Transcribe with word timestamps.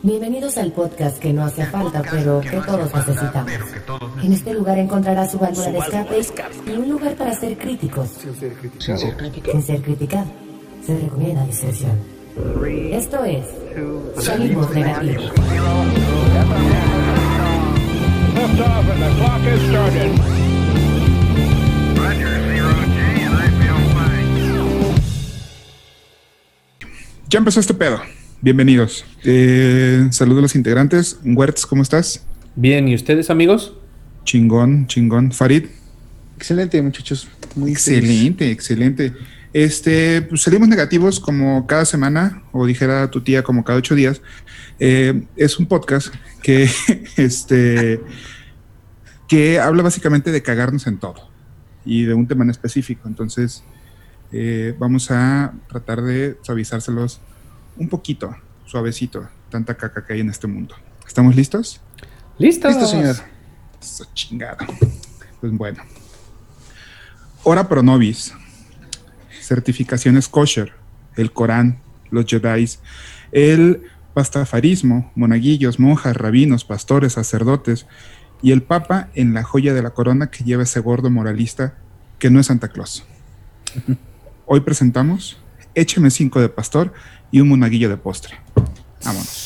Bienvenidos 0.00 0.56
al 0.58 0.70
podcast 0.70 1.18
que 1.18 1.32
no 1.32 1.44
hace 1.44 1.66
falta, 1.66 2.02
pero 2.08 2.40
que 2.40 2.60
todos 2.60 2.94
necesitamos. 2.94 3.52
En 4.22 4.32
este 4.32 4.54
lugar 4.54 4.78
encontrarás 4.78 5.32
su 5.32 5.38
válvula 5.40 5.70
de 5.72 5.78
escape 6.20 6.54
y 6.66 6.70
un 6.70 6.88
lugar 6.88 7.16
para 7.16 7.34
ser 7.34 7.58
críticos. 7.58 8.10
Sin 8.10 8.34
ser 8.36 9.16
crítico. 9.16 9.50
Sin 9.50 9.62
ser 9.62 9.82
criticado. 9.82 10.26
Se 10.86 10.96
recomienda 10.96 11.44
discreción. 11.46 11.98
Esto 12.92 13.24
es 13.24 13.44
Salimos 14.24 14.70
Negativos. 14.70 15.32
Ya 27.28 27.38
empezó 27.38 27.58
este 27.58 27.74
pedo. 27.74 28.00
Bienvenidos. 28.40 29.04
Eh, 29.24 30.06
saludos 30.12 30.38
a 30.38 30.42
los 30.42 30.54
integrantes. 30.54 31.18
Wertz, 31.24 31.66
¿cómo 31.66 31.82
estás? 31.82 32.24
Bien, 32.54 32.86
¿y 32.86 32.94
ustedes 32.94 33.30
amigos? 33.30 33.74
Chingón, 34.22 34.86
chingón. 34.86 35.32
Farid. 35.32 35.64
Excelente, 36.36 36.80
muchachos. 36.80 37.26
Muy 37.56 37.74
feliz. 37.74 37.98
Excelente, 37.98 38.50
excelente. 38.52 39.12
Este, 39.52 40.22
pues 40.22 40.42
salimos 40.42 40.68
negativos 40.68 41.18
como 41.18 41.66
cada 41.66 41.84
semana, 41.84 42.44
o 42.52 42.64
dijera 42.64 43.10
tu 43.10 43.22
tía 43.22 43.42
como 43.42 43.64
cada 43.64 43.80
ocho 43.80 43.96
días. 43.96 44.22
Eh, 44.78 45.24
es 45.34 45.58
un 45.58 45.66
podcast 45.66 46.14
que, 46.40 46.70
este, 47.16 48.00
que 49.26 49.58
habla 49.58 49.82
básicamente 49.82 50.30
de 50.30 50.42
cagarnos 50.42 50.86
en 50.86 50.98
todo 50.98 51.28
y 51.84 52.04
de 52.04 52.14
un 52.14 52.28
tema 52.28 52.44
en 52.44 52.50
específico. 52.50 53.08
Entonces, 53.08 53.64
eh, 54.30 54.76
vamos 54.78 55.10
a 55.10 55.54
tratar 55.68 56.02
de 56.02 56.36
suavizárselos 56.42 57.20
un 57.78 57.88
poquito, 57.88 58.36
suavecito, 58.66 59.28
tanta 59.50 59.74
caca 59.74 60.04
que 60.04 60.12
hay 60.12 60.20
en 60.20 60.30
este 60.30 60.46
mundo. 60.46 60.74
¿Estamos 61.06 61.34
listos? 61.34 61.80
¿Listos? 62.38 62.74
Listo, 62.74 62.86
señor. 62.86 63.16
Eso 63.80 64.04
chingada. 64.12 64.66
Pues 65.40 65.52
bueno. 65.52 65.82
Hora 67.44 67.68
pro 67.68 67.82
nobis. 67.82 68.34
Certificaciones 69.40 70.28
kosher. 70.28 70.72
El 71.16 71.32
Corán, 71.32 71.80
los 72.10 72.26
Jedis, 72.26 72.80
el 73.32 73.82
pastafarismo, 74.14 75.10
monaguillos, 75.14 75.80
monjas, 75.80 76.16
rabinos, 76.16 76.64
pastores, 76.64 77.14
sacerdotes 77.14 77.86
y 78.42 78.52
el 78.52 78.62
Papa 78.62 79.08
en 79.14 79.34
la 79.34 79.42
joya 79.42 79.74
de 79.74 79.82
la 79.82 79.90
corona 79.90 80.30
que 80.30 80.44
lleva 80.44 80.62
ese 80.62 80.80
gordo 80.80 81.10
moralista 81.10 81.74
que 82.18 82.30
no 82.30 82.40
es 82.40 82.46
Santa 82.46 82.68
Claus. 82.68 83.04
Hoy 84.46 84.60
presentamos 84.60 85.38
Écheme 85.78 86.10
cinco 86.10 86.40
de 86.40 86.48
pastor 86.48 86.92
y 87.30 87.40
un 87.40 87.50
monaguillo 87.50 87.88
de 87.88 87.96
postre. 87.96 88.34
Vámonos. 89.04 89.44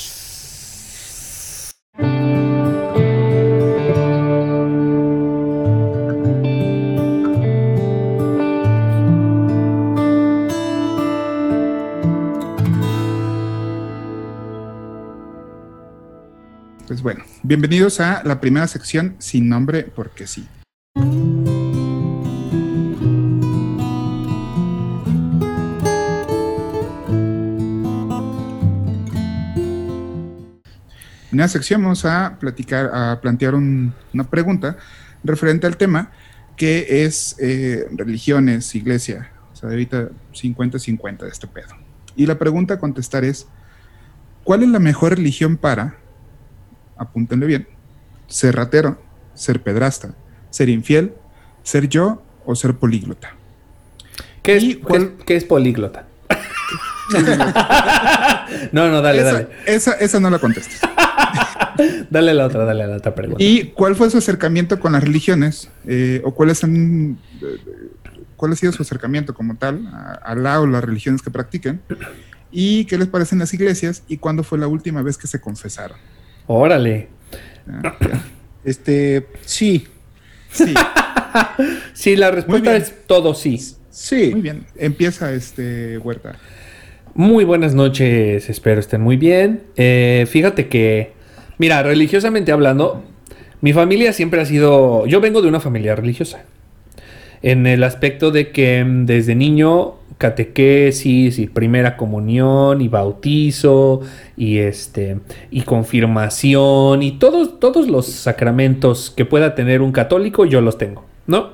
Pues 16.87 17.03
bueno, 17.03 17.25
bienvenidos 17.43 18.01
a 18.01 18.23
la 18.25 18.41
primera 18.41 18.67
sección 18.69 19.17
sin 19.19 19.51
nombre 19.51 19.83
porque 19.83 20.27
sí. 20.27 20.49
En 31.33 31.41
esta 31.41 31.49
sección 31.59 31.83
vamos 31.83 32.05
a 32.05 32.37
platicar, 32.39 32.91
a 32.93 33.21
plantear 33.21 33.55
un- 33.55 33.95
una 34.13 34.25
pregunta 34.25 34.77
referente 35.25 35.67
al 35.67 35.77
tema 35.77 36.11
que 36.57 37.05
es 37.05 37.37
eh, 37.41 37.87
religiones, 37.97 38.75
iglesia. 38.75 39.31
O 39.53 39.57
sea, 39.57 39.71
ahorita 39.71 40.09
50-50 40.35 41.25
de 41.25 41.29
este 41.31 41.47
pedo. 41.47 41.69
Y 42.17 42.27
la 42.27 42.39
pregunta 42.39 42.75
a 42.75 42.79
contestar 42.79 43.25
es, 43.25 43.47
¿cuál 44.45 44.63
es 44.63 44.69
la 44.69 44.79
mejor 44.79 45.17
religión 45.17 45.57
para, 45.57 45.95
apúntenle 46.99 47.47
bien, 47.47 47.67
ser 48.27 48.55
ratero, 48.57 49.01
ser 49.35 49.63
pedrasta, 49.63 50.15
ser 50.51 50.69
infiel, 50.69 51.15
ser 51.63 51.89
yo 51.89 52.23
o 52.45 52.55
ser 52.55 52.75
políglota? 52.75 53.31
¿Qué 54.43 54.57
es, 54.57 54.63
¿Y 54.63 54.75
qué 54.75 54.81
cuál- 54.83 55.03
es- 55.19 55.25
qué 55.25 55.37
es 55.37 55.45
políglota? 55.45 56.05
no, 58.73 58.89
no, 58.91 59.01
dale, 59.01 59.21
esa, 59.23 59.33
dale. 59.33 59.49
esa, 59.67 59.93
esa 59.95 60.21
no 60.21 60.29
la 60.31 60.39
contestes. 60.39 60.81
Dale 62.11 62.35
la 62.35 62.47
otra, 62.47 62.65
dale 62.65 62.87
la 62.87 62.97
otra 62.97 63.15
pregunta. 63.15 63.43
¿Y 63.43 63.73
cuál 63.75 63.95
fue 63.97 64.11
su 64.11 64.19
acercamiento 64.19 64.79
con 64.81 64.93
las 64.93 65.03
religiones? 65.03 65.71
Eh, 65.87 66.21
¿O 66.25 66.35
cuáles 66.35 66.63
han, 66.65 67.19
eh, 67.41 67.91
cuál 68.37 68.53
ha 68.53 68.57
sido 68.57 68.73
su 68.73 68.83
acercamiento 68.83 69.35
como 69.35 69.57
tal 69.57 69.87
a, 70.23 70.35
la 70.35 70.61
o 70.61 70.67
las 70.67 70.85
religiones 70.85 71.23
que 71.23 71.31
practiquen? 71.31 71.81
¿Y 72.51 72.85
qué 72.85 72.99
les 72.99 73.09
parecen 73.09 73.39
las 73.39 73.53
iglesias? 73.55 74.03
¿Y 74.09 74.19
cuándo 74.19 74.43
fue 74.43 74.59
la 74.59 74.67
última 74.67 75.03
vez 75.03 75.17
que 75.17 75.27
se 75.27 75.41
confesaron? 75.41 75.97
Órale. 76.47 77.09
Ah. 77.67 77.97
Este, 78.65 79.27
sí, 79.45 79.87
Sí, 80.53 80.75
Sí, 81.95 82.17
la 82.17 82.31
respuesta 82.31 82.77
es 82.77 83.07
todo 83.07 83.35
sí. 83.35 83.59
sí. 83.91 84.31
muy 84.33 84.43
bien. 84.43 84.67
Empieza 84.77 85.33
este 85.33 85.99
Huerta. 85.99 86.37
Muy 87.15 87.45
buenas 87.45 87.75
noches, 87.75 88.49
espero 88.49 88.81
estén 88.81 89.01
muy 89.01 89.17
bien. 89.17 89.65
Eh, 89.77 90.27
fíjate 90.31 90.69
que, 90.69 91.13
mira, 91.63 91.81
religiosamente 91.85 92.51
hablando, 92.51 93.05
mi 93.61 93.73
familia 93.73 94.13
siempre 94.13 94.41
ha 94.41 94.45
sido, 94.45 95.07
yo 95.07 95.21
vengo 95.21 95.43
de 95.43 95.47
una 95.47 95.61
familia 95.61 95.95
religiosa. 95.95 96.43
En 97.41 97.69
el 97.69 97.85
aspecto 97.85 98.33
de 98.33 98.51
que 98.51 98.85
mm, 98.85 99.07
desde 99.07 99.37
niño 99.37 99.95
catequesis 100.19 101.39
y 101.39 101.47
primera 101.47 101.97
comunión 101.97 102.81
y 102.81 102.89
bautizo 102.89 104.01
y 104.37 104.59
este 104.59 105.19
y 105.53 105.63
confirmación 105.63 107.03
y 107.03 107.13
todos 107.13 107.59
todos 107.59 107.89
los 107.89 108.07
sacramentos 108.07 109.11
que 109.11 109.25
pueda 109.25 109.55
tener 109.55 109.83
un 109.83 109.91
católico 109.91 110.45
yo 110.45 110.61
los 110.61 110.79
tengo, 110.79 111.05
¿no? 111.29 111.51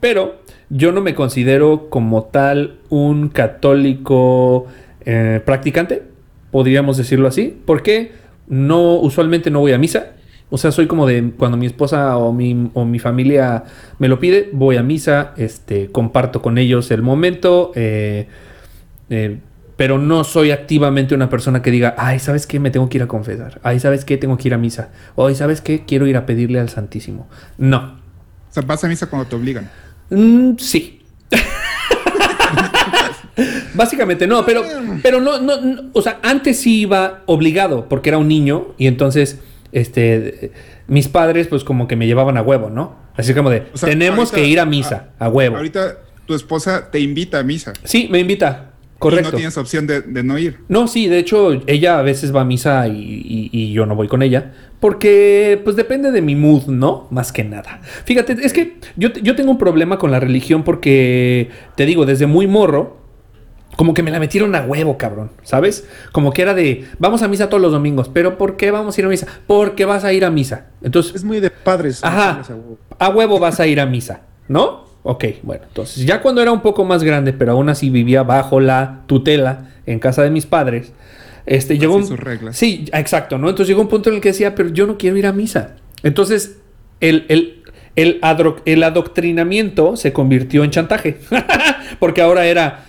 Pero 0.00 0.36
yo 0.68 0.92
no 0.92 1.00
me 1.00 1.14
considero 1.14 1.88
como 1.88 2.24
tal 2.24 2.76
un 2.90 3.28
católico 3.28 4.66
eh, 5.04 5.40
practicante, 5.44 6.02
podríamos 6.50 6.96
decirlo 6.96 7.28
así, 7.28 7.54
porque 7.66 8.25
no, 8.48 8.94
usualmente 8.94 9.50
no 9.50 9.60
voy 9.60 9.72
a 9.72 9.78
misa. 9.78 10.12
O 10.48 10.58
sea, 10.58 10.70
soy 10.70 10.86
como 10.86 11.06
de 11.06 11.32
cuando 11.36 11.56
mi 11.56 11.66
esposa 11.66 12.16
o 12.18 12.32
mi, 12.32 12.70
o 12.74 12.84
mi 12.84 12.98
familia 12.98 13.64
me 13.98 14.08
lo 14.08 14.20
pide, 14.20 14.48
voy 14.52 14.76
a 14.76 14.82
misa, 14.82 15.34
este, 15.36 15.90
comparto 15.90 16.40
con 16.40 16.56
ellos 16.56 16.90
el 16.92 17.02
momento, 17.02 17.72
eh, 17.74 18.28
eh, 19.10 19.40
pero 19.76 19.98
no 19.98 20.22
soy 20.22 20.52
activamente 20.52 21.14
una 21.14 21.28
persona 21.28 21.62
que 21.62 21.70
diga, 21.70 21.96
ay, 21.98 22.20
¿sabes 22.20 22.46
qué? 22.46 22.60
Me 22.60 22.70
tengo 22.70 22.88
que 22.88 22.98
ir 22.98 23.02
a 23.02 23.08
confesar. 23.08 23.60
Ay, 23.62 23.80
¿sabes 23.80 24.04
qué? 24.04 24.16
Tengo 24.16 24.36
que 24.38 24.48
ir 24.48 24.54
a 24.54 24.58
misa. 24.58 24.90
Ay, 25.16 25.34
¿sabes 25.34 25.60
qué? 25.60 25.84
Quiero 25.84 26.06
ir 26.06 26.16
a 26.16 26.26
pedirle 26.26 26.60
al 26.60 26.68
Santísimo. 26.68 27.28
No. 27.58 27.98
O 28.48 28.52
sea, 28.52 28.62
vas 28.62 28.82
a 28.84 28.88
misa 28.88 29.10
cuando 29.10 29.28
te 29.28 29.36
obligan. 29.36 29.68
Mm, 30.10 30.52
sí. 30.58 30.95
Básicamente 33.76 34.26
no, 34.26 34.44
pero, 34.46 34.62
pero 35.02 35.20
no, 35.20 35.40
no, 35.40 35.60
no, 35.60 35.82
o 35.92 36.02
sea, 36.02 36.18
antes 36.22 36.58
sí 36.58 36.80
iba 36.80 37.22
obligado 37.26 37.88
porque 37.88 38.08
era 38.10 38.18
un 38.18 38.28
niño 38.28 38.68
y 38.78 38.86
entonces, 38.86 39.38
este, 39.72 40.52
mis 40.88 41.08
padres 41.08 41.46
pues 41.48 41.64
como 41.64 41.86
que 41.88 41.96
me 41.96 42.06
llevaban 42.06 42.36
a 42.36 42.42
huevo, 42.42 42.70
¿no? 42.70 42.96
Así 43.16 43.32
como 43.34 43.50
de, 43.50 43.64
O 43.72 43.76
sea, 43.78 43.88
tenemos 43.88 44.30
ahorita- 44.30 44.36
que 44.36 44.46
ir 44.46 44.60
a 44.60 44.66
misa, 44.66 45.08
a 45.18 45.28
huevo. 45.28 45.56
Ahorita 45.56 45.98
tu 46.26 46.34
esposa 46.34 46.90
te 46.90 47.00
invita 47.00 47.38
a 47.38 47.42
misa. 47.42 47.72
Sí, 47.84 48.08
me 48.10 48.18
invita, 48.18 48.72
Y 48.96 48.98
correcto. 48.98 49.30
no 49.30 49.36
tienes 49.36 49.56
opción 49.56 49.86
de, 49.86 50.02
de 50.02 50.22
no 50.22 50.36
ir. 50.38 50.58
No, 50.68 50.86
sí, 50.88 51.06
de 51.08 51.18
hecho, 51.18 51.62
ella 51.66 51.98
a 51.98 52.02
veces 52.02 52.34
va 52.34 52.42
a 52.42 52.44
misa 52.44 52.88
y, 52.88 52.92
y- 52.92 53.50
y 53.52 53.72
yo 53.72 53.86
no 53.86 53.94
voy 53.94 54.08
con 54.08 54.22
ella. 54.22 54.52
Porque, 54.80 55.58
pues 55.64 55.74
depende 55.76 56.10
de 56.12 56.20
mi 56.20 56.34
mood, 56.36 56.66
¿no? 56.66 57.06
Más 57.10 57.32
que 57.32 57.42
nada. 57.44 57.80
Fíjate, 58.04 58.36
es 58.42 58.52
que 58.52 58.76
yo, 58.96 59.08
yo 59.14 59.34
tengo 59.34 59.50
un 59.50 59.58
problema 59.58 59.98
con 59.98 60.10
la 60.10 60.20
religión 60.20 60.62
porque, 60.64 61.48
te 61.76 61.86
digo, 61.86 62.04
desde 62.04 62.26
muy 62.26 62.46
morro, 62.46 62.98
como 63.76 63.94
que 63.94 64.02
me 64.02 64.10
la 64.10 64.18
metieron 64.18 64.54
a 64.54 64.62
huevo, 64.62 64.96
cabrón, 64.98 65.30
¿sabes? 65.42 65.86
Como 66.12 66.32
que 66.32 66.42
era 66.42 66.54
de, 66.54 66.86
vamos 66.98 67.22
a 67.22 67.28
misa 67.28 67.48
todos 67.48 67.60
los 67.60 67.72
domingos, 67.72 68.10
pero 68.12 68.38
¿por 68.38 68.56
qué 68.56 68.70
vamos 68.70 68.96
a 68.96 69.00
ir 69.00 69.06
a 69.06 69.08
misa? 69.10 69.26
Porque 69.46 69.84
vas 69.84 70.04
a 70.04 70.12
ir 70.12 70.24
a 70.24 70.30
misa. 70.30 70.66
Entonces, 70.82 71.14
Es 71.14 71.24
muy 71.24 71.40
de 71.40 71.50
padres. 71.50 72.02
Ajá. 72.02 72.40
a 72.40 72.54
huevo. 72.54 72.78
a 72.98 73.08
huevo 73.10 73.38
vas 73.38 73.60
a 73.60 73.66
ir 73.66 73.80
a 73.80 73.86
misa, 73.86 74.22
¿no? 74.48 74.86
Ok, 75.08 75.24
bueno, 75.42 75.64
entonces 75.68 76.04
ya 76.04 76.20
cuando 76.20 76.42
era 76.42 76.50
un 76.50 76.62
poco 76.62 76.84
más 76.84 77.04
grande, 77.04 77.32
pero 77.32 77.52
aún 77.52 77.68
así 77.68 77.90
vivía 77.90 78.24
bajo 78.24 78.58
la 78.58 79.02
tutela 79.06 79.70
en 79.86 80.00
casa 80.00 80.24
de 80.24 80.30
mis 80.30 80.46
padres, 80.46 80.92
este 81.46 81.78
llegó 81.78 81.94
un... 81.94 82.06
sus 82.06 82.18
reglas. 82.18 82.56
Sí, 82.56 82.86
exacto, 82.92 83.38
¿no? 83.38 83.48
Entonces 83.48 83.68
llegó 83.68 83.82
un 83.82 83.88
punto 83.88 84.10
en 84.10 84.16
el 84.16 84.20
que 84.20 84.30
decía, 84.30 84.56
pero 84.56 84.70
yo 84.70 84.86
no 84.86 84.98
quiero 84.98 85.16
ir 85.16 85.26
a 85.26 85.32
misa. 85.32 85.76
Entonces, 86.02 86.58
el, 87.00 87.24
el, 87.28 87.62
el, 87.94 88.20
el 88.64 88.82
adoctrinamiento 88.82 89.96
se 89.96 90.12
convirtió 90.12 90.64
en 90.64 90.70
chantaje, 90.70 91.18
porque 92.00 92.20
ahora 92.20 92.46
era, 92.46 92.85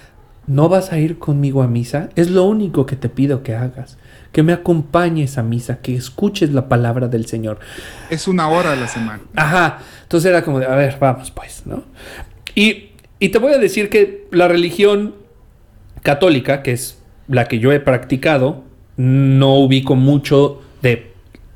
¿no 0.47 0.69
vas 0.69 0.91
a 0.91 0.97
ir 0.97 1.19
conmigo 1.19 1.61
a 1.61 1.67
misa? 1.67 2.09
Es 2.15 2.29
lo 2.29 2.45
único 2.45 2.85
que 2.85 2.95
te 2.95 3.09
pido 3.09 3.43
que 3.43 3.53
hagas. 3.53 3.97
Que 4.31 4.43
me 4.43 4.53
acompañes 4.53 5.37
a 5.37 5.43
misa, 5.43 5.79
que 5.81 5.95
escuches 5.95 6.51
la 6.53 6.69
palabra 6.69 7.07
del 7.07 7.25
Señor. 7.25 7.59
Es 8.09 8.27
una 8.27 8.47
hora 8.49 8.71
a 8.71 8.75
la 8.75 8.87
semana. 8.87 9.21
Ajá. 9.35 9.79
Entonces 10.03 10.29
era 10.29 10.43
como 10.43 10.59
de, 10.59 10.65
a 10.65 10.75
ver, 10.75 10.97
vamos 10.99 11.31
pues, 11.31 11.63
¿no? 11.65 11.83
Y, 12.55 12.91
y 13.19 13.29
te 13.29 13.39
voy 13.39 13.53
a 13.53 13.57
decir 13.57 13.89
que 13.89 14.27
la 14.31 14.47
religión 14.47 15.15
católica, 16.01 16.63
que 16.63 16.71
es 16.71 16.97
la 17.27 17.45
que 17.45 17.59
yo 17.59 17.71
he 17.71 17.79
practicado, 17.79 18.63
no 18.95 19.55
ubico 19.55 19.95
mucho 19.95 20.61
de 20.81 21.11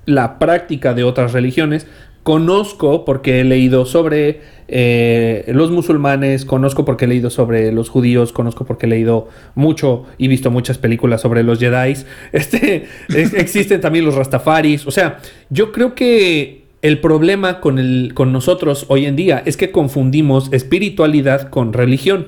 la 0.05 0.37
práctica 0.39 0.93
de 0.93 1.03
otras 1.03 1.33
religiones. 1.33 1.87
Conozco 2.23 3.03
porque 3.03 3.39
he 3.41 3.43
leído 3.43 3.85
sobre 3.85 4.41
eh, 4.67 5.43
los 5.47 5.71
musulmanes, 5.71 6.45
conozco 6.45 6.85
porque 6.85 7.05
he 7.05 7.07
leído 7.07 7.31
sobre 7.31 7.71
los 7.71 7.89
judíos, 7.89 8.31
conozco 8.31 8.63
porque 8.63 8.85
he 8.85 8.89
leído 8.89 9.27
mucho 9.55 10.05
y 10.19 10.27
visto 10.27 10.51
muchas 10.51 10.77
películas 10.77 11.21
sobre 11.21 11.41
los 11.43 11.57
Jedi. 11.59 11.95
Este, 12.31 12.85
es- 13.09 13.33
existen 13.33 13.81
también 13.81 14.05
los 14.05 14.13
Rastafaris. 14.15 14.85
O 14.85 14.91
sea, 14.91 15.17
yo 15.49 15.71
creo 15.71 15.95
que 15.95 16.65
el 16.83 16.99
problema 16.99 17.59
con, 17.59 17.79
el, 17.79 18.11
con 18.13 18.31
nosotros 18.31 18.85
hoy 18.89 19.05
en 19.07 19.15
día 19.15 19.41
es 19.45 19.57
que 19.57 19.71
confundimos 19.71 20.53
espiritualidad 20.53 21.49
con 21.49 21.73
religión. 21.73 22.27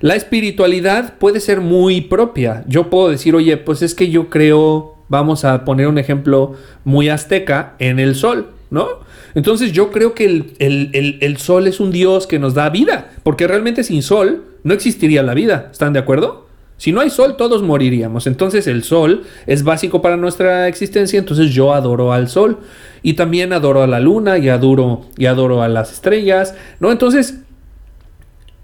La 0.00 0.16
espiritualidad 0.16 1.14
puede 1.18 1.38
ser 1.38 1.60
muy 1.60 2.00
propia. 2.00 2.64
Yo 2.66 2.90
puedo 2.90 3.08
decir, 3.08 3.36
oye, 3.36 3.56
pues 3.56 3.82
es 3.82 3.94
que 3.94 4.10
yo 4.10 4.28
creo, 4.30 4.96
vamos 5.08 5.44
a 5.44 5.64
poner 5.64 5.86
un 5.86 5.98
ejemplo 5.98 6.54
muy 6.84 7.08
azteca, 7.08 7.74
en 7.78 8.00
el 8.00 8.16
sol, 8.16 8.48
¿no? 8.70 8.88
Entonces 9.34 9.72
yo 9.72 9.90
creo 9.90 10.14
que 10.14 10.24
el, 10.24 10.52
el- 10.58 11.18
el- 11.20 11.36
sol 11.38 11.66
es 11.66 11.80
un 11.80 11.90
dios 11.90 12.26
que 12.26 12.38
nos 12.38 12.54
da 12.54 12.68
vida, 12.70 13.12
porque 13.22 13.46
realmente 13.46 13.82
sin 13.84 14.02
sol 14.02 14.44
no 14.64 14.74
existiría 14.74 15.22
la 15.22 15.34
vida. 15.34 15.68
¿Están 15.72 15.92
de 15.92 15.98
acuerdo? 16.00 16.46
Si 16.76 16.90
no 16.92 17.00
hay 17.00 17.10
sol, 17.10 17.36
todos 17.36 17.62
moriríamos. 17.62 18.26
Entonces 18.26 18.66
el 18.66 18.82
sol 18.82 19.22
es 19.46 19.62
básico 19.62 20.02
para 20.02 20.16
nuestra 20.16 20.66
existencia, 20.68 21.18
entonces 21.18 21.50
yo 21.50 21.72
adoro 21.74 22.12
al 22.12 22.28
sol. 22.28 22.58
Y 23.02 23.14
también 23.14 23.52
adoro 23.52 23.82
a 23.82 23.86
la 23.86 24.00
luna 24.00 24.38
y 24.38 24.48
adoro, 24.48 25.02
y 25.16 25.26
adoro 25.26 25.62
a 25.62 25.68
las 25.68 25.92
estrellas, 25.92 26.54
¿no? 26.80 26.90
Entonces 26.92 27.38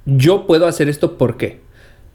yo 0.07 0.47
puedo 0.47 0.67
hacer 0.67 0.89
esto 0.89 1.17
¿por 1.19 1.37
qué? 1.37 1.61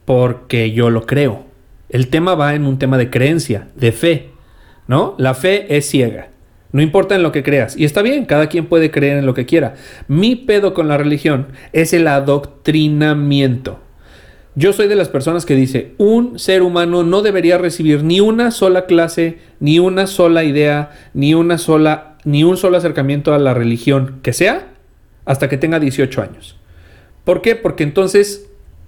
Porque 0.06 0.72
yo 0.72 0.90
lo 0.90 1.06
creo. 1.06 1.46
El 1.90 2.08
tema 2.10 2.36
va 2.36 2.56
en 2.56 2.66
un 2.66 2.80
tema 2.80 2.98
de 2.98 3.10
creencia, 3.10 3.68
de 3.76 3.92
fe, 3.92 4.30
¿no? 4.88 5.16
La 5.18 5.34
fe 5.36 5.78
es 5.78 5.88
ciega. 5.90 6.30
No 6.74 6.82
importa 6.82 7.16
en 7.16 7.24
lo 7.24 7.32
que 7.32 7.44
creas. 7.44 7.78
Y 7.78 7.86
está 7.86 8.02
bien, 8.02 8.26
cada 8.26 8.48
quien 8.48 8.66
puede 8.66 8.92
creer 8.92 9.18
en 9.18 9.26
lo 9.26 9.36
que 9.36 9.46
quiera. 9.46 9.76
Mi 10.08 10.36
pedo 10.36 10.74
con 10.74 10.88
la 10.88 10.98
religión 10.98 11.48
es 11.72 11.94
el 11.94 12.08
adoctrinamiento. 12.08 13.80
Yo 14.56 14.74
soy 14.74 14.88
de 14.88 14.96
las 14.96 15.08
personas 15.08 15.46
que 15.46 15.56
dice, 15.56 15.94
un 15.98 16.38
ser 16.38 16.64
humano 16.64 17.04
no 17.04 17.22
debería 17.22 17.58
recibir 17.60 18.04
ni 18.04 18.20
una 18.20 18.52
sola 18.52 18.86
clase, 18.86 19.38
ni 19.60 19.80
una 19.80 20.08
sola 20.08 20.44
idea, 20.44 20.92
ni 21.14 21.36
una 21.36 21.58
sola, 21.58 22.18
ni 22.24 22.44
un 22.44 22.58
solo 22.58 22.78
acercamiento 22.78 23.34
a 23.34 23.40
la 23.40 23.54
religión 23.54 24.20
que 24.24 24.34
sea, 24.34 24.74
hasta 25.26 25.50
que 25.50 25.58
tenga 25.58 25.80
18 25.80 26.22
años. 26.22 26.58
¿Por 27.24 27.42
qué? 27.42 27.56
Porque 27.56 27.84
entonces 27.84 28.48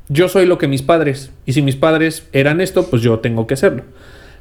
yo 0.09 0.27
soy 0.27 0.45
lo 0.45 0.57
que 0.57 0.67
mis 0.67 0.81
padres, 0.81 1.31
y 1.45 1.53
si 1.53 1.61
mis 1.61 1.75
padres 1.75 2.27
eran 2.31 2.61
esto, 2.61 2.87
pues 2.89 3.01
yo 3.01 3.19
tengo 3.19 3.47
que 3.47 3.55
serlo. 3.55 3.83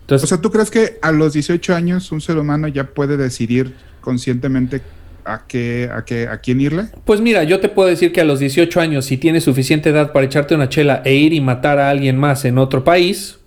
O 0.08 0.18
sea, 0.18 0.40
¿tú 0.40 0.50
crees 0.50 0.70
que 0.70 0.98
a 1.00 1.12
los 1.12 1.32
18 1.32 1.74
años 1.74 2.12
un 2.12 2.20
ser 2.20 2.36
humano 2.36 2.68
ya 2.68 2.84
puede 2.84 3.16
decidir 3.16 3.74
conscientemente 4.00 4.82
a 5.24 5.46
qué, 5.46 5.88
a 5.90 6.04
qué, 6.04 6.28
a 6.28 6.38
quién 6.38 6.60
irle? 6.60 6.88
pues 7.06 7.20
mira, 7.20 7.44
yo 7.44 7.60
te 7.60 7.70
puedo 7.70 7.88
decir 7.88 8.12
que 8.12 8.20
a 8.20 8.24
los 8.24 8.38
18 8.38 8.80
años, 8.80 9.06
si 9.06 9.16
tienes 9.16 9.44
suficiente 9.44 9.88
edad 9.88 10.12
para 10.12 10.26
echarte 10.26 10.54
una 10.54 10.68
chela 10.68 11.00
e 11.04 11.14
ir 11.14 11.32
y 11.32 11.40
matar 11.40 11.78
a 11.78 11.88
alguien 11.88 12.18
más 12.18 12.44
en 12.44 12.58
otro 12.58 12.84
país, 12.84 13.38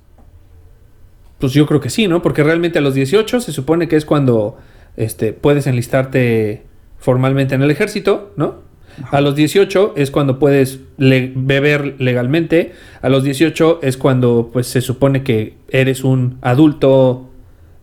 pues 1.37 1.53
yo 1.53 1.67
creo 1.67 1.79
que 1.79 1.91
sí, 1.91 2.07
¿no? 2.07 2.21
Porque 2.23 2.43
realmente 2.43 2.79
a 2.79 2.81
los 2.81 2.95
18 2.95 3.39
se 3.41 3.51
supone 3.51 3.87
que 3.87 3.95
es 3.95 4.05
cuando 4.05 4.57
este, 4.95 5.33
puedes 5.33 5.67
enlistarte 5.67 6.63
formalmente 6.97 7.53
en 7.53 7.61
el 7.61 7.69
ejército, 7.69 8.33
¿no? 8.35 8.66
A 9.11 9.21
los 9.21 9.35
18 9.35 9.93
es 9.95 10.09
cuando 10.11 10.39
puedes 10.39 10.79
le- 10.97 11.31
beber 11.35 11.95
legalmente. 11.99 12.73
A 13.01 13.09
los 13.09 13.23
18 13.23 13.79
es 13.83 13.97
cuando 13.97 14.49
pues 14.51 14.67
se 14.67 14.81
supone 14.81 15.23
que 15.23 15.53
eres 15.69 16.03
un 16.03 16.37
adulto 16.41 17.29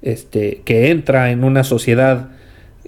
este, 0.03 0.63
que 0.65 0.91
entra 0.91 1.31
en 1.31 1.45
una 1.45 1.65
sociedad 1.65 2.31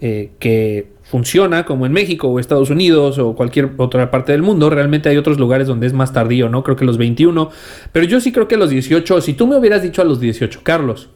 eh, 0.00 0.30
que 0.38 0.88
funciona 1.04 1.64
como 1.64 1.86
en 1.86 1.92
México 1.92 2.26
o 2.28 2.40
Estados 2.40 2.68
Unidos 2.68 3.18
o 3.18 3.34
cualquier 3.36 3.70
otra 3.76 4.10
parte 4.10 4.32
del 4.32 4.42
mundo. 4.42 4.68
Realmente 4.70 5.08
hay 5.08 5.16
otros 5.16 5.38
lugares 5.38 5.68
donde 5.68 5.86
es 5.86 5.92
más 5.92 6.12
tardío, 6.12 6.48
¿no? 6.48 6.64
Creo 6.64 6.76
que 6.76 6.84
los 6.84 6.98
21. 6.98 7.50
Pero 7.92 8.06
yo 8.06 8.20
sí 8.20 8.32
creo 8.32 8.48
que 8.48 8.56
a 8.56 8.58
los 8.58 8.70
18, 8.70 9.20
si 9.20 9.34
tú 9.34 9.46
me 9.46 9.56
hubieras 9.56 9.82
dicho 9.82 10.02
a 10.02 10.04
los 10.04 10.18
18, 10.20 10.60
Carlos, 10.64 11.10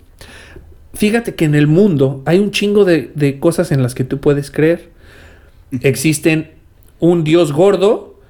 fíjate 0.94 1.34
que 1.34 1.44
en 1.44 1.56
el 1.56 1.66
mundo 1.66 2.22
hay 2.24 2.38
un 2.38 2.52
chingo 2.52 2.84
de, 2.84 3.10
de 3.16 3.40
cosas 3.40 3.72
en 3.72 3.82
las 3.82 3.94
que 3.96 4.04
tú 4.04 4.18
puedes 4.20 4.50
creer. 4.52 4.90
Existen 5.82 6.52
un 7.00 7.24
dios 7.24 7.52
gordo 7.52 8.20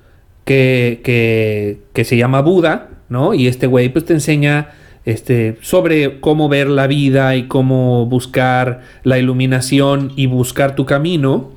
que, 0.44 1.00
que, 1.04 1.80
que 1.92 2.04
se 2.04 2.16
llama 2.16 2.40
Buda, 2.40 2.88
¿no? 3.08 3.34
Y 3.34 3.46
este 3.46 3.66
güey 3.66 3.90
pues 3.90 4.04
te 4.04 4.14
enseña 4.14 4.70
este, 5.04 5.58
sobre 5.60 6.20
cómo 6.20 6.48
ver 6.48 6.68
la 6.68 6.86
vida 6.86 7.36
y 7.36 7.48
cómo 7.48 8.06
buscar 8.06 8.82
la 9.02 9.18
iluminación 9.18 10.12
y 10.16 10.26
buscar 10.26 10.74
tu 10.74 10.86
camino. 10.86 11.50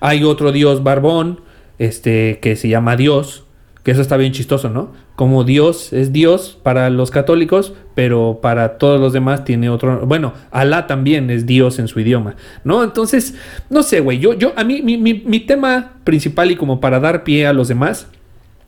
Hay 0.00 0.24
otro 0.24 0.52
dios 0.52 0.82
barbón, 0.82 1.40
este, 1.78 2.38
que 2.40 2.56
se 2.56 2.68
llama 2.68 2.96
Dios, 2.96 3.44
que 3.88 3.92
eso 3.92 4.02
está 4.02 4.18
bien 4.18 4.32
chistoso, 4.32 4.68
¿no? 4.68 4.92
Como 5.16 5.44
Dios 5.44 5.94
es 5.94 6.12
Dios 6.12 6.58
para 6.62 6.90
los 6.90 7.10
católicos, 7.10 7.72
pero 7.94 8.40
para 8.42 8.76
todos 8.76 9.00
los 9.00 9.14
demás 9.14 9.46
tiene 9.46 9.70
otro. 9.70 10.04
Bueno, 10.04 10.34
Alá 10.50 10.86
también 10.86 11.30
es 11.30 11.46
Dios 11.46 11.78
en 11.78 11.88
su 11.88 11.98
idioma, 11.98 12.36
¿no? 12.64 12.84
Entonces, 12.84 13.32
no 13.70 13.82
sé, 13.82 14.00
güey. 14.00 14.18
Yo, 14.18 14.34
yo, 14.34 14.52
a 14.56 14.64
mí, 14.64 14.82
mi, 14.82 14.98
mi- 14.98 15.22
mi 15.24 15.40
tema 15.40 15.94
principal 16.04 16.50
y 16.50 16.56
como 16.56 16.80
para 16.82 17.00
dar 17.00 17.24
pie 17.24 17.46
a 17.46 17.54
los 17.54 17.68
demás 17.68 18.08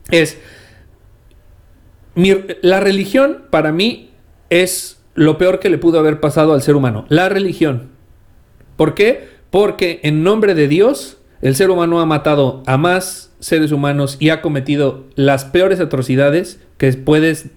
es. 0.09 0.39
mi- 2.15 2.33
la 2.63 2.79
religión 2.79 3.43
para 3.51 3.71
mí 3.71 4.09
es 4.49 5.03
lo 5.13 5.37
peor 5.37 5.59
que 5.59 5.69
le 5.69 5.77
pudo 5.77 5.99
haber 5.99 6.19
pasado 6.19 6.53
al 6.55 6.63
ser 6.63 6.75
humano. 6.75 7.05
La 7.09 7.29
religión. 7.29 7.89
¿Por 8.75 8.95
qué? 8.95 9.29
Porque 9.51 9.99
en 10.01 10.23
nombre 10.23 10.55
de 10.55 10.67
Dios, 10.67 11.17
el 11.41 11.55
ser 11.55 11.69
humano 11.69 11.99
ha 11.99 12.05
matado 12.05 12.63
a 12.65 12.77
más 12.77 13.31
seres 13.39 13.71
humanos 13.71 14.17
y 14.19 14.29
ha 14.29 14.41
cometido 14.41 15.05
las 15.15 15.45
peores 15.45 15.79
atrocidades 15.79 16.59
que 16.77 16.91
puedes 16.93 17.47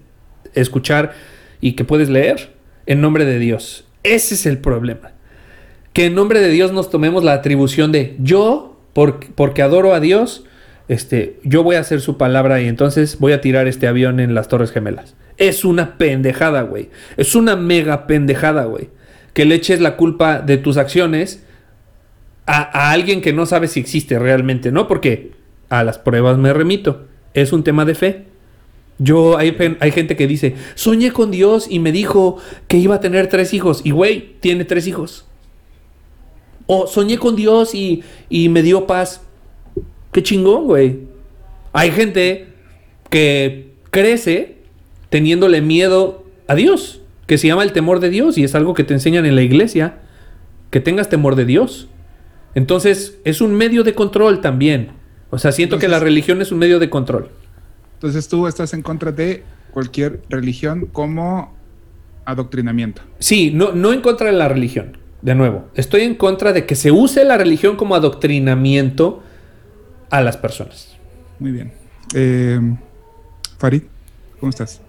escuchar 0.53 1.13
y 1.61 1.73
que 1.73 1.83
puedes 1.83 2.09
leer 2.09 2.53
en 2.85 3.01
nombre 3.01 3.25
de 3.25 3.39
Dios. 3.39 3.85
Ese 4.03 4.35
es 4.35 4.45
el 4.45 4.57
problema. 4.57 5.11
Que 5.93 6.05
en 6.05 6.15
nombre 6.15 6.39
de 6.41 6.49
Dios 6.49 6.71
nos 6.73 6.89
tomemos 6.89 7.23
la 7.23 7.33
atribución 7.33 7.91
de 7.91 8.15
yo, 8.19 8.77
por- 8.93 9.19
porque 9.33 9.61
adoro 9.61 9.93
a 9.93 9.99
Dios, 9.99 10.45
este, 10.87 11.39
yo 11.43 11.63
voy 11.63 11.75
a 11.77 11.79
hacer 11.79 12.01
su 12.01 12.17
palabra 12.17 12.61
y 12.61 12.67
entonces 12.67 13.17
voy 13.19 13.31
a 13.33 13.41
tirar 13.41 13.67
este 13.67 13.87
avión 13.87 14.19
en 14.19 14.35
las 14.35 14.47
Torres 14.47 14.71
Gemelas. 14.71 15.15
Es 15.37 15.65
una 15.65 15.97
pendejada, 15.97 16.61
güey. 16.61 16.89
Es 17.17 17.35
una 17.35 17.55
mega 17.55 18.07
pendejada, 18.07 18.65
güey. 18.65 18.89
Que 19.33 19.45
le 19.45 19.55
eches 19.55 19.81
la 19.81 19.95
culpa 19.97 20.39
de 20.39 20.57
tus 20.57 20.77
acciones 20.77 21.43
a, 22.45 22.91
alguien 22.91 23.21
que 23.21 23.33
no 23.33 23.45
sabe 23.45 23.67
si 23.67 23.79
existe 23.79 24.19
realmente, 24.19 24.71
¿no? 24.71 24.87
Porque 24.87 25.31
a 25.69 25.83
las 25.83 25.97
pruebas 25.97 26.37
me 26.37 26.53
remito. 26.53 27.05
Es 27.33 27.53
un 27.53 27.63
tema 27.63 27.85
de 27.85 27.95
fe. 27.95 28.25
Yo, 28.97 29.37
hay, 29.37 29.55
hay 29.79 29.91
gente 29.91 30.15
que 30.15 30.27
dice, 30.27 30.55
soñé 30.75 31.11
con 31.11 31.31
Dios 31.31 31.67
y 31.69 31.79
me 31.79 31.91
dijo 31.91 32.37
que 32.67 32.77
iba 32.77 32.95
a 32.95 32.99
tener 33.01 33.27
tres 33.27 33.53
hijos. 33.53 33.81
Y 33.83 33.91
güey, 33.91 34.35
tiene 34.39 34.63
tres 34.65 34.87
hijos. 34.87 35.25
O 36.67 36.87
soñé 36.87 37.17
con 37.17 37.35
Dios 37.35 37.75
y, 37.75 38.03
y 38.29 38.49
me 38.49 38.63
dio 38.63 38.87
paz. 38.87 39.21
Qué 40.11 40.23
chingón, 40.23 40.65
güey. 40.65 40.99
Hay 41.73 41.91
gente 41.91 42.47
que 43.09 43.73
crece 43.91 44.57
teniéndole 45.09 45.61
miedo 45.61 46.25
a 46.47 46.55
Dios, 46.55 47.01
que 47.27 47.37
se 47.37 47.47
llama 47.47 47.63
el 47.63 47.73
temor 47.73 47.99
de 47.99 48.09
Dios 48.09 48.37
y 48.37 48.43
es 48.43 48.55
algo 48.55 48.73
que 48.73 48.83
te 48.83 48.93
enseñan 48.93 49.25
en 49.25 49.35
la 49.35 49.41
iglesia, 49.41 49.99
que 50.69 50.79
tengas 50.79 51.09
temor 51.09 51.35
de 51.35 51.45
Dios. 51.45 51.87
Entonces, 52.55 53.17
es 53.25 53.41
un 53.41 53.53
medio 53.53 53.83
de 53.83 53.93
control 53.93 54.41
también. 54.41 54.91
O 55.29 55.37
sea, 55.37 55.51
siento 55.51 55.77
que 55.77 55.87
la 55.87 55.99
religión 55.99 56.41
es 56.41 56.51
un 56.51 56.57
medio 56.57 56.79
de 56.79 56.89
control. 56.89 57.29
Entonces 57.95 58.27
tú 58.27 58.47
estás 58.47 58.73
en 58.73 58.81
contra 58.81 59.11
de 59.11 59.43
cualquier 59.71 60.21
religión 60.29 60.87
como 60.91 61.53
adoctrinamiento. 62.23 63.01
Sí, 63.19 63.51
no, 63.51 63.73
no 63.73 63.93
en 63.93 64.01
contra 64.01 64.27
de 64.27 64.33
la 64.33 64.47
religión. 64.47 64.97
De 65.21 65.35
nuevo, 65.35 65.65
estoy 65.75 66.01
en 66.01 66.15
contra 66.15 66.53
de 66.53 66.65
que 66.65 66.75
se 66.75 66.91
use 66.91 67.25
la 67.25 67.37
religión 67.37 67.75
como 67.75 67.95
adoctrinamiento 67.95 69.23
a 70.09 70.21
las 70.21 70.37
personas. 70.37 70.95
Muy 71.39 71.51
bien. 71.51 71.71
Eh, 72.13 72.59
Farid, 73.57 73.83
¿cómo 74.39 74.51
estás? 74.51 74.81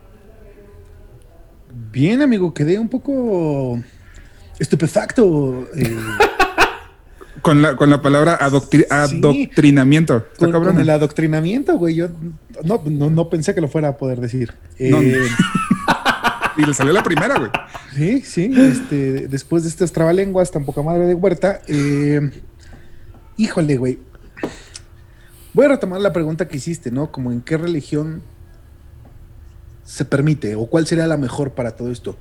Bien, 1.90 2.20
amigo, 2.22 2.52
quedé 2.52 2.78
un 2.78 2.88
poco 2.88 3.80
estupefacto. 4.58 5.66
eh, 5.74 5.96
Con 7.46 7.62
la, 7.62 7.76
con 7.76 7.90
la 7.90 8.02
palabra 8.02 8.36
adoctri- 8.40 8.86
adoctrinamiento. 8.90 10.26
Con, 10.36 10.80
el 10.80 10.90
adoctrinamiento, 10.90 11.78
güey. 11.78 11.94
Yo 11.94 12.08
no, 12.64 12.82
no, 12.84 13.08
no 13.08 13.30
pensé 13.30 13.54
que 13.54 13.60
lo 13.60 13.68
fuera 13.68 13.86
a 13.90 13.96
poder 13.96 14.20
decir. 14.20 14.52
No, 14.80 15.00
Eh, 15.00 15.16
Y 16.56 16.66
le 16.66 16.74
salió 16.74 16.92
la 16.92 17.04
primera, 17.04 17.38
güey. 17.38 17.50
Sí, 17.94 18.22
sí, 18.22 18.50
este, 18.56 19.28
después 19.28 19.62
de 19.62 19.68
estas 19.68 19.92
trabalenguas 19.92 20.50
tan 20.50 20.64
poca 20.64 20.82
madre 20.82 21.06
de 21.06 21.14
Huerta, 21.14 21.60
eh, 21.68 22.32
híjole, 23.36 23.76
güey. 23.76 24.00
Voy 25.52 25.66
a 25.66 25.68
retomar 25.68 26.00
la 26.00 26.12
pregunta 26.12 26.48
que 26.48 26.56
hiciste, 26.56 26.90
¿no? 26.90 27.12
Como 27.12 27.30
en 27.30 27.42
qué 27.42 27.56
religión 27.58 28.22
se 29.84 30.04
permite 30.04 30.56
o 30.56 30.66
cuál 30.66 30.86
sería 30.88 31.06
la 31.06 31.16
mejor 31.16 31.52
para 31.52 31.76
todo 31.76 31.92
esto. 31.92 32.16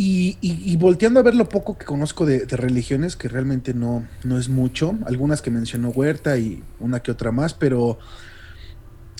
Y, 0.00 0.38
y- 0.40 0.62
y 0.72 0.76
volteando 0.76 1.18
a 1.18 1.24
ver 1.24 1.34
lo 1.34 1.48
poco 1.48 1.76
que 1.76 1.84
conozco 1.84 2.24
de, 2.24 2.46
religiones, 2.46 3.16
que 3.16 3.26
realmente 3.26 3.74
no, 3.74 4.06
no 4.22 4.38
es 4.38 4.48
mucho, 4.48 4.96
algunas 5.04 5.42
que 5.42 5.50
mencionó 5.50 5.88
Huerta 5.90 6.38
y 6.38 6.62
una 6.78 7.00
que 7.00 7.10
otra 7.10 7.32
más, 7.32 7.52
pero 7.52 7.98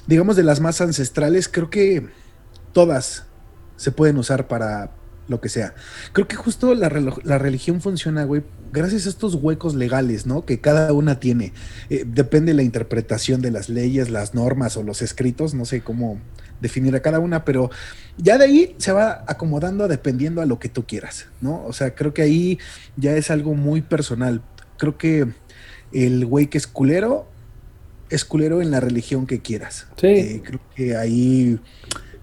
digamos 0.06 0.36
de 0.36 0.44
las 0.44 0.60
más 0.60 0.80
ancestrales, 0.80 1.48
creo 1.48 1.68
que 1.68 2.06
todas 2.72 3.24
se 3.76 3.90
pueden 3.90 4.18
usar 4.18 4.46
para 4.46 4.92
lo 5.26 5.40
que 5.40 5.48
sea. 5.48 5.74
Creo 6.12 6.28
que 6.28 6.36
justo 6.36 6.72
la, 6.74 6.88
la 7.24 7.38
religión 7.38 7.80
funciona, 7.80 8.22
güey, 8.24 8.44
gracias 8.72 9.06
a 9.06 9.08
estos 9.10 9.34
huecos 9.34 9.74
legales, 9.74 10.26
¿no? 10.26 10.46
Que 10.46 10.60
cada 10.60 10.92
una 10.92 11.20
tiene. 11.20 11.52
Eh, 11.90 12.04
depende 12.06 12.52
de 12.52 12.56
la 12.56 12.62
interpretación 12.62 13.42
de 13.42 13.50
las 13.50 13.68
leyes, 13.68 14.10
las 14.10 14.32
normas 14.34 14.76
o 14.76 14.82
los 14.82 15.02
escritos, 15.02 15.54
no 15.54 15.64
sé 15.64 15.82
cómo 15.82 16.18
definir 16.60 16.94
a 16.96 17.00
cada 17.00 17.18
una, 17.18 17.44
pero 17.44 17.70
ya 18.16 18.38
de 18.38 18.44
ahí 18.44 18.74
se 18.78 18.92
va 18.92 19.24
acomodando 19.26 19.88
dependiendo 19.88 20.42
a 20.42 20.46
lo 20.46 20.58
que 20.58 20.68
tú 20.68 20.84
quieras, 20.84 21.26
¿no? 21.40 21.64
O 21.64 21.72
sea, 21.72 21.94
creo 21.94 22.14
que 22.14 22.22
ahí 22.22 22.58
ya 22.96 23.16
es 23.16 23.30
algo 23.30 23.54
muy 23.54 23.82
personal. 23.82 24.42
Creo 24.76 24.96
que 24.98 25.26
el 25.92 26.26
güey 26.26 26.48
que 26.48 26.58
es 26.58 26.66
culero 26.66 27.28
es 28.10 28.24
culero 28.24 28.62
en 28.62 28.70
la 28.70 28.80
religión 28.80 29.26
que 29.26 29.40
quieras. 29.40 29.86
Sí. 29.96 30.06
Eh, 30.06 30.42
creo 30.44 30.60
que 30.74 30.96
ahí 30.96 31.60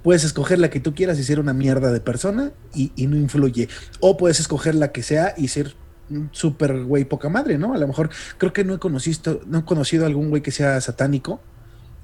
puedes 0.04 0.24
escoger 0.24 0.60
la 0.60 0.70
que 0.70 0.80
tú 0.80 0.96
quieras 0.96 1.20
y 1.20 1.24
ser 1.24 1.40
una 1.40 1.54
mierda 1.54 1.92
de 1.92 2.00
persona 2.00 2.52
y, 2.74 2.92
y 2.96 3.08
no 3.08 3.16
influye. 3.18 3.70
O 4.00 4.18
puedes 4.18 4.40
escoger 4.40 4.76
la 4.76 4.92
que 4.92 5.04
sea 5.04 5.34
y 5.38 5.48
ser 5.48 5.76
un 6.10 6.30
súper 6.32 6.84
güey 6.84 7.06
poca 7.06 7.30
madre, 7.30 7.58
¿no? 7.58 7.74
A 7.74 7.78
lo 7.78 7.88
mejor 7.88 8.10
creo 8.38 8.54
que 8.54 8.64
no 8.64 8.76
he 8.76 8.80
conocido, 8.80 9.42
no 9.48 9.60
he 9.60 9.66
conocido 9.66 10.06
algún 10.06 10.30
güey 10.30 10.42
que 10.42 10.52
sea 10.52 10.80
satánico. 10.82 11.42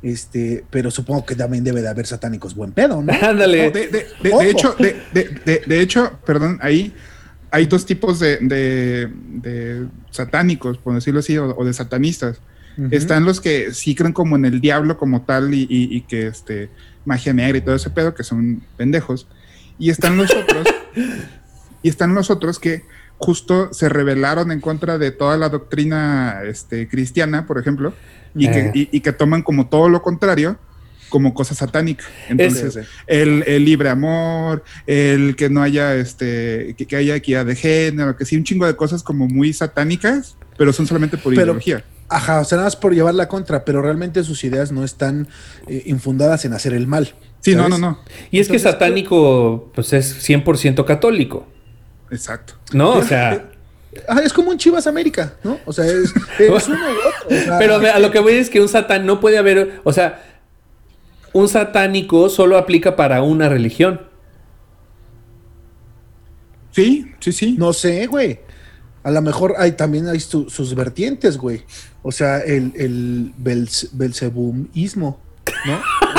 Este, 0.04 0.64
pero 0.72 0.90
supongo 0.90 1.26
que 1.26 1.36
también 1.36 1.64
debe 1.64 1.82
de 1.82 1.88
haber 1.90 2.08
satánicos 2.08 2.56
buen 2.56 2.72
pedo, 2.72 3.02
¿no? 3.04 3.14
Ándale. 3.22 3.66
No, 3.68 3.72
de, 3.72 3.88
de- 3.88 4.08
de- 4.24 4.30
de 4.38 4.50
hecho, 4.50 4.76
de, 4.80 4.96
de- 5.14 5.30
de- 5.46 5.62
de 5.66 5.82
hecho, 5.82 6.20
perdón, 6.26 6.58
ahí 6.62 6.94
hay 7.52 7.66
dos 7.68 7.86
tipos 7.86 8.20
de, 8.20 8.38
de- 8.38 9.10
de 9.28 9.86
satánicos, 10.10 10.78
por 10.78 10.96
decirlo 10.96 11.20
así, 11.20 11.38
o, 11.38 11.56
o 11.56 11.66
de 11.66 11.74
satanistas. 11.74 12.40
Están 12.90 13.26
los 13.26 13.42
que 13.42 13.74
sí 13.74 13.94
creen 13.96 14.14
como 14.14 14.38
en 14.38 14.46
el 14.46 14.60
diablo 14.62 14.98
como 14.98 15.22
tal 15.24 15.54
y, 15.54 15.64
y- 15.70 15.96
y 15.96 16.02
que 16.02 16.28
este 16.28 16.70
magia 17.06 17.34
negra 17.34 17.58
y 17.58 17.62
todo 17.62 17.76
ese 17.76 17.90
pedo, 17.90 18.16
que 18.16 18.24
son 18.24 18.64
pendejos. 18.78 19.28
Y 19.78 19.90
están 19.90 20.16
los 20.18 20.32
otros, 20.32 20.66
y 21.84 21.90
están 21.90 22.16
los 22.16 22.32
otros 22.32 22.60
que 22.60 22.84
justo 23.18 23.72
se 23.74 23.90
rebelaron 23.90 24.52
en 24.52 24.62
contra 24.62 24.98
de 24.98 25.12
toda 25.12 25.38
la 25.38 25.50
doctrina 25.50 26.42
este, 26.46 26.88
cristiana, 26.88 27.46
por 27.46 27.60
ejemplo, 27.60 27.94
y, 28.36 28.48
Eh. 28.48 28.52
que, 28.74 28.80
y- 28.80 28.90
y 28.92 29.00
que 29.02 29.12
toman 29.14 29.42
como 29.44 29.68
todo 29.68 29.90
lo 29.90 30.02
contrario 30.02 30.58
como 31.10 31.34
cosa 31.34 31.54
satánica. 31.54 32.06
Entonces, 32.30 32.88
el, 33.06 33.44
el 33.46 33.66
libre 33.66 33.90
amor, 33.90 34.64
el 34.88 35.36
que 35.36 35.50
no 35.50 35.62
haya 35.62 35.94
este, 35.96 36.74
que, 36.78 36.86
que 36.86 36.96
haya 36.96 37.16
equidad 37.16 37.46
de 37.46 37.56
género, 37.58 38.16
que 38.16 38.24
sí, 38.24 38.38
un 38.38 38.46
chingo 38.46 38.66
de 38.66 38.78
cosas 38.78 39.04
como 39.04 39.28
muy 39.28 39.52
satánicas, 39.52 40.38
pero 40.58 40.72
son 40.72 40.88
solamente 40.88 41.18
por 41.18 41.34
Pero- 41.34 41.44
ideología. 41.44 41.84
Ajá, 42.14 42.40
o 42.42 42.46
sea, 42.46 42.58
nada 42.58 42.68
más 42.68 42.76
por 42.76 42.94
llevar 42.94 43.14
la 43.16 43.28
contra, 43.30 43.64
pero 43.64 43.82
realmente 43.82 44.22
sus 44.26 44.44
ideas 44.44 44.72
no 44.74 44.84
están 44.84 45.30
eh, 45.68 45.84
infundadas 45.86 46.44
en 46.46 46.52
hacer 46.54 46.74
el 46.74 46.86
mal. 46.88 47.14
Sí, 47.42 47.56
no, 47.56 47.64
¿sabes? 47.64 47.80
no, 47.80 47.90
no. 47.92 48.00
Y 48.32 48.40
es 48.40 48.48
que 48.50 48.60
satánico, 48.60 49.72
pues 49.74 49.94
es 49.94 50.28
100% 50.30 50.84
católico, 50.86 51.48
Exacto. 52.10 52.56
¿no? 52.74 52.94
O 52.96 53.04
sea, 53.06 53.50
Ajá, 54.08 54.22
es 54.22 54.32
como 54.34 54.52
un 54.52 54.58
Chivas 54.58 54.88
América, 54.88 55.34
¿no? 55.44 55.60
O 55.66 55.74
sea, 55.74 55.86
es, 55.86 56.14
es 56.40 56.68
uno 56.68 56.78
u 56.78 57.26
otro. 57.26 57.38
o 57.38 57.42
sea, 57.44 57.60
pero 57.60 57.76
a 57.76 58.00
lo 58.00 58.12
que 58.12 58.20
voy 58.20 58.34
es 58.34 58.50
que 58.50 58.62
un 58.62 58.70
satán 58.70 59.06
no 59.06 59.20
puede 59.20 59.38
haber, 59.38 59.80
o 59.84 59.92
sea, 59.94 60.24
un 61.34 61.48
satánico 61.50 62.30
solo 62.30 62.58
aplica 62.58 62.96
para 62.96 63.22
una 63.22 63.50
religión. 63.50 64.02
Sí, 66.72 67.12
sí, 67.20 67.32
sí. 67.32 67.56
No 67.58 67.74
sé, 67.74 68.08
güey. 68.08 68.40
A 69.04 69.12
lo 69.12 69.22
mejor 69.22 69.56
hay 69.58 69.74
también 69.74 70.08
hay 70.08 70.20
su- 70.20 70.50
sus 70.50 70.74
vertientes, 70.76 71.38
güey. 71.38 71.64
O 72.04 72.12
sea, 72.12 72.40
el, 72.40 72.72
el 72.76 73.34
belz- 73.42 73.90
belzebumismo, 73.92 75.20
¿no? 75.66 75.82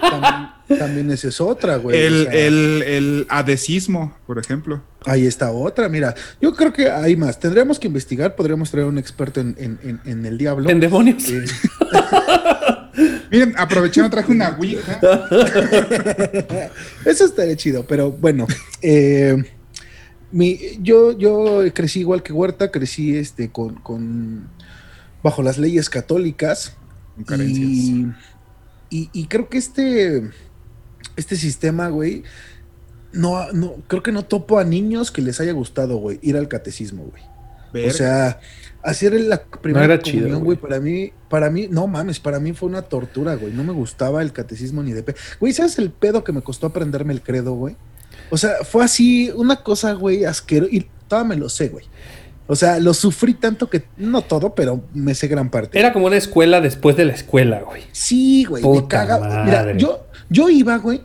También, 0.00 0.78
también 0.78 1.10
esa 1.10 1.28
es 1.28 1.40
otra, 1.40 1.76
güey. 1.76 1.98
el, 2.00 2.26
o 2.26 2.30
sea, 2.30 2.46
el, 2.46 2.82
el 2.86 3.26
adesismo, 3.28 4.16
por 4.26 4.38
ejemplo. 4.38 4.82
Ahí 5.06 5.26
está 5.26 5.50
otra, 5.52 5.88
mira. 5.88 6.14
Yo 6.40 6.54
creo 6.54 6.72
que 6.72 6.90
hay 6.90 7.16
más. 7.16 7.38
Tendríamos 7.40 7.78
que 7.78 7.86
investigar, 7.88 8.34
podríamos 8.36 8.70
traer 8.70 8.86
a 8.86 8.88
un 8.88 8.98
experto 8.98 9.40
en, 9.40 9.56
en- 9.58 9.78
en- 9.82 10.00
en 10.04 10.26
el 10.26 10.38
diablo. 10.38 10.68
En 10.70 10.80
demonios. 10.80 11.28
Eh, 11.28 11.44
Miren, 13.30 13.54
aprovechando, 13.56 14.10
traje 14.10 14.32
una 14.32 14.56
ouija. 14.58 15.00
Eso 17.04 17.24
estaría 17.24 17.56
chido, 17.56 17.84
pero 17.86 18.10
bueno. 18.10 18.46
eh, 18.82 19.36
mi, 20.32 20.58
yo, 20.80 21.16
yo 21.18 21.62
crecí 21.74 22.00
igual 22.00 22.22
que 22.22 22.32
Huerta, 22.32 22.70
crecí 22.70 23.16
este 23.16 23.50
con, 23.50 23.74
con 23.76 24.48
bajo 25.22 25.42
las 25.42 25.58
leyes 25.58 25.90
católicas. 25.90 26.76
Con 27.16 27.24
carencias. 27.24 27.68
Y, 27.68 28.06
y- 28.90 29.08
y 29.12 29.26
creo 29.26 29.48
que 29.48 29.58
este, 29.58 30.30
este 31.16 31.36
sistema, 31.36 31.88
güey, 31.88 32.22
no, 33.12 33.50
no, 33.52 33.74
creo 33.88 34.02
que 34.02 34.12
no 34.12 34.24
topo 34.24 34.58
a 34.58 34.64
niños 34.64 35.10
que 35.10 35.22
les 35.22 35.40
haya 35.40 35.52
gustado, 35.52 35.96
güey, 35.96 36.18
ir 36.22 36.36
al 36.36 36.48
catecismo, 36.48 37.04
güey. 37.04 37.22
O 37.88 37.90
sea, 37.92 38.40
hacer 38.82 39.12
la 39.20 39.42
primera 39.44 39.84
era 39.84 40.00
chido, 40.00 40.22
comunión, 40.24 40.44
güey. 40.44 40.56
güey, 40.56 40.68
para 40.70 40.80
mí, 40.80 41.12
para 41.28 41.50
mí, 41.50 41.68
no 41.70 41.86
mames, 41.86 42.18
para 42.18 42.40
mí 42.40 42.52
fue 42.52 42.68
una 42.68 42.82
tortura, 42.82 43.36
güey. 43.36 43.52
No 43.52 43.62
me 43.64 43.72
gustaba 43.72 44.22
el 44.22 44.32
catecismo 44.32 44.82
ni 44.82 44.92
de 44.92 45.02
pe. 45.04 45.14
Güey, 45.38 45.52
¿sabes 45.52 45.78
el 45.78 45.90
pedo 45.90 46.24
que 46.24 46.32
me 46.32 46.42
costó 46.42 46.66
aprenderme 46.66 47.12
el 47.12 47.22
credo, 47.22 47.52
güey? 47.54 47.76
O 48.30 48.36
sea, 48.36 48.64
fue 48.64 48.84
así, 48.84 49.30
una 49.34 49.62
cosa, 49.62 49.92
güey, 49.92 50.24
asquero, 50.24 50.66
y 50.70 50.88
todavía 51.08 51.28
me 51.30 51.36
lo 51.36 51.48
sé, 51.48 51.68
güey. 51.68 51.84
O 52.52 52.56
sea, 52.56 52.80
lo 52.80 52.94
sufrí 52.94 53.34
tanto 53.34 53.70
que, 53.70 53.84
no 53.96 54.22
todo, 54.22 54.56
pero 54.56 54.82
me 54.92 55.14
sé 55.14 55.28
gran 55.28 55.50
parte. 55.50 55.78
Era 55.78 55.92
como 55.92 56.06
una 56.06 56.16
escuela 56.16 56.60
después 56.60 56.96
de 56.96 57.04
la 57.04 57.12
escuela, 57.12 57.60
güey. 57.60 57.84
Sí, 57.92 58.44
güey, 58.44 58.60
me 58.60 58.68
Puta 58.68 58.88
caga. 58.88 59.20
madre. 59.20 59.44
Mira, 59.44 59.76
yo, 59.76 60.04
yo 60.28 60.48
iba, 60.48 60.76
güey, 60.78 61.00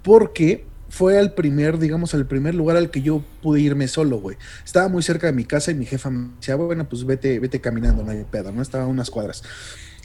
porque 0.00 0.64
fue 0.88 1.20
el 1.20 1.32
primer, 1.32 1.78
digamos, 1.78 2.14
el 2.14 2.24
primer 2.24 2.54
lugar 2.54 2.78
al 2.78 2.90
que 2.90 3.02
yo 3.02 3.22
pude 3.42 3.60
irme 3.60 3.88
solo, 3.88 4.20
güey. 4.20 4.38
Estaba 4.64 4.88
muy 4.88 5.02
cerca 5.02 5.26
de 5.26 5.34
mi 5.34 5.44
casa 5.44 5.70
y 5.70 5.74
mi 5.74 5.84
jefa 5.84 6.08
me 6.08 6.30
decía, 6.40 6.56
bueno, 6.56 6.88
pues 6.88 7.04
vete, 7.04 7.40
vete 7.40 7.60
caminando, 7.60 8.02
no 8.02 8.12
hay 8.12 8.24
pedo, 8.24 8.50
¿no? 8.50 8.62
Estaba 8.62 8.84
a 8.84 8.86
unas 8.86 9.10
cuadras. 9.10 9.42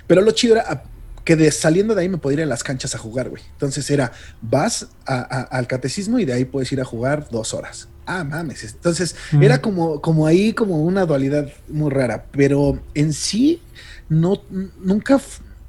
Pero 0.07 0.19
lo 0.19 0.31
chido 0.31 0.55
era 0.55 0.83
que 1.37 1.43
de, 1.43 1.51
saliendo 1.51 1.95
de 1.95 2.01
ahí 2.01 2.09
me 2.09 2.17
podía 2.17 2.39
ir 2.39 2.43
a 2.43 2.45
las 2.45 2.61
canchas 2.63 2.93
a 2.93 2.97
jugar, 2.97 3.29
güey. 3.29 3.41
Entonces 3.53 3.89
era, 3.89 4.11
vas 4.41 4.87
a- 5.05 5.15
a- 5.19 5.41
al 5.43 5.65
catecismo 5.67 6.19
y 6.19 6.25
de 6.25 6.33
ahí 6.33 6.43
puedes 6.45 6.69
ir 6.73 6.81
a 6.81 6.85
jugar 6.85 7.27
dos 7.31 7.53
horas. 7.53 7.87
Ah, 8.05 8.23
mames. 8.25 8.63
Entonces 8.65 9.15
Mm. 9.31 9.43
era 9.43 9.61
como, 9.61 10.01
como 10.01 10.27
ahí, 10.27 10.51
como 10.53 10.83
una 10.83 11.05
dualidad 11.05 11.49
muy 11.69 11.89
rara. 11.89 12.25
Pero 12.31 12.81
en 12.95 13.13
sí, 13.13 13.61
no, 14.09 14.41
nunca 14.83 15.21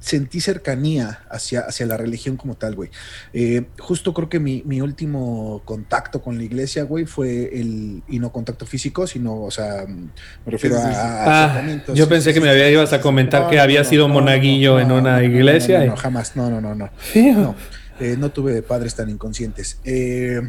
sentí 0.02 0.40
cercanía 0.40 1.21
hacia, 1.30 1.61
hacia 1.61 1.87
la 1.87 1.97
religión 1.97 2.37
como 2.37 2.56
tal, 2.56 2.75
güey. 2.75 2.90
Eh, 3.32 3.66
justo 3.78 4.12
creo 4.12 4.28
que 4.28 4.40
mi, 4.40 4.62
mi 4.66 4.80
último 4.80 5.62
contacto 5.64 6.21
con 6.21 6.37
la 6.37 6.42
iglesia, 6.44 6.82
güey, 6.82 7.06
fue 7.06 7.59
el, 7.59 8.02
y 8.09 8.18
no 8.18 8.32
contacto 8.32 8.66
físico, 8.66 9.06
sino, 9.06 9.40
o 9.42 9.50
sea, 9.50 9.85
mm, 9.87 10.11
me 10.44 10.50
refiero 10.52 10.76
Sí, 10.76 10.82
sí, 10.82 10.88
sí. 10.90 10.97
a, 10.99 11.25
a 11.25 11.44
Ah, 11.56 11.62
yo 11.94 12.09
pensé 12.09 12.35
que 12.35 12.40
me 12.40 12.50
había, 12.50 12.68
ibas 12.68 12.92
a 12.92 13.00
comentar 13.00 13.42
No, 13.42 13.49
que 13.50 13.56
no, 13.56 13.62
había 13.62 13.82
no, 13.85 13.88
sido 13.88 14.09
no, 14.09 14.14
monaguillo 14.14 14.75
no, 14.75 14.80
en 14.80 14.88
no, 14.88 14.97
una 14.99 15.23
iglesia. 15.23 15.78
No, 15.78 15.85
y- 15.85 15.88
no, 15.88 15.97
jamás, 15.97 16.35
no, 16.37 16.50
no, 16.50 16.61
no, 16.61 16.75
no. 16.75 16.90
No, 17.14 17.54
eh, 18.00 18.16
no 18.18 18.30
tuve 18.30 18.61
padres 18.62 18.94
tan 18.97 19.09
inconscientes. 19.09 19.78
Eh, 19.85 20.40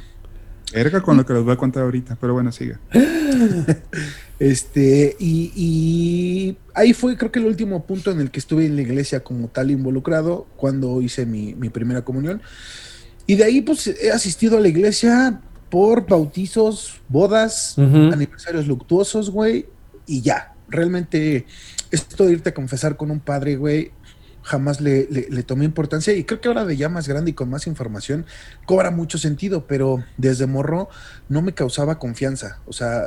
Verga 0.74 1.02
con 1.02 1.16
lo 1.18 1.26
que 1.26 1.34
les 1.34 1.44
voy 1.44 1.54
a 1.54 1.58
contar 1.58 1.84
ahorita, 1.84 2.18
pero 2.20 2.34
bueno, 2.34 2.52
siga. 2.52 2.80
Este, 4.40 5.16
y, 5.20 5.52
y 5.56 6.58
ahí 6.74 6.94
fue 6.94 7.18
creo 7.18 7.32
que 7.32 7.40
el 7.40 7.46
último 7.46 7.86
punto 7.86 8.12
en 8.12 8.20
el 8.20 8.32
que 8.32 8.40
estuve 8.40 8.66
en 8.66 8.76
la 8.76 8.82
iglesia 8.82 9.22
como 9.22 9.48
tal 9.48 9.72
involucrado, 9.72 10.48
cuando 10.58 11.02
hice 11.02 11.26
mi, 11.26 11.54
mi 11.56 11.70
primera 11.70 12.04
comunión. 12.04 12.42
Y 13.26 13.36
de 13.36 13.46
ahí 13.46 13.62
pues 13.62 13.88
he 13.88 14.12
asistido 14.12 14.58
a 14.58 14.60
la 14.60 14.68
iglesia 14.68 15.40
por 15.70 16.08
bautizos, 16.08 17.02
bodas, 17.08 17.76
Ujú. 17.78 18.12
aniversarios 18.14 18.68
luctuosos, 18.68 19.30
güey, 19.30 19.66
y 20.06 20.22
ya. 20.22 20.50
Realmente 20.68 21.46
esto 21.92 22.26
de 22.26 22.34
irte 22.34 22.50
a 22.50 22.54
confesar 22.54 22.98
con 22.98 23.12
un 23.12 23.20
padre, 23.20 23.56
güey, 23.58 23.92
jamás 24.42 24.82
le, 24.82 25.08
le- 25.10 25.28
le 25.30 25.44
tomé 25.44 25.66
importancia 25.66 26.14
y 26.14 26.24
creo 26.26 26.42
que 26.42 26.48
ahora 26.48 26.66
de 26.66 26.76
ya 26.76 26.90
más 26.90 27.08
grande 27.08 27.32
y 27.32 27.34
con 27.34 27.50
más 27.50 27.66
información 27.68 28.26
cobra 28.66 28.92
mucho 28.92 29.18
sentido, 29.18 29.68
pero 29.68 30.04
desde 30.18 30.48
morro 30.48 30.90
no 31.30 31.42
me 31.42 31.54
causaba 31.54 32.00
confianza. 32.00 32.60
O 32.66 32.74
sea, 32.74 33.04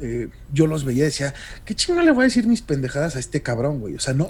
eh, 0.00 0.28
yo 0.52 0.66
los 0.66 0.84
veía 0.84 1.02
y 1.02 1.06
decía, 1.06 1.34
¿qué 1.64 1.74
chingo 1.74 2.00
le 2.02 2.10
voy 2.10 2.22
a 2.22 2.24
decir 2.24 2.46
mis 2.46 2.62
pendejadas 2.62 3.16
a 3.16 3.18
este 3.18 3.42
cabrón, 3.42 3.80
güey? 3.80 3.94
O 3.94 4.00
sea, 4.00 4.12
no. 4.14 4.28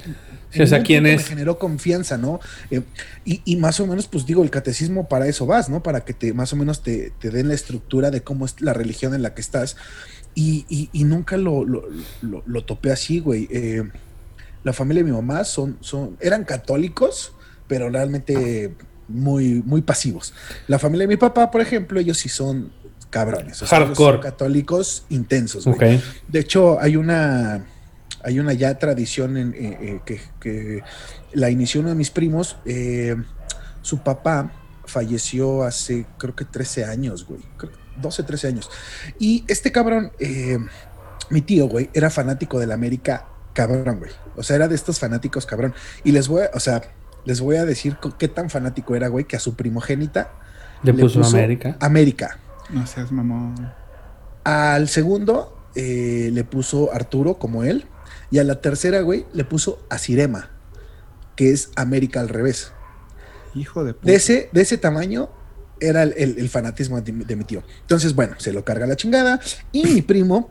Sí, 0.50 0.60
o 0.62 0.66
sea, 0.66 0.82
¿quién 0.82 1.06
es? 1.06 1.16
Me 1.22 1.22
generó 1.28 1.58
confianza, 1.58 2.18
¿no? 2.18 2.40
Eh, 2.70 2.82
y, 3.24 3.40
y 3.44 3.56
más 3.56 3.80
o 3.80 3.86
menos, 3.86 4.06
pues 4.06 4.26
digo, 4.26 4.42
el 4.42 4.50
catecismo 4.50 5.08
para 5.08 5.26
eso 5.26 5.46
vas, 5.46 5.68
¿no? 5.68 5.82
Para 5.82 6.04
que 6.04 6.12
te, 6.14 6.32
más 6.32 6.52
o 6.52 6.56
menos 6.56 6.82
te, 6.82 7.12
te 7.18 7.30
den 7.30 7.48
la 7.48 7.54
estructura 7.54 8.10
de 8.10 8.22
cómo 8.22 8.44
es 8.46 8.60
la 8.60 8.72
religión 8.72 9.14
en 9.14 9.22
la 9.22 9.34
que 9.34 9.40
estás. 9.40 9.76
Y, 10.34 10.66
y- 10.68 10.90
y 10.92 11.04
nunca 11.04 11.36
lo, 11.36 11.64
lo, 11.64 11.88
lo- 12.22 12.42
lo 12.46 12.64
topé 12.64 12.90
así, 12.92 13.20
güey. 13.20 13.48
Eh, 13.50 13.82
la 14.64 14.72
familia 14.72 15.02
de 15.02 15.10
mi 15.10 15.16
mamá 15.16 15.44
son, 15.44 15.76
son, 15.80 16.16
eran 16.20 16.44
católicos, 16.44 17.32
pero 17.68 17.88
realmente 17.90 18.74
muy, 19.08 19.62
muy 19.64 19.82
pasivos. 19.82 20.32
La 20.68 20.78
familia 20.78 21.04
de 21.04 21.08
mi 21.14 21.16
papá, 21.16 21.50
por 21.50 21.60
ejemplo, 21.60 22.00
ellos 22.00 22.18
sí 22.18 22.28
son 22.28 22.72
cabrones. 23.14 23.62
O 23.62 23.66
sea, 23.66 23.78
Hardcore. 23.78 24.18
católicos 24.18 25.04
intensos, 25.08 25.64
güey. 25.64 25.96
Ok. 25.96 26.02
De 26.26 26.40
hecho, 26.40 26.80
hay 26.80 26.96
una, 26.96 27.64
hay 28.24 28.40
una 28.40 28.52
ya 28.52 28.76
tradición 28.78 29.36
en, 29.36 29.54
eh, 29.54 29.78
eh, 29.80 30.00
que, 30.04 30.20
que 30.40 30.82
la 31.32 31.48
inició 31.48 31.80
uno 31.80 31.90
de 31.90 31.94
mis 31.94 32.10
primos. 32.10 32.56
eh, 32.66 33.14
su 33.82 33.98
papá 33.98 34.50
falleció 34.86 35.62
hace, 35.62 36.06
creo 36.18 36.34
que 36.34 36.44
13 36.44 36.86
años, 36.86 37.26
güey. 37.26 37.40
Creo 37.56 37.70
que 37.70 37.78
12, 38.00 38.22
13 38.24 38.48
años. 38.48 38.70
Y 39.18 39.44
este 39.46 39.70
cabrón, 39.70 40.10
mi 41.30 41.40
tío, 41.42 41.68
güey, 41.68 41.90
era 41.92 42.08
fanático 42.10 42.58
del 42.58 42.72
América, 42.72 43.26
cabrón, 43.52 43.98
güey. 43.98 44.10
O 44.36 44.42
sea, 44.42 44.56
era 44.56 44.68
de 44.68 44.74
estos 44.74 44.98
fanáticos, 44.98 45.44
cabrón. 45.46 45.74
Y 46.02 46.12
les 46.12 46.28
voy 46.28 46.42
a, 46.42 46.50
o 46.54 46.60
sea, 46.60 46.82
les 47.26 47.40
voy 47.40 47.56
a 47.56 47.64
decir 47.66 47.96
qué 48.18 48.26
tan 48.28 48.48
fanático 48.50 48.96
era, 48.96 49.08
güey, 49.08 49.24
que 49.26 49.36
a 49.36 49.38
su 49.38 49.54
primogénita 49.54 50.32
Le 50.82 50.94
puso 50.94 51.22
América. 51.22 51.76
América. 51.80 52.38
No 52.70 52.86
seas 52.86 53.12
mamón. 53.12 53.54
Al 54.44 54.88
segundo 54.88 55.56
eh, 55.74 56.30
le 56.32 56.44
puso 56.44 56.92
Arturo, 56.92 57.38
como 57.38 57.64
él. 57.64 57.86
Y 58.30 58.38
a 58.38 58.44
la 58.44 58.60
tercera, 58.60 59.00
güey, 59.02 59.26
le 59.32 59.44
puso 59.44 59.84
Asirema, 59.90 60.50
que 61.36 61.52
es 61.52 61.70
América 61.76 62.20
al 62.20 62.28
revés. 62.28 62.72
Hijo 63.54 63.84
de 63.84 63.94
puta. 63.94 64.06
De 64.06 64.16
ese, 64.16 64.48
de 64.52 64.62
ese 64.62 64.78
tamaño 64.78 65.30
era 65.80 66.02
el, 66.02 66.14
el- 66.16 66.38
el 66.38 66.48
fanatismo 66.48 67.00
de, 67.00 67.12
mi- 67.12 67.24
de 67.24 67.36
mi 67.36 67.44
tío. 67.44 67.62
Entonces, 67.82 68.14
bueno, 68.14 68.34
se 68.38 68.52
lo 68.52 68.64
carga 68.64 68.86
la 68.86 68.96
chingada. 68.96 69.40
Y 69.72 69.84
mi 69.86 70.02
primo 70.02 70.50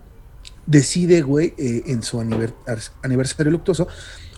decide, 0.66 1.22
güey, 1.22 1.54
eh, 1.58 1.84
en 1.88 2.04
su 2.04 2.20
aniver- 2.22 2.54
aniversario 3.02 3.52
luctuoso, 3.52 3.88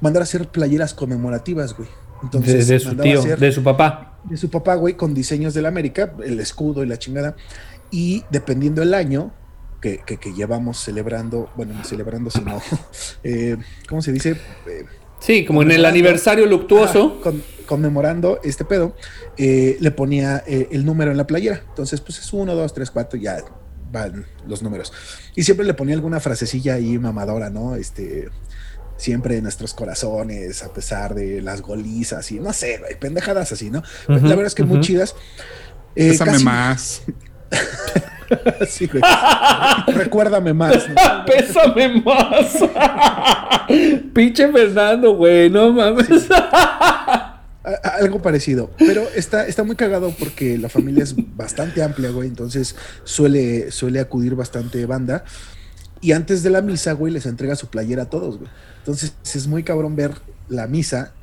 mandar 0.01 0.21
a 0.21 0.23
hacer 0.23 0.47
playeras 0.49 0.93
conmemorativas, 0.93 1.75
güey. 1.75 1.89
De, 2.21 2.25
Entonces, 2.25 2.67
de 2.67 2.79
su 2.79 2.95
tío, 2.95 3.19
hacer- 3.19 3.39
de 3.39 3.51
su 3.51 3.63
papá. 3.63 4.17
de 4.23 4.37
su 4.37 4.49
papá, 4.49 4.75
güey, 4.75 4.95
con 4.95 5.13
diseños 5.13 5.53
del 5.53 5.65
América, 5.65 6.13
el 6.23 6.39
escudo 6.39 6.83
y 6.83 6.87
la 6.87 6.97
chingada. 6.97 7.35
Y 7.91 8.23
dependiendo 8.31 8.81
el 8.81 8.93
año 8.93 9.31
que, 9.81 9.99
que- 10.05 10.17
que 10.17 10.33
llevamos 10.33 10.79
celebrando, 10.79 11.49
bueno, 11.55 11.73
no 11.73 11.83
celebrando, 11.83 12.29
sino, 12.31 12.59
eh, 13.23 13.57
¿cómo 13.87 14.01
se 14.01 14.11
dice? 14.11 14.31
Eh, 14.67 14.85
Sí, 15.19 15.45
como 15.45 15.61
en 15.63 15.71
el 15.71 15.85
aniversario 15.85 16.45
luctuoso. 16.45 17.15
ah, 17.19 17.23
con- 17.23 17.43
conmemorando 17.65 18.39
este 18.43 18.63
pedo, 18.65 18.95
eh, 19.37 19.77
le 19.79 19.89
ponía 19.91 20.43
eh, 20.45 20.67
el 20.71 20.85
número 20.85 21.09
en 21.11 21.17
la 21.17 21.25
playera. 21.25 21.63
Entonces, 21.69 21.99
pues 22.01 22.19
es 22.19 22.31
uno, 22.33 22.53
dos, 22.53 22.73
tres, 22.73 22.91
cuatro, 22.91 23.17
ya 23.19 23.37
van 23.91 24.25
los 24.47 24.61
números. 24.61 24.91
Y 25.35 25.43
siempre 25.43 25.65
le 25.65 25.73
ponía 25.73 25.95
alguna 25.95 26.19
frasecilla 26.19 26.75
ahí 26.75 26.99
mamadora, 26.99 27.49
¿no? 27.49 27.75
Este, 27.75 28.27
siempre 28.97 29.37
en 29.37 29.43
nuestros 29.43 29.73
corazones, 29.73 30.63
a 30.63 30.73
pesar 30.73 31.13
de 31.15 31.41
las 31.41 31.61
golizas 31.61 32.31
y 32.31 32.39
no 32.39 32.53
sé, 32.53 32.77
güey, 32.77 32.97
pendejadas 32.99 33.51
así, 33.51 33.69
¿no? 33.69 33.83
La 34.07 34.15
verdad 34.19 34.45
es 34.45 34.55
que 34.55 34.63
muy 34.63 34.79
chidas. 34.81 35.15
Eh, 35.95 36.09
Pésame 36.09 36.31
casi- 36.31 36.43
más. 36.45 37.01
Sí, 38.67 38.87
güey. 38.87 39.03
Recuérdame 39.95 40.51
más. 40.51 40.89
¿no? 40.89 40.95
Pésame 41.27 42.01
más. 42.01 42.57
Pinche 44.13 44.51
Fernando, 44.51 45.15
güey, 45.15 45.47
no 45.49 45.71
mames. 45.71 46.07
Algo 47.83 48.21
parecido. 48.23 48.71
Pero 48.79 49.03
está, 49.15 49.45
está 49.47 49.63
muy 49.63 49.75
cagado 49.75 50.11
porque 50.17 50.57
la 50.57 50.69
familia 50.69 51.03
es 51.03 51.13
bastante 51.35 51.83
amplia, 51.83 52.09
güey. 52.09 52.27
Entonces 52.27 52.75
suele, 53.03 53.71
suele 53.71 53.99
acudir 53.99 54.33
bastante 54.35 54.85
banda. 54.87 55.23
Y 56.05 56.11
antes 56.11 56.43
de 56.43 56.51
la 56.51 56.61
misa, 56.61 56.93
güey, 56.93 57.11
les 57.11 57.25
entrega 57.25 57.55
su 57.55 57.65
playera 57.65 58.03
a 58.03 58.09
todos, 58.11 58.37
güey. 58.37 58.47
Entonces 58.77 59.15
es 59.33 59.47
muy 59.47 59.63
cabrón 59.63 59.95
ver 59.95 60.11
la 60.49 60.67
misa 60.67 61.13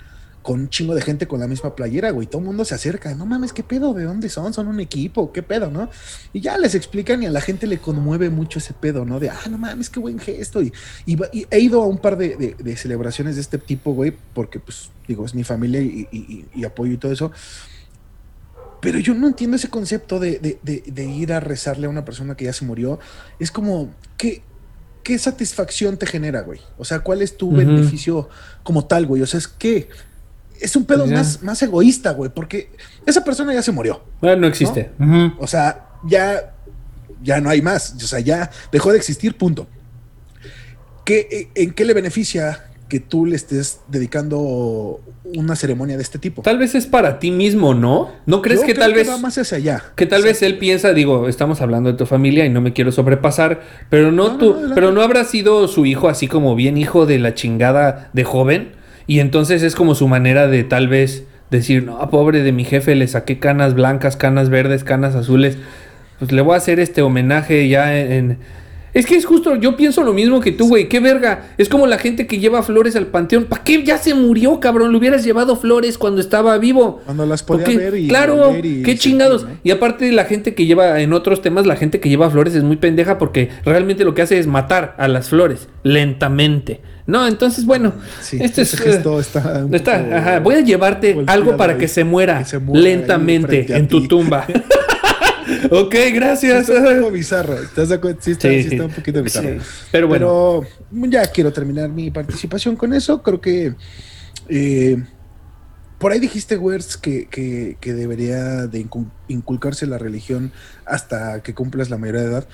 con 0.42 0.58
un 0.58 0.70
chingo 0.70 0.96
de 0.96 1.02
gente 1.02 1.28
con 1.28 1.38
la 1.38 1.46
misma 1.46 1.76
playera, 1.76 2.10
güey. 2.10 2.26
Todo 2.26 2.40
el 2.40 2.46
mundo 2.46 2.64
se 2.64 2.74
acerca. 2.74 3.14
No 3.14 3.24
mames, 3.24 3.52
¿qué 3.52 3.62
pedo? 3.62 3.94
¿De 3.94 4.02
dónde 4.02 4.28
son? 4.28 4.52
¿Son 4.52 4.66
un 4.66 4.80
equipo? 4.80 5.30
¿Qué 5.32 5.44
pedo, 5.44 5.70
no? 5.70 5.88
Y 6.32 6.40
ya 6.40 6.58
les 6.58 6.74
explican 6.74 7.22
y 7.22 7.26
a 7.26 7.30
la 7.30 7.40
gente 7.40 7.68
le 7.68 7.78
conmueve 7.78 8.28
mucho 8.28 8.58
ese 8.58 8.74
pedo, 8.74 9.04
¿no? 9.04 9.20
De, 9.20 9.30
ah, 9.30 9.38
no 9.48 9.56
mames, 9.56 9.88
qué 9.88 10.00
buen 10.00 10.18
gesto. 10.18 10.60
Y, 10.60 10.72
he 11.48 11.60
ido 11.60 11.80
a 11.80 11.86
un 11.86 11.98
par 11.98 12.16
de, 12.18 12.74
celebraciones 12.76 13.36
de 13.36 13.42
este 13.42 13.58
tipo, 13.58 13.92
güey, 13.92 14.12
porque, 14.34 14.58
pues, 14.58 14.90
digo, 15.06 15.24
es 15.24 15.32
mi 15.32 15.44
familia 15.44 15.80
y, 15.80 16.64
apoyo 16.64 16.94
y 16.94 16.96
todo 16.96 17.12
eso. 17.12 17.30
Pero 18.80 18.98
yo 18.98 19.14
no 19.14 19.28
entiendo 19.28 19.56
ese 19.56 19.70
concepto 19.70 20.18
de- 20.18 20.58
de 20.60 21.04
ir 21.04 21.32
a 21.32 21.38
rezarle 21.38 21.86
a 21.86 21.88
una 21.88 22.04
persona 22.04 22.36
que 22.36 22.46
ya 22.46 22.52
se 22.52 22.64
murió. 22.64 22.98
Es 23.38 23.52
como, 23.52 23.94
¿qué, 24.16 24.42
qué 25.02 25.18
satisfacción 25.18 25.96
te 25.96 26.06
genera, 26.06 26.42
güey? 26.42 26.60
O 26.78 26.84
sea, 26.84 27.00
¿cuál 27.00 27.22
es 27.22 27.36
tu 27.36 27.50
beneficio 27.52 28.28
como 28.62 28.86
tal, 28.86 29.06
güey? 29.06 29.22
O 29.22 29.26
sea, 29.26 29.38
es 29.38 29.48
que 29.48 29.88
es 30.60 30.76
un 30.76 30.84
pedo 30.84 31.06
más, 31.06 31.42
más 31.42 31.60
egoísta, 31.62 32.12
güey, 32.12 32.30
porque 32.32 32.70
esa 33.04 33.24
persona 33.24 33.52
ya 33.52 33.62
se 33.62 33.72
murió. 33.72 34.02
Bueno, 34.20 34.42
no 34.42 34.46
existe. 34.46 34.90
O 35.38 35.46
sea, 35.46 35.88
ya, 36.06 36.54
ya 37.22 37.40
no 37.40 37.50
hay 37.50 37.60
más. 37.62 37.94
O 37.96 38.06
sea, 38.06 38.20
ya 38.20 38.50
dejó 38.70 38.92
de 38.92 38.98
existir, 38.98 39.36
punto. 39.36 39.66
¿Qué, 41.04 41.50
¿En 41.54 41.72
qué 41.72 41.84
le 41.84 41.94
beneficia 41.94 42.70
que 42.88 43.00
tú 43.00 43.26
le 43.26 43.36
estés 43.36 43.80
dedicando 43.88 45.00
una 45.36 45.56
ceremonia 45.56 45.96
de 45.96 46.02
este 46.02 46.18
tipo? 46.18 46.42
Tal 46.42 46.58
vez 46.58 46.74
es 46.74 46.86
para 46.86 47.18
ti 47.18 47.30
mismo, 47.30 47.74
¿no? 47.74 48.10
¿No 48.26 48.42
crees 48.42 48.60
Yo 48.60 48.66
que 48.66 48.74
creo 48.74 48.84
tal 48.86 48.94
vez... 48.94 49.08
va 49.08 49.18
más 49.18 49.36
hacia 49.38 49.56
allá. 49.58 49.82
Que 49.96 50.06
tal 50.06 50.22
vez 50.22 50.42
él 50.42 50.58
piensa, 50.58 50.92
digo, 50.92 51.28
estamos 51.28 51.60
hablando 51.60 51.90
de 51.92 51.98
tu 51.98 52.06
familia 52.06 52.44
y 52.44 52.50
no 52.50 52.60
me 52.60 52.72
quiero 52.72 52.92
sobrepasar, 52.92 53.60
pero 53.90 54.12
no, 54.12 54.36
tú, 54.38 54.56
no, 54.68 54.74
pero 54.74 54.92
no 54.92 55.02
habrá 55.02 55.24
sido 55.24 55.68
su 55.68 55.86
hijo 55.86 56.08
así 56.08 56.28
como 56.28 56.54
bien 56.54 56.76
hijo 56.76 57.06
de 57.06 57.18
la 57.18 57.34
chingada 57.34 58.10
de 58.12 58.24
joven 58.24 58.72
y 59.06 59.18
entonces 59.20 59.62
es 59.62 59.74
como 59.74 59.94
su 59.94 60.08
manera 60.08 60.46
de 60.48 60.64
tal 60.64 60.88
vez 60.88 61.24
decir, 61.50 61.84
no, 61.84 61.98
pobre 62.10 62.42
de 62.42 62.52
mi 62.52 62.64
jefe, 62.64 62.94
le 62.94 63.06
saqué 63.08 63.38
canas 63.38 63.74
blancas, 63.74 64.16
canas 64.16 64.48
verdes, 64.48 64.84
canas 64.84 65.14
azules, 65.14 65.58
pues 66.18 66.32
le 66.32 66.40
voy 66.40 66.54
a 66.54 66.58
hacer 66.58 66.80
este 66.80 67.02
homenaje 67.02 67.68
ya 67.68 67.98
en... 67.98 68.12
en- 68.12 68.61
Es 68.94 69.06
que 69.06 69.16
es 69.16 69.24
justo, 69.24 69.56
yo 69.56 69.74
pienso 69.76 70.02
lo 70.02 70.12
mismo 70.12 70.40
que 70.40 70.52
tú, 70.52 70.68
güey, 70.68 70.86
qué 70.88 71.00
verga. 71.00 71.46
Es 71.56 71.70
como 71.70 71.86
la 71.86 71.96
gente 71.96 72.26
que 72.26 72.38
lleva 72.38 72.62
flores 72.62 72.94
al 72.94 73.06
panteón. 73.06 73.44
¿Para 73.44 73.64
qué 73.64 73.82
ya 73.82 73.96
se 73.96 74.12
murió, 74.12 74.60
cabrón? 74.60 74.92
Le 74.92 74.98
hubieras 74.98 75.24
llevado 75.24 75.56
flores 75.56 75.96
cuando 75.96 76.20
estaba 76.20 76.58
vivo. 76.58 77.00
Cuando 77.06 77.24
las 77.24 77.42
podía 77.42 77.64
Porque, 77.64 77.78
ver 77.78 77.96
y 77.96 78.08
claro, 78.08 78.54
y 78.62 78.82
qué 78.82 78.96
chingados. 78.98 79.46
Y 79.64 79.70
aparte 79.70 80.12
la 80.12 80.26
gente 80.26 80.54
que 80.54 80.66
lleva, 80.66 81.00
en 81.00 81.14
otros 81.14 81.40
temas, 81.40 81.64
la 81.66 81.76
gente 81.76 82.00
que 82.00 82.10
lleva 82.10 82.28
flores 82.30 82.54
es 82.54 82.64
muy 82.64 82.76
pendeja 82.76 83.16
porque 83.16 83.48
realmente 83.64 84.04
lo 84.04 84.14
que 84.14 84.22
hace 84.22 84.38
es 84.38 84.46
matar 84.46 84.94
a 84.98 85.08
las 85.08 85.30
flores 85.30 85.68
lentamente. 85.84 86.80
No, 87.06 87.26
entonces, 87.26 87.64
bueno, 87.64 87.94
Sí, 88.20 88.38
este 88.40 88.62
es... 88.62 88.78
gesto 88.78 89.18
está 89.18 89.64
un 89.64 89.74
está- 89.74 90.02
poco 90.04 90.14
ajá, 90.16 90.38
voy 90.40 90.54
a 90.56 90.60
llevarte 90.60 91.24
algo 91.26 91.56
para 91.56 91.72
ahí. 91.72 91.78
que 91.78 91.88
se 91.88 92.04
muera, 92.04 92.38
Que 92.38 92.44
se 92.44 92.60
lentamente 92.74 93.66
en 93.76 93.88
tu 93.88 94.06
tumba. 94.06 94.46
ok, 95.70 95.94
gracias. 96.14 96.68
Está 96.68 96.88
un 96.90 96.98
poco 97.00 97.10
bizarro. 97.12 97.54
¿Estás 97.54 97.88
de 97.88 97.94
acuerdo? 97.96 98.18
Sí, 98.20 98.32
está, 98.32 98.48
Sí, 98.48 98.54
está 98.70 98.84
un 98.86 98.92
poquito 98.92 99.22
bizarro. 99.22 99.58
Pero 99.90 100.08
bueno. 100.08 100.64
Pero 100.92 101.10
ya 101.10 101.26
quiero 101.26 101.52
terminar 101.52 101.88
mi 101.88 102.10
participación 102.10 102.76
con 102.76 102.92
eso. 102.92 103.22
Creo 103.22 103.40
que 103.40 103.74
eh, 104.48 105.02
por 105.98 106.12
ahí 106.12 106.18
dijiste, 106.20 106.56
Wertz, 106.56 106.96
que, 106.96 107.26
que, 107.28 107.76
que 107.80 107.92
debería 107.94 108.66
de 108.66 108.84
incu- 108.84 109.10
inculcarse 109.28 109.86
la 109.86 109.98
religión 109.98 110.52
hasta 110.84 111.42
que 111.42 111.54
cumplas 111.54 111.90
la 111.90 111.98
mayoría 111.98 112.22
de 112.22 112.28
edad. 112.28 112.48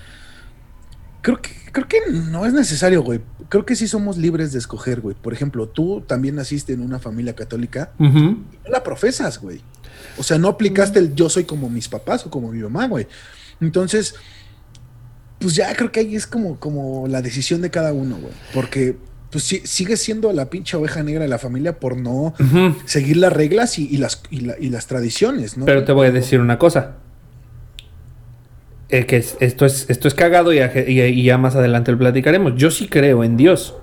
Creo 1.23 1.43
que, 1.43 1.51
creo 1.73 1.89
que 1.89 1.99
no 2.13 2.47
es 2.47 2.53
necesario, 2.53 3.03
güey. 3.03 3.21
Creo 3.49 3.65
que 3.67 3.75
sí 3.75 3.89
somos 3.89 4.19
libres 4.19 4.53
de 4.53 4.59
escoger, 4.59 5.01
güey. 5.01 5.17
Por 5.21 5.33
ejemplo, 5.33 5.69
tú 5.69 6.03
también 6.07 6.37
naciste 6.37 6.73
en 6.75 6.81
una 6.81 6.99
familia 6.99 7.35
católica 7.35 7.91
Ujú. 7.99 8.21
no 8.65 8.71
la 8.71 8.83
profesas, 8.85 9.41
güey. 9.41 9.63
O 10.19 10.23
sea, 10.23 10.39
no 10.39 10.49
aplicaste 10.49 10.99
el 10.99 11.15
yo 11.15 11.29
soy 11.29 11.45
como 11.45 11.69
mis 11.71 11.89
papás 11.89 12.27
o 12.27 12.31
como 12.31 12.51
mi 12.53 12.59
mamá, 12.63 12.87
güey. 12.89 13.07
Entonces, 13.61 14.15
pues 15.39 15.55
ya 15.55 15.75
creo 15.75 15.93
que 15.93 16.01
ahí 16.01 16.17
es 16.17 16.27
como, 16.27 16.59
como 16.59 17.07
la 17.09 17.23
decisión 17.23 17.61
de 17.63 17.71
cada 17.71 17.93
uno, 17.93 18.17
güey. 18.17 18.33
Porque 18.55 18.97
pues 19.31 19.45
sí, 19.45 19.61
sigues 19.65 20.01
siendo 20.03 20.33
la 20.33 20.49
pinche 20.49 20.77
oveja 20.77 21.03
negra 21.03 21.23
de 21.23 21.29
la 21.29 21.39
familia 21.39 21.79
por 21.79 21.97
no 21.99 22.33
seguir 22.87 23.19
las 23.19 23.33
reglas 23.33 23.79
y, 23.79 23.87
y 23.87 23.99
las, 23.99 24.23
y, 24.31 24.41
la- 24.41 24.57
y 24.59 24.71
las 24.71 24.87
tradiciones, 24.87 25.57
¿no? 25.59 25.67
Pero 25.67 25.85
te 25.85 25.93
voy 25.93 26.07
a 26.07 26.11
decir 26.11 26.41
una 26.41 26.59
cosa. 26.59 26.95
Eh, 28.89 29.05
que 29.05 29.19
es- 29.19 29.37
esto, 29.41 29.67
es, 29.67 29.85
esto 29.91 30.09
es 30.09 30.15
cagado 30.15 30.53
y- 30.55 30.61
y 30.61 31.23
ya 31.23 31.37
más 31.37 31.55
adelante 31.57 31.93
lo 31.93 31.99
platicaremos. 31.99 32.55
Yo 32.57 32.71
sí 32.71 32.89
creo 32.89 33.23
en 33.23 33.37
Dios. 33.37 33.75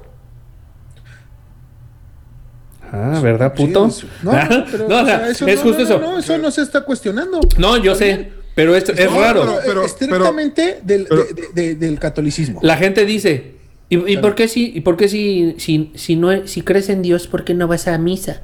Ah, 2.96 3.20
¿verdad, 3.22 3.54
Sí, 3.56 3.66
puto? 3.68 3.86
es- 3.88 4.06
no, 4.24 4.32
no, 4.32 4.66
pero, 4.72 4.88
No, 4.90 5.02
o 5.02 5.06
sea, 5.06 5.28
eso 5.30 5.48
es 5.48 5.58
no, 5.58 5.62
justo 5.64 5.78
no, 5.80 5.84
eso. 5.86 6.00
No, 6.00 6.18
eso 6.20 6.38
no 6.38 6.52
se 6.52 6.62
está 6.62 6.82
cuestionando. 6.82 7.40
No, 7.58 7.78
yo 7.78 7.94
sé. 7.96 8.32
Pero 8.56 8.74
esto 8.76 8.94
es 8.94 9.12
No, 9.12 9.20
raro. 9.20 9.42
pero, 9.42 9.60
pero- 9.66 9.86
estrictamente 9.86 10.80
del, 10.84 11.06
pero- 11.10 11.26
de- 11.26 11.50
de- 11.54 11.76
del 11.76 12.00
catolicismo. 12.00 12.60
La 12.64 12.78
gente 12.78 13.06
dice, 13.06 13.56
¿y, 13.90 14.14
y 14.14 14.18
por 14.18 14.34
qué 14.36 14.48
si, 14.48 14.72
y 14.74 14.80
por 14.82 14.96
qué 14.96 15.10
si, 15.10 15.56
si, 15.58 15.92
si 15.96 16.16
no 16.16 16.48
si 16.48 16.62
crees 16.62 16.88
en 16.90 17.02
Dios, 17.02 17.28
por 17.28 17.44
qué 17.44 17.54
no 17.54 17.68
vas 17.68 17.88
a 17.90 17.98
misa? 17.98 18.42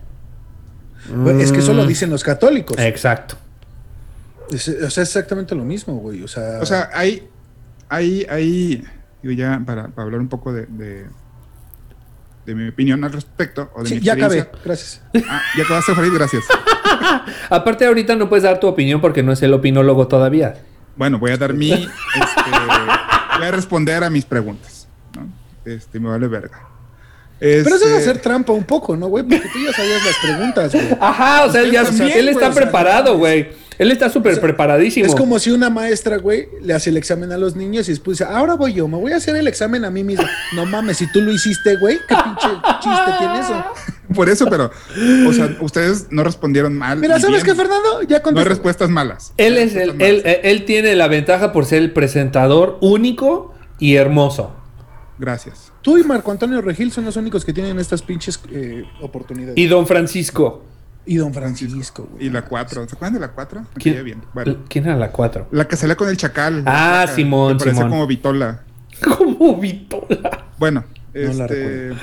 Es 1.39 1.51
que 1.51 1.59
eso 1.59 1.73
lo 1.73 1.85
dicen 1.85 2.09
los 2.09 2.23
católicos. 2.23 2.77
Exacto. 2.79 3.35
Es, 4.51 4.67
o 4.67 4.89
sea, 4.89 5.03
es 5.03 5.09
exactamente 5.09 5.55
lo 5.55 5.63
mismo, 5.63 5.95
güey. 5.97 6.21
O 6.23 6.27
sea, 6.27 6.59
O 6.61 6.65
sea, 6.65 6.89
hay, 6.93 7.23
hay, 7.89 8.25
hay, 8.29 8.83
digo 9.23 9.33
ya 9.33 9.61
para, 9.65 9.87
para 9.87 10.03
hablar 10.05 10.19
un 10.19 10.27
poco 10.27 10.51
de, 10.53 10.65
de, 10.67 11.05
de 12.55 12.63
mi 12.63 12.69
opinión 12.69 13.03
al 13.03 13.13
respecto, 13.13 13.71
o 13.73 13.83
de 13.83 13.89
sí, 13.89 13.95
mi 13.95 14.01
ya 14.01 14.13
acabé. 14.13 14.47
Gracias. 14.63 15.01
Ah, 15.29 15.41
ya 15.57 15.63
acabaste, 15.63 15.95
Farid, 15.95 16.13
gracias. 16.13 16.43
Aparte 17.49 17.85
ahorita 17.85 18.15
no 18.15 18.27
puedes 18.29 18.43
dar 18.43 18.59
tu 18.59 18.67
opinión 18.67 18.99
porque 18.99 19.23
no 19.23 19.31
es 19.31 19.41
el 19.41 19.53
opinólogo 19.53 20.07
todavía. 20.07 20.55
Bueno, 20.95 21.17
voy 21.19 21.31
a 21.31 21.37
dar 21.37 21.53
mi, 21.53 21.71
este, 21.71 21.89
voy 23.37 23.47
a 23.47 23.51
responder 23.51 24.03
a 24.03 24.09
mis 24.09 24.25
preguntas, 24.25 24.87
¿no? 25.15 25.29
Este, 25.63 25.99
me 25.99 26.09
vale 26.09 26.27
verga. 26.27 26.67
Pero 27.39 27.61
eso 27.61 27.75
es 27.75 27.81
Este, 27.81 27.95
hacer 27.95 28.17
trampa 28.19 28.53
un 28.53 28.65
poco, 28.65 28.95
¿no, 28.95 29.07
güey? 29.07 29.23
Porque 29.23 29.49
tú 29.51 29.59
ya 29.65 29.73
sabías 29.73 30.05
las 30.05 30.17
preguntas, 30.21 30.71
güey. 30.73 30.97
Ajá, 30.99 31.45
o 31.45 31.51
sea, 31.51 31.61
él, 31.61 31.71
ya, 31.71 31.83
también, 31.83 32.11
él 32.11 32.27
está 32.27 32.39
güey, 32.41 32.51
o 32.51 32.53
sea, 32.53 32.63
preparado, 32.63 33.17
güey. 33.17 33.49
Él 33.81 33.91
está 33.91 34.09
súper 34.09 34.39
preparadísimo. 34.39 35.05
Es 35.07 35.15
como 35.15 35.39
si 35.39 35.49
una 35.49 35.69
maestra, 35.71 36.17
güey, 36.17 36.47
le 36.61 36.73
hace 36.73 36.91
el 36.91 36.97
examen 36.97 37.31
a 37.31 37.37
los 37.37 37.55
niños 37.55 37.87
y 37.89 37.91
después 37.91 38.19
dice, 38.19 38.31
ahora 38.31 38.53
voy 38.53 38.73
yo, 38.73 38.87
me 38.87 38.97
voy 38.97 39.11
a 39.11 39.15
hacer 39.17 39.35
el 39.35 39.47
examen 39.47 39.83
a 39.85 39.89
mí 39.89 40.03
mismo. 40.03 40.23
No 40.55 40.65
mames, 40.67 40.97
si 40.97 41.11
tú 41.11 41.19
lo 41.21 41.31
hiciste, 41.31 41.77
güey, 41.77 41.97
¿qué 42.07 42.15
pinche 42.15 42.47
chiste 42.79 43.11
tiene 43.17 43.39
eso? 43.39 43.63
Por 44.13 44.29
eso, 44.29 44.45
pero, 44.49 44.69
o 45.27 45.33
sea, 45.33 45.55
ustedes 45.61 46.07
no 46.11 46.23
respondieron 46.23 46.77
mal. 46.77 46.99
Mira, 46.99 47.17
¿sabes 47.19 47.43
bien. 47.43 47.45
qué, 47.45 47.55
Fernando? 47.55 48.01
Ya 48.03 48.07
No 48.09 48.15
hay 48.17 48.21
contesté. 48.21 48.49
respuestas 48.49 48.89
malas. 48.89 49.33
Él 49.37 49.53
No 49.53 49.59
hay 49.61 49.65
es 49.67 49.75
el, 49.75 49.79
respuestas 49.89 50.09
él, 50.09 50.15
malas. 50.25 50.39
él 50.43 50.65
tiene 50.65 50.95
la 50.95 51.07
ventaja 51.07 51.51
por 51.51 51.65
ser 51.65 51.79
el 51.81 51.91
presentador 51.91 52.77
único 52.81 53.53
y 53.79 53.95
hermoso. 53.95 54.53
Gracias. 55.17 55.71
Tú 55.81 55.97
y 55.97 56.03
Marco 56.03 56.29
Antonio 56.31 56.61
Regil 56.61 56.91
son 56.91 57.05
los 57.05 57.15
únicos 57.15 57.45
que 57.45 57.53
tienen 57.53 57.79
estas 57.79 58.01
pinches 58.01 58.39
eh, 58.51 58.83
oportunidades. 59.01 59.57
Y 59.57 59.65
don 59.67 59.87
Francisco. 59.87 60.65
Y 61.05 61.15
don 61.15 61.33
Francisco, 61.33 62.07
güey. 62.11 62.27
Y 62.27 62.29
la 62.29 62.43
4. 62.43 62.87
¿Se 62.87 62.95
acuerdan 62.95 63.13
de 63.15 63.19
la 63.19 63.31
4? 63.31 63.61
Me 63.61 63.67
¿Quién, 63.75 63.95
caía 63.95 64.03
bien. 64.03 64.21
Bueno, 64.33 64.57
¿Quién 64.69 64.85
era 64.85 64.95
la 64.95 65.11
4? 65.11 65.47
la 65.51 65.67
que 65.67 65.75
salía 65.75 65.95
con 65.95 66.09
el 66.09 66.17
chacal. 66.17 66.63
Ah, 66.65 67.05
Simón, 67.13 67.53
que 67.57 67.65
Parecía 67.65 67.73
Simón. 67.83 67.89
como 67.91 68.07
Vitola. 68.07 68.61
Como 69.17 69.57
Vitola. 69.57 70.45
Bueno, 70.59 70.83
No 71.13 71.33
la 71.33 71.45
este. 71.45 71.93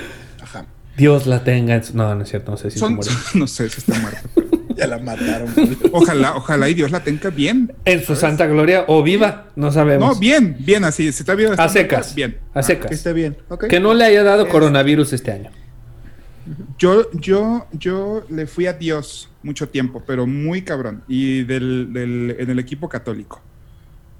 Ajá. 0.42 0.66
Dios 0.96 1.26
la 1.28 1.44
tenga 1.44 1.76
en 1.76 1.84
su... 1.84 1.96
No, 1.96 2.12
no 2.16 2.22
es 2.24 2.28
cierto, 2.28 2.50
no 2.50 2.56
sé 2.56 2.70
si 2.70 2.74
se 2.74 2.80
son, 2.80 2.96
murió. 2.96 3.12
no 3.34 3.46
sé 3.46 3.68
si 3.68 3.78
está 3.78 3.98
muerta. 4.00 4.22
Ya 4.78 4.86
la 4.86 4.98
mataron. 4.98 5.48
Ojalá, 5.90 6.36
ojalá 6.36 6.68
y 6.68 6.74
Dios 6.74 6.92
la 6.92 7.00
tenga 7.00 7.30
bien. 7.30 7.74
En 7.84 8.04
su 8.04 8.14
santa 8.14 8.46
gloria 8.46 8.84
o 8.86 9.02
viva, 9.02 9.46
no 9.56 9.72
sabemos. 9.72 10.14
No, 10.14 10.20
bien, 10.20 10.56
bien 10.60 10.84
así. 10.84 11.10
Si 11.10 11.22
está 11.22 11.34
bien, 11.34 11.50
está 11.50 11.64
A 11.64 11.68
secas. 11.68 12.14
Bien. 12.14 12.38
A 12.54 12.62
secas. 12.62 12.86
Que 12.86 12.94
esté 12.94 13.12
bien. 13.12 13.36
Que 13.68 13.80
no 13.80 13.92
le 13.92 14.04
haya 14.04 14.22
dado 14.22 14.48
coronavirus 14.48 15.14
este 15.14 15.32
año. 15.32 15.50
Yo, 16.78 17.10
yo, 17.12 17.66
yo 17.72 18.24
le 18.30 18.46
fui 18.46 18.66
a 18.66 18.72
Dios 18.72 19.30
mucho 19.42 19.68
tiempo, 19.68 20.02
pero 20.06 20.26
muy 20.26 20.62
cabrón. 20.62 21.02
Y 21.08 21.44
del, 21.44 21.92
del- 21.92 22.36
en 22.38 22.50
el 22.50 22.58
equipo 22.58 22.88
católico. 22.88 23.40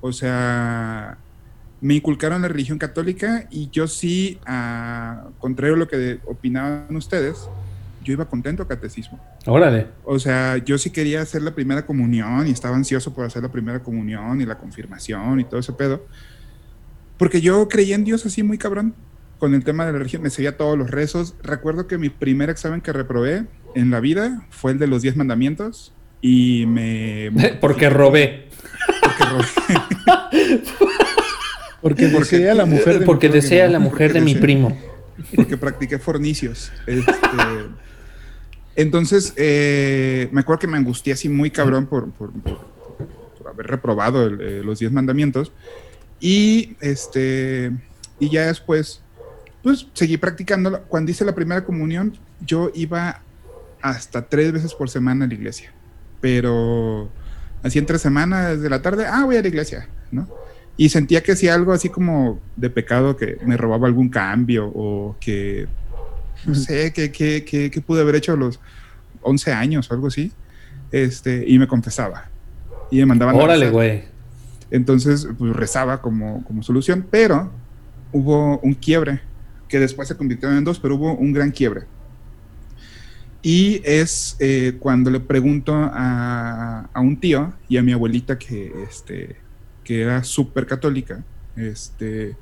O 0.01 0.13
sea, 0.13 1.17
me 1.81 1.95
inculcaron 1.95 2.43
la 2.43 2.49
religión 2.49 2.79
católica 2.79 3.47
y 3.51 3.69
yo 3.71 3.87
sí, 3.87 4.39
a, 4.47 5.25
contrario 5.39 5.75
a 5.77 5.79
lo 5.79 5.89
que 5.89 6.21
opinaban 6.27 6.95
ustedes, 6.97 7.49
yo 8.05 8.13
iba 8.13 8.25
contento 8.25 8.63
a 8.63 8.69
catecismo. 8.69 9.19
Órale. 9.47 9.87
O 10.05 10.19
sea, 10.19 10.57
yo 10.59 10.79
sí 10.79 10.91
quería 10.91 11.21
hacer 11.21 11.43
la 11.43 11.55
primera 11.55 11.85
comunión 11.85 12.47
y 12.47 12.51
estaba 12.51 12.77
ansioso 12.77 13.13
por 13.15 13.25
hacer 13.25 13.43
la 13.43 13.51
primera 13.51 13.81
comunión 13.81 14.41
y 14.41 14.47
la 14.47 14.57
confirmación 14.57 15.41
y 15.41 15.45
todo 15.45 15.61
ese 15.61 15.73
pedo. 15.73 16.05
Porque 17.19 17.41
yo 17.41 17.69
creía 17.69 17.97
en 17.97 18.05
Dios 18.05 18.25
así 18.25 18.43
muy 18.43 18.59
cabrón 18.59 18.95
con 19.39 19.55
el 19.55 19.65
tema 19.65 19.87
de 19.87 19.93
la 19.93 19.99
religión. 19.99 20.23
Me 20.23 20.31
seguía 20.31 20.57
todos 20.57 20.77
los 20.79 20.91
rezos. 20.91 21.35
Recuerdo 21.43 21.87
que 21.87 21.99
mi 21.99 22.09
primer 22.11 22.51
examen 22.51 22.81
que 22.81 22.93
reprobé 22.93 23.47
en 23.75 23.91
la 23.91 24.01
vida 24.01 24.47
fue 24.51 24.73
el 24.73 24.79
de 24.79 24.87
los 24.87 25.03
diez 25.03 25.17
mandamientos 25.17 25.93
y 26.21 26.67
me... 26.67 27.31
Porque 27.61 27.89
robé. 27.91 28.49
porque 29.03 29.25
robé. 29.25 29.45
Porque 31.81 32.09
desea 32.09 32.55
la 32.55 32.65
mujer 32.67 32.95
de 32.95 33.01
mi 33.01 33.07
Porque 33.07 33.29
prójimo. 33.29 33.43
desea 33.43 33.69
la 33.69 33.79
mujer 33.79 34.13
de 34.13 34.21
mi 34.21 34.35
desea- 34.35 34.41
primo. 34.41 34.79
porque 35.37 35.57
practiqué 35.57 35.99
fornicios. 35.99 36.73
Este, 36.87 37.13
entonces, 38.77 39.33
eh, 39.37 40.29
me 40.33 40.41
acuerdo 40.41 40.61
que 40.61 40.67
me 40.67 40.77
angustié 40.77 41.13
así 41.13 41.29
muy 41.29 41.51
cabrón 41.51 41.87
por, 41.87 42.11
por- 42.13 42.33
por- 42.33 42.67
por 43.39 43.49
haber 43.49 43.67
reprobado 43.67 44.27
el, 44.27 44.41
eh, 44.41 44.63
los 44.65 44.79
10 44.81 44.93
mandamientos. 44.93 45.53
Y, 46.21 46.77
este, 46.81 47.71
y 48.19 48.29
ya 48.31 48.47
después, 48.47 49.03
pues 49.69 49.87
seguí 49.93 50.17
practicándolo. 50.17 50.83
Cuando 50.85 51.11
hice 51.11 51.27
la 51.27 51.35
primera 51.35 51.63
comunión, 51.63 52.17
yo 52.41 52.71
iba 52.75 53.21
hasta 53.83 54.27
tres 54.27 54.51
veces 54.51 54.73
por 54.73 54.89
semana 54.89 55.27
a 55.27 55.29
la 55.29 55.35
iglesia. 55.35 55.71
Pero 56.23 57.11
así 57.63 57.79
entre 57.79 57.99
semanas 57.99 58.63
de 58.63 58.71
la 58.71 58.81
tarde, 58.81 59.05
ah, 59.07 59.25
voy 59.27 59.37
a 59.37 59.43
la 59.43 59.49
iglesia, 59.49 59.87
¿no? 60.11 60.27
Y 60.79 60.89
sentía 60.89 61.23
que 61.23 61.37
si 61.37 61.49
algo 61.49 61.73
así 61.73 61.91
como 61.91 62.41
de 62.57 62.71
pecado, 62.71 63.15
que 63.17 63.37
me 63.45 63.59
robaba 63.59 63.87
algún 63.87 64.09
cambio 64.09 64.73
o 64.75 65.17
que, 65.21 65.67
no 66.47 66.55
sé, 66.55 66.95
que, 66.95 67.13
que, 67.13 67.45
que, 67.45 67.71
que 67.71 67.81
pude 67.83 68.01
haber 68.01 68.15
hecho 68.15 68.33
a 68.33 68.37
los 68.37 68.61
11 69.21 69.53
años 69.53 69.91
o 69.91 69.95
algo 69.95 70.07
así, 70.07 70.33
este, 70.93 71.45
y 71.47 71.59
me 71.59 71.69
confesaba. 71.69 72.31
Y 72.91 73.01
me 73.01 73.07
mandaban 73.07 73.37
Órale, 73.37 73.69
güey. 73.69 74.05
Entonces, 74.71 75.29
pues 75.37 75.55
rezaba 75.55 76.01
como, 76.01 76.43
como 76.45 76.63
solución, 76.63 77.07
pero 77.11 77.51
hubo 78.13 78.59
un 78.61 78.73
quiebre, 78.73 79.21
que 79.69 79.79
después 79.79 80.09
se 80.09 80.17
convirtió 80.17 80.51
en 80.51 80.65
dos, 80.65 80.79
pero 80.79 80.97
hubo 80.97 81.15
un 81.15 81.33
gran 81.33 81.51
quiebre. 81.51 81.83
Y 83.43 83.81
es 83.85 84.37
eh, 84.41 84.77
cuando 84.79 85.11
le 85.11 85.21
pregunto 85.21 85.73
a, 85.75 86.89
a 86.93 87.01
un 87.01 87.19
tío 87.19 87.53
y 87.69 87.77
a 87.77 87.83
mi 87.83 87.93
abuelita 87.93 88.39
que, 88.39 88.73
este, 88.89 89.37
que 89.85 90.03
era 90.03 90.25
súper 90.25 90.67
católica, 90.67 91.23
este, 91.57 92.37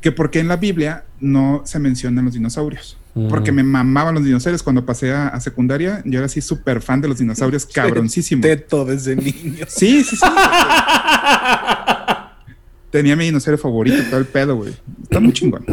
que 0.00 0.12
por 0.12 0.30
qué 0.30 0.40
en 0.40 0.48
la 0.48 0.56
Biblia 0.56 1.04
no 1.18 1.62
se 1.64 1.78
mencionan 1.78 2.26
los 2.26 2.34
dinosaurios. 2.34 2.98
Mm. 3.14 3.28
Porque 3.28 3.52
me 3.52 3.62
mamaban 3.62 4.14
los 4.14 4.24
dinosaurios 4.24 4.62
cuando 4.62 4.84
pasé 4.86 5.12
a, 5.12 5.28
a 5.28 5.40
secundaria. 5.40 6.02
Yo 6.04 6.18
era 6.18 6.26
así 6.26 6.40
súper 6.40 6.80
fan 6.80 7.00
de 7.00 7.08
los 7.08 7.18
dinosaurios, 7.18 7.66
cabroncísimo. 7.74 8.42
Teto 8.42 8.84
desde 8.84 9.16
niño. 9.16 9.66
Sí, 9.68 10.04
sí, 10.04 10.16
sí. 10.16 10.26
Tenía 12.90 13.14
mi 13.16 13.24
dinosaurio 13.24 13.58
favorito, 13.58 13.96
todo 14.10 14.18
el 14.20 14.26
pedo, 14.26 14.56
güey. 14.56 14.72
Está 15.02 15.20
muy 15.20 15.32
chingón. 15.32 15.64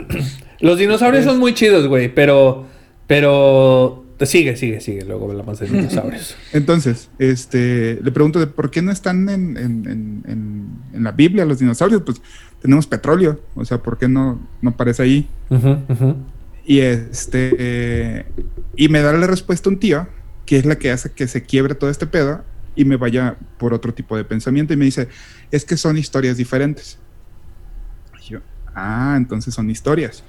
Los 0.59 0.77
dinosaurios 0.77 1.23
son 1.25 1.39
muy 1.39 1.53
chidos, 1.53 1.87
güey, 1.87 2.13
pero. 2.13 2.65
Pero. 3.07 4.03
Sigue, 4.21 4.55
sigue, 4.57 4.81
sigue. 4.81 5.05
Luego 5.05 5.29
hablamos 5.29 5.59
de 5.59 5.67
dinosaurios. 5.67 6.35
Entonces, 6.53 7.09
este, 7.19 7.99
le 8.01 8.11
pregunto 8.11 8.39
de 8.39 8.47
por 8.47 8.71
qué 8.71 8.81
no 8.81 8.91
están 8.91 9.29
en, 9.29 9.57
en- 9.57 9.87
en- 9.87 10.23
en- 10.27 10.67
en 10.93 11.03
la 11.03 11.11
Biblia 11.11 11.45
los 11.45 11.59
dinosaurios. 11.59 12.01
Pues 12.03 12.19
tenemos 12.61 12.87
petróleo, 12.87 13.39
o 13.55 13.63
sea, 13.63 13.77
¿por 13.77 13.97
qué 13.99 14.07
no, 14.07 14.39
no 14.61 14.71
aparece 14.71 15.03
ahí? 15.03 15.27
Y 16.65 16.79
este, 16.79 17.55
eh, 17.59 18.25
y 18.75 18.89
me 18.89 19.01
da 19.01 19.13
la 19.13 19.27
respuesta 19.27 19.69
un 19.69 19.77
tío, 19.79 20.07
que 20.45 20.57
es 20.57 20.65
la 20.65 20.77
que 20.77 20.91
hace 20.91 21.11
que 21.11 21.27
se 21.27 21.43
quiebre 21.43 21.75
todo 21.75 21.89
este 21.91 22.07
pedo 22.07 22.43
y 22.75 22.85
me 22.85 22.97
vaya 22.97 23.37
por 23.57 23.73
otro 23.73 23.93
tipo 23.93 24.17
de 24.17 24.23
pensamiento 24.25 24.73
y 24.73 24.77
me 24.77 24.85
dice, 24.85 25.07
es 25.51 25.63
que 25.63 25.77
son 25.77 25.97
historias 25.97 26.37
diferentes. 26.37 26.97
Ah, 28.79 29.15
entonces 29.17 29.53
son 29.53 29.69
historias. 29.69 30.23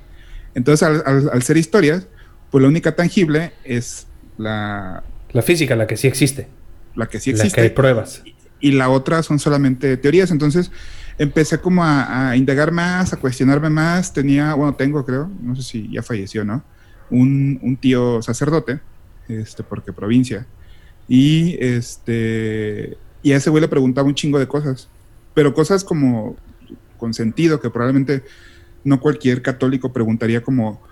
Entonces, 0.55 0.83
al, 0.83 1.03
al- 1.05 1.31
al 1.33 1.43
ser 1.43 1.57
historias, 1.59 2.07
pues 2.51 2.63
la 2.63 2.69
única 2.69 2.97
tangible 2.97 3.53
es 3.65 4.07
la, 4.39 5.03
La 5.33 5.43
física, 5.43 5.77
la 5.77 5.87
que 5.87 5.97
sí 5.99 6.07
existe. 6.07 6.49
la 6.95 7.07
que 7.07 7.21
sí 7.21 7.31
la 7.33 7.37
que 7.37 7.43
hay 7.43 7.47
existe 7.49 7.71
pruebas. 7.71 8.23
y 8.61 8.73
la 8.73 8.89
otra 8.89 9.23
son 9.23 9.39
solamente 9.39 9.97
teorías. 9.99 10.31
Entonces 10.31 10.71
empecé 11.19 11.59
como 11.61 11.85
a, 11.85 12.31
a 12.31 12.37
indagar 12.37 12.73
más, 12.73 13.13
a 13.13 13.19
cuestionarme 13.19 13.69
más. 13.71 14.13
Tenía, 14.15 14.55
bueno, 14.55 14.75
tengo 14.75 15.05
creo, 15.05 15.31
no 15.43 15.55
sé 15.55 15.63
si 15.63 15.93
ya 15.93 16.03
falleció, 16.03 16.45
¿no? 16.45 16.65
Un, 17.11 17.59
un 17.63 17.77
tío 17.77 18.23
sacerdote, 18.23 18.81
este, 19.29 19.63
porque 19.63 19.93
provincia. 19.93 20.47
Y 21.07 21.57
este, 21.63 22.97
y 23.23 23.33
a 23.33 23.37
ese 23.37 23.51
güey 23.51 23.61
le 23.61 23.69
preguntaba 23.69 24.09
un 24.09 24.15
chingo 24.15 24.39
de 24.39 24.47
cosas, 24.49 24.89
pero 25.35 25.53
cosas 25.55 25.85
como 25.85 26.37
con 26.99 27.15
sentido, 27.15 27.61
que 27.61 27.71
probablemente 27.71 28.23
no 28.85 29.01
cualquier 29.01 29.41
católico 29.41 29.93
preguntaría 29.93 30.43
como, 30.43 30.83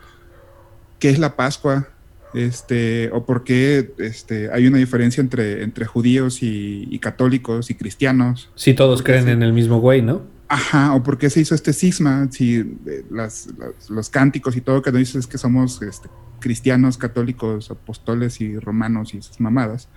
¿qué 0.99 1.11
es 1.11 1.19
la 1.19 1.37
Pascua? 1.37 1.88
Este, 2.35 3.11
o 3.12 3.25
por 3.25 3.45
qué 3.45 3.95
este, 3.99 4.51
hay 4.53 4.66
una 4.66 4.79
diferencia 4.79 5.21
entre, 5.21 5.62
entre 5.62 5.87
judíos 5.87 6.42
y, 6.42 6.87
y 6.90 6.99
católicos 6.99 7.71
y 7.71 7.75
cristianos. 7.75 8.51
Si 8.55 8.75
todos 8.75 9.03
creen 9.03 9.25
sí. 9.25 9.31
en 9.31 9.42
el 9.42 9.53
mismo 9.53 9.81
güey, 9.81 10.03
¿no? 10.03 10.23
Ajá, 10.49 10.95
o 10.95 11.03
por 11.03 11.19
qué 11.19 11.29
se 11.31 11.40
hizo 11.40 11.55
este 11.55 11.73
cisma, 11.73 12.29
si 12.31 12.57
eh, 12.87 13.05
las, 13.11 13.49
las- 13.59 13.90
los 13.90 14.11
cánticos 14.11 14.57
y 14.57 14.61
todo 14.61 14.83
que 14.83 14.92
nos 14.92 14.99
dices 15.01 15.27
que 15.27 15.38
somos 15.38 15.81
este, 15.83 16.09
cristianos, 16.40 16.99
católicos, 16.99 17.71
apóstoles 17.71 18.40
y 18.40 18.59
romanos 18.59 19.14
y 19.14 19.19
esas 19.19 19.40
mamadas, 19.40 19.88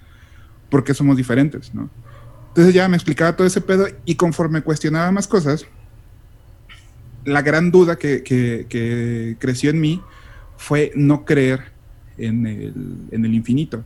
¿por 0.71 0.83
qué 0.83 0.93
somos 0.93 1.17
diferentes, 1.17 1.75
no? 1.75 1.89
Entonces 2.49 2.73
ya 2.73 2.87
me 2.87 2.95
explicaba 2.95 3.35
todo 3.35 3.45
ese 3.45 3.61
pedo 3.61 3.85
y 4.05 4.15
conforme 4.15 4.61
cuestionaba 4.61 5.11
más 5.11 5.27
cosas, 5.27 5.65
la 7.33 7.41
gran 7.41 7.71
duda 7.71 7.95
que, 7.97 8.23
que- 8.23 8.65
que 8.69 9.35
creció 9.39 9.69
en 9.69 9.79
mí 9.81 10.01
fue 10.57 10.91
no 10.95 11.25
creer 11.25 11.59
en 12.17 12.45
el, 12.47 12.73
en 13.11 13.25
el 13.25 13.33
infinito 13.33 13.83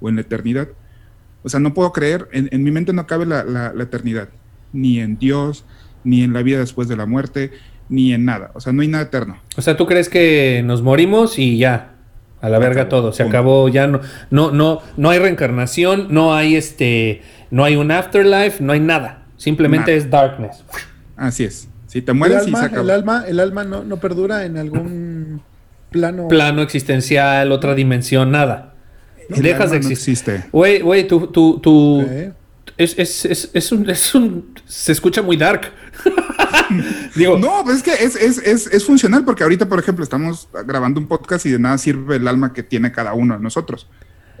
o 0.00 0.08
en 0.08 0.16
la 0.16 0.22
eternidad. 0.22 0.68
O 1.42 1.48
sea, 1.48 1.60
no 1.60 1.72
puedo 1.72 1.92
creer, 1.92 2.28
en, 2.32 2.48
en 2.52 2.62
mi 2.64 2.70
mente 2.70 2.92
no 2.92 3.06
cabe 3.06 3.26
la, 3.26 3.44
la- 3.44 3.72
la 3.72 3.82
eternidad, 3.84 4.28
ni 4.72 5.00
en 5.00 5.18
Dios, 5.18 5.64
ni 6.04 6.22
en 6.22 6.32
la 6.32 6.42
vida 6.42 6.58
después 6.58 6.88
de 6.88 6.96
la 6.96 7.06
muerte, 7.06 7.52
ni 7.88 8.12
en 8.12 8.24
nada. 8.24 8.50
O 8.54 8.60
sea, 8.60 8.72
no 8.72 8.82
hay 8.82 8.88
nada 8.88 9.04
eterno. 9.04 9.38
O 9.56 9.62
sea, 9.62 9.76
¿tú 9.76 9.86
crees 9.86 10.08
que 10.08 10.62
nos 10.64 10.82
morimos 10.82 11.38
y 11.38 11.58
ya? 11.58 11.94
A 12.42 12.48
la 12.48 12.58
verga 12.58 12.82
acabó, 12.82 12.88
todo, 13.02 13.12
se 13.12 13.22
punto. 13.24 13.36
acabó, 13.36 13.68
ya 13.68 13.86
no, 13.86 14.00
no, 14.30 14.50
no, 14.50 14.80
no 14.96 15.10
hay 15.10 15.18
reencarnación, 15.18 16.06
no 16.10 16.34
hay 16.34 16.56
este, 16.56 17.20
no 17.50 17.64
hay 17.64 17.76
un 17.76 17.90
afterlife, 17.90 18.62
no 18.64 18.72
hay 18.72 18.80
nada. 18.80 19.26
Simplemente 19.36 19.90
Nada. 19.92 19.98
es 20.04 20.10
darkness. 20.10 20.64
Así 21.16 21.44
es. 21.44 21.68
Si 21.90 22.02
te 22.02 22.12
El 22.12 22.18
mueres 22.18 22.42
y 22.46 22.50
se 22.50 22.56
alma, 22.56 22.64
acabó. 22.66 22.82
el 22.82 22.90
alma, 22.90 23.24
el 23.26 23.40
alma 23.40 23.64
no, 23.64 23.82
no 23.82 23.96
perdura 23.98 24.44
en 24.44 24.56
algún 24.58 25.42
plano. 25.90 26.28
Plano 26.28 26.62
existencial, 26.62 27.50
otra 27.50 27.74
dimensión, 27.74 28.30
nada. 28.30 28.74
El 29.28 29.42
Dejas 29.42 29.62
alma 29.62 29.74
de 29.74 29.80
no 29.80 29.88
existir. 29.88 30.12
existe. 30.34 30.48
Güey, 30.52 30.80
güey, 30.82 31.06
tú, 31.08 31.26
tú, 31.26 31.58
tú, 31.60 32.00
es, 32.76 32.96
es, 32.96 33.24
es, 33.24 33.50
es 33.52 33.72
un, 33.72 33.90
es 33.90 34.14
un, 34.14 34.54
se 34.66 34.92
escucha 34.92 35.20
muy 35.22 35.36
dark. 35.36 35.72
Digo, 37.16 37.36
No, 37.38 37.62
pues 37.64 37.78
es 37.78 37.82
que 37.82 37.92
es, 37.92 38.14
es, 38.14 38.38
es, 38.38 38.66
es 38.68 38.84
funcional 38.84 39.24
porque 39.24 39.42
ahorita, 39.42 39.68
por 39.68 39.78
ejemplo, 39.80 40.04
estamos 40.04 40.48
grabando 40.66 41.00
un 41.00 41.08
podcast 41.08 41.44
y 41.46 41.50
de 41.50 41.58
nada 41.58 41.76
sirve 41.78 42.16
el 42.16 42.28
alma 42.28 42.52
que 42.52 42.62
tiene 42.62 42.92
cada 42.92 43.14
uno 43.14 43.36
de 43.36 43.42
nosotros. 43.42 43.88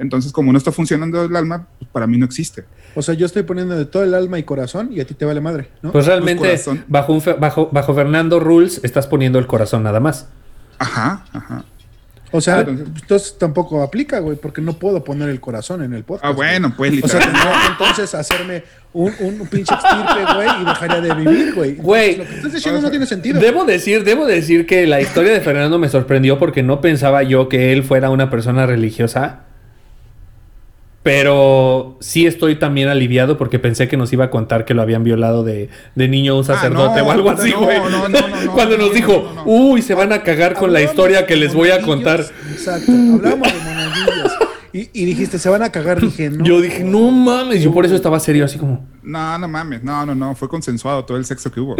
Entonces, 0.00 0.32
como 0.32 0.50
no 0.50 0.58
está 0.58 0.72
funcionando 0.72 1.22
el 1.24 1.36
alma, 1.36 1.66
pues 1.78 1.88
para 1.92 2.06
mí 2.06 2.16
no 2.18 2.24
existe. 2.24 2.64
O 2.94 3.02
sea, 3.02 3.14
yo 3.14 3.26
estoy 3.26 3.42
poniendo 3.44 3.76
de 3.76 3.84
todo 3.84 4.02
el 4.02 4.14
alma 4.14 4.38
y 4.38 4.42
corazón 4.42 4.88
y 4.92 5.00
a 5.00 5.04
ti 5.06 5.14
te 5.14 5.24
vale 5.24 5.40
madre, 5.40 5.68
¿no? 5.82 5.92
pues 5.92 6.06
realmente 6.06 6.42
corazón. 6.42 6.84
bajo, 6.88 7.12
un 7.12 7.20
fe- 7.20 7.34
bajo, 7.38 7.68
bajo 7.70 7.94
Fernando 7.94 8.40
Rules 8.40 8.80
estás 8.82 9.06
poniendo 9.06 9.38
el 9.38 9.46
corazón 9.46 9.82
nada 9.82 10.00
más. 10.00 10.26
Ajá, 10.78 11.24
ajá. 11.32 11.64
o 12.32 12.40
sea, 12.40 12.60
entonces- 12.60 12.86
entonces 13.02 13.36
tampoco 13.38 13.82
aplica, 13.82 14.18
güey, 14.20 14.36
porque 14.36 14.60
no 14.62 14.72
puedo 14.72 15.04
poner 15.04 15.28
el 15.28 15.40
corazón 15.40 15.82
en 15.82 15.92
el 15.92 16.02
podcast. 16.04 16.24
Ah, 16.24 16.30
bueno, 16.34 16.72
pues 16.76 16.92
güey. 16.92 17.02
O 17.04 17.08
sea, 17.08 17.20
literal. 17.20 17.42
tendría 17.42 17.60
que 17.60 17.72
entonces 17.72 18.14
hacerme 18.14 18.64
un, 18.92 19.12
un 19.20 19.46
pinche 19.48 19.74
extirpe, 19.74 20.34
güey, 20.34 20.48
y 20.62 20.64
dejaría 20.64 21.00
de 21.00 21.14
vivir, 21.14 21.54
güey. 21.54 21.74
Güey. 21.74 22.16
Lo 22.16 22.24
que 22.26 22.34
estás 22.36 22.52
diciendo 22.54 22.80
no 22.80 22.90
tiene 22.90 23.04
sentido. 23.06 23.38
Debo 23.38 23.64
decir, 23.64 24.02
debo 24.04 24.26
decir 24.26 24.64
que 24.66 24.86
la 24.86 25.00
historia 25.00 25.32
de 25.32 25.40
Fernando 25.42 25.78
me 25.78 25.88
sorprendió 25.90 26.38
porque 26.38 26.62
no 26.62 26.80
pensaba 26.80 27.22
yo 27.22 27.48
que 27.50 27.72
él 27.72 27.82
fuera 27.84 28.08
una 28.10 28.30
persona 28.30 28.64
religiosa. 28.66 29.40
Pero 31.02 31.96
sí 32.00 32.26
estoy 32.26 32.56
también 32.56 32.88
aliviado 32.88 33.38
porque 33.38 33.58
pensé 33.58 33.88
que 33.88 33.96
nos 33.96 34.12
iba 34.12 34.26
a 34.26 34.30
contar 34.30 34.66
que 34.66 34.74
lo 34.74 34.82
habían 34.82 35.02
violado 35.02 35.44
de, 35.44 35.70
de 35.94 36.08
niño 36.08 36.36
un 36.36 36.44
sacerdote 36.44 37.00
no, 37.00 37.06
o 37.06 37.10
algo 37.10 37.30
así, 37.30 37.52
güey. 37.52 37.78
no, 37.78 37.88
no, 37.88 38.08
no, 38.08 38.28
no, 38.28 38.52
Cuando 38.52 38.76
no, 38.76 38.82
nos 38.84 38.90
no, 38.90 38.94
dijo, 38.94 39.32
uy, 39.46 39.80
se 39.80 39.94
van 39.94 40.12
a 40.12 40.22
cagar 40.22 40.54
con 40.54 40.74
la 40.74 40.82
historia 40.82 41.26
que 41.26 41.36
les 41.36 41.54
voy 41.54 41.70
a 41.70 41.80
contar. 41.80 42.20
Exacto, 42.52 42.92
hablábamos 42.92 43.50
de 43.50 43.58
monaguillos. 43.60 44.32
Y, 44.72 44.90
y 44.92 45.04
dijiste, 45.04 45.38
se 45.38 45.48
van 45.48 45.62
a 45.62 45.72
cagar, 45.72 46.00
dije, 46.00 46.30
no. 46.30 46.44
Yo 46.44 46.60
dije, 46.60 46.84
no 46.84 47.10
mames, 47.10 47.62
yo 47.62 47.72
por 47.72 47.86
eso 47.86 47.96
estaba 47.96 48.20
serio, 48.20 48.44
así 48.44 48.58
como. 48.58 48.86
No, 49.02 49.38
no 49.38 49.48
mames, 49.48 49.82
no, 49.82 50.06
no, 50.06 50.14
no, 50.14 50.34
fue 50.36 50.48
consensuado 50.48 51.04
todo 51.04 51.16
el 51.16 51.24
sexo 51.24 51.50
que 51.50 51.60
hubo. 51.60 51.76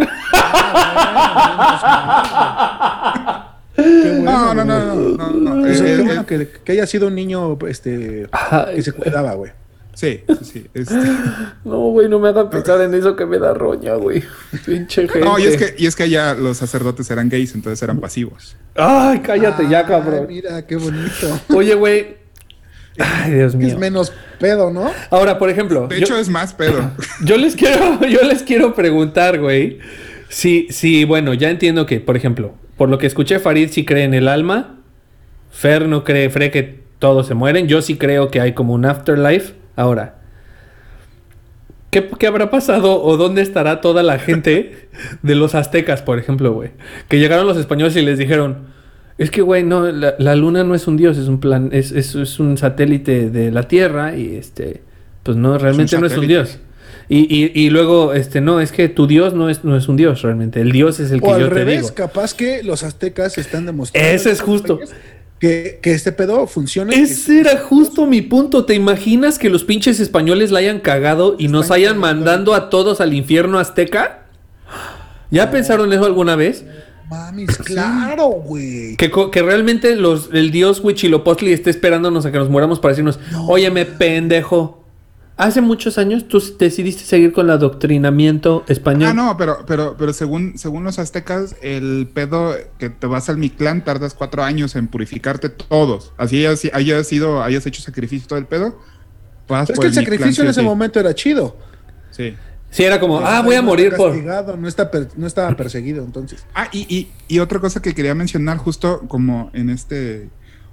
No, 4.21 4.53
no, 4.53 4.65
no, 4.65 4.95
no, 4.95 5.31
no, 5.31 5.55
no. 5.55 5.65
Eso, 5.67 5.83
qué 5.83 5.97
bueno 6.01 6.25
que, 6.25 6.47
que 6.63 6.71
haya 6.73 6.85
sido 6.87 7.07
un 7.07 7.15
niño 7.15 7.57
este, 7.67 8.27
que 8.75 8.81
se 8.81 8.91
cuidaba, 8.93 9.33
güey. 9.33 9.51
Sí, 9.93 10.21
sí, 10.27 10.35
sí. 10.45 10.65
este- 10.73 10.95
no, 11.65 11.77
güey, 11.89 12.07
no 12.07 12.17
me 12.19 12.29
hagan 12.29 12.49
pensar 12.49 12.79
en 12.81 12.93
eso 12.93 13.15
que 13.15 13.25
me 13.25 13.37
da 13.39 13.53
roña, 13.53 13.95
güey. 13.95 14.23
Pinche 14.65 15.07
gente. 15.07 15.19
No, 15.19 15.37
y 15.37 15.43
es 15.43 15.57
que, 15.57 15.75
y 15.77 15.85
es 15.85 15.95
que 15.95 16.03
allá 16.03 16.33
los 16.33 16.57
sacerdotes 16.57 17.11
eran 17.11 17.29
gays, 17.29 17.53
entonces 17.55 17.81
eran 17.83 17.99
pasivos. 17.99 18.55
Ay, 18.75 19.19
cállate 19.19 19.67
ya, 19.69 19.85
cabrón. 19.85 20.25
mira, 20.27 20.65
qué 20.65 20.77
bonito. 20.77 21.39
Oye, 21.53 21.75
güey. 21.75 22.17
Ay, 22.97 23.31
Dios 23.33 23.55
mío. 23.55 23.67
Es 23.67 23.77
menos 23.77 24.11
pedo, 24.39 24.71
¿no? 24.71 24.89
Ahora, 25.09 25.37
por 25.37 25.49
ejemplo, 25.49 25.87
De 25.87 25.97
yo, 25.99 26.05
hecho, 26.05 26.17
es 26.17 26.29
más 26.29 26.53
pedo. 26.53 26.91
yo 27.23 27.37
les 27.37 27.55
quiero, 27.55 27.99
yo 28.05 28.21
les 28.23 28.43
quiero 28.43 28.73
preguntar, 28.73 29.39
güey. 29.39 29.79
Si, 30.31 30.67
si, 30.69 31.03
bueno, 31.03 31.33
ya 31.33 31.49
entiendo 31.49 31.85
que, 31.85 31.99
por 31.99 32.15
ejemplo, 32.15 32.53
por 32.77 32.87
lo 32.87 32.97
que 32.97 33.05
escuché, 33.05 33.39
Farid 33.39 33.69
sí 33.69 33.83
cree 33.83 34.05
en 34.05 34.13
el 34.13 34.29
alma. 34.29 34.77
Fer 35.51 35.89
no 35.89 36.05
cree, 36.05 36.29
cree 36.29 36.51
que 36.51 36.79
todos 36.99 37.27
se 37.27 37.33
mueren. 37.33 37.67
Yo 37.67 37.81
sí 37.81 37.97
creo 37.97 38.31
que 38.31 38.39
hay 38.39 38.53
como 38.53 38.73
un 38.73 38.85
afterlife. 38.85 39.55
Ahora, 39.75 40.21
¿qué, 41.89 42.09
qué 42.17 42.27
habrá 42.27 42.49
pasado 42.49 43.03
o 43.03 43.17
dónde 43.17 43.41
estará 43.41 43.81
toda 43.81 44.03
la 44.03 44.19
gente 44.19 44.87
de 45.21 45.35
los 45.35 45.53
aztecas, 45.53 46.01
por 46.01 46.17
ejemplo, 46.17 46.53
güey? 46.53 46.71
Que 47.09 47.19
llegaron 47.19 47.45
los 47.45 47.57
españoles 47.57 47.97
y 47.97 48.01
les 48.01 48.17
dijeron, 48.17 48.67
es 49.17 49.31
que, 49.31 49.41
güey, 49.41 49.65
no, 49.65 49.91
la, 49.91 50.15
la 50.17 50.37
luna 50.37 50.63
no 50.63 50.75
es 50.75 50.87
un 50.87 50.95
dios, 50.95 51.17
es 51.17 51.27
un 51.27 51.41
plan, 51.41 51.71
es, 51.73 51.91
es, 51.91 52.15
es 52.15 52.39
un 52.39 52.57
satélite 52.57 53.29
de 53.29 53.51
la 53.51 53.67
Tierra 53.67 54.15
y 54.15 54.37
este, 54.37 54.81
pues 55.23 55.35
no, 55.35 55.57
realmente 55.57 55.99
no 55.99 56.07
es 56.07 56.17
un 56.17 56.27
dios. 56.27 56.59
Y, 57.13 57.27
y, 57.29 57.51
y 57.65 57.69
luego, 57.69 58.13
este, 58.13 58.39
no, 58.39 58.61
es 58.61 58.71
que 58.71 58.87
tu 58.87 59.05
dios 59.05 59.33
no 59.33 59.49
es, 59.49 59.65
no 59.65 59.75
es 59.75 59.89
un 59.89 59.97
dios 59.97 60.21
realmente, 60.21 60.61
el 60.61 60.71
dios 60.71 61.01
es 61.01 61.11
el 61.11 61.19
que 61.21 61.27
O 61.27 61.33
al 61.33 61.41
yo 61.41 61.49
te 61.49 61.53
revés, 61.55 61.81
digo. 61.81 61.93
capaz 61.93 62.33
que 62.33 62.63
los 62.63 62.83
aztecas 62.83 63.37
están 63.37 63.65
demostrando. 63.65 64.09
Ese 64.09 64.31
es 64.31 64.39
justo. 64.39 64.79
Que, 65.37 65.79
que 65.81 65.91
este 65.93 66.13
pedo 66.13 66.47
funciona. 66.47 66.93
Ese 66.93 67.41
era 67.41 67.57
justo 67.57 68.05
mi 68.05 68.21
punto. 68.21 68.63
¿Te 68.63 68.75
imaginas 68.75 69.39
que 69.39 69.49
los 69.49 69.65
pinches 69.65 69.99
españoles 69.99 70.51
la 70.51 70.59
hayan 70.59 70.79
cagado 70.79 71.35
y 71.37 71.49
nos 71.49 71.69
hayan 71.71 71.97
mandando 71.97 72.53
a 72.53 72.69
todos 72.69 73.01
al 73.01 73.13
infierno 73.13 73.59
azteca? 73.59 74.19
¿Ya 75.31 75.51
pensaron 75.51 75.91
eso 75.91 76.05
alguna 76.05 76.37
vez? 76.37 76.63
Mamis, 77.09 77.57
claro, 77.57 78.27
güey. 78.27 78.95
Que, 78.95 79.11
que 79.31 79.41
realmente 79.41 79.97
los, 79.97 80.29
el 80.31 80.51
dios 80.51 80.79
Huichilopochtli 80.81 81.51
esté 81.51 81.71
esperándonos 81.71 82.25
a 82.25 82.31
que 82.31 82.37
nos 82.37 82.49
muramos 82.49 82.79
para 82.79 82.93
decirnos, 82.93 83.19
óyeme, 83.47 83.85
pendejo. 83.85 84.80
Hace 85.41 85.59
muchos 85.61 85.97
años 85.97 86.27
tú 86.27 86.39
decidiste 86.59 87.03
seguir 87.03 87.33
con 87.33 87.47
el 87.47 87.51
adoctrinamiento 87.53 88.63
español. 88.67 89.09
Ah, 89.09 89.13
no, 89.15 89.37
pero, 89.37 89.65
pero, 89.65 89.95
pero 89.97 90.13
según, 90.13 90.55
según 90.55 90.83
los 90.83 90.99
aztecas, 90.99 91.55
el 91.63 92.07
pedo 92.13 92.53
que 92.77 92.91
te 92.91 93.07
vas 93.07 93.27
al 93.27 93.37
Mictlán 93.37 93.83
tardas 93.83 94.13
cuatro 94.13 94.43
años 94.43 94.75
en 94.75 94.87
purificarte 94.87 95.49
todos. 95.49 96.13
Así 96.17 96.45
hayas, 96.45 96.61
hayas 96.73 97.07
sido, 97.07 97.41
hayas 97.41 97.65
hecho 97.65 97.81
sacrificio 97.81 98.27
todo 98.27 98.37
el 98.37 98.45
pedo. 98.45 98.79
vas 99.47 99.67
Es 99.71 99.79
que 99.79 99.87
el 99.87 99.93
sacrificio 99.95 100.43
en 100.43 100.51
ese 100.51 100.61
sí. 100.61 100.65
momento 100.65 100.99
era 100.99 101.15
chido. 101.15 101.57
Sí. 102.11 102.35
Sí, 102.69 102.83
era 102.83 102.99
como, 102.99 103.19
ah, 103.19 103.41
voy 103.41 103.55
a 103.55 103.61
No 103.61 103.67
morir 103.67 103.95
por... 103.95 104.15
no, 104.15 104.67
está 104.67 104.91
per- 104.91 105.09
no 105.17 105.25
estaba 105.25 105.57
perseguido 105.57 106.05
entonces. 106.05 106.45
Ah, 106.53 106.69
y, 106.71 106.81
y, 106.95 107.11
y 107.27 107.39
otra 107.39 107.59
cosa 107.59 107.81
que 107.81 107.95
quería 107.95 108.13
mencionar 108.13 108.57
justo 108.59 109.01
como 109.07 109.49
en 109.53 109.71
este... 109.71 110.29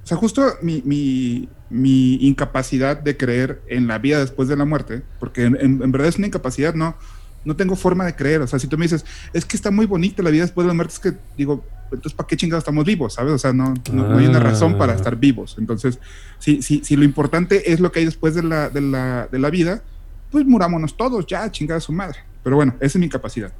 O 0.08 0.10
sea, 0.10 0.16
justo 0.16 0.54
mi, 0.62 0.80
mi, 0.86 1.50
mi 1.68 2.14
incapacidad 2.26 2.96
de 2.98 3.18
creer 3.18 3.60
en 3.68 3.86
la 3.88 3.98
vida 3.98 4.18
después 4.20 4.48
de 4.48 4.56
la 4.56 4.64
muerte, 4.64 5.02
porque 5.20 5.44
en, 5.44 5.54
en- 5.60 5.82
en 5.82 5.92
verdad 5.92 6.08
es 6.08 6.16
una 6.16 6.28
incapacidad, 6.28 6.72
no, 6.72 6.96
no 7.44 7.56
tengo 7.56 7.76
forma 7.76 8.06
de 8.06 8.14
creer. 8.16 8.40
O 8.40 8.46
sea, 8.46 8.58
si 8.58 8.68
tú 8.68 8.78
me 8.78 8.86
dices, 8.86 9.04
es 9.34 9.44
que 9.44 9.54
está 9.54 9.70
muy 9.70 9.84
bonita 9.84 10.22
la 10.22 10.30
vida 10.30 10.44
después 10.44 10.64
de 10.64 10.68
la 10.68 10.74
muerte, 10.74 10.94
es 10.94 10.98
que 11.00 11.12
digo, 11.36 11.62
entonces 11.92 12.14
¿para 12.14 12.26
qué 12.26 12.38
chingados 12.38 12.62
estamos 12.62 12.86
vivos? 12.86 13.12
¿Sabes? 13.12 13.34
O 13.34 13.38
sea, 13.38 13.52
no, 13.52 13.74
no, 13.92 14.08
no 14.08 14.16
hay 14.16 14.26
una 14.26 14.40
razón 14.40 14.78
para 14.78 14.94
Ah. 14.94 14.96
estar 14.96 15.16
vivos. 15.16 15.56
Entonces, 15.58 15.98
si, 16.38 16.62
si, 16.62 16.82
si 16.82 16.96
lo 16.96 17.04
importante 17.04 17.70
es 17.70 17.78
lo 17.80 17.92
que 17.92 17.98
hay 17.98 18.06
después 18.06 18.34
de 18.34 18.44
la, 18.44 18.70
de 18.70 18.80
la, 18.80 19.28
de 19.30 19.38
la 19.38 19.50
vida, 19.50 19.82
pues 20.30 20.46
murámonos 20.46 20.96
todos, 20.96 21.26
ya, 21.26 21.50
chingada 21.52 21.80
su 21.80 21.92
madre. 21.92 22.20
Pero 22.42 22.56
bueno, 22.56 22.72
esa 22.80 22.86
es 22.86 22.96
mi 22.96 23.04
incapacidad. 23.04 23.52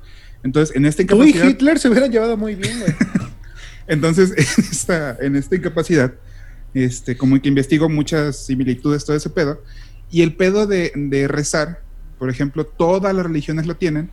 Entonces, 0.43 0.75
en 0.75 0.87
esta 0.87 1.03
incapacidad... 1.03 1.45
Hitler 1.47 1.79
se 1.79 1.91
hubieran 1.91 2.11
llevado 2.11 2.39
muy 2.39 2.55
bien, 2.55 2.79
güey. 2.81 2.95
Entonces, 3.87 4.31
en 4.33 4.65
esta, 4.65 5.17
en 5.21 5.37
esta 5.37 5.57
incapacidad, 5.57 6.15
este, 6.75 7.17
como 7.17 7.41
que 7.41 7.49
investigo 7.49 7.89
muchas 7.89 8.37
similitudes, 8.47 9.05
todo 9.05 9.17
ese 9.17 9.31
pedo. 9.31 9.63
Y 10.11 10.23
el 10.23 10.35
pedo 10.35 10.67
de, 10.67 10.93
de 10.95 11.29
rezar, 11.29 11.83
por 12.19 12.31
ejemplo, 12.31 12.65
todas 12.65 13.15
las 13.15 13.25
religiones 13.27 13.67
lo 13.67 13.77
tienen, 13.77 14.11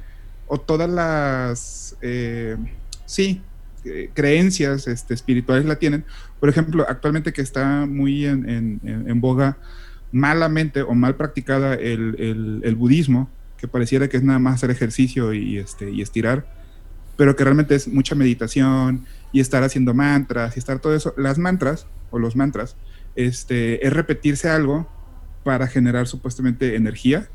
o 0.48 0.60
todas 0.60 0.90
las, 0.90 1.96
eh, 2.02 2.56
sí, 3.06 3.42
eh, 3.84 4.10
creencias 4.14 4.88
este, 4.88 5.14
espirituales 5.14 5.66
la 5.66 5.76
tienen. 5.78 6.06
Por 6.40 6.50
ejemplo, 6.50 6.86
actualmente 6.88 7.34
que 7.34 7.42
está 7.42 7.86
muy 7.86 8.26
en, 8.26 8.48
en- 8.50 8.80
en- 9.08 9.22
boga 9.22 9.58
malamente 10.12 10.82
o 10.82 10.94
mal 10.94 11.16
practicada 11.16 11.74
el, 11.76 12.16
el- 12.20 12.62
el 12.64 12.76
budismo, 12.76 13.30
que 13.58 13.68
pareciera 13.68 14.08
que 14.08 14.18
es 14.18 14.24
nada 14.24 14.40
más 14.40 14.56
hacer 14.56 14.70
ejercicio 14.72 15.34
y, 15.34 15.58
este, 15.58 15.90
y 15.90 16.02
estirar, 16.02 16.46
pero 17.18 17.36
que 17.36 17.44
realmente 17.44 17.76
es 17.76 17.88
mucha 17.88 18.14
meditación 18.16 19.06
y 19.36 19.42
estar 19.42 19.64
haciendo 19.64 19.94
mantras 19.94 20.56
y 20.56 20.60
estar 20.60 20.80
todo 20.80 20.96
eso. 20.96 21.14
Las 21.18 21.38
mantras 21.38 21.88
o 22.10 22.20
los 22.20 22.38
mantras 22.38 22.78
este, 23.18 23.86
es 23.86 23.92
repetirse 23.92 24.50
algo 24.50 24.90
para 25.44 25.68
generar 25.68 26.08
supuestamente 26.08 26.78
energía 26.78 27.28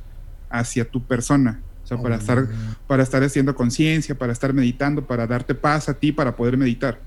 hacia 0.48 0.90
tu 0.90 1.06
persona. 1.06 1.60
O 1.84 1.86
sea, 1.86 1.98
para, 1.98 2.16
estar, 2.16 2.48
para 2.86 3.02
estar 3.02 3.22
haciendo 3.22 3.54
conciencia, 3.54 4.16
para 4.16 4.32
estar 4.32 4.54
meditando, 4.54 5.06
para 5.06 5.26
darte 5.26 5.54
paz 5.54 5.90
a 5.90 5.98
ti, 5.98 6.10
para 6.10 6.36
poder 6.36 6.56
meditar. 6.56 7.02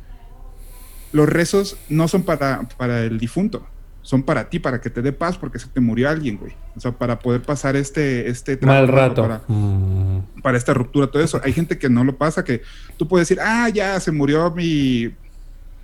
Los 1.11 1.27
rezos 1.27 1.75
no 1.89 2.07
son 2.07 2.21
para, 2.21 2.61
para 2.77 3.01
el 3.01 3.17
difunto, 3.17 3.67
son 4.03 4.21
para 4.21 4.49
ti, 4.49 4.59
para 4.59 4.79
que 4.79 4.89
te 4.91 5.01
dé 5.01 5.11
paz, 5.13 5.37
porque 5.37 5.57
se 5.57 5.67
te 5.67 5.79
murió 5.79 6.09
alguien, 6.09 6.37
güey. 6.37 6.51
O 6.75 6.79
sea, 6.79 6.91
para 6.91 7.17
poder 7.19 7.41
pasar 7.41 7.75
este, 7.75 8.29
este 8.29 8.57
Mal 8.61 8.87
rato. 8.87 9.21
Para, 9.23 9.41
Mm. 9.47 10.41
para 10.43 10.57
esta 10.57 10.73
ruptura, 10.75 11.07
todo 11.07 11.23
eso. 11.23 11.41
Hay 11.43 11.53
gente 11.53 11.77
que 11.79 11.89
no 11.89 12.03
lo 12.03 12.15
pasa, 12.17 12.43
que 12.43 12.61
tú 12.97 13.07
puedes 13.07 13.27
decir, 13.27 13.41
ah, 13.43 13.69
ya 13.69 13.99
se 13.99 14.11
murió 14.11 14.51
mi 14.51 15.11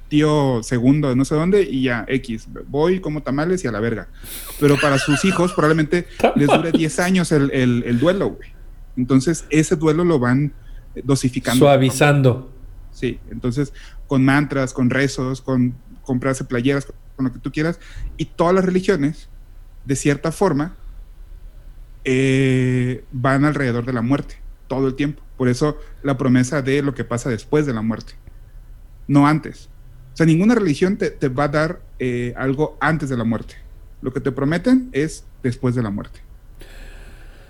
tío 0.09 0.61
segundo 0.63 1.07
de 1.09 1.15
no 1.15 1.23
sé 1.23 1.35
dónde 1.35 1.61
y 1.63 1.83
ya, 1.83 2.03
X, 2.07 2.47
voy 2.67 2.99
como 2.99 3.21
tamales 3.21 3.63
y 3.63 3.67
a 3.67 3.71
la 3.71 3.79
verga. 3.79 4.07
Pero 4.59 4.75
para 4.81 4.97
sus 4.97 5.23
hijos 5.23 5.53
probablemente 5.53 6.07
les 6.35 6.47
dure 6.47 6.71
10 6.71 6.99
años 6.99 7.31
el, 7.31 7.51
el- 7.51 7.83
el 7.85 7.99
duelo, 7.99 8.29
güey. 8.31 8.49
Entonces, 8.97 9.45
ese 9.49 9.75
duelo 9.75 10.03
lo 10.03 10.19
van 10.19 10.51
dosificando. 11.03 11.59
Suavizando. 11.65 12.51
Sí, 12.91 13.19
entonces 13.31 13.71
con 14.07 14.25
mantras, 14.25 14.73
con 14.73 14.89
rezos, 14.89 15.41
con 15.41 15.75
comprarse 16.01 16.43
playeras, 16.43 16.91
con, 17.19 17.25
lo 17.25 17.33
que 17.33 17.39
tú 17.39 17.51
quieras. 17.51 17.79
Y 18.17 18.25
todas 18.25 18.55
las 18.55 18.63
religiones, 18.63 19.27
de 19.85 19.95
cierta 19.95 20.31
forma, 20.31 20.75
eh, 22.05 23.03
van 23.11 23.43
alrededor 23.43 23.85
de 23.85 23.93
la 23.93 24.01
muerte, 24.01 24.35
todo 24.67 24.87
el 24.87 24.95
tiempo. 24.95 25.21
Por 25.37 25.49
eso 25.49 25.77
la 26.01 26.17
promesa 26.17 26.61
de 26.61 26.81
lo 26.81 26.93
que 26.93 27.03
pasa 27.03 27.29
después 27.29 27.65
de 27.65 27.73
la 27.73 27.81
muerte, 27.81 28.13
no 29.07 29.27
antes. 29.27 29.69
O 30.13 30.17
sea, 30.17 30.25
ninguna 30.25 30.55
religión 30.55 30.97
te, 30.97 31.11
te 31.11 31.27
va 31.27 31.45
a 31.45 31.49
dar 31.49 31.81
eh, 31.99 32.33
algo 32.37 32.77
antes 32.79 33.09
de 33.09 33.17
la 33.17 33.23
muerte. 33.25 33.55
Lo 34.01 34.13
que 34.13 34.21
te 34.21 34.31
prometen 34.31 34.89
es 34.93 35.25
después 35.43 35.75
de 35.75 35.83
la 35.83 35.89
muerte. 35.89 36.21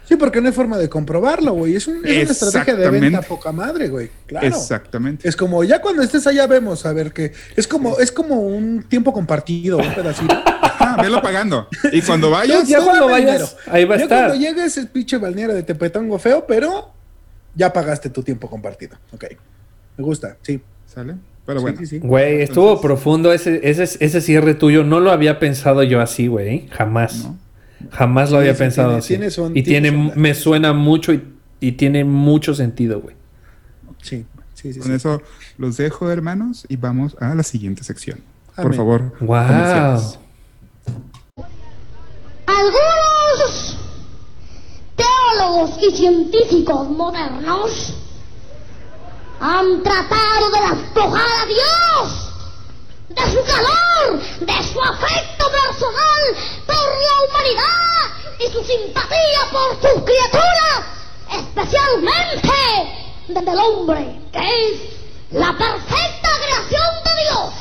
Sí, 0.10 0.16
porque 0.16 0.42
no 0.42 0.48
hay 0.48 0.54
forma 0.54 0.78
de 0.80 0.90
comprobarlo, 0.90 1.54
güey. 1.54 1.76
Es, 1.76 1.88
un- 1.88 2.04
es 2.04 2.24
una 2.24 2.32
estrategia 2.32 2.76
de 2.76 2.90
venta 2.90 3.22
poca 3.22 3.52
madre, 3.52 3.88
güey. 3.90 4.10
Claro. 4.26 4.48
Exactamente. 4.48 5.30
Es 5.30 5.36
como, 5.36 5.64
ya 5.64 5.80
cuando 5.80 6.02
estés 6.02 6.26
allá 6.26 6.48
vemos, 6.48 6.84
a 6.88 6.94
ver 6.94 7.14
qué. 7.14 7.32
Es 7.56 7.68
como, 7.68 8.00
es 8.00 8.12
como 8.12 8.40
un 8.42 8.82
tiempo 8.90 9.14
compartido, 9.14 9.78
un 9.78 9.94
pedacito. 9.94 10.36
Ah, 10.82 10.98
velo 11.02 11.22
pagando. 11.22 11.68
Y 11.92 12.02
cuando 12.02 12.32
vayas, 12.32 12.66
Ya 12.68 12.82
cuando 12.82 13.08
vayas, 13.10 13.56
ahí 13.68 13.84
va 13.86 13.96
a 13.96 13.98
ya 13.98 14.04
estar. 14.06 14.28
cuando 14.30 14.44
llegues 14.44 14.78
el 14.78 14.88
pinche 14.88 15.18
balneario 15.18 15.54
de 15.54 15.62
Tepetongo 15.62 16.18
feo, 16.18 16.46
pero 16.48 16.92
ya 17.54 17.72
pagaste 17.74 18.10
tu 18.10 18.24
tiempo 18.24 18.50
compartido. 18.50 18.96
Ok. 19.14 19.26
Me 19.98 20.04
gusta, 20.06 20.38
sí. 20.42 20.62
¿sale? 20.88 21.16
Pero 21.46 21.60
Sí, 21.60 21.64
bueno. 21.64 21.78
sí, 21.80 21.86
sí. 21.86 22.00
Güey, 22.00 22.42
estuvo 22.44 22.70
Entonces- 22.70 22.82
profundo 22.86 23.34
ese, 23.34 23.60
ese, 23.70 23.84
ese 23.84 24.22
cierre 24.22 24.54
tuyo. 24.56 24.84
No 24.86 25.02
lo 25.02 25.12
había 25.12 25.38
pensado 25.38 25.84
yo 25.84 26.00
así, 26.02 26.28
güey. 26.28 26.68
Jamás. 26.70 27.26
¿no? 27.26 27.38
Jamás 27.92 28.32
lo 28.32 28.40
había 28.40 28.54
sí, 28.54 28.60
pensado 28.60 28.90
tiene- 28.90 29.00
así. 29.00 29.08
tiene 29.10 29.32
son- 29.32 29.58
y 29.58 29.64
tiene 29.64 29.92
me 30.16 30.34
suena 30.36 30.74
mucho 30.74 31.14
y, 31.14 31.24
y 31.60 31.72
tiene 31.74 32.04
mucho 32.04 32.54
sentido, 32.54 33.00
güey. 33.02 33.16
Sí, 34.02 34.26
sí, 34.54 34.74
sí. 34.74 34.80
Con 34.80 34.90
sí. 34.90 34.96
eso 34.96 35.22
los 35.58 35.78
dejo, 35.78 36.10
hermanos, 36.10 36.66
y 36.70 36.76
vamos 36.78 37.16
a 37.20 37.34
la 37.36 37.44
siguiente 37.44 37.84
sección. 37.84 38.20
Por 38.56 38.76
favor. 38.76 39.14
Wow. 39.22 39.38
Algunos 42.46 43.78
teólogos 44.96 45.72
y 45.82 45.96
científicos 45.96 46.90
modernos 46.90 47.96
han 49.40 49.82
tratado 49.84 50.52
de 50.52 50.76
despojar 50.82 51.22
a 51.22 51.46
Dios 51.48 52.29
de 53.10 53.22
su 53.32 53.44
calor, 53.44 54.22
de 54.40 54.64
su 54.72 54.82
afecto 54.82 55.52
personal 55.52 56.36
por 56.66 56.76
la 56.76 57.16
humanidad 57.26 58.02
y 58.40 58.52
su 58.52 58.64
simpatía 58.64 59.50
por 59.52 59.74
sus 59.82 60.04
criaturas, 60.04 60.84
especialmente 61.32 62.54
desde 63.28 63.52
el 63.52 63.60
hombre, 63.60 64.22
que 64.32 64.40
es 64.40 64.80
la 65.32 65.52
perfecta 65.58 66.30
creación 66.44 67.04
de 67.04 67.24
Dios. 67.24 67.54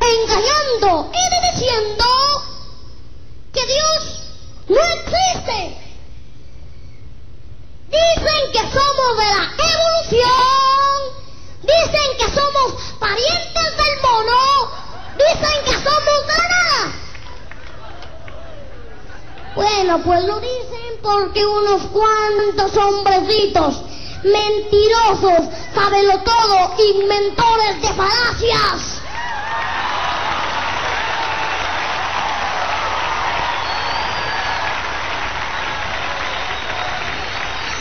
engañando 0.00 1.10
y 1.12 1.58
diciendo 1.58 2.04
que 3.52 3.66
Dios 3.66 4.22
no 4.68 4.78
existe. 4.78 5.87
Dicen 7.90 8.52
que 8.52 8.58
somos 8.58 9.16
de 9.16 9.24
la 9.24 9.44
evolución, 9.72 10.96
dicen 11.62 12.08
que 12.18 12.28
somos 12.34 12.66
parientes 12.98 13.76
del 13.76 13.94
mono, 14.02 14.42
dicen 15.16 15.64
que 15.64 15.72
somos 15.72 16.18
nada. 16.26 16.92
Bueno, 19.54 20.02
pues 20.04 20.24
lo 20.24 20.38
dicen 20.40 20.98
porque 21.02 21.46
unos 21.46 21.82
cuantos 21.86 22.76
hombrecitos 22.76 23.82
mentirosos, 24.22 25.48
sábelo 25.74 26.18
todo, 26.20 26.74
inventores 26.94 27.82
de 27.82 27.88
falacias. 27.94 29.00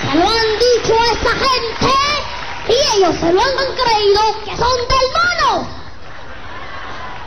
Se 0.08 0.16
lo 0.16 0.24
han 0.24 0.60
dicho 0.60 0.94
a 0.98 1.06
esta 1.12 1.32
gente 1.32 1.94
y 2.70 2.98
ellos 2.98 3.16
se 3.20 3.34
lo 3.34 3.42
han 3.42 3.76
creído 3.76 4.22
que 4.46 4.56
son 4.56 4.78
del 4.88 5.08
mono. 5.12 5.68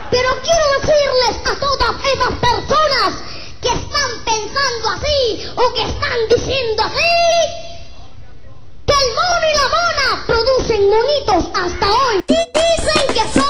Pero 0.09 0.29
quiero 0.41 0.65
decirles 0.79 1.35
a 1.45 1.59
todas 1.59 1.95
esas 2.11 2.33
personas 2.39 3.13
que 3.61 3.67
están 3.67 4.11
pensando 4.25 4.89
así 4.95 5.47
o 5.55 5.73
que 5.75 5.83
están 5.83 6.19
diciendo 6.27 6.83
así 6.83 7.13
que 8.87 8.93
el 8.93 9.13
mono 9.13 9.45
y 9.47 9.55
la 9.57 9.67
mona 9.69 10.25
producen 10.25 10.89
monitos 10.89 11.45
hasta 11.53 11.85
hoy. 11.85 12.23
Dicen 12.27 13.13
que 13.13 13.40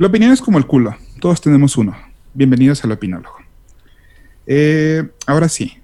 la 0.00 0.06
opinión 0.06 0.32
es 0.32 0.40
como 0.40 0.56
el 0.56 0.66
culo. 0.66 0.96
Todos 1.20 1.42
tenemos 1.42 1.76
uno. 1.76 1.94
Bienvenidos 2.32 2.82
al 2.84 2.92
opinólogo. 2.92 3.36
Eh, 4.46 5.06
ahora 5.26 5.48
sí. 5.50 5.76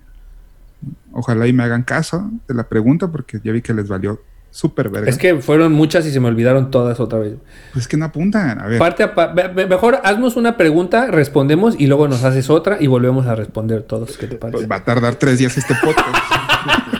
Ojalá 1.13 1.47
y 1.47 1.53
me 1.53 1.63
hagan 1.65 1.83
caso 1.83 2.31
de 2.49 2.55
la 2.55 2.67
pregunta 2.67 3.09
porque 3.13 3.39
ya 3.45 3.53
vi 3.53 3.61
que 3.61 3.75
les 3.75 3.89
valió 3.89 4.23
súper 4.51 4.89
verga. 4.89 5.11
Es 5.11 5.19
que 5.19 5.37
fueron 5.37 5.73
muchas 5.75 6.07
y 6.07 6.13
se 6.13 6.21
me 6.21 6.29
olvidaron 6.29 6.71
todas 6.71 6.99
otra 6.99 7.19
vez. 7.19 7.35
Pues 7.75 7.85
es 7.85 7.89
que 7.89 7.99
no 7.99 8.07
apuntan. 8.07 8.59
A 8.59 8.67
ver. 8.67 8.79
Parte 8.79 9.03
a 9.03 9.15
pa- 9.15 9.35
mejor 9.35 10.01
haznos 10.03 10.37
una 10.37 10.57
pregunta, 10.57 11.09
respondemos 11.09 11.75
y 11.79 11.87
luego 11.87 12.09
nos 12.09 12.25
haces 12.25 12.49
otra 12.49 12.79
y 12.81 12.87
volvemos 12.87 13.27
a 13.27 13.35
responder 13.35 13.83
todos. 13.83 14.17
¿Qué 14.17 14.29
te 14.29 14.37
parece? 14.37 14.57
Pues 14.57 14.71
va 14.71 14.77
a 14.77 14.85
tardar 14.85 15.17
tres 15.17 15.39
días 15.39 15.59
este 15.59 15.75
podcast. 15.83 16.17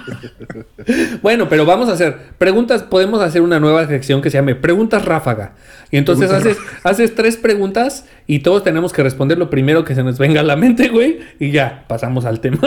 Bueno, 1.23 1.49
pero 1.49 1.65
vamos 1.67 1.89
a 1.89 1.93
hacer 1.93 2.17
preguntas. 2.39 2.83
Podemos 2.83 3.21
hacer 3.23 3.43
una 3.43 3.59
nueva 3.61 3.87
sección 3.87 4.23
que 4.23 4.31
se 4.31 4.39
llame 4.39 4.55
Preguntas 4.55 5.05
Ráfaga. 5.05 5.55
Y 5.91 5.97
entonces 5.97 6.31
haces, 6.31 6.57
haces 6.85 7.15
tres 7.15 7.37
preguntas 7.37 8.05
y 8.27 8.41
todos 8.41 8.65
tenemos 8.65 8.93
que 8.93 9.03
responder 9.03 9.39
lo 9.39 9.51
primero 9.51 9.85
que 9.85 9.95
se 9.95 10.03
nos 10.03 10.19
venga 10.19 10.41
a 10.41 10.45
la 10.45 10.57
mente, 10.57 10.89
güey. 10.89 11.21
Y 11.39 11.51
ya, 11.51 11.85
pasamos 11.89 12.25
al 12.25 12.41
tema. 12.41 12.59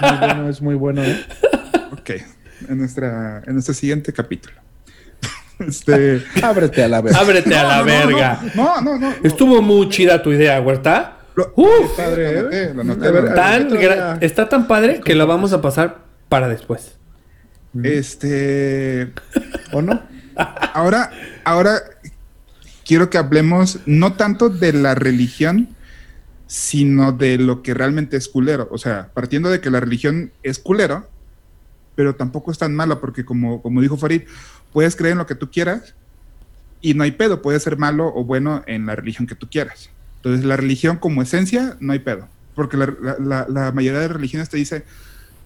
Muy 0.00 0.18
bueno, 0.18 0.48
es 0.48 0.62
muy 0.62 0.74
bueno, 0.74 1.02
¿eh? 1.04 1.24
ok. 1.92 2.10
En, 2.68 2.78
nuestra, 2.78 3.42
en 3.46 3.52
nuestro 3.54 3.74
siguiente 3.74 4.12
capítulo. 4.12 4.56
Este. 5.60 6.20
Ábrete 6.42 6.82
a 6.82 6.88
la 6.88 7.00
vez. 7.00 7.14
Ábrete 7.14 7.54
a 7.54 7.62
la 7.62 7.78
no, 7.78 7.84
no, 7.84 7.92
no, 7.92 8.06
verga. 8.08 8.40
No, 8.54 8.80
no, 8.80 8.98
no. 8.98 9.10
no. 9.10 9.14
Estuvo 9.22 9.62
muy 9.62 9.88
chida 9.88 10.20
tu 10.20 10.32
idea, 10.32 10.58
¿verdad? 10.60 11.12
Lo- 11.36 11.52
Uf, 11.56 11.96
Padre, 11.96 12.42
Lo 12.42 12.50
¿eh? 12.50 13.34
tan 13.34 14.18
está 14.20 14.48
tan 14.48 14.66
padre 14.68 15.00
que 15.04 15.14
la 15.14 15.24
vamos 15.24 15.52
a 15.52 15.60
pasar 15.60 16.03
para 16.34 16.48
después. 16.48 16.96
Este. 17.84 19.12
¿O 19.72 19.82
no? 19.82 20.02
Ahora, 20.72 21.12
ahora 21.44 21.80
quiero 22.84 23.08
que 23.08 23.18
hablemos 23.18 23.78
no 23.86 24.14
tanto 24.14 24.48
de 24.48 24.72
la 24.72 24.96
religión, 24.96 25.68
sino 26.48 27.12
de 27.12 27.38
lo 27.38 27.62
que 27.62 27.72
realmente 27.72 28.16
es 28.16 28.26
culero. 28.26 28.66
O 28.72 28.78
sea, 28.78 29.10
partiendo 29.14 29.48
de 29.48 29.60
que 29.60 29.70
la 29.70 29.78
religión 29.78 30.32
es 30.42 30.58
culero, 30.58 31.08
pero 31.94 32.16
tampoco 32.16 32.50
es 32.50 32.58
tan 32.58 32.74
mala, 32.74 32.98
porque 33.00 33.24
como, 33.24 33.62
como 33.62 33.80
dijo 33.80 33.96
Farid, 33.96 34.22
puedes 34.72 34.96
creer 34.96 35.12
en 35.12 35.18
lo 35.18 35.26
que 35.26 35.36
tú 35.36 35.52
quieras 35.52 35.94
y 36.80 36.94
no 36.94 37.04
hay 37.04 37.12
pedo, 37.12 37.42
puede 37.42 37.60
ser 37.60 37.76
malo 37.78 38.12
o 38.12 38.24
bueno 38.24 38.64
en 38.66 38.86
la 38.86 38.96
religión 38.96 39.28
que 39.28 39.36
tú 39.36 39.48
quieras. 39.48 39.88
Entonces, 40.16 40.44
la 40.44 40.56
religión 40.56 40.96
como 40.96 41.22
esencia, 41.22 41.76
no 41.78 41.92
hay 41.92 42.00
pedo. 42.00 42.26
Porque 42.56 42.76
la, 42.76 42.92
la- 43.00 43.18
la- 43.20 43.46
la 43.48 43.70
mayoría 43.70 44.00
de 44.00 44.08
religiones 44.08 44.48
te 44.48 44.56
dice, 44.56 44.82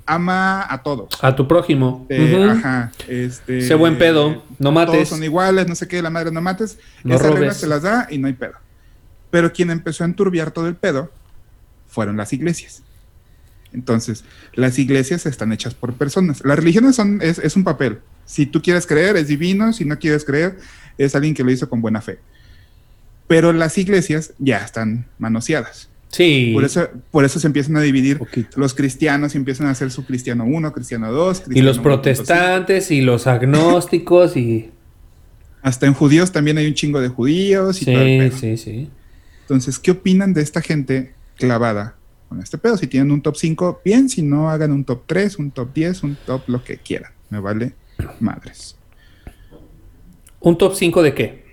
ama 0.09 0.67
a 0.69 0.83
todos. 0.83 1.09
A 1.21 1.37
tu 1.37 1.47
prójimo. 1.47 2.07
Eh. 2.09 2.49
Ajá, 2.51 2.91
este, 3.07 3.61
Sé 3.63 3.75
buen 3.75 3.99
pedo, 3.99 4.43
no 4.59 4.73
mates. 4.73 4.95
Todos 4.95 5.09
son 5.11 5.23
iguales, 5.23 5.69
no 5.69 5.75
sé 5.75 5.87
qué, 5.87 6.03
la 6.03 6.11
madre 6.11 6.33
no 6.33 6.41
mates. 6.41 6.79
No 7.05 7.15
Esas 7.15 7.27
robes. 7.27 7.41
reglas 7.41 7.57
se 7.59 7.67
las 7.67 7.83
da 7.83 8.09
y 8.11 8.19
no 8.19 8.27
hay 8.27 8.33
pedo. 8.33 8.55
Pero 9.31 9.53
quien 9.53 9.71
empezó 9.71 10.05
a 10.05 10.07
enturbiar 10.07 10.51
todo 10.51 10.67
el 10.67 10.75
pedo 10.75 11.13
fueron 11.87 12.17
las 12.17 12.33
iglesias. 12.33 12.83
Entonces, 13.73 14.25
las 14.55 14.79
iglesias 14.79 15.27
están 15.27 15.53
hechas 15.53 15.75
por 15.75 15.93
personas. 15.93 16.43
Las 16.43 16.59
religiones 16.59 16.97
son, 16.97 17.21
es, 17.21 17.39
es 17.39 17.55
un 17.55 17.65
papel. 17.65 17.99
Si 18.25 18.47
tú 18.47 18.63
quieres 18.63 18.87
creer, 18.87 19.17
es 19.17 19.29
divino. 19.29 19.75
Si 19.75 19.85
no 19.85 19.99
quieres 19.99 20.25
creer, 20.25 20.59
es 20.97 21.15
alguien 21.15 21.35
que 21.35 21.45
lo 21.45 21.51
hizo 21.51 21.69
con 21.69 21.83
buena 21.83 22.01
fe. 22.01 22.19
Pero 23.27 23.53
las 23.53 23.77
iglesias 23.77 24.33
ya 24.39 24.59
están 24.59 25.07
manoseadas. 25.19 25.91
Sí. 26.11 26.53
Por 26.55 26.65
eso, 26.65 26.89
por 27.11 27.25
eso 27.25 27.39
se 27.39 27.47
empiezan 27.47 27.77
a 27.77 27.81
dividir. 27.83 28.19
Poquito. 28.19 28.59
Los 28.59 28.75
cristianos 28.75 29.35
empiezan 29.35 29.67
a 29.67 29.71
hacer 29.71 29.91
su 29.91 30.07
cristiano 30.07 30.45
1, 30.47 30.73
cristiano 30.73 31.13
2. 31.13 31.43
y 31.51 31.61
los 31.61 31.79
1.5. 31.79 31.83
protestantes 31.83 32.91
y 32.91 33.01
los 33.03 33.27
agnósticos 33.27 34.37
y... 34.37 34.71
Hasta 35.61 35.87
en 35.87 35.93
judíos 35.95 36.33
también 36.33 36.57
hay 36.57 36.67
un 36.67 36.75
chingo 36.75 37.01
de 37.01 37.09
judíos 37.09 37.83
y 37.83 37.85
todo 37.85 38.01
el 38.01 38.07
Sí, 38.07 38.29
pedo. 38.31 38.39
sí, 38.39 38.57
sí. 38.57 38.91
Entonces, 39.43 39.79
¿qué 39.79 39.91
opinan 39.91 40.33
de 40.33 40.41
esta 40.43 40.63
gente 40.63 41.15
clavada 41.37 41.97
con 42.29 42.41
este 42.41 42.59
pedo? 42.59 42.77
Si 42.77 42.87
tienen 42.87 43.11
un 43.11 43.21
top 43.21 43.37
5, 43.37 43.81
bien, 43.85 44.09
si 44.09 44.23
no, 44.23 44.51
hagan 44.51 44.73
un 44.73 44.85
top 44.85 45.03
3, 45.07 45.39
un 45.39 45.51
top 45.51 45.75
10, 45.75 46.03
un 46.05 46.17
top 46.27 46.43
lo 46.49 46.63
que 46.63 46.79
quieran. 46.79 47.13
Me 47.29 47.41
vale 47.41 47.73
madres. 48.21 48.77
¿Un 50.41 50.57
top 50.57 50.75
5 50.75 51.03
de 51.03 51.15
qué? 51.15 51.45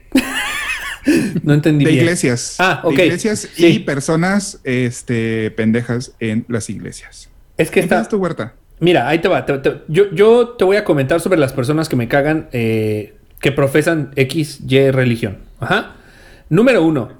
No 1.43 1.53
entendí 1.53 1.85
De 1.85 1.91
bien. 1.91 2.03
iglesias. 2.03 2.55
Ah, 2.59 2.81
ok. 2.83 2.95
De 2.95 3.05
iglesias 3.05 3.47
Sí. 3.53 3.65
y 3.67 3.79
personas 3.79 4.59
este, 4.63 5.51
pendejas 5.51 6.13
en 6.19 6.45
las 6.47 6.69
iglesias. 6.69 7.29
Es 7.57 7.69
que 7.71 7.79
está... 7.79 7.95
¿Empiezas 7.95 8.09
tu 8.09 8.17
huerta? 8.17 8.53
Mira, 8.79 9.07
ahí 9.07 9.19
te 9.19 9.27
va. 9.27 9.45
te- 9.45 9.57
te- 9.59 9.81
yo, 9.87 10.11
yo 10.11 10.49
te 10.49 10.65
voy 10.65 10.77
a 10.77 10.83
comentar 10.83 11.21
sobre 11.21 11.39
las 11.39 11.53
personas 11.53 11.87
que 11.87 11.95
me 11.95 12.07
cagan 12.07 12.49
eh, 12.51 13.13
que 13.39 13.51
profesan 13.51 14.11
X, 14.15 14.59
Y 14.67 14.91
religión. 14.91 15.37
Ajá. 15.59 15.93
Número 16.49 16.83
uno, 16.83 17.11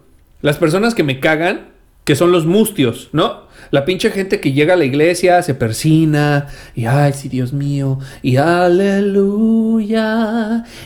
las 0.42 0.58
personas 0.58 0.94
que 0.96 1.04
me 1.04 1.20
cagan, 1.20 1.68
que 2.06 2.16
son 2.16 2.32
los 2.32 2.46
mustios, 2.46 3.10
¿no? 3.12 3.44
La 3.72 3.84
pinche 3.84 4.12
gente 4.12 4.40
que 4.40 4.54
llega 4.54 4.76
a 4.76 4.78
la 4.78 4.86
iglesia, 4.86 5.42
se 5.42 5.56
persina, 5.56 6.48
y 6.76 6.86
ay, 6.86 7.14
sí, 7.14 7.28
Dios 7.30 7.52
mío, 7.52 7.98
y 8.22 8.38
aleluya, 8.38 9.96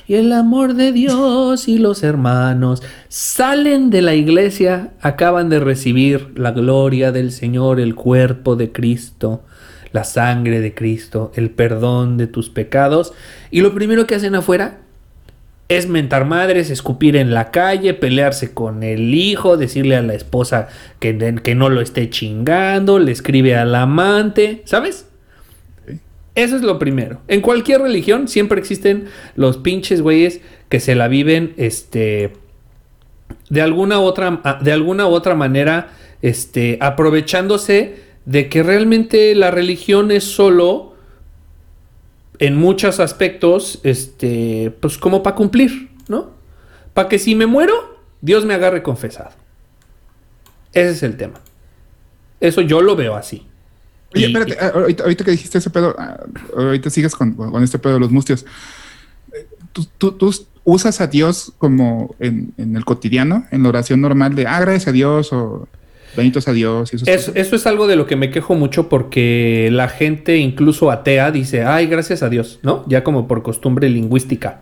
y 0.07 0.15
el 0.15 0.31
amor 0.31 0.75
de 0.75 0.93
Dios 0.93 1.67
y 1.67 1.77
los 1.77 2.03
hermanos 2.03 2.81
salen 3.09 3.89
de 3.89 4.01
la 4.01 4.15
iglesia, 4.15 4.93
acaban 5.01 5.49
de 5.49 5.59
recibir 5.59 6.31
la 6.35 6.51
gloria 6.51 7.11
del 7.11 7.33
Señor, 7.33 7.81
el 7.81 7.95
cuerpo 7.95 8.55
de 8.55 8.71
Cristo 8.71 9.43
la 9.91 10.03
sangre 10.03 10.59
de 10.59 10.75
Cristo, 10.75 11.31
el 11.33 11.49
perdón 11.49 12.17
de 12.17 12.27
tus 12.27 12.51
pecados. 12.51 13.11
Y 13.49 13.61
lo 13.61 13.73
primero 13.73 14.05
que 14.05 14.13
hacen 14.13 14.35
afuera 14.35 14.81
es 15.69 15.87
mentar 15.87 16.25
madres, 16.25 16.71
escupir 16.71 17.15
en 17.15 17.31
la 17.31 17.51
calle, 17.51 17.93
pelearse 17.93 18.53
con 18.53 18.81
el 18.81 19.13
hijo, 19.13 19.55
decirle 19.55 19.95
a 19.95 20.01
la 20.01 20.15
esposa 20.15 20.67
que, 20.99 21.39
que 21.43 21.55
no 21.55 21.69
lo 21.69 21.79
esté 21.79 22.09
chingando, 22.09 22.97
le 22.97 23.11
escribe 23.11 23.55
al 23.55 23.75
amante, 23.75 24.63
¿sabes? 24.65 25.07
Eso 26.33 26.55
es 26.55 26.63
lo 26.63 26.79
primero. 26.79 27.21
En 27.27 27.41
cualquier 27.41 27.81
religión 27.81 28.27
siempre 28.27 28.59
existen 28.59 29.05
los 29.35 29.57
pinches 29.57 30.01
güeyes 30.01 30.41
que 30.69 30.79
se 30.79 30.95
la 30.95 31.07
viven, 31.07 31.53
este, 31.57 32.33
de 33.49 33.61
alguna 33.61 33.99
otra, 33.99 34.41
de 34.61 34.71
alguna 34.71 35.07
u 35.07 35.11
otra 35.11 35.35
manera, 35.35 35.89
este, 36.23 36.79
aprovechándose 36.81 37.95
de 38.25 38.49
que 38.49 38.63
realmente 38.63 39.35
la 39.35 39.51
religión 39.51 40.09
es 40.09 40.23
solo 40.23 40.88
en 42.39 42.55
muchos 42.55 42.99
aspectos, 42.99 43.79
este, 43.83 44.71
pues 44.81 44.97
como 44.97 45.21
para 45.23 45.35
cumplir, 45.35 45.91
¿no? 46.07 46.31
Para 46.93 47.09
que 47.09 47.19
si 47.19 47.35
me 47.35 47.45
muero, 47.45 47.73
Dios 48.21 48.45
me 48.45 48.53
agarre 48.53 48.81
confesado. 48.81 49.31
Ese 50.73 50.91
es 50.91 51.03
el 51.03 51.17
tema. 51.17 51.39
Eso 52.39 52.61
yo 52.61 52.81
lo 52.81 52.95
veo 52.95 53.15
así. 53.15 53.45
Oye, 54.15 54.27
Y- 54.27 54.33
espérate, 54.33 54.57
ah, 54.59 54.71
ahorita, 54.73 55.03
ahorita 55.03 55.23
que 55.25 55.31
dijiste 55.31 55.57
ese 55.57 55.69
pedo, 55.69 55.95
ah, 55.99 56.17
ahorita 56.55 56.89
sigues 56.89 57.15
con, 57.15 57.33
con 57.33 57.63
este 57.63 57.77
pedo 57.79 57.95
de 57.95 57.99
los 57.99 58.11
mustios. 58.11 58.45
¿Tú, 59.73 59.85
tú, 59.97 60.13
tú 60.13 60.33
usas 60.63 61.01
a 61.01 61.07
Dios 61.07 61.53
como 61.57 62.15
en, 62.19 62.53
en 62.57 62.75
el 62.75 62.85
cotidiano, 62.85 63.45
en 63.51 63.63
la 63.63 63.69
oración 63.69 64.01
normal 64.01 64.33
de, 64.35 64.47
ah, 64.47 64.59
gracias 64.61 64.87
a 64.87 64.91
Dios 64.91 65.31
o 65.33 65.67
benitos 66.15 66.47
a 66.47 66.53
Dios? 66.53 66.91
Y 66.93 66.97
esas 66.97 67.07
Es- 67.07 67.31
eso 67.35 67.55
es 67.55 67.65
algo 67.67 67.87
de 67.87 67.95
lo 67.95 68.05
que 68.05 68.15
me 68.15 68.31
quejo 68.31 68.55
mucho 68.55 68.89
porque 68.89 69.69
la 69.71 69.87
gente, 69.89 70.37
incluso 70.37 70.91
atea, 70.91 71.31
dice, 71.31 71.63
ay, 71.63 71.87
gracias 71.87 72.23
a 72.23 72.29
Dios, 72.29 72.59
¿no? 72.63 72.83
Ya 72.87 73.03
como 73.03 73.27
por 73.27 73.43
costumbre 73.43 73.89
lingüística. 73.89 74.61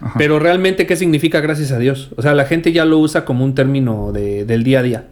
Ajá. 0.00 0.14
Pero 0.18 0.38
realmente, 0.38 0.86
¿qué 0.86 0.96
significa 0.96 1.40
gracias 1.40 1.72
a 1.72 1.78
Dios? 1.78 2.10
O 2.16 2.22
sea, 2.22 2.34
la 2.34 2.44
gente 2.46 2.72
ya 2.72 2.84
lo 2.84 2.98
usa 2.98 3.24
como 3.24 3.44
un 3.44 3.54
término 3.54 4.12
de- 4.12 4.44
del 4.44 4.64
día 4.64 4.80
a 4.80 4.82
día. 4.82 5.04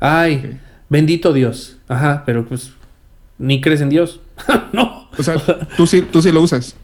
Ay, 0.00 0.58
bendito 0.88 1.32
Dios. 1.32 1.76
Ajá, 1.88 2.22
pero 2.26 2.44
pues, 2.46 2.72
ni 3.38 3.60
crees 3.60 3.80
en 3.80 3.88
Dios. 3.90 4.20
no. 4.72 5.08
O 5.18 5.22
sea, 5.22 5.34
tú 5.76 5.86
sí, 5.86 6.02
tú 6.02 6.22
sí 6.22 6.32
lo 6.32 6.40
usas. 6.40 6.76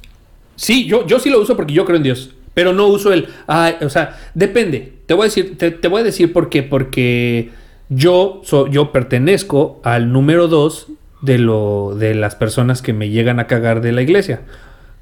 Sí, 0.56 0.86
yo, 0.86 1.06
yo 1.06 1.18
sí 1.20 1.30
lo 1.30 1.40
uso 1.40 1.56
porque 1.56 1.72
yo 1.72 1.84
creo 1.84 1.96
en 1.96 2.02
Dios. 2.02 2.34
Pero 2.54 2.72
no 2.72 2.88
uso 2.88 3.12
el. 3.12 3.28
Ay, 3.46 3.74
o 3.82 3.88
sea, 3.88 4.18
depende. 4.34 4.94
Te 5.06 5.14
voy 5.14 5.22
a 5.22 5.24
decir, 5.26 5.56
te, 5.56 5.70
te 5.70 5.86
voy 5.88 6.00
a 6.00 6.04
decir 6.04 6.32
por 6.32 6.48
qué. 6.50 6.64
Porque 6.64 7.50
yo, 7.88 8.40
so- 8.44 8.66
yo 8.68 8.92
pertenezco 8.92 9.80
al 9.84 10.12
número 10.12 10.48
dos 10.48 10.88
de 11.22 11.38
lo 11.38 11.94
de 11.96 12.14
las 12.14 12.34
personas 12.36 12.82
que 12.82 12.92
me 12.92 13.08
llegan 13.10 13.40
a 13.40 13.46
cagar 13.46 13.80
de 13.80 13.92
la 13.92 14.02
iglesia. 14.02 14.42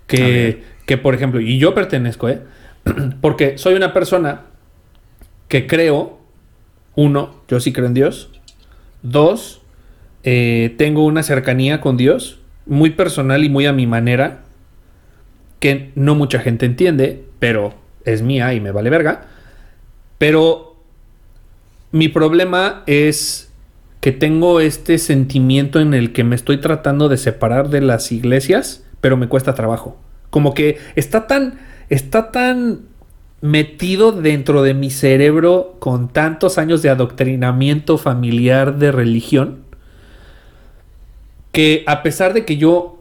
Que, 0.06 0.62
que 0.86 0.96
por 0.98 1.14
ejemplo, 1.14 1.40
y 1.40 1.58
yo 1.58 1.74
pertenezco, 1.74 2.28
¿eh? 2.28 2.40
Porque 3.20 3.58
soy 3.58 3.74
una 3.74 3.92
persona 3.92 4.42
que 5.48 5.66
creo, 5.66 6.18
uno, 6.94 7.34
yo 7.48 7.60
sí 7.60 7.72
creo 7.72 7.86
en 7.86 7.94
Dios. 7.94 8.30
Dos, 9.02 9.60
eh, 10.22 10.74
tengo 10.78 11.04
una 11.04 11.22
cercanía 11.22 11.80
con 11.80 11.96
Dios 11.96 12.38
muy 12.66 12.90
personal 12.90 13.44
y 13.44 13.48
muy 13.48 13.66
a 13.66 13.72
mi 13.72 13.86
manera 13.86 14.40
que 15.60 15.90
no 15.94 16.14
mucha 16.14 16.38
gente 16.40 16.66
entiende, 16.66 17.24
pero 17.38 17.74
es 18.04 18.22
mía 18.22 18.54
y 18.54 18.60
me 18.60 18.70
vale 18.70 18.90
verga. 18.90 19.26
Pero 20.18 20.75
mi 21.92 22.08
problema 22.08 22.82
es 22.86 23.52
que 24.00 24.12
tengo 24.12 24.60
este 24.60 24.98
sentimiento 24.98 25.80
en 25.80 25.94
el 25.94 26.12
que 26.12 26.24
me 26.24 26.36
estoy 26.36 26.58
tratando 26.58 27.08
de 27.08 27.16
separar 27.16 27.70
de 27.70 27.80
las 27.80 28.12
iglesias, 28.12 28.84
pero 29.00 29.16
me 29.16 29.28
cuesta 29.28 29.54
trabajo. 29.54 29.98
Como 30.30 30.54
que 30.54 30.78
está 30.94 31.26
tan 31.26 31.58
está 31.88 32.32
tan 32.32 32.80
metido 33.40 34.12
dentro 34.12 34.62
de 34.62 34.74
mi 34.74 34.90
cerebro 34.90 35.76
con 35.78 36.08
tantos 36.08 36.58
años 36.58 36.82
de 36.82 36.90
adoctrinamiento 36.90 37.98
familiar 37.98 38.78
de 38.78 38.92
religión 38.92 39.66
que 41.52 41.84
a 41.86 42.02
pesar 42.02 42.34
de 42.34 42.44
que 42.44 42.56
yo 42.56 43.00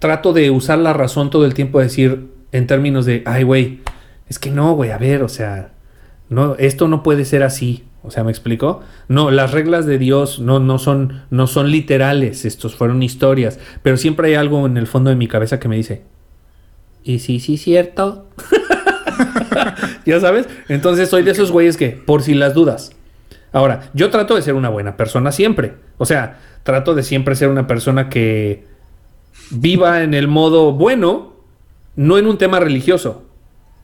trato 0.00 0.32
de 0.32 0.50
usar 0.50 0.78
la 0.78 0.92
razón 0.92 1.30
todo 1.30 1.46
el 1.46 1.54
tiempo, 1.54 1.78
decir 1.78 2.28
en 2.52 2.66
términos 2.66 3.06
de, 3.06 3.22
ay, 3.26 3.44
güey, 3.44 3.80
es 4.28 4.38
que 4.38 4.50
no, 4.50 4.74
güey, 4.74 4.90
a 4.90 4.98
ver, 4.98 5.22
o 5.22 5.28
sea, 5.28 5.70
no, 6.28 6.56
esto 6.56 6.88
no 6.88 7.04
puede 7.04 7.24
ser 7.24 7.42
así. 7.44 7.84
O 8.06 8.10
sea, 8.10 8.22
¿me 8.22 8.30
explico? 8.30 8.82
No, 9.08 9.30
las 9.30 9.50
reglas 9.50 9.84
de 9.84 9.98
Dios 9.98 10.38
no, 10.38 10.60
no, 10.60 10.78
son, 10.78 11.24
no 11.30 11.46
son 11.46 11.70
literales, 11.70 12.44
estos 12.44 12.76
fueron 12.76 13.02
historias, 13.02 13.58
pero 13.82 13.96
siempre 13.96 14.28
hay 14.28 14.34
algo 14.34 14.64
en 14.64 14.76
el 14.76 14.86
fondo 14.86 15.10
de 15.10 15.16
mi 15.16 15.26
cabeza 15.26 15.58
que 15.58 15.68
me 15.68 15.76
dice, 15.76 16.04
¿y 17.02 17.18
sí, 17.18 17.40
sí, 17.40 17.56
cierto? 17.56 18.26
ya 20.06 20.20
sabes, 20.20 20.48
entonces 20.68 21.08
soy 21.08 21.24
de 21.24 21.32
esos 21.32 21.50
güeyes 21.50 21.76
que, 21.76 21.90
por 21.90 22.22
si 22.22 22.34
las 22.34 22.54
dudas. 22.54 22.92
Ahora, 23.52 23.90
yo 23.92 24.10
trato 24.10 24.36
de 24.36 24.42
ser 24.42 24.54
una 24.54 24.68
buena 24.68 24.96
persona 24.96 25.32
siempre. 25.32 25.74
O 25.98 26.04
sea, 26.04 26.38
trato 26.62 26.94
de 26.94 27.02
siempre 27.02 27.34
ser 27.34 27.48
una 27.48 27.66
persona 27.66 28.08
que 28.08 28.66
viva 29.50 30.02
en 30.02 30.14
el 30.14 30.28
modo 30.28 30.72
bueno, 30.72 31.32
no 31.96 32.18
en 32.18 32.26
un 32.26 32.38
tema 32.38 32.60
religioso. 32.60 33.25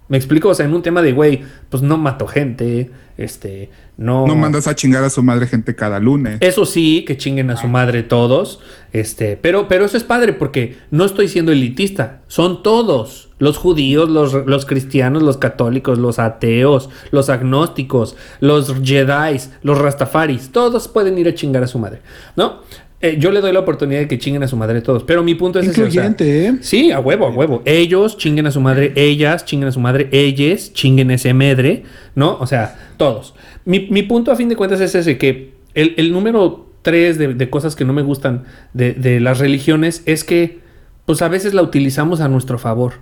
¿Me 0.08 0.16
explico? 0.16 0.50
O 0.50 0.54
sea, 0.54 0.66
en 0.66 0.74
un 0.74 0.82
tema 0.82 1.00
de, 1.02 1.12
güey, 1.12 1.42
pues 1.70 1.82
no 1.82 1.96
mato 1.96 2.26
gente, 2.26 2.90
este, 3.16 3.70
no... 3.96 4.26
No 4.26 4.34
mandas 4.34 4.66
a 4.66 4.74
chingar 4.74 5.04
a 5.04 5.10
su 5.10 5.22
madre 5.22 5.46
gente 5.46 5.74
cada 5.74 6.00
lunes. 6.00 6.38
Eso 6.40 6.66
sí, 6.66 7.04
que 7.06 7.16
chinguen 7.16 7.50
a 7.50 7.56
su 7.56 7.68
madre 7.68 8.02
todos. 8.02 8.60
Este, 8.92 9.36
pero, 9.36 9.68
pero 9.68 9.84
eso 9.84 9.96
es 9.96 10.04
padre 10.04 10.32
porque 10.32 10.76
no 10.90 11.04
estoy 11.04 11.28
siendo 11.28 11.52
elitista. 11.52 12.20
Son 12.26 12.62
todos. 12.62 13.30
Los 13.38 13.56
judíos, 13.58 14.08
los, 14.08 14.34
los 14.46 14.66
cristianos, 14.66 15.22
los 15.22 15.36
católicos, 15.36 15.98
los 15.98 16.18
ateos, 16.18 16.90
los 17.10 17.28
agnósticos, 17.28 18.16
los 18.40 18.72
jedis, 18.84 19.50
los 19.62 19.78
rastafaris. 19.78 20.52
Todos 20.52 20.88
pueden 20.88 21.18
ir 21.18 21.28
a 21.28 21.34
chingar 21.34 21.62
a 21.62 21.66
su 21.66 21.78
madre. 21.78 22.02
¿No? 22.36 22.60
Eh, 23.02 23.16
yo 23.18 23.30
le 23.32 23.40
doy 23.40 23.52
la 23.52 23.60
oportunidad 23.60 24.00
de 24.00 24.08
que 24.08 24.18
chinguen 24.18 24.42
a 24.42 24.48
su 24.48 24.56
madre 24.56 24.80
todos. 24.80 25.02
Pero 25.02 25.22
mi 25.22 25.34
punto 25.34 25.58
es 25.58 25.66
ese, 25.68 25.82
o 25.82 25.90
sea, 25.90 26.02
¿eh? 26.46 26.58
Sí, 26.62 26.90
a 26.92 27.00
huevo, 27.00 27.26
a 27.26 27.30
huevo. 27.30 27.62
Ellos 27.64 28.16
chinguen 28.16 28.46
a 28.46 28.50
su 28.50 28.60
madre, 28.60 28.92
ellas 28.96 29.44
chinguen 29.44 29.68
a 29.68 29.72
su 29.72 29.80
madre, 29.80 30.08
ellas 30.12 30.72
chinguen 30.72 31.10
ese 31.10 31.34
medre, 31.34 31.82
¿no? 32.14 32.38
O 32.40 32.46
sea, 32.46 32.92
todos. 32.96 33.34
Mi, 33.64 33.88
mi 33.90 34.02
punto 34.02 34.32
a 34.32 34.36
fin 34.36 34.48
de 34.48 34.56
cuentas 34.56 34.80
es 34.80 34.94
ese, 34.94 35.18
que 35.18 35.52
el, 35.74 35.94
el 35.98 36.12
número 36.12 36.66
tres 36.82 37.18
de, 37.18 37.34
de 37.34 37.50
cosas 37.50 37.76
que 37.76 37.84
no 37.84 37.92
me 37.92 38.02
gustan 38.02 38.44
de, 38.72 38.92
de 38.94 39.20
las 39.20 39.38
religiones 39.38 40.02
es 40.06 40.24
que, 40.24 40.60
pues 41.06 41.22
a 41.22 41.28
veces 41.28 41.54
la 41.54 41.62
utilizamos 41.62 42.20
a 42.20 42.28
nuestro 42.28 42.58
favor. 42.58 42.94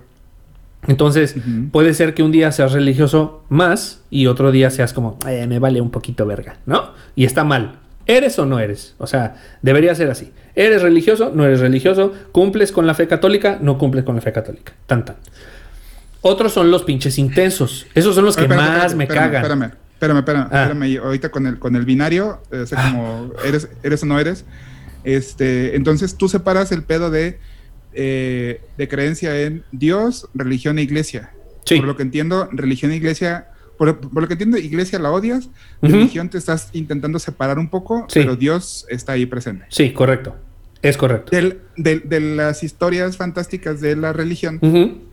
Entonces, 0.87 1.35
puede 1.71 1.93
ser 1.93 2.15
que 2.15 2.23
un 2.23 2.31
día 2.31 2.51
seas 2.51 2.71
religioso 2.71 3.43
más 3.49 4.01
y 4.09 4.25
otro 4.25 4.51
día 4.51 4.71
seas 4.71 4.93
como, 4.93 5.19
"Eh, 5.27 5.45
me 5.47 5.59
vale 5.59 5.79
un 5.79 5.91
poquito 5.91 6.25
verga, 6.25 6.57
¿no? 6.65 6.91
Y 7.15 7.25
está 7.25 7.43
mal. 7.43 7.73
¿Eres 8.11 8.37
o 8.39 8.45
no 8.45 8.59
eres? 8.59 8.93
O 8.97 9.07
sea, 9.07 9.35
debería 9.61 9.95
ser 9.95 10.09
así. 10.09 10.31
¿Eres 10.55 10.81
religioso? 10.81 11.31
¿No 11.33 11.45
eres 11.45 11.59
religioso? 11.61 12.13
¿Cumples 12.31 12.71
con 12.71 12.85
la 12.85 12.93
fe 12.93 13.07
católica? 13.07 13.57
No 13.61 13.77
cumples 13.77 14.03
con 14.03 14.15
la 14.15 14.21
fe 14.21 14.31
católica. 14.33 14.73
Tan, 14.85 15.05
tan. 15.05 15.15
Otros 16.21 16.51
son 16.53 16.69
los 16.71 16.83
pinches 16.83 17.17
intensos. 17.17 17.87
Esos 17.95 18.13
son 18.15 18.25
los 18.25 18.35
que 18.35 18.43
Espérame, 18.43 18.61
más 18.67 18.75
espérame, 18.91 18.97
me 18.97 19.03
espérame, 19.05 19.23
cagan. 19.31 19.41
Espérame, 19.43 19.71
espérame, 19.93 20.17
espérame, 20.19 20.47
Ah. 20.51 20.63
espérame. 20.63 20.97
Ahorita 21.05 21.29
con 21.29 21.47
el, 21.47 21.57
con 21.59 21.75
el 21.75 21.85
binario, 21.85 22.41
eh, 22.51 22.57
o 22.59 22.65
sea, 22.67 22.79
Ah. 22.79 22.91
como 22.91 23.31
eres, 23.45 23.69
eres 23.81 24.03
o 24.03 24.05
no 24.05 24.19
eres. 24.19 24.45
Este, 25.03 25.75
entonces 25.75 26.15
tú 26.17 26.27
separas 26.29 26.71
el 26.71 26.83
pedo 26.83 27.09
de, 27.09 27.39
eh, 27.93 28.61
de 28.77 28.87
creencia 28.87 29.39
en 29.41 29.63
Dios, 29.71 30.27
religión 30.33 30.77
e 30.79 30.81
iglesia. 30.83 31.31
Sí. 31.65 31.77
Por 31.77 31.85
lo 31.87 31.95
que 31.95 32.03
entiendo, 32.03 32.49
religión 32.51 32.91
e 32.91 32.97
iglesia, 32.97 33.47
por, 33.81 33.99
por 33.99 34.21
lo 34.21 34.27
que 34.27 34.33
entiendo, 34.33 34.59
iglesia 34.59 34.99
la 34.99 35.09
odias, 35.11 35.49
religión 35.81 36.29
te 36.29 36.37
estás 36.37 36.69
intentando 36.73 37.17
separar 37.17 37.57
un 37.57 37.67
poco, 37.67 38.05
Sí. 38.09 38.19
pero 38.19 38.35
Dios 38.35 38.85
está 38.89 39.13
ahí 39.13 39.25
presente. 39.25 39.65
Sí, 39.69 39.91
correcto. 39.91 40.35
Es 40.83 40.97
correcto. 40.97 41.31
Del- 41.35 41.61
del- 41.77 42.07
de 42.07 42.19
las 42.19 42.61
historias 42.63 43.17
fantásticas 43.17 43.81
de 43.81 43.95
la 43.95 44.13
religión. 44.13 44.59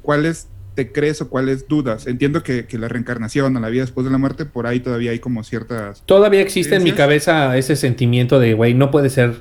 ¿cuáles 0.02 0.48
te 0.74 0.92
crees 0.92 1.22
o 1.22 1.30
cuáles 1.30 1.66
dudas? 1.66 2.06
Entiendo 2.06 2.42
que, 2.42 2.66
que 2.66 2.76
la 2.76 2.88
reencarnación 2.88 3.56
o 3.56 3.60
la 3.60 3.70
vida 3.70 3.82
después 3.84 4.04
de 4.04 4.10
la 4.12 4.18
muerte, 4.18 4.44
por 4.44 4.66
ahí 4.66 4.80
todavía 4.80 5.12
hay 5.12 5.18
como 5.18 5.44
ciertas... 5.44 6.02
Todavía 6.04 6.42
existe 6.42 6.76
en 6.76 6.82
mi 6.82 6.92
cabeza 6.92 7.56
ese 7.56 7.74
sentimiento 7.74 8.38
de, 8.38 8.52
güey, 8.52 8.74
no 8.74 8.90
puede 8.90 9.08
ser 9.08 9.36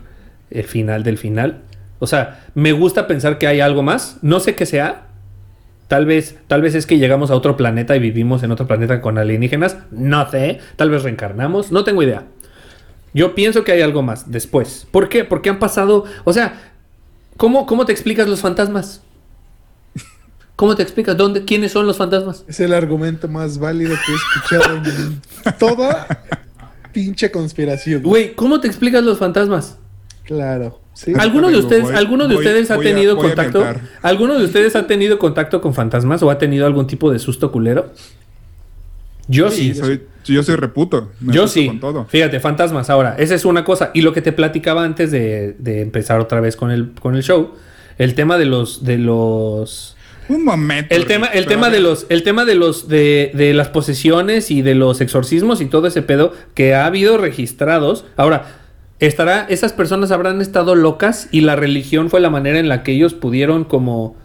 el 0.52 0.64
final 0.64 1.04
del 1.04 1.18
final. 1.18 1.64
O 2.00 2.08
sea, 2.08 2.46
me 2.56 2.72
gusta 2.72 3.08
pensar 3.08 3.38
que 3.40 3.48
hay 3.48 3.60
algo 3.60 3.84
más. 3.84 4.20
No 4.22 4.40
sé 4.40 4.56
qué 4.56 4.66
sea. 4.66 5.07
Tal 5.88 6.06
vez, 6.06 6.36
tal 6.48 6.62
vez 6.62 6.76
es 6.76 6.86
que 6.86 6.98
llegamos 6.98 7.32
a 7.32 7.36
otro 7.36 7.56
planeta 7.56 7.96
y 7.96 8.00
vivimos 8.00 8.44
en 8.44 8.52
otro 8.52 8.68
planeta 8.68 9.02
con 9.02 9.18
alienígenas. 9.18 9.78
No 9.92 10.30
sé. 10.30 10.60
Tal 10.76 10.90
vez 10.90 11.04
reencarnamos. 11.04 11.72
No 11.72 11.84
tengo 11.84 12.04
idea. 12.04 12.26
Yo 13.14 13.36
pienso 13.36 13.64
que 13.64 13.72
hay 13.72 13.82
algo 13.82 14.02
más 14.02 14.30
después. 14.30 14.88
¿Por 14.92 15.10
qué? 15.10 15.24
Porque 15.24 15.50
han 15.50 15.60
pasado. 15.60 16.06
O 16.26 16.34
sea, 16.34 16.74
¿cómo, 17.38 17.66
cómo 17.66 17.86
te 17.86 17.94
explicas 17.94 18.28
los 18.28 18.42
fantasmas? 18.42 19.02
¿Cómo 20.58 20.76
te 20.76 20.84
explicas? 20.84 21.16
¿Dónde? 21.16 21.46
¿Quiénes 21.46 21.72
son 21.72 21.86
los 21.86 21.98
fantasmas? 21.98 22.44
Es 22.48 22.60
el 22.60 22.74
argumento 22.74 23.28
más 23.28 23.60
válido 23.60 23.96
que 24.06 24.12
he 24.12 24.16
escuchado 24.16 24.78
en 24.78 25.22
toda 25.60 26.08
pinche 26.92 27.30
conspiración. 27.32 28.02
Güey, 28.02 28.34
¿cómo 28.34 28.60
te 28.60 28.68
explicas 28.68 29.04
los 29.04 29.20
fantasmas? 29.20 29.78
Claro. 30.28 30.80
Sí. 30.94 31.14
¿Alguno 31.18 31.50
de 31.50 31.58
ustedes, 31.58 31.84
voy- 31.84 31.96
alguno 31.96 32.28
de 32.28 32.36
voy- 32.36 32.44
ustedes 32.46 32.70
ha 32.72 32.78
tenido 32.78 33.14
a 33.14 33.18
contacto? 33.18 33.66
¿Alguno 34.02 34.38
de 34.38 34.46
ustedes 34.46 34.76
ha 34.76 34.86
tenido 34.88 35.18
contacto 35.20 35.62
con 35.62 35.74
fantasmas 35.74 36.22
o 36.24 36.30
ha 36.30 36.38
tenido 36.38 36.66
algún 36.66 36.86
tipo 36.88 37.12
de 37.12 37.18
susto 37.20 37.52
culero? 37.52 37.92
Yo 39.28 39.50
sí. 39.52 39.74
Sí, 39.74 39.80
soy, 39.80 40.02
yo 40.26 40.42
soy 40.44 40.56
reputo. 40.56 41.12
me 41.20 41.34
Yo 41.34 41.48
sí. 41.48 41.68
Con 41.68 41.80
todo. 41.80 42.06
Fíjate, 42.10 42.40
fantasmas. 42.40 42.90
Ahora, 42.90 43.16
esa 43.20 43.36
es 43.36 43.46
una 43.46 43.64
cosa. 43.64 43.92
Y 43.94 44.02
lo 44.02 44.14
que 44.14 44.22
te 44.22 44.32
platicaba 44.32 44.84
antes 44.84 45.12
de, 45.12 45.56
de 45.60 45.82
empezar 45.82 46.20
otra 46.20 46.40
vez 46.40 46.56
con 46.56 46.72
el, 46.72 46.92
con 46.94 47.16
el 47.16 47.24
show, 47.24 47.52
el 47.98 48.16
tema 48.16 48.38
de 48.38 48.46
los, 48.46 48.84
de 48.86 48.98
los, 48.98 49.98
Un 50.30 50.46
momento. 50.46 50.96
el 50.96 51.06
tema, 51.06 51.28
el 51.28 51.46
tema 51.46 51.70
de 51.70 51.80
los, 51.82 52.06
el 52.10 52.24
tema 52.24 52.46
de 52.46 52.56
los, 52.56 52.88
de, 52.88 53.32
de 53.34 53.54
las 53.54 53.68
posesiones 53.68 54.50
y 54.50 54.62
de 54.62 54.76
los 54.76 55.02
exorcismos 55.02 55.60
y 55.62 55.66
todo 55.66 55.88
ese 55.88 56.02
pedo 56.02 56.34
que 56.54 56.74
ha 56.74 56.86
habido 56.86 57.18
registrados. 57.18 58.06
Ahora, 58.16 58.57
estará, 59.00 59.46
esas 59.50 59.74
personas 59.74 60.12
habrán 60.12 60.42
estado 60.42 60.76
locas 60.76 61.28
y 61.32 61.42
la 61.42 61.56
religión 61.56 62.10
fue 62.10 62.20
la 62.20 62.30
manera 62.30 62.60
en 62.60 62.68
la 62.70 62.84
que 62.84 62.94
ellos 62.94 63.14
pudieron 63.14 63.64
como 63.64 64.16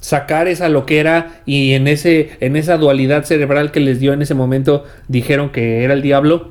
sacar 0.00 0.46
esa 0.48 0.68
loquera 0.68 1.40
y 1.44 1.72
en 1.72 1.88
ese, 1.88 2.36
en 2.40 2.54
esa 2.56 2.76
dualidad 2.76 3.24
cerebral 3.24 3.72
que 3.72 3.80
les 3.80 3.98
dio 4.00 4.12
en 4.12 4.22
ese 4.22 4.34
momento 4.34 4.84
dijeron 5.08 5.50
que 5.50 5.82
era 5.84 5.94
el 5.94 6.02
diablo. 6.02 6.50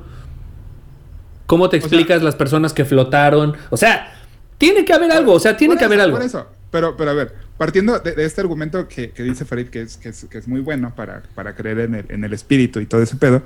¿Cómo 1.46 1.68
te 1.70 1.78
sea- 1.80 1.86
explicas 1.86 2.22
las 2.22 2.34
personas 2.36 2.72
que 2.72 2.84
flotaron? 2.84 3.56
O 3.70 3.76
sea, 3.76 4.12
tiene 4.58 4.84
que 4.84 4.92
haber 4.92 5.10
algo, 5.12 5.32
o 5.32 5.40
sea, 5.40 5.56
tiene 5.56 5.76
que 5.76 5.84
haber 5.84 6.00
algo. 6.00 6.16
Por 6.18 6.26
eso. 6.26 6.46
Pero, 6.70 6.96
pero 6.98 7.10
a 7.12 7.14
ver, 7.14 7.32
partiendo 7.56 7.98
de, 8.00 8.12
de 8.12 8.26
este 8.26 8.42
argumento 8.42 8.86
que, 8.88 9.10
que 9.12 9.22
dice 9.22 9.46
Farid, 9.46 9.68
que 9.68 9.80
es, 9.80 9.96
que 9.96 10.10
es, 10.10 10.26
que 10.30 10.36
es 10.36 10.46
muy 10.46 10.60
bueno 10.60 10.92
para, 10.94 11.22
para 11.34 11.54
creer 11.54 11.78
en 11.80 11.94
el, 11.94 12.04
en 12.10 12.24
el 12.24 12.34
espíritu 12.34 12.80
y 12.80 12.86
todo 12.86 13.02
ese 13.02 13.16
pedo. 13.16 13.40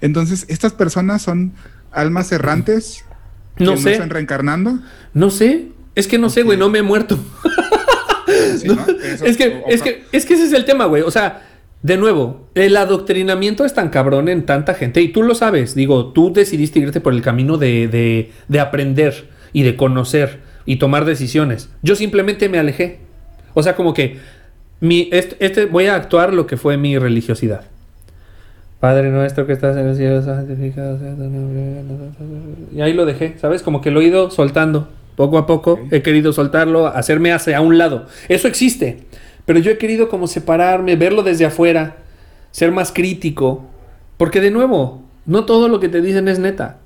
Entonces, 0.00 0.46
¿estas 0.48 0.72
personas 0.72 1.22
son 1.22 1.52
almas 1.90 2.30
errantes? 2.30 3.04
No 3.64 3.76
sé. 3.76 3.92
están 3.92 4.10
reencarnando? 4.10 4.78
No 5.14 5.30
sé, 5.30 5.68
es 5.94 6.06
que 6.06 6.18
no 6.18 6.30
sé, 6.30 6.42
güey, 6.42 6.58
no 6.58 6.68
me 6.70 6.78
he 6.80 6.82
muerto. 6.82 7.18
Sí, 8.56 8.68
¿no? 8.68 8.74
Eso- 9.02 9.24
es, 9.24 9.36
que, 9.36 9.62
es, 9.68 9.82
que, 9.82 10.04
es 10.12 10.24
que 10.24 10.34
ese 10.34 10.44
es 10.44 10.52
el 10.52 10.64
tema, 10.64 10.84
güey. 10.86 11.02
O 11.02 11.10
sea, 11.10 11.46
de 11.82 11.96
nuevo, 11.96 12.48
el 12.54 12.76
adoctrinamiento 12.76 13.64
es 13.64 13.74
tan 13.74 13.90
cabrón 13.90 14.28
en 14.28 14.46
tanta 14.46 14.74
gente. 14.74 15.00
Y 15.02 15.08
tú 15.08 15.22
lo 15.22 15.34
sabes. 15.34 15.74
Digo, 15.74 16.12
tú 16.12 16.32
decidiste 16.32 16.78
irte 16.78 17.00
por 17.00 17.12
el 17.12 17.22
camino 17.22 17.56
de, 17.58 17.88
de, 17.88 18.30
de 18.48 18.60
aprender 18.60 19.28
y 19.52 19.62
de 19.62 19.76
conocer 19.76 20.40
y 20.64 20.76
tomar 20.76 21.04
decisiones. 21.04 21.70
Yo 21.82 21.96
simplemente 21.96 22.48
me 22.48 22.58
alejé. 22.58 23.00
O 23.54 23.62
sea, 23.62 23.74
como 23.76 23.94
que 23.94 24.18
mi, 24.80 25.08
este, 25.12 25.36
este- 25.44 25.66
voy 25.66 25.86
a 25.86 25.96
actuar 25.96 26.32
lo 26.32 26.46
que 26.46 26.56
fue 26.56 26.76
mi 26.76 26.98
religiosidad. 26.98 27.64
Padre 28.80 29.10
nuestro 29.10 29.46
que 29.46 29.52
estás 29.52 29.76
en 29.76 29.86
el 29.88 29.96
cielo, 29.96 30.22
santificado 30.22 30.98
sea 30.98 31.14
tu 31.14 31.24
nombre. 31.24 31.82
Y 32.74 32.80
ahí 32.80 32.94
lo 32.94 33.04
dejé, 33.04 33.36
¿sabes? 33.38 33.62
Como 33.62 33.82
que 33.82 33.90
lo 33.90 34.00
he 34.00 34.04
ido 34.04 34.30
soltando. 34.30 34.88
Poco 35.16 35.36
a 35.36 35.46
poco 35.46 35.78
he 35.90 36.00
querido 36.00 36.32
soltarlo, 36.32 36.86
hacerme 36.86 37.32
hacia 37.32 37.60
un 37.60 37.76
lado. 37.76 38.06
Eso 38.28 38.48
existe. 38.48 39.04
Pero 39.44 39.58
yo 39.58 39.70
he 39.70 39.76
querido 39.76 40.08
como 40.08 40.26
separarme, 40.26 40.96
verlo 40.96 41.22
desde 41.22 41.44
afuera, 41.44 41.98
ser 42.52 42.72
más 42.72 42.90
crítico. 42.90 43.66
Porque 44.16 44.40
de 44.40 44.50
nuevo, 44.50 45.02
no 45.26 45.44
todo 45.44 45.68
lo 45.68 45.78
que 45.78 45.90
te 45.90 46.00
dicen 46.00 46.26
es 46.28 46.38
neta. 46.38 46.78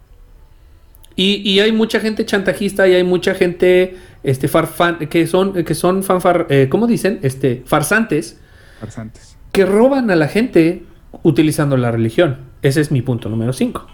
Y, 1.15 1.49
y 1.49 1.61
hay 1.61 1.71
mucha 1.71 2.01
gente 2.01 2.25
chantajista 2.25 2.89
y 2.89 2.95
hay 2.95 3.05
mucha 3.05 3.35
gente 3.35 3.97
este, 4.25 4.49
farfan, 4.49 4.99
que 5.07 5.29
son, 5.29 5.53
que 5.53 5.75
son 5.77 6.03
fanfar, 6.03 6.47
eh, 6.49 6.67
¿cómo 6.69 6.89
dicen? 6.89 7.21
Este, 7.23 7.63
farsantes 7.67 8.41
farsantes. 8.81 9.37
que 9.53 9.65
roban 9.65 10.11
a 10.11 10.17
la 10.17 10.27
gente 10.27 10.83
utilizando 11.25 11.77
la 11.77 11.91
religión. 11.91 12.37
Ese 12.63 12.81
es 12.81 12.93
mi 12.93 13.03
punto 13.03 13.29
número 13.29 13.53
5. 13.53 13.85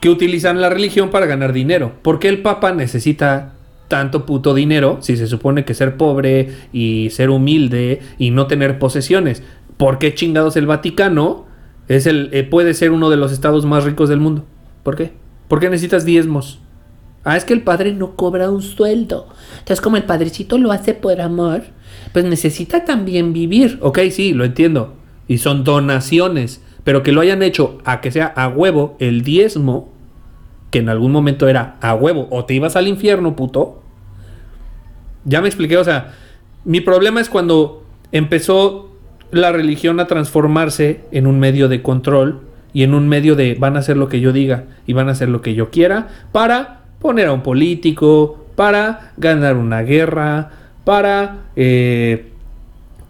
Que 0.00 0.10
utilizan 0.10 0.60
la 0.60 0.68
religión 0.68 1.08
para 1.08 1.24
ganar 1.24 1.54
dinero. 1.54 1.92
¿Por 2.02 2.18
qué 2.18 2.28
el 2.28 2.42
Papa 2.42 2.72
necesita 2.72 3.54
tanto 3.88 4.26
puto 4.26 4.52
dinero 4.52 4.98
si 5.00 5.16
se 5.16 5.26
supone 5.26 5.64
que 5.64 5.72
ser 5.72 5.96
pobre 5.96 6.50
y 6.72 7.08
ser 7.10 7.30
humilde 7.30 8.00
y 8.18 8.30
no 8.30 8.46
tener 8.46 8.78
posesiones? 8.78 9.42
¿Por 9.78 9.98
qué 9.98 10.14
chingados 10.14 10.56
el 10.56 10.66
Vaticano 10.66 11.46
es 11.88 12.06
el, 12.06 12.28
eh, 12.32 12.44
puede 12.44 12.74
ser 12.74 12.90
uno 12.90 13.08
de 13.08 13.16
los 13.16 13.32
estados 13.32 13.64
más 13.64 13.84
ricos 13.84 14.10
del 14.10 14.20
mundo? 14.20 14.44
¿Por 14.82 14.96
qué? 14.96 15.12
¿Por 15.48 15.60
qué 15.60 15.70
necesitas 15.70 16.04
diezmos? 16.04 16.60
Ah, 17.22 17.36
es 17.36 17.44
que 17.44 17.54
el 17.54 17.62
padre 17.62 17.94
no 17.94 18.16
cobra 18.16 18.50
un 18.50 18.60
sueldo. 18.60 19.28
Entonces, 19.52 19.80
como 19.80 19.96
el 19.96 20.04
padrecito 20.04 20.58
lo 20.58 20.72
hace 20.72 20.92
por 20.92 21.20
amor, 21.22 21.62
pues 22.12 22.24
necesita 22.24 22.84
también 22.84 23.32
vivir. 23.32 23.78
Ok, 23.80 24.00
sí, 24.10 24.34
lo 24.34 24.44
entiendo. 24.44 25.03
Y 25.28 25.38
son 25.38 25.64
donaciones. 25.64 26.62
Pero 26.84 27.02
que 27.02 27.12
lo 27.12 27.20
hayan 27.20 27.42
hecho 27.42 27.78
a 27.84 28.00
que 28.00 28.10
sea 28.10 28.26
a 28.26 28.48
huevo 28.48 28.96
el 28.98 29.22
diezmo, 29.22 29.92
que 30.70 30.80
en 30.80 30.88
algún 30.88 31.12
momento 31.12 31.48
era 31.48 31.76
a 31.80 31.94
huevo, 31.94 32.28
o 32.30 32.44
te 32.44 32.54
ibas 32.54 32.76
al 32.76 32.88
infierno, 32.88 33.36
puto. 33.36 33.82
Ya 35.24 35.40
me 35.40 35.48
expliqué, 35.48 35.78
o 35.78 35.84
sea, 35.84 36.14
mi 36.64 36.80
problema 36.80 37.20
es 37.20 37.30
cuando 37.30 37.84
empezó 38.12 38.90
la 39.30 39.52
religión 39.52 39.98
a 40.00 40.06
transformarse 40.06 41.04
en 41.10 41.26
un 41.26 41.38
medio 41.38 41.68
de 41.68 41.82
control 41.82 42.42
y 42.72 42.82
en 42.82 42.94
un 42.94 43.08
medio 43.08 43.36
de 43.36 43.54
van 43.54 43.76
a 43.76 43.80
hacer 43.80 43.96
lo 43.96 44.08
que 44.08 44.20
yo 44.20 44.32
diga 44.32 44.64
y 44.86 44.92
van 44.92 45.08
a 45.08 45.12
hacer 45.12 45.28
lo 45.28 45.40
que 45.40 45.54
yo 45.54 45.70
quiera 45.70 46.08
para 46.32 46.82
poner 47.00 47.28
a 47.28 47.32
un 47.32 47.42
político, 47.42 48.46
para 48.56 49.12
ganar 49.16 49.56
una 49.56 49.82
guerra, 49.82 50.50
para 50.84 51.44
eh, 51.56 52.32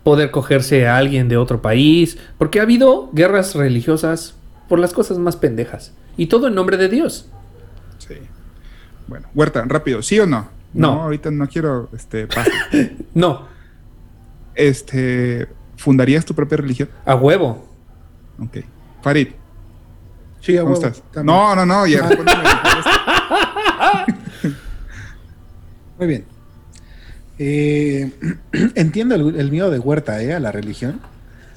poder 0.04 0.30
cogerse 0.30 0.86
a 0.86 0.96
alguien 0.96 1.28
de 1.28 1.36
otro 1.36 1.60
país, 1.62 2.18
porque 2.38 2.60
ha 2.60 2.62
habido 2.62 3.10
guerras 3.12 3.54
religiosas 3.56 4.34
por 4.68 4.78
las 4.78 4.92
cosas 4.92 5.18
más 5.18 5.36
pendejas 5.36 5.92
y 6.16 6.26
todo 6.26 6.46
en 6.48 6.54
nombre 6.54 6.76
de 6.76 6.88
Dios. 6.88 7.28
Sí. 7.98 8.14
Bueno, 9.08 9.28
Huerta, 9.34 9.64
rápido, 9.66 10.02
¿sí 10.02 10.18
o 10.20 10.26
no? 10.26 10.48
No. 10.72 11.02
ahorita 11.02 11.30
no 11.30 11.46
quiero, 11.48 11.88
este. 11.94 12.28
No, 13.14 13.46
este, 14.54 15.48
¿fundarías 15.76 16.24
tu 16.24 16.34
propia 16.34 16.58
religión? 16.58 16.88
a 17.04 17.14
huevo. 17.14 17.66
Ok. 18.38 18.58
Farid, 19.02 19.28
Sí, 20.40 20.56
a 20.56 20.60
¿cómo 20.62 20.74
huevo, 20.74 20.86
estás? 20.86 21.02
también. 21.12 21.34
No, 21.36 21.54
no, 21.56 21.64
no, 21.66 21.86
ya 21.86 22.08
Ah. 22.26 24.06
Muy 25.98 26.06
bien. 26.08 26.24
Eh, 27.38 28.10
entiendo 28.74 29.14
el, 29.14 29.36
el 29.36 29.50
miedo 29.50 29.70
de 29.70 29.78
Huerta, 29.78 30.22
¿eh? 30.22 30.32
A 30.34 30.40
la 30.40 30.52
religión. 30.52 31.00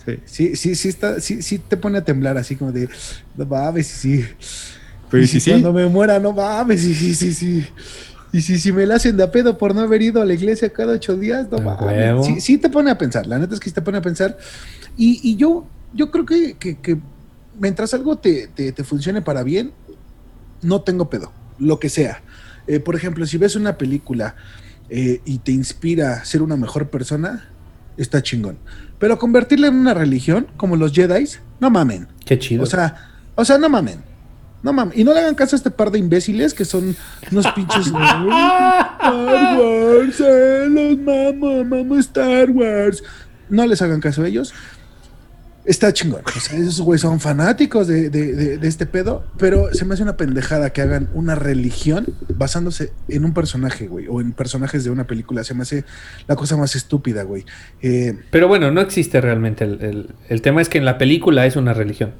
Sí. 0.05 0.19
Sí, 0.25 0.55
sí, 0.55 0.75
sí, 0.75 0.89
está, 0.89 1.19
sí, 1.19 1.41
sí 1.41 1.59
te 1.59 1.78
pone 1.78 1.97
a 1.97 2.03
temblar 2.03 2.38
así 2.38 2.55
como 2.55 2.71
de, 2.71 2.88
no 3.36 3.45
mames, 3.45 3.88
sí. 3.88 4.23
Pero 5.09 5.21
y 5.21 5.25
¿y 5.25 5.28
si 5.28 5.39
sí? 5.39 5.51
Cuando 5.51 5.73
me 5.73 5.86
muera, 5.88 6.19
no 6.19 6.32
mames, 6.34 6.82
sí, 6.82 6.93
sí, 6.95 7.13
sí, 7.13 7.34
sí. 7.34 7.65
Y 8.34 8.41
si, 8.41 8.59
si 8.59 8.71
me 8.71 8.86
la 8.86 8.95
hacen 8.95 9.15
de 9.17 9.23
a 9.23 9.32
pedo 9.32 9.57
por 9.57 9.73
no 9.75 9.82
haber 9.82 10.01
ido 10.01 10.21
a 10.21 10.25
la 10.25 10.34
iglesia 10.34 10.71
cada 10.71 10.93
ocho 10.93 11.15
días, 11.17 11.47
no 11.51 11.57
A 11.57 11.61
mames. 11.61 12.25
Sí, 12.25 12.41
sí 12.41 12.57
te 12.57 12.69
pone 12.69 12.91
a 12.91 12.97
pensar, 12.97 13.25
la 13.28 13.38
neta 13.38 13.53
es 13.53 13.59
que 13.59 13.69
sí 13.69 13.75
te 13.75 13.82
pone 13.82 13.97
a 13.97 14.01
pensar. 14.01 14.38
Y, 14.95 15.19
y 15.23 15.36
yo, 15.38 15.67
yo 15.93 16.09
creo 16.11 16.25
que, 16.25 16.57
que- 16.57 16.80
que 16.82 16.97
mientras 17.59 17.93
algo 17.93 18.17
te, 18.17 18.47
te- 18.49 18.71
te 18.71 18.84
funcione 18.84 19.21
para 19.21 19.43
bien, 19.43 19.73
no 20.61 20.82
tengo 20.82 21.09
pedo, 21.09 21.34
lo 21.59 21.80
que 21.80 21.89
sea. 21.89 22.23
Eh, 22.65 22.80
por 22.80 22.95
ejemplo, 22.95 23.25
si 23.25 23.38
ves 23.38 23.55
una 23.55 23.78
película 23.78 24.36
eh, 24.89 25.21
y 25.25 25.39
te 25.39 25.51
inspira 25.51 26.13
a 26.13 26.25
ser 26.25 26.41
una 26.41 26.55
mejor 26.55 26.89
persona, 26.89 27.49
está 27.97 28.21
chingón. 28.21 28.57
Pero 28.99 29.19
convertirla 29.19 29.67
en 29.67 29.75
una 29.75 29.93
religión, 29.93 30.47
como 30.57 30.75
los 30.75 30.93
Jedi, 30.93 31.27
no 31.59 31.69
mamen. 31.69 32.07
Qué 32.25 32.39
chido. 32.39 32.63
O 32.63 32.65
sea, 32.65 33.11
o 33.35 33.45
sea, 33.45 33.57
no 33.57 33.69
mamen. 33.69 34.01
No 34.63 34.73
mamen. 34.73 34.99
Y 34.99 35.03
no 35.03 35.13
le 35.13 35.19
hagan 35.19 35.35
caso 35.35 35.55
a 35.55 35.57
este 35.57 35.71
par 35.71 35.91
de 35.91 35.99
imbéciles 35.99 36.53
que 36.53 36.65
son 36.65 36.95
unos 37.31 37.47
pinches. 37.53 37.88
Star 37.88 38.25
Wars, 39.59 40.19
eh, 40.19 40.65
los 40.69 40.97
mamo, 40.97 41.63
mamo 41.63 41.97
Star 41.97 42.49
Wars. 42.49 43.03
No 43.49 43.65
les 43.65 43.81
hagan 43.81 44.01
caso 44.01 44.23
a 44.23 44.27
ellos. 44.27 44.53
Está 45.68 45.91
chingón. 45.91 46.22
Esos 46.36 46.80
güeyes 46.82 47.01
son 47.01 47.20
fanáticos 47.20 47.88
de, 47.88 48.09
de- 48.09 48.34
de- 48.34 48.57
de 48.57 48.68
este 48.68 48.86
pedo, 48.86 49.26
pero 49.38 49.74
se 49.74 49.84
me 49.86 49.93
hace 49.93 50.01
una 50.01 50.15
pendejada 50.15 50.72
que 50.72 50.82
hagan 50.82 51.09
una 51.13 51.36
religión 51.36 52.05
basándose 52.36 52.93
en 53.09 53.26
un 53.26 53.34
personaje, 53.34 53.88
güey, 53.88 54.07
o 54.09 54.22
en 54.22 54.32
personajes 54.32 54.84
de 54.86 54.89
una 54.91 55.05
película. 55.07 55.43
Se 55.43 55.53
me 55.53 55.63
hace 55.63 55.84
la 56.28 56.36
cosa 56.38 56.55
más 56.55 56.76
estúpida, 56.76 57.24
güey. 57.24 57.43
Eh, 57.82 58.18
Pero 58.32 58.47
bueno, 58.47 58.72
no 58.72 58.80
existe 58.82 59.20
realmente. 59.20 59.65
El- 59.65 60.15
el 60.30 60.41
tema 60.41 60.61
es 60.61 60.70
que 60.70 60.78
en 60.78 60.86
la 60.86 60.97
película 60.97 61.45
es 61.45 61.57
una 61.57 61.74
religión. 61.74 62.13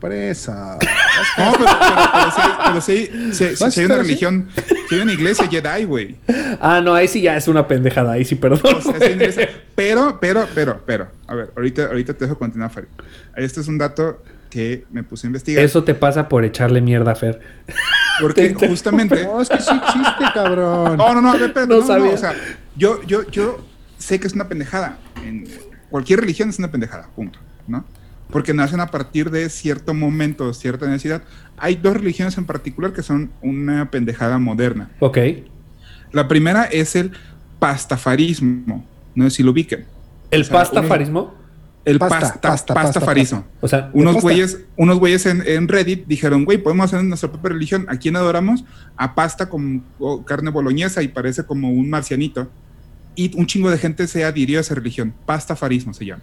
Por 0.00 0.12
eso. 0.12 0.52
No, 0.52 1.52
pero, 1.52 1.70
pero, 1.78 2.30
sí, 2.30 2.40
pero 2.66 2.80
sí, 2.80 3.10
sí, 3.32 3.56
sí, 3.56 3.62
¿Vas 3.64 3.74
sí 3.74 3.80
a 3.80 3.82
hay 3.82 3.86
una 3.86 3.96
religión, 3.98 4.48
sí 4.88 4.94
hay 4.94 5.00
una 5.00 5.12
iglesia 5.12 5.46
Jedi, 5.48 5.84
güey. 5.84 6.16
Ah, 6.60 6.80
no, 6.82 6.94
ahí 6.94 7.06
sí 7.08 7.20
ya 7.20 7.36
es 7.36 7.46
una 7.48 7.68
pendejada. 7.68 8.12
Ahí 8.12 8.24
sí, 8.24 8.34
perdón. 8.34 8.60
Pero, 9.74 10.18
pero, 10.20 10.46
pero, 10.54 10.80
pero, 10.84 11.08
a 11.26 11.34
ver, 11.34 11.52
ahorita, 11.56 11.86
ahorita 11.86 12.14
te 12.14 12.24
dejo 12.24 12.38
continuar, 12.38 12.70
Fari. 12.70 12.86
Este 13.36 13.60
es 13.60 13.68
un 13.68 13.78
dato 13.78 14.22
que 14.50 14.84
me 14.90 15.02
puse 15.04 15.26
a 15.26 15.28
investigar. 15.28 15.64
Eso 15.64 15.84
te 15.84 15.94
pasa 15.94 16.28
por 16.28 16.44
echarle 16.44 16.80
mierda 16.80 17.12
a 17.12 17.14
Fer. 17.14 17.40
Porque 18.20 18.50
te- 18.50 18.68
justamente. 18.68 19.24
No, 19.24 19.40
es 19.40 19.48
que 19.48 19.58
sí 19.58 19.70
existe, 19.74 20.24
cabrón. 20.34 20.96
No, 20.96 21.14
no, 21.14 21.20
No 21.22 21.34
no, 21.38 21.66
no, 21.66 21.86
sabía. 21.86 22.10
o 22.12 22.16
sea, 22.16 22.34
yo, 22.76 23.00
yo, 23.04 23.22
yo 23.30 23.64
sé 23.98 24.18
que 24.20 24.26
es 24.26 24.32
una 24.34 24.48
pendejada. 24.48 24.98
En 25.24 25.46
cualquier 25.88 26.20
religión 26.20 26.48
es 26.50 26.58
una 26.58 26.70
pendejada, 26.70 27.08
punto, 27.14 27.38
¿no? 27.68 27.84
Porque 28.30 28.54
nacen 28.54 28.80
a 28.80 28.86
partir 28.88 29.30
de 29.30 29.48
cierto 29.50 29.94
momento, 29.94 30.52
cierta 30.54 30.86
necesidad. 30.86 31.22
Hay 31.56 31.76
dos 31.76 31.94
religiones 31.94 32.36
en 32.38 32.44
particular 32.46 32.92
que 32.92 33.02
son 33.02 33.30
una 33.42 33.90
pendejada 33.90 34.38
moderna. 34.38 34.90
Ok. 35.00 35.18
La 36.12 36.28
primera 36.28 36.64
es 36.64 36.96
el 36.96 37.12
pastafarismo. 37.58 38.84
No 39.14 39.24
sé 39.24 39.36
si 39.36 39.42
lo 39.42 39.50
ubiquen. 39.52 39.84
El 40.30 40.42
O 40.42 40.44
sea, 40.44 40.58
pastafarismo. 40.58 41.34
El 41.82 41.98
Pasta, 41.98 42.18
pasta, 42.20 42.40
pasta, 42.42 42.74
pastafarismo. 42.74 43.46
O 43.62 43.66
sea, 43.66 43.88
Unos 43.94 44.16
pasta. 44.16 44.22
güeyes, 44.26 44.58
unos 44.76 44.98
güeyes 44.98 45.24
en, 45.24 45.42
en 45.46 45.66
Reddit 45.66 46.06
dijeron, 46.06 46.44
güey, 46.44 46.58
podemos 46.58 46.84
hacer 46.92 47.02
nuestra 47.04 47.32
propia 47.32 47.50
religión. 47.52 47.86
¿A 47.88 47.96
quién 47.96 48.16
adoramos? 48.16 48.64
A 48.96 49.14
pasta 49.14 49.48
con 49.48 49.82
carne 50.26 50.50
boloñesa 50.50 51.02
y 51.02 51.08
parece 51.08 51.44
como 51.44 51.70
un 51.70 51.88
marcianito. 51.88 52.50
Y 53.16 53.34
un 53.36 53.46
chingo 53.46 53.70
de 53.70 53.78
gente 53.78 54.06
se 54.08 54.24
adhirió 54.24 54.58
a 54.58 54.60
esa 54.60 54.74
religión. 54.74 55.14
Pastafarismo 55.24 55.94
se 55.94 56.04
llama. 56.04 56.22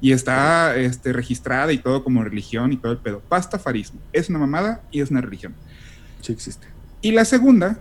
Y 0.00 0.12
está 0.12 0.76
este, 0.76 1.12
registrada 1.12 1.72
y 1.72 1.78
todo 1.78 2.04
como 2.04 2.22
religión 2.22 2.72
y 2.72 2.76
todo 2.76 2.92
el 2.92 2.98
pedo. 2.98 3.20
Pastafarismo. 3.28 4.00
Es 4.12 4.28
una 4.30 4.38
mamada 4.38 4.80
y 4.92 5.00
es 5.00 5.10
una 5.10 5.20
religión. 5.20 5.54
Sí 6.20 6.32
existe. 6.32 6.66
Y 7.02 7.12
la 7.12 7.24
segunda, 7.24 7.78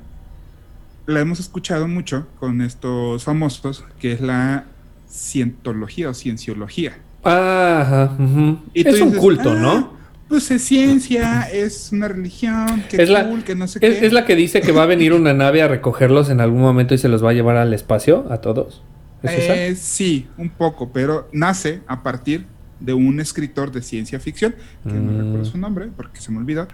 la 1.05 1.19
hemos 1.19 1.39
escuchado 1.39 1.87
mucho 1.87 2.27
con 2.39 2.61
estos 2.61 3.23
famosos, 3.23 3.83
que 3.99 4.13
es 4.13 4.21
la 4.21 4.65
cientología 5.09 6.09
o 6.09 6.13
cienciología. 6.13 6.97
Ajá. 7.23 8.15
ujú. 8.17 8.59
Y 8.73 8.87
Es 8.87 9.01
un 9.01 9.11
culto, 9.13 9.51
"Ah, 9.51 9.55
¿no? 9.55 9.97
Pues 10.29 10.51
es 10.51 10.61
ciencia, 10.63 11.43
es 11.51 11.89
una 11.93 12.09
religión, 12.09 12.83
que 12.89 13.01
Es 13.01 13.09
la, 13.09 13.27
cool, 13.29 13.43
que 13.43 13.55
no 13.55 13.65
sé 13.67 13.79
es, 13.81 13.99
qué. 13.99 14.05
es 14.07 14.11
la 14.13 14.25
que 14.25 14.35
dice 14.35 14.59
que 14.59 14.73
va 14.73 14.83
a 14.83 14.85
venir 14.85 15.13
una 15.13 15.33
nave 15.33 15.61
a 15.61 15.67
recogerlos 15.69 16.29
en 16.29 16.41
algún 16.41 16.61
momento 16.61 16.93
y 16.93 16.97
se 16.97 17.07
los 17.07 17.23
va 17.23 17.29
a 17.29 17.33
llevar 17.33 17.55
al 17.55 17.73
espacio 17.73 18.25
a 18.29 18.39
todos. 18.41 18.83
Eh, 19.23 19.75
sí, 19.79 20.27
un 20.37 20.49
poco, 20.49 20.91
pero 20.91 21.27
nace 21.31 21.81
a 21.87 22.03
partir 22.03 22.45
de 22.79 22.93
un 22.93 23.19
escritor 23.19 23.71
de 23.71 23.81
ciencia 23.81 24.19
ficción, 24.19 24.53
que 24.83 24.93
no 24.93 25.11
Mm. 25.11 25.17
recuerdo 25.17 25.45
su 25.45 25.57
nombre 25.57 25.87
porque 25.95 26.21
se 26.21 26.31
me 26.31 26.37
olvida. 26.37 26.67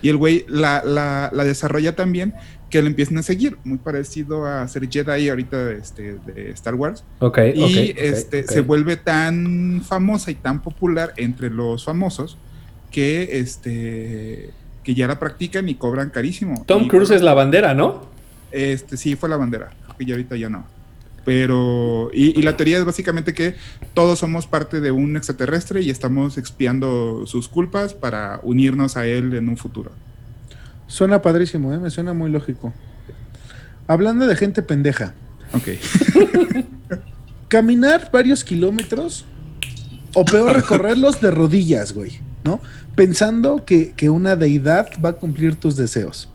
Y 0.00 0.08
el 0.08 0.16
güey 0.16 0.46
la, 0.48 0.82
la- 0.84 1.28
la 1.32 1.44
desarrolla 1.44 1.94
también 1.94 2.32
que 2.70 2.80
le 2.80 2.88
empiezan 2.88 3.18
a 3.18 3.22
seguir, 3.22 3.58
muy 3.64 3.76
parecido 3.78 4.46
a 4.46 4.66
ser 4.68 4.88
Jedi 4.88 5.28
ahorita 5.28 5.72
este, 5.72 6.14
de 6.24 6.50
Star 6.52 6.74
Wars. 6.76 7.04
Ok, 7.18 7.38
Y 7.54 7.62
ok, 7.62 7.68
ok, 7.70 7.96
este, 7.98 8.40
ok. 8.44 8.50
se 8.50 8.60
vuelve 8.62 8.96
tan 8.96 9.82
famosa 9.84 10.30
y 10.30 10.36
tan 10.36 10.62
popular 10.62 11.12
entre 11.18 11.50
los 11.50 11.84
famosos 11.84 12.38
que, 12.90 13.38
este, 13.40 14.50
que 14.82 14.94
ya 14.94 15.06
la 15.06 15.18
practican 15.18 15.68
y 15.68 15.74
cobran 15.74 16.08
carísimo. 16.10 16.64
Tom 16.66 16.88
Cruise 16.88 17.10
es 17.10 17.22
la 17.22 17.34
bandera, 17.34 17.74
¿no? 17.74 18.06
Este, 18.52 18.96
sí, 18.96 19.16
fue 19.16 19.28
la 19.28 19.36
bandera. 19.36 19.70
Que 19.98 20.06
ya 20.06 20.14
ahorita 20.14 20.36
ya 20.36 20.48
no. 20.48 20.64
Pero, 21.30 22.10
y, 22.12 22.36
y 22.36 22.42
la 22.42 22.56
teoría 22.56 22.78
es 22.78 22.84
básicamente 22.84 23.34
que 23.34 23.54
todos 23.94 24.18
somos 24.18 24.48
parte 24.48 24.80
de 24.80 24.90
un 24.90 25.16
extraterrestre 25.16 25.80
y 25.80 25.88
estamos 25.88 26.36
expiando 26.38 27.24
sus 27.24 27.46
culpas 27.46 27.94
para 27.94 28.40
unirnos 28.42 28.96
a 28.96 29.06
él 29.06 29.32
en 29.34 29.48
un 29.48 29.56
futuro. 29.56 29.92
Suena 30.88 31.22
padrísimo, 31.22 31.72
¿eh? 31.72 31.78
me 31.78 31.88
suena 31.90 32.14
muy 32.14 32.32
lógico. 32.32 32.74
Hablando 33.86 34.26
de 34.26 34.34
gente 34.34 34.60
pendeja, 34.62 35.14
Ok. 35.52 35.68
caminar 37.46 38.10
varios 38.12 38.42
kilómetros 38.42 39.24
o 40.14 40.24
peor 40.24 40.56
recorrerlos 40.56 41.20
de 41.20 41.30
rodillas, 41.30 41.92
güey, 41.92 42.18
¿no? 42.42 42.60
Pensando 42.96 43.64
que, 43.64 43.92
que 43.92 44.10
una 44.10 44.34
deidad 44.34 44.88
va 45.04 45.10
a 45.10 45.12
cumplir 45.12 45.54
tus 45.54 45.76
deseos. 45.76 46.28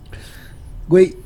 Güey, 0.87 1.17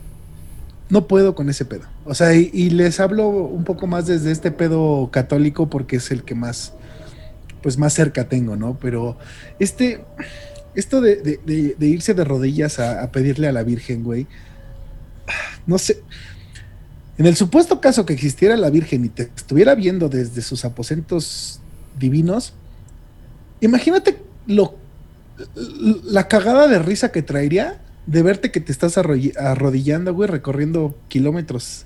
no 0.90 1.06
puedo 1.06 1.36
con 1.36 1.50
ese 1.50 1.66
pedo. 1.66 1.84
O 2.10 2.16
sea, 2.16 2.34
y, 2.34 2.72
les 2.72 3.00
hablo 3.00 3.28
un 3.30 3.64
poco 3.64 3.86
más 3.86 4.08
desde 4.08 4.32
este 4.32 4.50
pedo 4.50 5.10
católico 5.12 5.70
porque 5.70 5.98
es 5.98 6.10
el 6.10 6.24
que 6.24 6.34
más, 6.34 6.74
pues 7.62 7.78
más 7.78 7.94
cerca 7.94 8.28
tengo, 8.28 8.56
¿no? 8.56 8.80
Pero 8.80 9.16
este, 9.60 10.04
esto 10.74 11.02
de, 11.02 11.40
irse 11.80 12.16
de 12.16 12.24
rodillas 12.24 12.80
a, 12.80 13.12
pedirle 13.12 13.48
a 13.48 13.52
la 13.52 13.62
Virgen, 13.62 14.04
güey, 14.04 14.26
no 15.68 15.78
sé. 15.78 16.02
En 17.20 17.28
el 17.28 17.36
supuesto 17.36 17.80
caso 17.80 18.08
que 18.08 18.14
existiera 18.14 18.58
la 18.58 18.72
Virgen 18.72 19.06
y 19.06 19.10
te 19.10 19.30
estuviera 19.36 19.76
viendo 19.76 20.10
desde 20.10 20.42
sus 20.42 20.66
aposentos 20.66 21.60
divinos, 22.00 22.56
imagínate 23.62 24.18
lo 24.48 24.78
la 26.04 26.28
cagada 26.28 26.68
de 26.68 26.80
risa 26.80 27.12
que 27.12 27.22
traería 27.22 27.80
de 28.08 28.24
verte 28.24 28.52
que 28.52 28.62
te 28.62 28.72
estás 28.72 28.98
arrodillando, 28.98 30.12
güey, 30.12 30.28
recorriendo 30.28 30.98
kilómetros 31.08 31.86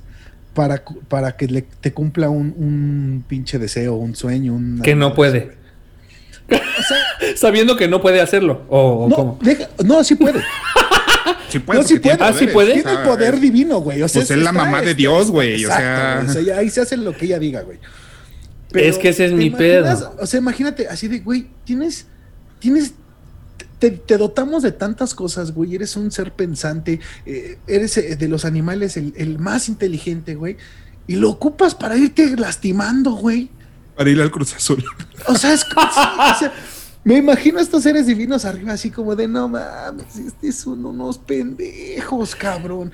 para, 0.53 0.83
cu- 0.83 1.01
para 1.07 1.35
que 1.35 1.47
le- 1.47 1.61
te 1.81 1.93
cumpla 1.93 2.29
un, 2.29 2.53
un 2.57 3.23
pinche 3.27 3.57
deseo, 3.59 3.95
un 3.95 4.15
sueño, 4.15 4.53
un 4.53 4.81
Que 4.83 4.95
no 4.95 5.13
puede. 5.13 5.57
Sabiendo 7.35 7.75
que 7.77 7.87
no 7.87 8.01
puede 8.01 8.21
hacerlo. 8.21 8.63
¿O, 8.69 9.05
o 9.05 9.09
No, 9.09 9.15
cómo? 9.15 9.39
deja- 9.41 9.69
no, 9.83 10.03
sí 10.03 10.15
puede. 10.15 10.41
Sí 11.49 11.59
puede, 11.59 11.81
No, 11.81 11.87
sí 11.87 11.99
tiene 11.99 12.17
puede. 12.17 12.29
Ah, 12.31 12.33
sí 12.33 12.47
puede. 12.47 12.71
o 12.71 12.73
Tiene 12.73 12.89
sea, 12.89 13.01
el 13.03 13.07
poder 13.07 13.35
es- 13.35 13.41
divino, 13.41 13.79
güey. 13.79 14.01
O 14.01 14.07
sea, 14.07 14.21
Pues 14.21 14.31
es 14.31 14.37
la 14.39 14.51
mamá 14.51 14.81
de 14.81 14.87
está- 14.91 14.97
Dios, 14.97 15.29
güey, 15.29 15.63
o 15.65 15.67
sea. 15.69 16.15
güey. 16.15 16.27
O 16.29 16.33
sea, 16.33 16.41
ya 16.41 16.57
ahí 16.57 16.69
se 16.71 16.81
hace 16.81 16.97
lo 16.97 17.15
que 17.15 17.25
ella 17.25 17.37
diga, 17.37 17.61
güey. 17.61 17.77
Es 18.73 18.97
que 18.97 19.09
ese 19.09 19.25
es 19.25 19.31
¿te 19.31 19.37
mi 19.37 19.45
imaginas? 19.45 19.99
pedo. 20.01 20.15
O 20.19 20.25
sea, 20.25 20.39
imagínate, 20.39 20.87
así 20.87 21.07
de, 21.07 21.19
güey, 21.19 21.47
tienes, 21.63 22.07
tienes, 22.57 22.95
te, 23.83 23.91
te 23.91 24.17
dotamos 24.17 24.63
de 24.63 24.71
tantas 24.71 25.13
cosas, 25.13 25.51
güey. 25.51 25.75
Eres 25.75 25.97
un 25.97 26.09
ser 26.09 26.31
pensante, 26.31 27.01
eh, 27.25 27.57
eres 27.67 27.97
eh, 27.97 28.15
de 28.15 28.27
los 28.29 28.45
animales 28.45 28.95
el, 28.95 29.13
el 29.17 29.39
más 29.39 29.67
inteligente, 29.67 30.35
güey. 30.35 30.55
Y 31.05 31.17
lo 31.17 31.29
ocupas 31.29 31.75
para 31.75 31.97
irte 31.97 32.37
lastimando, 32.37 33.11
güey. 33.11 33.49
Para 33.97 34.09
ir 34.09 34.21
al 34.21 34.31
Cruz 34.31 34.55
Azul. 34.55 34.81
O 35.27 35.35
sea, 35.35 35.51
es 35.53 35.65
o 35.65 36.39
sea, 36.39 36.53
me 37.03 37.17
imagino 37.17 37.59
a 37.59 37.61
estos 37.61 37.83
seres 37.83 38.07
divinos 38.07 38.45
arriba, 38.45 38.71
así 38.71 38.89
como 38.89 39.17
de 39.17 39.27
no 39.27 39.49
mames, 39.49 40.15
este 40.17 40.53
son 40.53 40.85
unos 40.85 41.17
pendejos, 41.17 42.35
cabrón. 42.35 42.93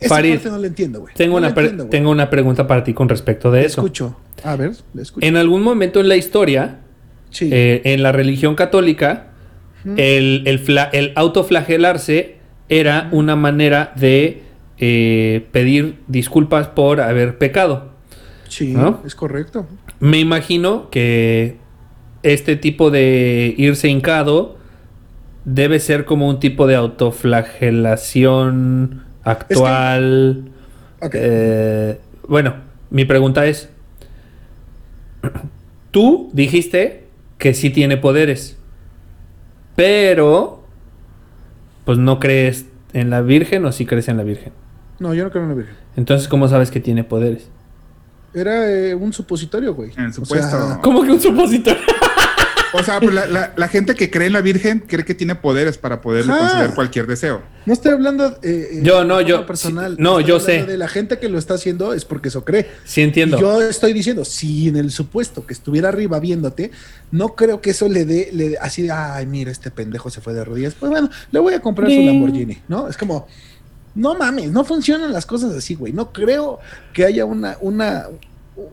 Esa 0.00 0.14
Farid, 0.16 0.34
parte 0.34 0.50
no 0.50 0.58
la 0.58 0.66
entiendo, 0.66 1.00
güey. 1.00 1.14
Tengo, 1.14 1.40
No 1.40 1.46
entiendo, 1.48 1.86
tengo 1.86 2.10
una 2.10 2.28
pregunta 2.28 2.66
para 2.66 2.84
ti 2.84 2.92
con 2.92 3.08
respecto 3.08 3.50
de 3.50 3.60
Le 3.60 3.66
eso. 3.68 3.80
escucho. 3.80 4.16
A 4.42 4.56
ver, 4.56 4.72
le 4.92 5.00
escucho. 5.00 5.26
En 5.26 5.36
algún 5.38 5.62
momento 5.62 6.00
en 6.00 6.08
la 6.08 6.16
historia, 6.16 6.80
sí. 7.30 7.48
eh, 7.50 7.80
en 7.84 8.02
la 8.02 8.12
religión 8.12 8.54
católica, 8.54 9.33
el, 9.96 10.42
el, 10.46 10.64
fla- 10.64 10.90
el 10.92 11.12
autoflagelarse 11.16 12.36
era 12.68 13.08
una 13.12 13.36
manera 13.36 13.92
de 13.96 14.42
eh, 14.78 15.46
pedir 15.52 15.98
disculpas 16.08 16.68
por 16.68 17.00
haber 17.00 17.38
pecado. 17.38 17.92
Sí, 18.48 18.72
¿No? 18.72 19.02
es 19.04 19.14
correcto. 19.14 19.66
Me 20.00 20.18
imagino 20.20 20.88
que 20.90 21.56
este 22.22 22.56
tipo 22.56 22.90
de 22.90 23.54
irse 23.56 23.88
hincado 23.88 24.56
debe 25.44 25.78
ser 25.80 26.04
como 26.06 26.28
un 26.28 26.40
tipo 26.40 26.66
de 26.66 26.74
autoflagelación 26.76 29.02
actual. 29.24 30.44
Eh, 31.12 31.98
bueno, 32.28 32.54
mi 32.90 33.04
pregunta 33.04 33.46
es, 33.46 33.68
tú 35.90 36.30
dijiste 36.32 37.04
que 37.38 37.54
sí 37.54 37.70
tiene 37.70 37.96
poderes, 37.96 38.58
pero 39.76 40.62
pues 41.84 41.98
no 41.98 42.18
crees 42.20 42.66
en 42.92 43.10
la 43.10 43.20
Virgen 43.22 43.64
o 43.66 43.72
sí 43.72 43.86
crees 43.86 44.08
en 44.08 44.16
la 44.16 44.22
Virgen. 44.22 44.52
No, 44.98 45.14
yo 45.14 45.24
no 45.24 45.30
creo 45.30 45.42
en 45.42 45.48
la 45.50 45.54
Virgen. 45.54 45.74
Entonces, 45.96 46.28
¿cómo 46.28 46.48
sabes 46.48 46.70
que 46.70 46.80
tiene 46.80 47.04
poderes? 47.04 47.48
Era 48.32 48.68
eh, 48.70 48.94
un 48.94 49.12
supositorio, 49.12 49.74
güey. 49.74 49.92
En 49.96 50.06
O 50.06 50.12
supuesto. 50.12 50.48
sea, 50.50 50.80
¿Cómo 50.82 51.02
que 51.02 51.10
un 51.10 51.20
supositorio? 51.20 51.82
O 52.76 52.82
sea, 52.82 52.98
pues 53.00 53.14
la, 53.14 53.26
la- 53.26 53.52
la 53.56 53.68
gente 53.68 53.94
que 53.94 54.10
cree 54.10 54.26
en 54.26 54.32
la 54.32 54.40
Virgen 54.40 54.80
cree 54.86 55.04
que 55.04 55.14
tiene 55.14 55.34
poderes 55.36 55.78
para 55.78 56.00
poderle 56.00 56.32
conceder 56.36 56.74
cualquier 56.74 57.06
deseo. 57.06 57.40
no 57.66 57.72
estoy 57.72 57.92
hablando 57.92 58.26
eh, 58.42 58.68
eh, 58.72 58.80
Yo, 58.82 59.04
no, 59.04 59.18
de 59.18 59.24
yo- 59.26 59.36
forma 59.36 59.46
personal. 59.46 59.96
sí, 59.96 60.02
no, 60.02 60.18
Estoy 60.18 60.28
yo 60.28 60.40
sé. 60.40 60.64
De 60.64 60.76
la 60.76 60.88
gente 60.88 61.18
que 61.18 61.28
lo 61.28 61.38
está 61.38 61.54
haciendo 61.54 61.92
es 61.94 62.04
porque 62.04 62.28
eso 62.28 62.44
cree. 62.44 62.68
Sí 62.84 63.00
entiendo. 63.00 63.36
Y 63.38 63.40
yo 63.40 63.62
estoy 63.62 63.92
diciendo, 63.92 64.24
si 64.24 64.68
en 64.68 64.76
el 64.76 64.90
supuesto 64.90 65.46
que 65.46 65.52
estuviera 65.54 65.88
arriba 65.88 66.18
viéndote, 66.18 66.72
no 67.12 67.34
creo 67.36 67.60
que 67.60 67.70
eso 67.70 67.88
le 67.88 68.04
dé, 68.04 68.30
le 68.32 68.50
dé 68.50 68.58
así 68.60 68.82
de, 68.82 68.90
ay, 68.90 69.24
mira, 69.26 69.50
este 69.52 69.70
pendejo 69.70 70.10
se 70.10 70.20
fue 70.20 70.34
de 70.34 70.44
rodillas. 70.44 70.74
Pues 70.74 70.90
bueno, 70.90 71.08
le 71.30 71.38
voy 71.38 71.54
a 71.54 71.60
comprar 71.60 71.88
su. 71.88 72.00
Lamborghini, 72.00 72.58
¿no? 72.68 72.88
Es 72.88 72.96
como, 72.96 73.28
no 73.94 74.16
mames, 74.16 74.50
no 74.50 74.64
funcionan 74.64 75.12
las 75.12 75.24
cosas 75.26 75.52
así, 75.54 75.76
güey. 75.76 75.92
No 75.92 76.12
creo 76.12 76.58
que 76.92 77.04
haya 77.04 77.24
una, 77.24 77.56
una, 77.60 78.06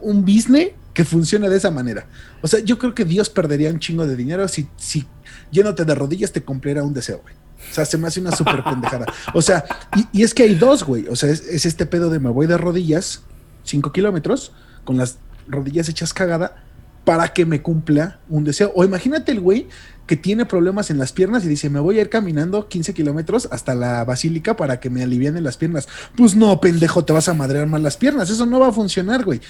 un 0.01 0.21
business 0.25 0.69
que 0.93 1.05
funcione 1.05 1.49
de 1.49 1.57
esa 1.57 1.71
manera. 1.71 2.07
O 2.41 2.47
sea, 2.47 2.59
yo 2.59 2.77
creo 2.77 2.93
que 2.93 3.05
Dios 3.05 3.29
perdería 3.29 3.69
un 3.69 3.79
chingo 3.79 4.05
de 4.05 4.15
dinero 4.15 4.47
si, 4.47 4.67
si 4.77 5.07
yéndote 5.51 5.85
de 5.85 5.95
rodillas 5.95 6.31
te 6.31 6.41
cumpliera 6.41 6.83
un 6.83 6.93
deseo, 6.93 7.21
güey. 7.21 7.35
O 7.69 7.73
sea, 7.73 7.85
se 7.85 7.97
me 7.97 8.07
hace 8.07 8.19
una 8.19 8.35
súper 8.35 8.63
pendejada. 8.69 9.05
O 9.33 9.41
sea, 9.41 9.63
y, 9.95 10.19
y 10.19 10.23
es 10.23 10.33
que 10.33 10.43
hay 10.43 10.55
dos, 10.55 10.83
güey. 10.83 11.07
O 11.07 11.15
sea, 11.15 11.29
es, 11.29 11.41
es 11.41 11.65
este 11.65 11.85
pedo 11.85 12.09
de 12.09 12.19
me 12.19 12.29
voy 12.29 12.47
de 12.47 12.57
rodillas, 12.57 13.21
cinco 13.63 13.91
kilómetros, 13.91 14.51
con 14.83 14.97
las 14.97 15.17
rodillas 15.47 15.87
hechas 15.89 16.13
cagada, 16.13 16.63
para 17.05 17.29
que 17.29 17.45
me 17.45 17.61
cumpla 17.61 18.19
un 18.29 18.43
deseo. 18.43 18.71
O 18.75 18.83
imagínate 18.83 19.31
el 19.31 19.39
güey 19.39 19.67
que 20.07 20.17
tiene 20.17 20.45
problemas 20.45 20.89
en 20.89 20.97
las 20.97 21.13
piernas 21.13 21.45
y 21.45 21.47
dice, 21.47 21.69
me 21.69 21.79
voy 21.79 21.97
a 21.97 22.01
ir 22.01 22.09
caminando 22.09 22.67
15 22.67 22.93
kilómetros 22.93 23.47
hasta 23.51 23.75
la 23.75 24.03
basílica 24.03 24.55
para 24.55 24.79
que 24.79 24.89
me 24.89 25.03
alivianen 25.03 25.43
las 25.43 25.57
piernas. 25.57 25.87
Pues 26.15 26.35
no, 26.35 26.59
pendejo, 26.59 27.05
te 27.05 27.13
vas 27.13 27.29
a 27.29 27.33
madrear 27.33 27.67
más 27.67 27.81
las 27.81 27.97
piernas. 27.97 28.29
Eso 28.29 28.45
no 28.45 28.59
va 28.59 28.67
a 28.67 28.71
funcionar, 28.71 29.23
güey. 29.23 29.41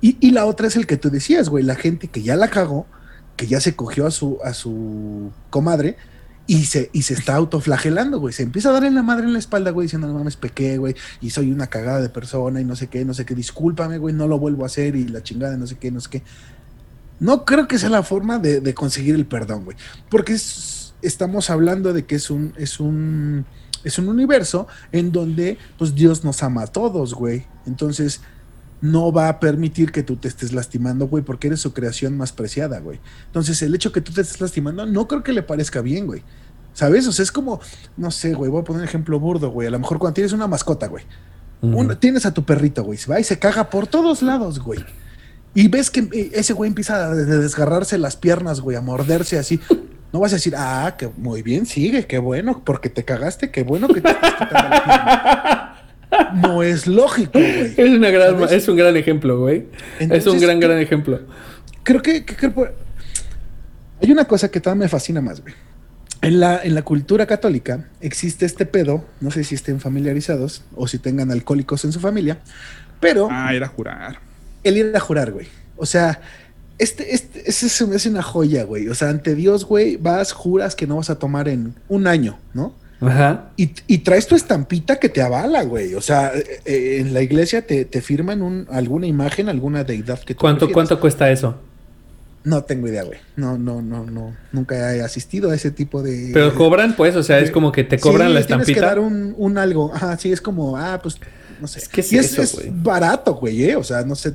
Y, 0.00 0.16
y 0.20 0.30
la 0.30 0.46
otra 0.46 0.66
es 0.68 0.76
el 0.76 0.86
que 0.86 0.96
tú 0.96 1.10
decías, 1.10 1.48
güey, 1.48 1.64
la 1.64 1.74
gente 1.74 2.08
que 2.08 2.22
ya 2.22 2.36
la 2.36 2.48
cagó, 2.48 2.86
que 3.36 3.46
ya 3.46 3.60
se 3.60 3.74
cogió 3.76 4.06
a 4.06 4.10
su, 4.10 4.38
a 4.44 4.52
su 4.54 5.30
comadre 5.50 5.96
y 6.46 6.64
se, 6.64 6.88
y 6.92 7.02
se 7.02 7.14
está 7.14 7.34
autoflagelando, 7.34 8.20
güey. 8.20 8.32
Se 8.32 8.42
empieza 8.42 8.70
a 8.70 8.72
dar 8.72 8.84
en 8.84 8.94
la 8.94 9.02
madre 9.02 9.26
en 9.26 9.32
la 9.32 9.38
espalda, 9.38 9.70
güey, 9.70 9.86
diciendo, 9.86 10.06
no 10.08 10.14
mames, 10.14 10.36
pequé, 10.36 10.78
güey, 10.78 10.94
y 11.20 11.30
soy 11.30 11.50
una 11.50 11.66
cagada 11.66 12.00
de 12.00 12.08
persona 12.08 12.60
y 12.60 12.64
no 12.64 12.74
sé 12.76 12.86
qué, 12.86 13.04
no 13.04 13.12
sé 13.14 13.26
qué, 13.26 13.34
discúlpame, 13.34 13.98
güey, 13.98 14.14
no 14.14 14.26
lo 14.28 14.38
vuelvo 14.38 14.62
a 14.62 14.66
hacer 14.66 14.96
y 14.96 15.06
la 15.08 15.22
chingada, 15.22 15.56
no 15.56 15.66
sé 15.66 15.76
qué, 15.76 15.90
no 15.90 16.00
sé 16.00 16.08
qué. 16.10 16.22
No 17.20 17.44
creo 17.44 17.66
que 17.66 17.78
sea 17.78 17.88
la 17.90 18.02
forma 18.04 18.38
de, 18.38 18.60
de 18.60 18.74
conseguir 18.74 19.14
el 19.16 19.26
perdón, 19.26 19.64
güey. 19.64 19.76
Porque 20.08 20.34
es- 20.34 20.94
estamos 21.02 21.50
hablando 21.50 21.92
de 21.92 22.06
que 22.06 22.14
es 22.14 22.30
un, 22.30 22.54
es 22.56 22.78
un, 22.80 23.44
es 23.84 23.98
un 23.98 24.08
universo 24.08 24.68
en 24.92 25.10
donde, 25.12 25.58
pues, 25.78 25.94
Dios 25.94 26.24
nos 26.24 26.42
ama 26.42 26.62
a 26.62 26.66
todos, 26.68 27.14
güey. 27.14 27.44
Entonces, 27.66 28.20
no 28.80 29.12
va 29.12 29.28
a 29.28 29.40
permitir 29.40 29.90
que 29.92 30.02
tú 30.02 30.16
te 30.16 30.28
estés 30.28 30.52
lastimando, 30.52 31.08
güey, 31.08 31.24
porque 31.24 31.48
eres 31.48 31.60
su 31.60 31.72
creación 31.72 32.16
más 32.16 32.32
preciada, 32.32 32.78
güey. 32.80 33.00
Entonces, 33.26 33.60
el 33.62 33.74
hecho 33.74 33.90
que 33.92 34.00
tú 34.00 34.12
te 34.12 34.20
estés 34.20 34.40
lastimando, 34.40 34.86
no 34.86 35.08
creo 35.08 35.22
que 35.22 35.32
le 35.32 35.42
parezca 35.42 35.80
bien, 35.80 36.06
güey. 36.06 36.22
¿Sabes? 36.74 37.08
O 37.08 37.12
sea, 37.12 37.24
es 37.24 37.32
como, 37.32 37.60
no 37.96 38.10
sé, 38.12 38.34
güey, 38.34 38.50
voy 38.50 38.60
a 38.60 38.64
poner 38.64 38.82
un 38.82 38.88
ejemplo 38.88 39.18
burdo, 39.18 39.50
güey. 39.50 39.66
A 39.66 39.70
lo 39.72 39.80
mejor 39.80 39.98
cuando 39.98 40.14
tienes 40.14 40.32
una 40.32 40.46
mascota, 40.46 40.86
güey. 40.86 41.04
Un- 41.60 41.96
tienes 41.98 42.24
a 42.24 42.32
tu 42.32 42.44
perrito, 42.44 42.84
güey. 42.84 42.96
Se 42.98 43.10
va 43.10 43.18
y 43.18 43.24
se 43.24 43.38
caga 43.40 43.68
por 43.68 43.88
todos 43.88 44.22
lados, 44.22 44.60
güey. 44.60 44.84
Y 45.54 45.66
ves 45.66 45.90
que 45.90 46.08
eh, 46.12 46.30
ese 46.34 46.52
güey 46.52 46.68
empieza 46.68 47.06
a 47.06 47.14
des- 47.16 47.26
desgarrarse 47.26 47.98
las 47.98 48.14
piernas, 48.16 48.60
güey, 48.60 48.76
a 48.76 48.80
morderse 48.80 49.38
así. 49.38 49.58
No 50.12 50.20
vas 50.20 50.32
a 50.32 50.36
decir, 50.36 50.54
ah, 50.56 50.94
que 50.96 51.10
muy 51.16 51.42
bien, 51.42 51.66
sigue, 51.66 52.06
qué 52.06 52.18
bueno, 52.18 52.62
porque 52.64 52.90
te 52.90 53.04
cagaste, 53.04 53.50
qué 53.50 53.64
bueno 53.64 53.88
que 53.88 54.00
te 54.00 54.10
estás 54.10 54.34
quitando 54.34 54.68
la 54.68 54.84
pierna". 54.84 55.54
No 56.34 56.62
es 56.62 56.86
lógico, 56.86 57.32
güey. 57.38 57.74
Es, 57.76 57.90
una 57.90 58.10
gran, 58.10 58.34
¿Sabes? 58.38 58.52
es 58.52 58.68
un 58.68 58.76
gran 58.76 58.96
ejemplo, 58.96 59.38
güey. 59.40 59.66
es 59.98 60.26
un 60.26 60.40
gran, 60.40 60.60
¿qué- 60.60 60.66
gran 60.66 60.78
ejemplo. 60.78 61.20
creo 61.82 62.02
que, 62.02 62.24
que- 62.24 62.36
que 62.36 62.50
por- 62.50 62.74
hay 64.02 64.12
una 64.12 64.24
cosa 64.26 64.50
que 64.50 64.60
todavía 64.60 64.84
me 64.84 64.88
fascina 64.88 65.20
más, 65.20 65.40
güey. 65.40 65.54
En 66.20 66.40
la, 66.40 66.62
en 66.62 66.74
la 66.74 66.82
cultura 66.82 67.26
católica 67.26 67.88
existe 68.00 68.44
este 68.44 68.66
pedo, 68.66 69.04
no 69.20 69.30
sé 69.30 69.44
si 69.44 69.54
estén 69.54 69.80
familiarizados 69.80 70.64
o 70.74 70.88
si 70.88 70.98
tengan 70.98 71.30
alcohólicos 71.30 71.84
en 71.84 71.92
su 71.92 72.00
familia, 72.00 72.38
pero 73.00 73.28
Ah, 73.30 73.54
era 73.54 73.68
jurar. 73.68 74.18
el 74.64 74.76
ir 74.76 74.92
a 74.96 75.00
jurar, 75.00 75.30
güey. 75.30 75.46
O 75.76 75.86
sea, 75.86 76.20
este, 76.78 77.14
este, 77.14 77.48
ese 77.48 77.68
se 77.68 77.86
me 77.86 77.96
hace 77.96 78.08
una 78.08 78.22
joya, 78.22 78.64
güey. 78.64 78.88
O 78.88 78.94
sea, 78.94 79.10
ante 79.10 79.34
Dios, 79.36 79.64
güey, 79.64 79.96
vas, 79.96 80.32
juras 80.32 80.74
que 80.74 80.86
no 80.88 80.96
vas 80.96 81.08
a 81.10 81.18
tomar 81.20 81.48
en 81.48 81.74
un 81.88 82.06
año, 82.08 82.38
¿no? 82.52 82.74
Ajá. 83.00 83.50
Y, 83.56 83.70
y 83.86 83.98
traes 83.98 84.26
tu 84.26 84.34
estampita 84.34 84.98
que 84.98 85.08
te 85.08 85.22
avala, 85.22 85.62
güey. 85.62 85.94
O 85.94 86.00
sea, 86.00 86.32
eh, 86.34 86.60
eh, 86.64 86.96
en 87.00 87.14
la 87.14 87.22
iglesia 87.22 87.64
te, 87.66 87.84
te 87.84 88.00
firman 88.00 88.42
un, 88.42 88.66
alguna 88.70 89.06
imagen, 89.06 89.48
alguna 89.48 89.84
deidad 89.84 90.18
que 90.20 90.34
tú 90.34 90.40
¿Cuánto. 90.40 90.70
¿Cuánto 90.72 90.98
cuesta 90.98 91.30
eso? 91.30 91.56
No 92.44 92.62
tengo 92.64 92.88
idea, 92.88 93.02
güey. 93.04 93.18
No, 93.36 93.58
no, 93.58 93.82
no, 93.82 94.04
no. 94.04 94.34
Nunca 94.52 94.94
he 94.94 95.02
asistido 95.02 95.50
a 95.50 95.54
ese 95.54 95.70
tipo 95.70 96.02
de. 96.02 96.30
Pero 96.32 96.54
cobran, 96.54 96.96
pues, 96.96 97.14
o 97.14 97.22
sea, 97.22 97.38
es 97.40 97.50
como 97.50 97.70
que 97.72 97.84
te 97.84 97.98
cobran 97.98 98.28
Sí, 98.28 98.34
la 98.34 98.46
Tienes 98.46 98.66
que 98.66 98.72
estampita. 98.72 98.86
dar 98.86 99.00
un, 99.00 99.34
un 99.36 99.58
algo. 99.58 99.92
Ajá, 99.94 100.16
sí, 100.16 100.32
es 100.32 100.40
como, 100.40 100.76
ah, 100.76 100.98
pues, 101.02 101.16
no 101.60 101.66
sé. 101.66 101.80
Es 101.80 101.88
que 101.88 102.00
es 102.00 102.12
y 102.12 102.18
es, 102.18 102.32
eso, 102.32 102.42
es 102.42 102.54
güey. 102.54 102.70
barato, 102.72 103.34
güey, 103.34 103.64
¿eh? 103.64 103.76
O 103.76 103.84
sea, 103.84 104.02
no 104.02 104.14
sé. 104.14 104.34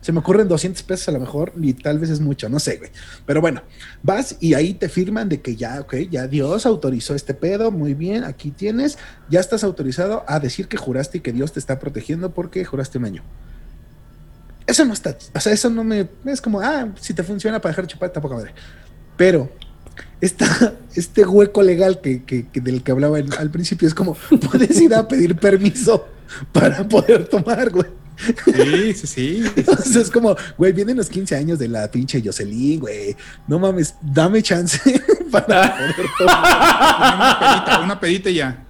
Se 0.00 0.12
me 0.12 0.20
ocurren 0.20 0.48
200 0.48 0.82
pesos 0.84 1.08
a 1.08 1.12
lo 1.12 1.20
mejor 1.20 1.52
y 1.60 1.74
tal 1.74 1.98
vez 1.98 2.08
es 2.08 2.20
mucho, 2.20 2.48
no 2.48 2.58
sé, 2.58 2.78
güey. 2.78 2.90
Pero 3.26 3.40
bueno, 3.42 3.62
vas 4.02 4.36
y 4.40 4.54
ahí 4.54 4.72
te 4.72 4.88
firman 4.88 5.28
de 5.28 5.42
que 5.42 5.56
ya, 5.56 5.80
ok, 5.80 5.94
ya 6.10 6.26
Dios 6.26 6.64
autorizó 6.64 7.14
este 7.14 7.34
pedo, 7.34 7.70
muy 7.70 7.92
bien, 7.94 8.24
aquí 8.24 8.50
tienes, 8.50 8.96
ya 9.28 9.40
estás 9.40 9.62
autorizado 9.62 10.24
a 10.26 10.40
decir 10.40 10.68
que 10.68 10.78
juraste 10.78 11.18
y 11.18 11.20
que 11.20 11.32
Dios 11.32 11.52
te 11.52 11.58
está 11.60 11.78
protegiendo 11.78 12.32
porque 12.32 12.64
juraste 12.64 12.96
un 12.96 13.04
año. 13.04 13.22
Eso 14.66 14.84
no 14.84 14.92
está, 14.92 15.16
o 15.34 15.40
sea, 15.40 15.52
eso 15.52 15.68
no 15.68 15.82
me, 15.84 16.08
es 16.26 16.40
como, 16.40 16.60
ah, 16.60 16.88
si 17.00 17.12
te 17.12 17.22
funciona 17.22 17.60
para 17.60 17.72
dejar 17.72 17.84
de 17.86 17.92
chupar, 17.92 18.10
tampoco 18.10 18.36
madre. 18.36 18.54
Pero 19.16 19.50
esta, 20.20 20.74
este 20.94 21.26
hueco 21.26 21.60
legal 21.62 22.00
que, 22.00 22.24
que- 22.24 22.46
del 22.60 22.82
que 22.82 22.92
hablaba 22.92 23.18
al 23.18 23.50
principio 23.50 23.86
es 23.88 23.94
como, 23.94 24.14
puedes 24.50 24.80
ir 24.80 24.94
a 24.94 25.06
pedir 25.08 25.36
permiso 25.36 26.06
para 26.52 26.88
poder 26.88 27.26
tomar, 27.28 27.68
güey. 27.70 27.99
Sí, 28.44 28.94
sí, 28.94 29.06
sí. 29.06 29.42
Entonces 29.56 29.96
es 29.96 30.10
como, 30.10 30.36
güey, 30.56 30.72
vienen 30.72 30.96
los 30.96 31.08
15 31.08 31.36
años 31.36 31.58
de 31.58 31.68
la 31.68 31.90
pinche 31.90 32.22
Jocelyn, 32.24 32.80
güey. 32.80 33.16
No 33.46 33.58
mames, 33.58 33.94
dame 34.00 34.42
chance 34.42 34.78
para 35.30 35.76
poder 35.76 35.94
tomar. 36.18 37.14
Una 37.14 37.38
pedita, 37.38 37.80
una 37.84 38.00
pedita 38.00 38.30
y 38.30 38.34
ya. 38.34 38.64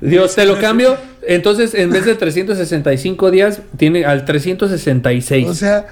Dios, 0.00 0.34
te 0.34 0.44
lo 0.44 0.58
cambio. 0.60 0.96
Entonces, 1.26 1.74
en 1.74 1.90
vez 1.90 2.04
de 2.04 2.14
365 2.14 3.30
días, 3.30 3.60
tiene 3.76 4.04
al 4.04 4.24
366. 4.24 5.48
O 5.48 5.54
sea, 5.54 5.86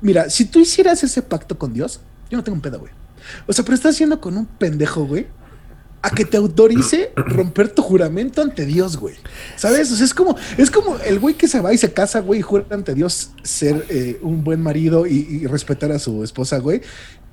mira, 0.00 0.30
si 0.30 0.46
tú 0.46 0.60
hicieras 0.60 1.02
ese 1.04 1.22
pacto 1.22 1.58
con 1.58 1.72
Dios, 1.72 2.00
yo 2.30 2.38
no 2.38 2.44
tengo 2.44 2.56
un 2.56 2.62
pedo, 2.62 2.78
güey. 2.78 2.92
O 3.46 3.52
sea, 3.52 3.64
pero 3.64 3.74
estás 3.74 3.94
haciendo 3.94 4.20
con 4.20 4.36
un 4.36 4.46
pendejo, 4.46 5.04
güey, 5.04 5.26
a 6.02 6.10
que 6.10 6.24
te 6.24 6.36
autorice 6.36 7.12
romper 7.16 7.68
tu 7.68 7.82
juramento 7.82 8.42
ante 8.42 8.64
Dios, 8.64 8.96
güey. 8.96 9.16
¿Sabes? 9.56 9.90
O 9.90 9.96
sea, 9.96 10.04
es 10.04 10.14
como, 10.14 10.36
es 10.56 10.70
como 10.70 10.96
el 10.98 11.18
güey 11.18 11.34
que 11.34 11.48
se 11.48 11.60
va 11.60 11.72
y 11.72 11.78
se 11.78 11.92
casa, 11.92 12.20
güey, 12.20 12.40
y 12.40 12.42
jura 12.42 12.64
ante 12.70 12.94
Dios 12.94 13.30
ser 13.42 13.84
eh, 13.88 14.18
un 14.22 14.44
buen 14.44 14.60
marido 14.60 15.06
y, 15.06 15.46
respetar 15.46 15.90
a 15.92 15.98
su 15.98 16.22
esposa, 16.22 16.58
güey. 16.58 16.80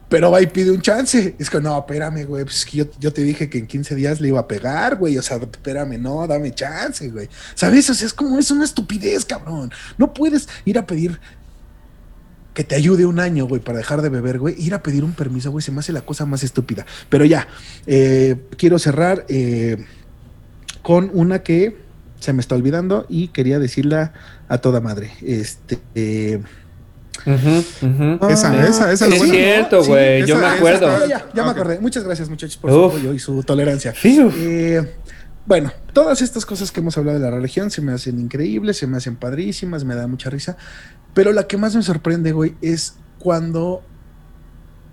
Pero 0.10 0.30
va 0.30 0.42
y 0.42 0.48
pide 0.48 0.72
un 0.72 0.82
chance. 0.82 1.36
Es 1.40 1.50
que 1.50 1.60
no, 1.60 1.78
espérame, 1.78 2.26
güey. 2.26 2.44
Pues 2.44 2.66
yo, 2.66 2.86
yo 3.00 3.12
te 3.12 3.24
dije 3.24 3.50
que 3.50 3.58
en 3.58 3.68
15 3.68 3.96
días 3.96 4.22
le 4.22 4.28
iba 4.28 4.40
a 4.40 4.48
pegar, 4.48 4.98
güey. 4.98 5.18
O 5.18 5.22
sea, 5.22 5.38
espérame, 5.38 6.00
no, 6.00 6.28
dame 6.28 6.54
chance, 6.54 7.10
güey. 7.10 7.30
¿Sabes? 7.56 7.90
O 7.90 7.94
sea, 7.94 8.06
es 8.06 8.14
como, 8.14 8.38
es 8.38 8.52
una 8.52 8.66
estupidez, 8.66 9.26
cabrón. 9.26 9.72
No 9.98 10.14
puedes 10.14 10.48
ir 10.66 10.78
a 10.78 10.86
pedir 10.86 11.20
que 12.54 12.64
te 12.64 12.76
ayude 12.76 13.06
un 13.06 13.20
año, 13.20 13.46
güey, 13.48 13.62
para 13.62 13.80
dejar 13.80 14.02
de 14.02 14.10
beber, 14.10 14.40
güey. 14.40 14.56
Ir 14.62 14.74
a 14.74 14.84
pedir 14.84 15.04
un 15.04 15.14
permiso, 15.14 15.50
güey, 15.52 15.64
se 15.64 15.72
me 15.72 15.80
hace 15.80 15.92
la 15.92 16.02
cosa 16.02 16.26
más 16.26 16.44
estúpida. 16.44 16.86
Pero 17.10 17.26
ya, 17.26 17.48
eh, 17.88 18.36
quiero 18.58 18.78
cerrar 18.80 19.26
eh, 19.30 19.86
con 20.82 21.10
una 21.14 21.40
que 21.44 21.78
se 22.20 22.32
me 22.34 22.42
está 22.42 22.56
olvidando 22.56 23.06
y 23.10 23.30
quería 23.30 23.60
decirla 23.60 24.14
a 24.48 24.60
toda 24.60 24.82
madre. 24.82 25.12
Este. 25.22 25.80
eh. 25.96 26.42
Esa, 27.26 28.52
ah, 28.52 28.68
esa, 28.68 28.92
esa 28.92 29.08
es 29.08 29.14
es 29.14 29.22
cierto, 29.30 29.84
Sí, 29.84 29.90
güey. 29.90 30.26
yo 30.26 30.36
esa- 30.36 30.40
me 30.40 30.48
esa 30.48 30.56
acuerdo. 30.58 31.00
Ya, 31.02 31.08
ya, 31.08 31.26
ya 31.34 31.44
me 31.44 31.52
acordé. 31.52 31.80
Muchas 31.80 32.04
gracias, 32.04 32.30
muchachos, 32.30 32.58
por 32.58 32.72
Uf. 32.72 32.78
su 32.78 32.86
apoyo 32.98 33.14
y 33.14 33.20
su 33.20 33.44
tolerancia. 33.44 33.94
Eh, 34.04 34.82
bueno, 35.46 35.72
todas 35.94 36.22
estas 36.22 36.46
cosas 36.46 36.72
que 36.72 36.80
hemos 36.80 36.98
hablado 36.98 37.20
de 37.20 37.24
la 37.24 37.32
religión 37.32 37.70
se 37.72 37.82
me 37.82 37.92
hacen 37.94 38.20
increíbles, 38.20 38.78
se 38.78 38.88
me 38.88 38.98
hacen 38.98 39.16
padrísimas, 39.16 39.84
me 39.86 39.96
da 39.96 40.08
mucha 40.08 40.30
risa. 40.30 40.58
Pero 41.14 41.32
la 41.32 41.48
que 41.48 41.58
más 41.58 41.76
me 41.76 41.84
sorprende, 41.84 42.32
güey, 42.32 42.56
es 42.62 42.96
cuando 43.20 43.82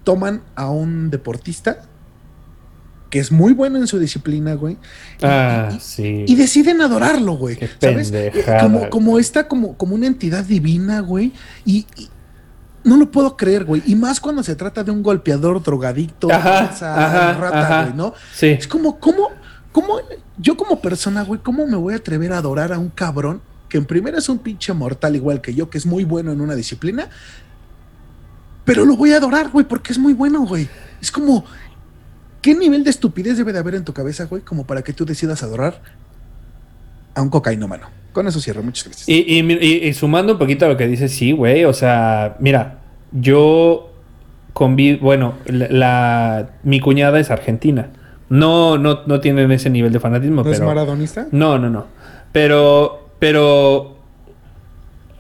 toman 0.05 0.43
a 0.55 0.71
un 0.71 1.11
deportista 1.11 1.83
que 3.11 3.19
es 3.19 3.33
muy 3.33 3.53
bueno 3.55 3.79
en 3.79 3.87
su 3.89 3.99
disciplina, 3.99 4.55
güey. 4.55 4.75
y- 4.75 4.79
Ah, 5.25 5.71
y- 5.75 5.81
sí. 5.81 6.25
y 6.29 6.35
deciden 6.37 6.81
adorarlo, 6.81 7.33
güey. 7.33 7.57
Qué 7.57 7.69
¿Sabes? 7.81 8.11
pendejada, 8.13 8.61
Como, 8.61 8.89
como 8.89 9.19
esta, 9.19 9.49
como, 9.49 9.77
como 9.77 9.97
una 9.97 10.07
entidad 10.07 10.45
divina, 10.45 11.01
güey. 11.01 11.33
Y, 11.65 11.87
y 11.97 12.09
no 12.85 12.97
lo 12.97 13.11
puedo 13.11 13.37
creer, 13.37 13.65
güey. 13.65 13.83
Y 13.85 13.97
más 13.97 14.21
cuando 14.21 14.45
se 14.45 14.55
trata 14.55 14.85
de 14.85 14.93
un 14.93 15.03
golpeador 15.03 15.61
drogadicto, 15.63 16.31
Ajá, 16.33 16.67
ajá, 16.71 17.33
rata, 17.35 17.61
ajá. 17.63 17.83
güey, 17.87 17.97
¿no? 17.97 18.15
Sí. 18.33 18.47
Es 18.47 18.69
como, 18.69 19.01
¿cómo, 19.01 19.29
cómo, 19.73 19.99
yo 20.39 20.57
como 20.57 20.81
persona, 20.81 21.25
güey, 21.25 21.41
cómo 21.43 21.67
me 21.67 21.77
voy 21.77 21.95
a 21.95 21.97
atrever 21.97 22.33
a 22.33 22.39
adorar 22.39 22.73
a 22.73 22.79
un 22.79 22.91
cabrón 22.91 23.43
que 23.71 23.79
en 23.79 23.87
primera 23.87 24.19
es 24.19 24.29
un 24.29 24.41
pinche 24.41 24.75
mortal 24.75 25.17
igual 25.17 25.41
que 25.41 25.55
yo, 25.55 25.71
que 25.71 25.79
es 25.79 25.87
muy 25.87 26.05
bueno 26.05 26.31
en 26.33 26.43
una 26.43 26.55
disciplina, 26.55 27.09
pero 28.65 28.85
lo 28.85 28.97
voy 28.97 29.13
a 29.13 29.17
adorar, 29.17 29.49
güey, 29.51 29.67
porque 29.67 29.93
es 29.93 29.99
muy 29.99 30.13
bueno, 30.13 30.43
güey. 30.47 30.69
Es 31.01 31.11
como, 31.11 31.45
¿qué 32.43 32.55
nivel 32.55 32.85
de 32.85 32.91
estupidez 32.91 33.37
debe 33.39 33.53
de 33.53 33.59
haber 33.59 33.75
en 33.77 33.85
tu 33.85 33.93
cabeza, 33.95 34.25
güey, 34.27 34.43
como 34.43 34.67
para 34.67 34.83
que 34.83 34.93
tú 34.93 35.05
decidas 35.07 35.43
adorar 35.43 35.81
a 37.15 37.23
un 37.23 37.31
cocainómano? 37.31 37.89
Con 38.13 38.27
eso 38.27 38.41
cierro, 38.41 38.63
muchas 38.63 38.85
gracias. 38.87 39.09
Y, 39.09 39.15
y, 39.23 39.41
y- 39.41 39.89
y 39.89 39.95
sumando 39.95 40.33
un 40.35 40.39
poquito 40.39 40.67
a 40.67 40.69
lo 40.69 40.77
que 40.77 40.87
dices, 40.89 41.13
sí, 41.13 41.33
güey. 41.33 41.65
O 41.65 41.73
sea, 41.73 42.37
mira, 42.41 42.81
yo 43.13 43.93
convivo. 44.53 44.99
Bueno, 45.01 45.35
la, 45.47 45.69
la- 45.69 46.51
mi 46.65 46.81
cuñada 46.81 47.19
es 47.21 47.31
argentina. 47.31 47.91
No, 48.29 48.79
no, 48.79 49.01
no 49.07 49.21
tienen 49.21 49.51
ese 49.53 49.71
nivel 49.71 49.93
de 49.93 50.01
fanatismo, 50.01 50.43
¿No 50.43 50.53
es 50.53 50.61
maradonista? 50.61 51.27
No, 51.33 51.59
no, 51.59 51.71
no. 51.71 51.87
Pero, 52.33 53.10
pero 53.21 53.97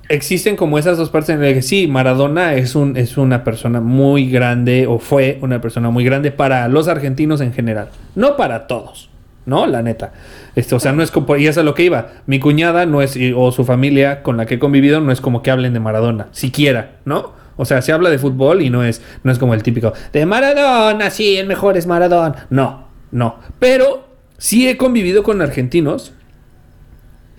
existen 0.08 0.56
como 0.56 0.76
esas 0.76 0.98
dos 0.98 1.08
partes 1.08 1.30
en 1.30 1.40
las 1.40 1.52
que 1.52 1.62
sí, 1.62 1.86
Maradona 1.86 2.54
es 2.54 2.74
un 2.74 2.96
es 2.96 3.16
una 3.16 3.44
persona 3.44 3.80
muy 3.80 4.28
grande 4.28 4.88
o 4.88 4.98
fue 4.98 5.38
una 5.40 5.60
persona 5.60 5.90
muy 5.90 6.04
grande 6.04 6.32
para 6.32 6.66
los 6.66 6.88
argentinos 6.88 7.40
en 7.40 7.52
general, 7.52 7.90
no 8.16 8.36
para 8.36 8.66
todos, 8.66 9.08
¿no? 9.46 9.66
La 9.66 9.82
neta. 9.82 10.12
Este, 10.56 10.74
o 10.74 10.80
sea, 10.80 10.92
no 10.92 11.04
es 11.04 11.12
como 11.12 11.36
y 11.36 11.46
eso 11.46 11.60
es 11.60 11.64
lo 11.64 11.74
que 11.74 11.84
iba. 11.84 12.08
Mi 12.26 12.40
cuñada 12.40 12.86
no 12.86 13.02
es 13.02 13.16
o 13.36 13.52
su 13.52 13.64
familia 13.64 14.24
con 14.24 14.36
la 14.36 14.46
que 14.46 14.54
he 14.54 14.58
convivido 14.58 15.00
no 15.00 15.12
es 15.12 15.20
como 15.20 15.42
que 15.42 15.52
hablen 15.52 15.74
de 15.74 15.80
Maradona, 15.80 16.26
siquiera, 16.32 16.96
¿no? 17.04 17.32
O 17.56 17.64
sea, 17.64 17.80
se 17.82 17.92
habla 17.92 18.10
de 18.10 18.18
fútbol 18.18 18.62
y 18.62 18.70
no 18.70 18.82
es 18.82 19.02
no 19.22 19.30
es 19.30 19.38
como 19.38 19.54
el 19.54 19.62
típico 19.62 19.92
de 20.12 20.26
Maradona, 20.26 21.10
sí, 21.10 21.36
el 21.36 21.46
mejor 21.46 21.76
es 21.76 21.86
Maradona. 21.86 22.46
No, 22.50 22.88
no. 23.12 23.36
Pero 23.60 24.08
sí 24.38 24.68
he 24.68 24.76
convivido 24.76 25.22
con 25.22 25.40
argentinos 25.40 26.14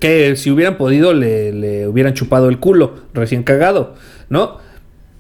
que 0.02 0.36
si 0.36 0.52
hubieran 0.52 0.78
podido 0.78 1.14
le, 1.14 1.54
le 1.54 1.88
hubieran 1.88 2.14
chupado 2.14 2.50
el 2.50 2.60
culo 2.60 2.96
recién 3.14 3.44
cagado, 3.44 3.96
¿no? 4.28 4.58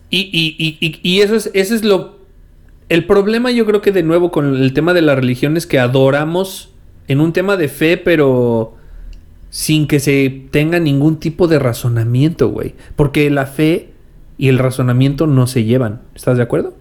Y, 0.10 0.30
y- 0.34 1.00
y- 1.04 1.22
eso 1.22 1.36
es, 1.36 1.50
eso 1.54 1.74
es 1.74 1.86
lo... 1.86 2.20
El 2.90 3.06
problema 3.06 3.50
yo 3.52 3.66
creo 3.66 3.82
que 3.82 3.94
de 3.94 4.04
nuevo 4.04 4.30
con 4.32 4.58
el 4.58 4.74
tema 4.74 4.94
de 4.94 5.02
la 5.02 5.16
religión 5.16 5.56
es 5.56 5.66
que 5.66 5.80
adoramos 5.80 6.74
en 7.08 7.22
un 7.22 7.32
tema 7.32 7.56
de 7.56 7.70
fe, 7.70 7.96
pero 7.96 8.76
sin 9.50 9.88
que 9.88 10.02
se 10.02 10.48
tenga 10.52 10.80
ningún 10.80 11.18
tipo 11.18 11.48
de 11.48 11.60
razonamiento, 11.60 12.50
güey. 12.50 12.76
Porque 12.98 13.30
la 13.30 13.46
fe 13.46 13.92
y 14.38 14.50
el 14.50 14.60
razonamiento 14.60 15.28
no 15.28 15.48
se 15.48 15.64
llevan. 15.64 16.02
¿Estás 16.16 16.36
de 16.36 16.44
acuerdo? 16.44 16.74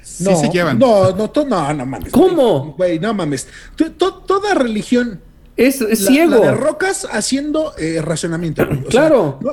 Sí 0.00 0.24
se 0.36 0.48
llevan. 0.50 0.78
No, 0.78 1.14
no, 1.14 1.28
to- 1.30 1.44
no, 1.46 1.72
no 1.74 1.84
mames. 1.86 2.12
¿Cómo? 2.12 2.72
Güey, 2.76 2.98
no 2.98 3.12
mames. 3.12 3.48
To- 3.76 3.90
to- 3.92 4.14
toda 4.26 4.54
religión 4.54 5.20
Es, 5.56 5.80
es 5.80 6.00
la- 6.02 6.06
ciego. 6.10 6.44
La 6.44 6.50
de 6.52 6.54
rocas 6.56 7.06
haciendo 7.10 7.74
eh, 7.78 8.00
racionamiento. 8.02 8.66
güey. 8.66 8.80
O 8.80 8.84
Claro. 8.86 9.38
no, 9.42 9.50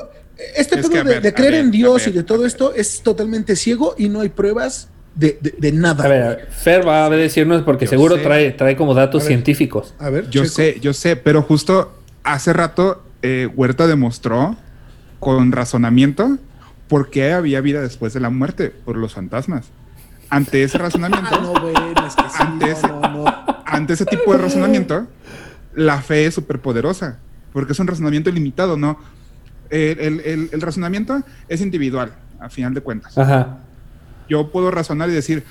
este 0.56 0.80
Es 0.80 0.88
pedo 0.88 1.04
de, 1.04 1.04
ver, 1.04 1.22
de 1.22 1.30
a 1.30 1.34
creer 1.34 1.52
ver, 1.54 1.62
en 1.62 1.72
Dios 1.72 2.06
ver, 2.06 2.10
y 2.14 2.18
de 2.18 2.24
todo 2.24 2.46
esto 2.46 2.74
es 2.74 3.02
totalmente 3.04 3.56
ciego 3.58 3.96
y 3.98 4.08
no 4.10 4.22
hay 4.22 4.30
pruebas 4.30 4.88
de, 5.16 5.38
de- 5.42 5.56
de 5.58 5.72
nada. 5.74 6.06
A 6.06 6.08
ver, 6.08 6.48
Fer 6.52 6.88
va 6.88 7.06
a 7.06 7.10
decirnos 7.10 7.64
porque 7.64 7.86
Yo 7.86 7.90
seguro 7.90 8.16
sé. 8.16 8.24
trae, 8.24 8.52
trae 8.52 8.78
como 8.78 8.94
datos 8.94 9.22
A 9.22 9.26
ver. 9.26 9.28
científicos. 9.34 9.94
A 10.00 10.10
ver, 10.10 10.30
Yo 10.30 10.44
checo. 10.44 10.56
sé, 10.56 10.78
yo 10.80 10.94
sé, 10.94 11.16
pero 11.18 11.42
justo 11.42 11.92
hace 12.24 12.54
rato 12.54 13.04
eh, 13.22 13.50
Huerta 13.54 13.86
demostró 13.88 14.56
con 15.20 15.52
razonamiento 15.52 16.38
por 16.88 17.10
qué 17.10 17.34
había 17.34 17.60
vida 17.60 17.82
después 17.82 18.14
de 18.14 18.22
la 18.22 18.30
muerte 18.30 18.70
por 18.70 18.96
los 18.96 19.14
fantasmas. 19.14 19.66
Ante 20.30 20.64
ese 20.64 20.78
razonamiento, 20.78 21.30
Ah, 21.32 21.40
no, 21.42 21.54
bueno, 21.60 22.08
es 22.08 22.16
que 22.16 22.22
sí, 22.30 22.38
Antes- 22.40 22.84
no, 22.84 23.02
no, 23.02 23.10
no. 23.26 23.36
ante 23.66 23.94
ese 23.94 24.06
tipo 24.06 24.32
de 24.32 24.38
razonamiento, 24.38 25.06
la 25.80 26.02
fe 26.02 26.26
es 26.26 26.34
súper 26.36 26.60
poderosa, 26.60 27.20
porque 27.54 27.74
es 27.74 27.80
un 27.80 27.88
razonamiento 27.88 28.30
limitado, 28.32 28.78
¿no? 28.78 29.00
El, 29.70 30.00
el- 30.00 30.20
el- 30.22 30.50
el 30.52 30.62
razonamiento 30.62 31.24
es 31.48 31.62
individual, 31.62 32.12
a 32.40 32.50
final 32.50 32.74
de 32.74 32.82
cuentas. 32.82 33.18
Ajá. 33.18 33.60
Yo 34.28 34.52
puedo 34.52 34.72
razonar 34.72 35.10
y 35.10 35.14
decir, 35.14 35.44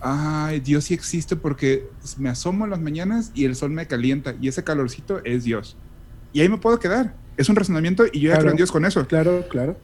ay, 0.00 0.60
Dios 0.60 0.84
sí 0.84 0.94
existe 0.94 1.36
porque 1.36 1.84
me 2.18 2.28
asomo 2.28 2.64
en 2.64 2.70
las 2.70 2.80
mañanas 2.80 3.30
y 3.34 3.44
el 3.44 3.54
sol 3.54 3.70
me 3.70 3.86
calienta 3.86 4.34
y 4.40 4.48
ese 4.48 4.64
calorcito 4.64 5.20
es 5.24 5.44
Dios. 5.44 5.76
Y 6.32 6.40
ahí 6.40 6.48
me 6.48 6.58
puedo 6.58 6.78
quedar. 6.78 7.14
Es 7.36 7.48
un 7.48 7.56
razonamiento 7.56 8.04
y 8.12 8.20
yo 8.20 8.28
ya 8.28 8.34
Claro. 8.34 8.40
creo 8.42 8.50
en 8.52 8.56
Dios 8.56 8.72
con 8.72 8.84
eso. 8.84 9.06
Claro, 9.06 9.46
claro. 9.48 9.78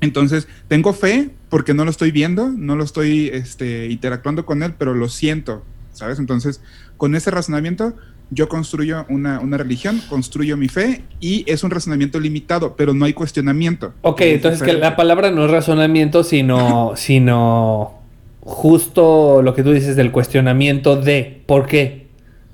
Entonces, 0.00 0.48
tengo 0.68 0.92
fe 0.94 1.30
porque 1.48 1.74
no 1.74 1.84
lo 1.84 1.90
estoy 1.90 2.10
viendo, 2.10 2.48
no 2.48 2.74
lo 2.74 2.82
estoy 2.84 3.28
este, 3.32 3.86
interactuando 3.88 4.44
con 4.46 4.62
él, 4.62 4.74
pero 4.76 4.94
lo 4.94 5.08
siento, 5.08 5.64
¿sabes? 5.92 6.18
Entonces, 6.18 6.60
con 6.96 7.14
ese 7.14 7.30
razonamiento, 7.30 7.94
yo 8.34 8.48
construyo 8.48 9.04
una, 9.08 9.40
una 9.40 9.56
religión, 9.58 10.00
construyo 10.08 10.56
mi 10.56 10.68
fe 10.68 11.04
y 11.20 11.44
es 11.50 11.62
un 11.64 11.70
razonamiento 11.70 12.18
limitado, 12.18 12.74
pero 12.76 12.94
no 12.94 13.04
hay 13.04 13.12
cuestionamiento. 13.12 13.92
Ok, 14.02 14.20
Es 14.22 14.34
entonces 14.36 14.62
que 14.62 14.72
la 14.72 14.96
palabra 14.96 15.30
no 15.30 15.44
es 15.44 15.50
razonamiento, 15.50 16.24
sino, 16.24 16.92
sino 16.96 17.94
justo 18.40 19.42
lo 19.42 19.54
que 19.54 19.62
tú 19.62 19.72
dices 19.72 19.96
del 19.96 20.10
cuestionamiento 20.12 20.96
de 20.96 21.42
por 21.46 21.66
qué. 21.66 22.06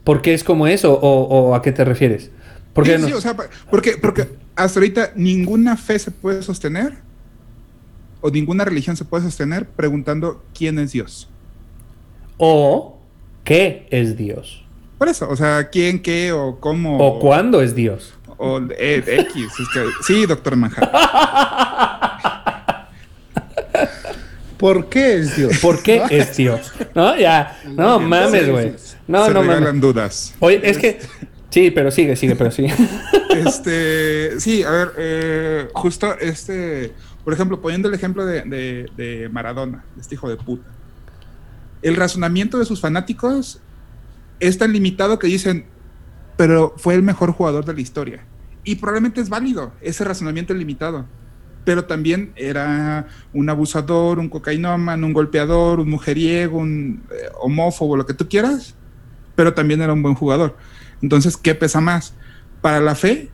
¿Por 0.05 0.23
qué 0.23 0.35
es 0.35 0.43
como 0.43 0.67
eso? 0.67 0.95
¿O, 0.95 1.23
o 1.23 1.55
a 1.55 1.63
qué 1.63 1.71
te 1.73 1.85
refieres? 1.85 2.31
¿Por 2.73 2.85
qué 2.85 2.97
Sí, 2.97 3.03
no? 3.03 3.09
sí, 3.09 3.13
o 3.15 3.21
sea, 3.21 3.37
pa- 3.37 3.49
porque, 3.71 3.93
porque 4.01 4.27
hasta 4.57 4.81
ahorita 4.81 5.13
ninguna 5.17 5.77
fe 5.77 5.99
se 5.99 6.11
puede 6.11 6.43
sostener 6.43 6.95
o 8.21 8.31
ninguna 8.31 8.65
religión 8.65 8.97
se 8.97 9.05
puede 9.05 9.25
sostener 9.25 9.67
preguntando 9.69 10.43
quién 10.57 10.79
es 10.79 10.93
Dios. 10.93 11.29
O 12.39 12.99
qué 13.45 13.87
es 13.91 14.17
Dios. 14.17 14.65
Por 14.99 15.09
eso, 15.09 15.29
o 15.29 15.37
sea, 15.37 15.69
quién, 15.71 16.03
qué 16.03 16.33
o 16.33 16.59
cómo. 16.61 16.99
O 16.99 17.19
cuándo 17.21 17.63
es 17.63 17.75
Dios. 17.75 18.15
O 18.37 18.61
eh, 18.77 19.03
X. 19.07 19.47
es 19.61 19.69
que- 19.73 19.87
sí, 20.03 20.27
doctor 20.27 20.57
Manhattan. 20.57 20.91
¿Por 24.59 24.89
qué 24.89 25.17
es 25.19 25.37
Dios? 25.37 25.59
¿Por 25.59 25.83
qué 25.83 26.03
es 26.11 26.37
Dios? 26.37 26.73
No, 26.95 27.17
ya. 27.17 27.61
No 27.65 28.01
mames, 28.01 28.51
güey. 28.51 28.75
No, 29.07 29.27
se 29.27 29.35
no 29.35 29.43
mames. 29.45 29.81
dudas. 29.81 30.35
Oye, 30.41 30.61
es 30.65 30.79
que. 30.79 30.99
Sí, 31.51 31.71
pero 31.71 31.91
sigue, 31.91 32.17
sigue, 32.17 32.35
pero 32.37 32.51
sigue. 32.51 32.75
Este, 33.29 34.41
sí, 34.41 34.65
a 34.65 34.71
ver, 34.71 34.93
eh, 34.97 35.69
justo 35.75 36.13
este, 36.19 36.93
por 37.23 37.33
ejemplo, 37.35 37.61
poniendo 37.61 37.87
el 37.89 37.95
ejemplo 37.95 38.27
de, 38.27 38.41
de- 38.43 38.91
de 38.97 39.29
Maradona, 39.29 39.85
este 40.01 40.17
hijo 40.17 40.29
de 40.29 40.37
puta. 40.37 40.67
El 41.83 41.95
razonamiento 41.95 42.59
de 42.59 42.65
sus 42.65 42.81
fanáticos 42.81 43.61
es 44.41 44.59
tan 44.59 44.73
limitado 44.73 45.19
que 45.19 45.27
dicen, 45.27 45.67
pero 46.37 46.75
fue 46.77 46.95
el 46.95 47.03
mejor 47.03 47.33
jugador 47.33 47.65
de 47.65 47.75
la 47.75 47.81
historia. 47.81 48.25
Y 48.65 48.77
probablemente 48.77 49.21
es 49.21 49.29
válido 49.29 49.73
ese 49.81 50.05
razonamiento 50.05 50.55
limitado. 50.55 51.07
Pero 51.65 51.85
también 51.85 52.33
era 52.37 53.09
un 53.33 53.51
abusador, 53.51 54.19
un 54.19 54.29
cocainómano, 54.29 55.07
un 55.07 55.13
golpeador, 55.13 55.81
un 55.81 55.91
mujeriego, 55.91 56.59
un 56.59 57.03
eh, 57.11 57.29
homófobo, 57.41 57.97
lo 57.97 58.07
que 58.07 58.15
tú 58.15 58.29
quieras. 58.29 58.75
Pero 59.35 59.55
también 59.55 59.83
era 59.83 59.93
un 59.93 60.03
buen 60.03 60.15
jugador. 60.15 60.57
Entonces, 61.03 61.37
¿qué 61.37 61.55
pesa 61.55 61.81
más? 61.81 62.15
Para 62.61 62.81
la 62.81 62.95
fe, 62.95 63.31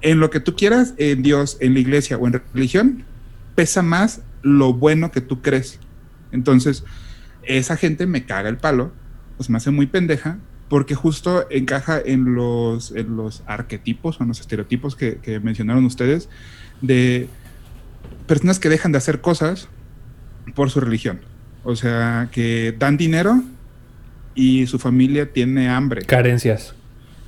en 0.00 0.20
lo 0.20 0.30
que 0.30 0.40
tú 0.40 0.54
quieras, 0.54 0.94
en 0.96 1.22
Dios, 1.22 1.56
en 1.60 1.74
la 1.74 1.80
iglesia 1.80 2.18
o 2.18 2.26
en 2.26 2.42
religión, 2.52 3.04
pesa 3.54 3.82
más 3.82 4.22
lo 4.42 4.74
bueno 4.74 5.10
que 5.10 5.20
tú 5.20 5.42
crees. 5.42 5.80
Entonces, 6.30 6.84
esa 7.42 7.76
gente 7.76 8.06
me 8.06 8.26
caga 8.26 8.48
el 8.48 8.58
palo, 8.58 8.92
pues 9.36 9.50
me 9.50 9.56
hace 9.56 9.70
muy 9.70 9.86
pendeja, 9.86 10.38
porque 10.68 10.94
justo 10.94 11.46
encaja 11.50 12.00
en 12.04 12.34
los, 12.34 12.92
en 12.92 13.16
los 13.16 13.42
arquetipos 13.46 14.18
o 14.20 14.22
en 14.24 14.28
los 14.28 14.40
estereotipos 14.40 14.96
que, 14.96 15.16
que 15.16 15.40
mencionaron 15.40 15.84
ustedes 15.84 16.28
de 16.80 17.28
personas 18.26 18.58
que 18.58 18.68
dejan 18.68 18.92
de 18.92 18.98
hacer 18.98 19.20
cosas 19.20 19.68
por 20.54 20.70
su 20.70 20.80
religión. 20.80 21.20
O 21.64 21.76
sea, 21.76 22.28
que 22.32 22.74
dan 22.78 22.96
dinero 22.96 23.42
y 24.34 24.66
su 24.66 24.78
familia 24.78 25.32
tiene 25.32 25.68
hambre. 25.68 26.02
Carencias. 26.02 26.74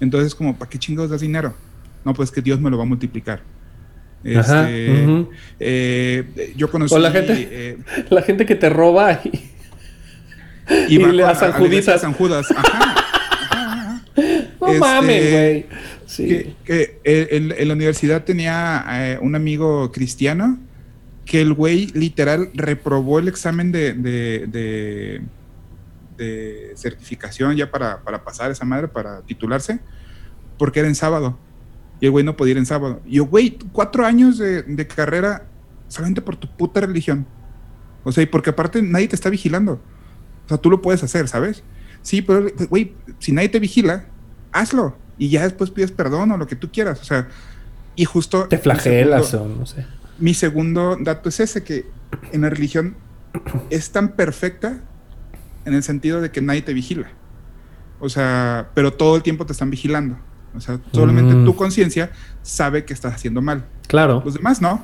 Entonces, 0.00 0.34
como, 0.34 0.56
¿para 0.58 0.68
qué 0.70 0.78
chingados 0.78 1.10
das 1.10 1.20
dinero? 1.20 1.54
No, 2.04 2.12
pues 2.14 2.30
que 2.30 2.42
Dios 2.42 2.60
me 2.60 2.70
lo 2.70 2.76
va 2.76 2.84
a 2.84 2.86
multiplicar. 2.86 3.40
Ajá, 4.36 4.68
Este, 4.70 5.04
ujú. 5.06 5.30
eh, 5.60 6.52
yo 6.56 6.70
conocí. 6.70 6.94
O 6.94 6.98
la 6.98 7.10
gente- 7.12 7.48
eh, 7.50 7.78
La 8.10 8.22
gente 8.22 8.44
que 8.44 8.54
te 8.56 8.68
roba 8.68 9.20
y. 9.24 9.50
Y 10.88 10.98
le- 10.98 11.22
con- 11.22 11.30
a 11.30 11.34
San 11.34 12.12
Judas. 12.14 12.46
Ajá. 12.54 12.94
No 14.60 14.68
No 14.68 14.68
Este, 14.68 14.80
mames, 14.80 15.32
güey. 15.32 15.66
Sí. 16.06 16.26
que, 16.26 16.54
que, 16.64 17.00
eh, 17.04 17.28
en, 17.32 17.52
en 17.56 17.68
la 17.68 17.74
universidad 17.74 18.24
tenía 18.24 18.84
eh, 18.88 19.18
un 19.20 19.34
amigo 19.34 19.92
cristiano 19.92 20.58
que 21.26 21.42
el 21.42 21.52
güey 21.52 21.88
literal 21.88 22.50
reprobó 22.54 23.18
el 23.18 23.28
examen 23.28 23.70
de, 23.72 23.92
de, 23.92 24.46
de- 24.48 25.22
de 26.16 26.72
certificación 26.76 27.54
ya 27.56 27.70
para, 27.70 28.00
para 28.02 28.24
pasar 28.24 28.50
esa 28.50 28.64
madre, 28.64 28.88
para 28.88 29.20
titularse, 29.22 29.80
porque 30.58 30.80
era 30.80 30.88
en 30.88 30.94
sábado. 30.94 31.38
Y 32.00 32.06
el 32.06 32.10
güey 32.12 32.24
no 32.24 32.36
podía 32.36 32.52
ir 32.52 32.58
en 32.58 32.66
sábado. 32.66 33.02
Y 33.04 33.16
yo, 33.16 33.26
güey, 33.26 33.58
cuatro 33.72 34.06
años 34.06 34.38
de, 34.38 34.62
de 34.62 34.86
carrera 34.86 35.44
solamente 35.88 36.22
por 36.22 36.36
tu 36.36 36.48
puta 36.48 36.80
religión. 36.80 37.26
O 38.04 38.12
sea, 38.12 38.22
y 38.22 38.26
porque 38.26 38.50
aparte 38.50 38.80
nadie 38.80 39.08
te 39.08 39.14
está 39.16 39.28
vigilando. 39.28 39.82
O 40.46 40.48
sea, 40.48 40.58
tú 40.58 40.70
lo 40.70 40.80
puedes 40.80 41.02
hacer, 41.02 41.28
¿sabes? 41.28 41.62
Sí, 42.02 42.22
pero, 42.22 42.46
güey, 42.70 42.94
si 43.18 43.32
nadie 43.32 43.48
te 43.48 43.58
vigila, 43.58 44.06
hazlo. 44.52 44.96
Y 45.18 45.28
ya 45.28 45.42
después 45.42 45.70
pides 45.70 45.90
perdón 45.92 46.30
o 46.32 46.36
lo 46.36 46.46
que 46.46 46.56
tú 46.56 46.70
quieras. 46.70 47.00
O 47.00 47.04
sea, 47.04 47.28
y 47.96 48.04
justo... 48.04 48.46
Te 48.48 48.58
flagelas 48.58 49.28
segundo- 49.28 49.54
o 49.54 49.58
no 49.60 49.66
sé. 49.66 49.86
mi 50.18 50.34
segundo 50.34 50.96
dato 51.00 51.28
es 51.28 51.40
ese, 51.40 51.62
que 51.64 51.86
en 52.32 52.42
la 52.42 52.50
religión 52.50 52.96
es 53.70 53.90
tan 53.90 54.10
perfecta 54.12 54.78
en 55.64 55.74
el 55.74 55.82
sentido 55.82 56.20
de 56.20 56.30
que 56.30 56.40
nadie 56.40 56.62
te 56.62 56.72
vigila. 56.74 57.08
O 57.98 58.08
sea, 58.08 58.68
pero 58.74 58.92
todo 58.92 59.16
el 59.16 59.22
tiempo 59.22 59.46
te 59.46 59.52
están 59.52 59.70
vigilando. 59.70 60.16
O 60.54 60.60
sea, 60.60 60.78
solamente 60.92 61.34
Mm. 61.34 61.44
tu 61.44 61.56
conciencia 61.56 62.10
sabe 62.42 62.84
que 62.84 62.92
estás 62.94 63.14
haciendo 63.14 63.42
mal. 63.42 63.64
Claro. 63.88 64.22
Los 64.24 64.34
demás 64.34 64.60
no, 64.62 64.82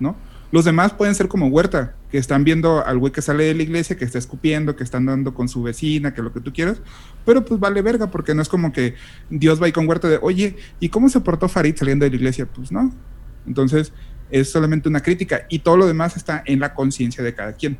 ¿no? 0.00 0.16
Los 0.52 0.64
demás 0.64 0.92
pueden 0.92 1.14
ser 1.14 1.28
como 1.28 1.46
Huerta, 1.48 1.94
que 2.10 2.18
están 2.18 2.44
viendo 2.44 2.84
al 2.84 2.98
güey 2.98 3.12
que 3.12 3.22
sale 3.22 3.44
de 3.44 3.54
la 3.54 3.62
iglesia, 3.62 3.96
que 3.96 4.04
está 4.04 4.18
escupiendo, 4.18 4.76
que 4.76 4.84
está 4.84 4.96
andando 4.96 5.34
con 5.34 5.48
su 5.48 5.62
vecina, 5.62 6.14
que 6.14 6.22
lo 6.22 6.32
que 6.32 6.40
tú 6.40 6.52
quieras, 6.52 6.80
pero 7.24 7.44
pues 7.44 7.60
vale 7.60 7.82
verga, 7.82 8.10
porque 8.10 8.34
no 8.34 8.42
es 8.42 8.48
como 8.48 8.72
que 8.72 8.94
Dios 9.30 9.60
va 9.60 9.66
ahí 9.66 9.72
con 9.72 9.88
Huerta 9.88 10.08
de, 10.08 10.18
oye, 10.22 10.56
¿y 10.80 10.88
cómo 10.88 11.08
se 11.08 11.20
portó 11.20 11.48
Farid 11.48 11.76
saliendo 11.76 12.04
de 12.04 12.10
la 12.10 12.16
iglesia? 12.16 12.46
Pues 12.46 12.72
no. 12.72 12.92
Entonces, 13.46 13.92
es 14.30 14.50
solamente 14.50 14.88
una 14.88 15.00
crítica 15.00 15.46
y 15.48 15.60
todo 15.60 15.76
lo 15.76 15.86
demás 15.86 16.16
está 16.16 16.42
en 16.46 16.60
la 16.60 16.74
conciencia 16.74 17.22
de 17.22 17.34
cada 17.34 17.52
quien. 17.52 17.78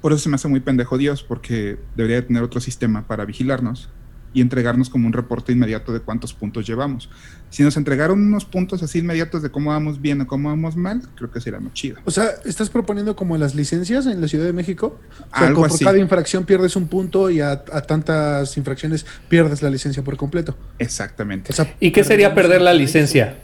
Por 0.00 0.12
eso 0.12 0.22
se 0.22 0.28
me 0.28 0.34
hace 0.34 0.48
muy 0.48 0.60
pendejo 0.60 0.98
Dios, 0.98 1.22
porque 1.22 1.78
debería 1.96 2.16
de 2.16 2.26
tener 2.26 2.42
otro 2.42 2.60
sistema 2.60 3.06
para 3.06 3.24
vigilarnos 3.24 3.90
y 4.34 4.40
entregarnos 4.42 4.90
como 4.90 5.06
un 5.06 5.12
reporte 5.14 5.52
inmediato 5.52 5.92
de 5.92 6.00
cuántos 6.00 6.34
puntos 6.34 6.66
llevamos. 6.66 7.08
Si 7.50 7.62
nos 7.62 7.76
entregaron 7.76 8.20
unos 8.20 8.44
puntos 8.44 8.82
así 8.82 8.98
inmediatos 8.98 9.42
de 9.42 9.50
cómo 9.50 9.70
vamos 9.70 10.00
bien 10.00 10.20
o 10.20 10.26
cómo 10.26 10.48
vamos 10.50 10.76
mal, 10.76 11.00
creo 11.14 11.30
que 11.30 11.40
sería 11.40 11.60
muy 11.60 11.72
chido. 11.72 11.98
O 12.04 12.10
sea, 12.10 12.26
¿estás 12.44 12.68
proponiendo 12.68 13.14
como 13.16 13.38
las 13.38 13.54
licencias 13.54 14.06
en 14.06 14.20
la 14.20 14.26
Ciudad 14.28 14.44
de 14.44 14.52
México? 14.52 14.98
O 15.32 15.38
sea, 15.38 15.46
Algo 15.46 15.62
por 15.62 15.70
así. 15.70 15.84
cada 15.84 15.98
infracción 15.98 16.44
pierdes 16.44 16.74
un 16.76 16.88
punto 16.88 17.30
y 17.30 17.40
a, 17.40 17.52
a 17.52 17.80
tantas 17.82 18.56
infracciones 18.56 19.06
pierdes 19.28 19.62
la 19.62 19.70
licencia 19.70 20.02
por 20.02 20.16
completo. 20.16 20.56
Exactamente. 20.78 21.52
O 21.52 21.54
sea, 21.54 21.74
¿Y 21.80 21.92
qué 21.92 22.02
sería 22.04 22.34
perder 22.34 22.60
la 22.60 22.74
licencia? 22.74 23.38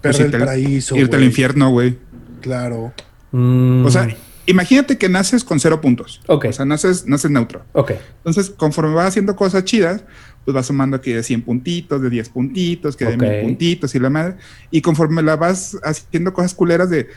Pues 0.00 0.16
Perder 0.16 0.26
irte 0.26 0.36
el 0.36 0.42
al- 0.42 0.48
paraíso. 0.48 0.96
Irte 0.96 1.16
al 1.16 1.24
infierno, 1.24 1.70
güey. 1.70 1.98
Claro. 2.40 2.92
Mm, 3.32 3.84
O 3.84 3.90
sea, 3.90 4.06
imagínate 4.46 4.96
que 4.98 5.08
naces 5.08 5.42
con 5.42 5.58
cero 5.58 5.80
puntos. 5.80 6.20
Ok. 6.28 6.46
O 6.50 6.52
sea, 6.52 6.64
naces, 6.64 7.06
naces 7.06 7.30
neutro. 7.32 7.64
ok. 7.72 7.92
Entonces, 8.18 8.50
conforme 8.50 8.94
vas 8.94 9.08
haciendo 9.08 9.34
cosas 9.34 9.64
chidas, 9.64 10.04
pues 10.46 10.54
vas 10.54 10.64
sumando 10.66 10.96
aquí 10.96 11.12
de 11.12 11.22
100 11.22 11.42
puntitos, 11.42 12.00
de 12.00 12.08
10 12.08 12.28
puntitos, 12.30 12.96
que 12.96 13.04
de 13.04 13.14
Ok. 13.16 13.20
1000 13.20 13.40
puntitos 13.42 13.94
y 13.94 13.98
la 13.98 14.08
madre. 14.08 14.36
Y 14.70 14.80
conforme 14.80 15.22
la 15.22 15.36
vas 15.36 15.76
haciendo 15.84 16.32
cosas 16.32 16.54
culeras 16.54 16.88
de, 16.88 17.08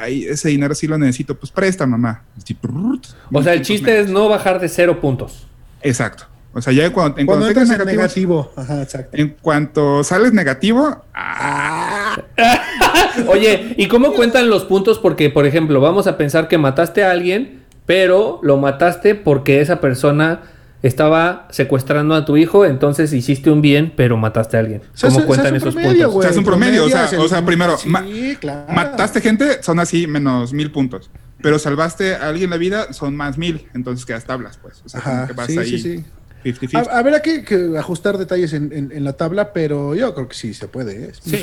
ay, 0.00 0.24
ese 0.24 0.48
dinero 0.48 0.74
sí 0.74 0.86
lo 0.86 0.96
necesito, 0.96 1.36
pues 1.38 1.52
presta, 1.52 1.84
mamá. 1.86 2.22
Así, 2.38 2.54
prrrt, 2.54 3.06
O 3.32 3.42
sea, 3.42 3.52
el 3.52 3.60
chiste 3.62 3.90
menos. 3.90 4.06
es 4.06 4.10
no 4.12 4.28
bajar 4.30 4.58
de 4.60 4.68
cero 4.70 4.98
puntos. 5.02 5.46
Exacto. 5.82 6.24
O 6.52 6.60
sea, 6.60 6.72
ya 6.72 6.92
cuando, 6.92 7.18
en 7.20 7.26
Cuando 7.26 7.46
entras 7.46 7.68
negativos- 7.68 7.86
negativo. 7.86 8.52
Ajá, 8.56 8.82
exacto. 8.82 9.16
en 9.16 9.36
cuanto 9.40 10.02
sales 10.02 10.32
negativo, 10.32 11.04
ah, 11.14 12.16
Oye, 13.28 13.74
¿y 13.76 13.88
cómo 13.88 14.12
cuentan 14.14 14.48
los 14.50 14.64
puntos? 14.64 14.98
Porque, 14.98 15.30
por 15.30 15.46
ejemplo, 15.46 15.80
vamos 15.80 16.06
a 16.06 16.16
pensar 16.16 16.48
que 16.48 16.58
mataste 16.58 17.04
a 17.04 17.10
alguien, 17.10 17.62
pero 17.86 18.40
lo 18.42 18.56
mataste 18.56 19.14
porque 19.14 19.60
esa 19.60 19.80
persona 19.80 20.42
estaba 20.82 21.46
secuestrando 21.50 22.14
a 22.14 22.24
tu 22.24 22.36
hijo, 22.36 22.64
entonces 22.64 23.12
hiciste 23.12 23.50
un 23.50 23.60
bien, 23.60 23.92
pero 23.96 24.16
mataste 24.16 24.56
a 24.56 24.60
alguien. 24.60 24.82
O 24.94 24.96
sea, 24.96 25.08
¿Cómo 25.10 25.20
se- 25.20 25.26
cuentan 25.26 25.44
se 25.50 25.56
hace 25.56 25.56
esos 25.68 25.74
promedio, 25.74 25.92
puntos? 26.04 26.12
güey. 26.14 26.24
Se 26.24 26.30
hace 26.30 26.38
un 26.38 26.44
promedio, 26.44 26.84
o 26.84 26.88
sea, 26.88 27.00
Promedias 27.06 27.24
o 27.24 27.28
sea, 27.28 27.38
el- 27.38 27.44
primero, 27.44 27.76
Sí, 27.76 27.88
ma- 27.88 28.04
claro. 28.40 28.72
mataste 28.72 29.20
gente, 29.20 29.62
son 29.62 29.78
así 29.80 30.06
menos 30.06 30.52
mil 30.52 30.70
puntos. 30.72 31.10
Pero 31.42 31.58
salvaste 31.58 32.14
a 32.16 32.28
alguien 32.28 32.50
la 32.50 32.56
vida, 32.58 32.92
son 32.92 33.16
más 33.16 33.38
mil. 33.38 33.66
Entonces 33.74 34.04
quedas 34.04 34.24
tablas, 34.26 34.58
pues. 34.58 34.82
O 34.84 34.88
sea, 34.90 35.00
como 35.00 35.14
Ajá, 35.16 35.26
que 35.26 35.32
vas 35.32 35.46
sí, 35.46 35.58
ahí 35.58 35.70
sí, 35.70 35.78
sí. 35.78 36.04
50-50. 36.44 36.88
A, 36.90 36.98
habrá 36.98 37.20
que, 37.20 37.44
que 37.44 37.76
ajustar 37.78 38.16
detalles 38.18 38.52
en, 38.54 38.72
en- 38.72 38.92
en 38.92 39.04
la 39.04 39.12
tabla, 39.14 39.52
pero 39.52 39.94
yo 39.94 40.14
creo 40.14 40.28
que 40.28 40.34
sí 40.34 40.52
se 40.54 40.68
puede. 40.68 41.04
¿eh? 41.04 41.12
Sí. 41.20 41.38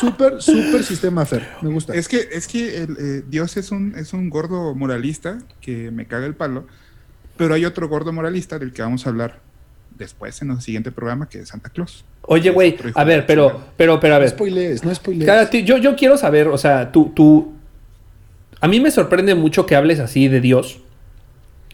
Súper, 0.00 0.42
súper 0.42 0.82
sistema, 0.84 1.24
Fer. 1.24 1.46
Me 1.62 1.70
gusta. 1.70 1.94
Es 1.94 2.08
que, 2.08 2.28
es 2.32 2.46
que 2.46 2.82
el, 2.82 2.96
eh, 2.98 3.22
Dios 3.28 3.56
es 3.56 3.70
un, 3.70 3.94
es 3.96 4.12
un 4.12 4.28
gordo 4.30 4.74
moralista 4.74 5.38
que 5.60 5.90
me 5.90 6.06
caga 6.06 6.26
el 6.26 6.34
palo, 6.34 6.66
pero 7.36 7.54
hay 7.54 7.64
otro 7.64 7.88
gordo 7.88 8.12
moralista 8.12 8.58
del 8.58 8.72
que 8.72 8.82
vamos 8.82 9.06
a 9.06 9.10
hablar 9.10 9.38
después 9.96 10.40
en 10.42 10.50
el 10.50 10.60
siguiente 10.60 10.92
programa, 10.92 11.28
que 11.28 11.38
es 11.40 11.48
Santa 11.48 11.70
Claus. 11.70 12.04
Oye, 12.22 12.50
güey, 12.50 12.76
a 12.94 13.04
ver, 13.04 13.24
pero, 13.26 13.60
pero, 13.76 13.98
pero, 14.00 14.14
a 14.14 14.18
no 14.18 14.20
ver. 14.22 14.30
spoilees, 14.30 14.84
no 14.84 14.94
spoilees. 14.94 15.26
Cada 15.26 15.48
ti- 15.48 15.62
yo, 15.64 15.76
yo 15.78 15.94
quiero 15.96 16.16
saber, 16.18 16.48
o 16.48 16.58
sea, 16.58 16.90
tú, 16.92 17.12
tú. 17.14 17.52
A 18.60 18.68
mí 18.68 18.80
me 18.80 18.90
sorprende 18.90 19.34
mucho 19.34 19.64
que 19.66 19.76
hables 19.76 20.00
así 20.00 20.28
de 20.28 20.40
Dios, 20.40 20.80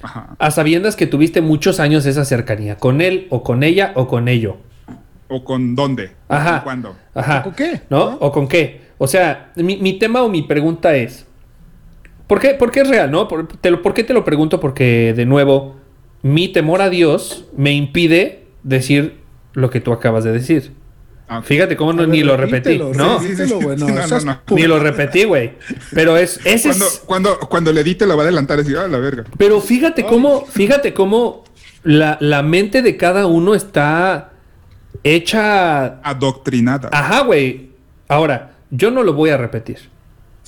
Ajá. 0.03 0.35
a 0.39 0.51
sabiendas 0.51 0.95
que 0.97 1.07
tuviste 1.07 1.41
muchos 1.41 1.81
años 1.81 2.05
esa 2.07 2.25
cercanía, 2.25 2.77
con 2.77 3.01
él, 3.01 3.27
o 3.31 3.43
con 3.43 3.63
ella, 3.63 3.93
o 3.95 4.07
con 4.09 4.29
ello. 4.29 4.57
¿O 5.29 5.43
con 5.45 5.75
dónde? 5.75 6.13
¿O 6.29 6.35
Ajá. 6.35 6.51
¿Con 6.57 6.61
cuándo? 6.65 6.97
Ajá. 7.15 7.41
¿O 7.41 7.43
con 7.45 7.55
qué? 7.55 7.81
¿No? 7.89 8.11
¿No? 8.11 8.17
¿O 8.21 8.33
con 8.33 8.47
qué? 8.49 8.83
O 8.99 9.07
sea, 9.07 9.53
mi, 9.57 9.79
mi 9.79 9.99
tema 9.99 10.23
o 10.23 10.29
mi 10.29 10.43
pregunta 10.43 10.95
es. 10.95 11.25
¿Por 12.33 12.41
qué, 12.41 12.55
por 12.55 12.71
qué 12.71 12.81
es 12.81 12.89
real, 12.89 13.11
no? 13.11 13.29
¿Por, 13.29 13.47
te 13.47 13.71
lo- 13.71 13.83
¿Por 13.83 13.93
qué 13.93 14.05
te 14.05 14.15
lo 14.15 14.25
pregunto? 14.25 14.59
Porque, 14.59 15.13
de 15.15 15.27
nuevo, 15.27 15.77
mi 16.23 16.49
temor 16.49 16.81
a 16.81 16.89
Dios 16.89 17.45
me 17.55 17.73
impide 17.73 18.47
decir 18.63 19.19
lo 19.53 19.69
que 19.69 19.83
tú 19.83 19.93
acabas 19.93 20.25
de 20.25 20.33
decir. 20.33 20.73
Ah. 21.29 21.43
Fíjate 21.43 21.77
cómo 21.77 21.93
no, 21.93 22.05
A 22.05 22.07
ver, 22.07 22.09
ni 22.15 22.23
lo 22.23 22.39
repetí. 22.39 22.79
No, 22.79 23.21
ni 24.51 24.63
lo 24.63 24.79
repetí, 24.79 25.25
güey. 25.25 25.53
Pero 25.93 26.17
es, 26.17 26.41
ese 26.47 26.69
Cuando, 26.71 26.87
es. 26.87 27.03
cuando, 27.05 27.39
cuando 27.41 27.71
le 27.71 27.83
edite 27.83 28.07
va 28.07 28.15
a 28.15 28.21
adelantar 28.23 28.61
y 28.61 28.63
decir, 28.63 28.79
ah, 28.79 28.89
la 28.89 28.97
verga. 28.97 29.25
Pero 29.37 29.61
fíjate 29.61 30.07
cómo, 30.07 30.47
fíjate 30.47 30.95
cómo 30.95 31.45
la, 31.83 32.17
la 32.19 32.43
mente 32.43 32.81
de 32.81 32.97
cada 32.97 33.27
uno 33.27 33.55
está 33.55 34.33
hecha. 35.05 36.01
Adoctrinada. 36.03 36.89
Ajá, 36.93 37.25
güey. 37.25 37.73
Ahora, 38.09 38.53
yo 38.71 38.91
no 38.91 39.03
lo 39.03 39.13
voy 39.13 39.29
a 39.29 39.37
repetir. 39.37 39.92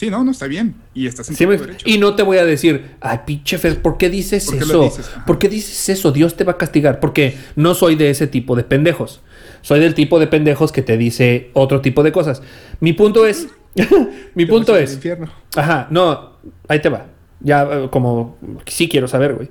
Sí, 0.05 0.11
no, 0.11 0.23
no 0.23 0.31
está 0.33 0.47
bien. 0.47 0.75
Y 0.93 1.07
estás 1.07 1.31
en 1.31 1.37
Sí, 1.37 1.45
tu 1.45 1.51
me- 1.51 1.57
derecho. 1.57 1.87
y 1.89 1.97
no 1.99 2.15
te 2.15 2.23
voy 2.23 2.37
a 2.37 2.45
decir, 2.45 2.91
ay, 3.01 3.21
pinche 3.27 3.57
Fer, 3.57 3.81
¿por 3.81 3.97
qué 3.97 4.11
dices 4.11 4.45
¿Por 4.45 4.55
qué 4.59 4.61
lo 4.67 4.67
eso? 4.67 4.83
dices? 4.85 5.11
¿Por 5.27 5.39
qué 5.39 5.49
dices 5.49 5.89
eso? 5.89 6.13
Dios 6.13 6.37
te 6.37 6.45
va 6.45 6.53
a 6.53 6.59
castigar. 6.59 7.01
Porque 7.01 7.37
no 7.57 7.75
soy 7.75 7.95
de 7.97 8.11
ese 8.11 8.27
tipo 8.27 8.55
de 8.55 8.65
pendejos. 8.65 9.23
Soy 9.63 9.81
del 9.81 9.95
tipo 9.95 10.19
de 10.21 10.27
pendejos 10.27 10.73
que 10.73 10.83
te 10.83 10.99
dice 10.99 11.51
otro 11.55 11.81
tipo 11.81 12.03
de 12.03 12.13
cosas. 12.13 12.43
Mi 12.81 12.93
punto 12.93 13.27
es. 13.27 13.49
mi 14.35 14.45
Te 14.45 14.51
punto 14.53 14.77
es. 14.77 14.93
infierno. 14.95 15.31
Ajá, 15.57 15.87
no, 15.91 16.33
ahí 16.69 16.81
te 16.81 16.91
va. 16.91 17.07
Ya, 17.41 17.63
eh, 17.63 17.89
como. 17.91 18.37
Sí 18.67 18.89
quiero 18.89 19.09
saber, 19.09 19.35
güey. 19.35 19.49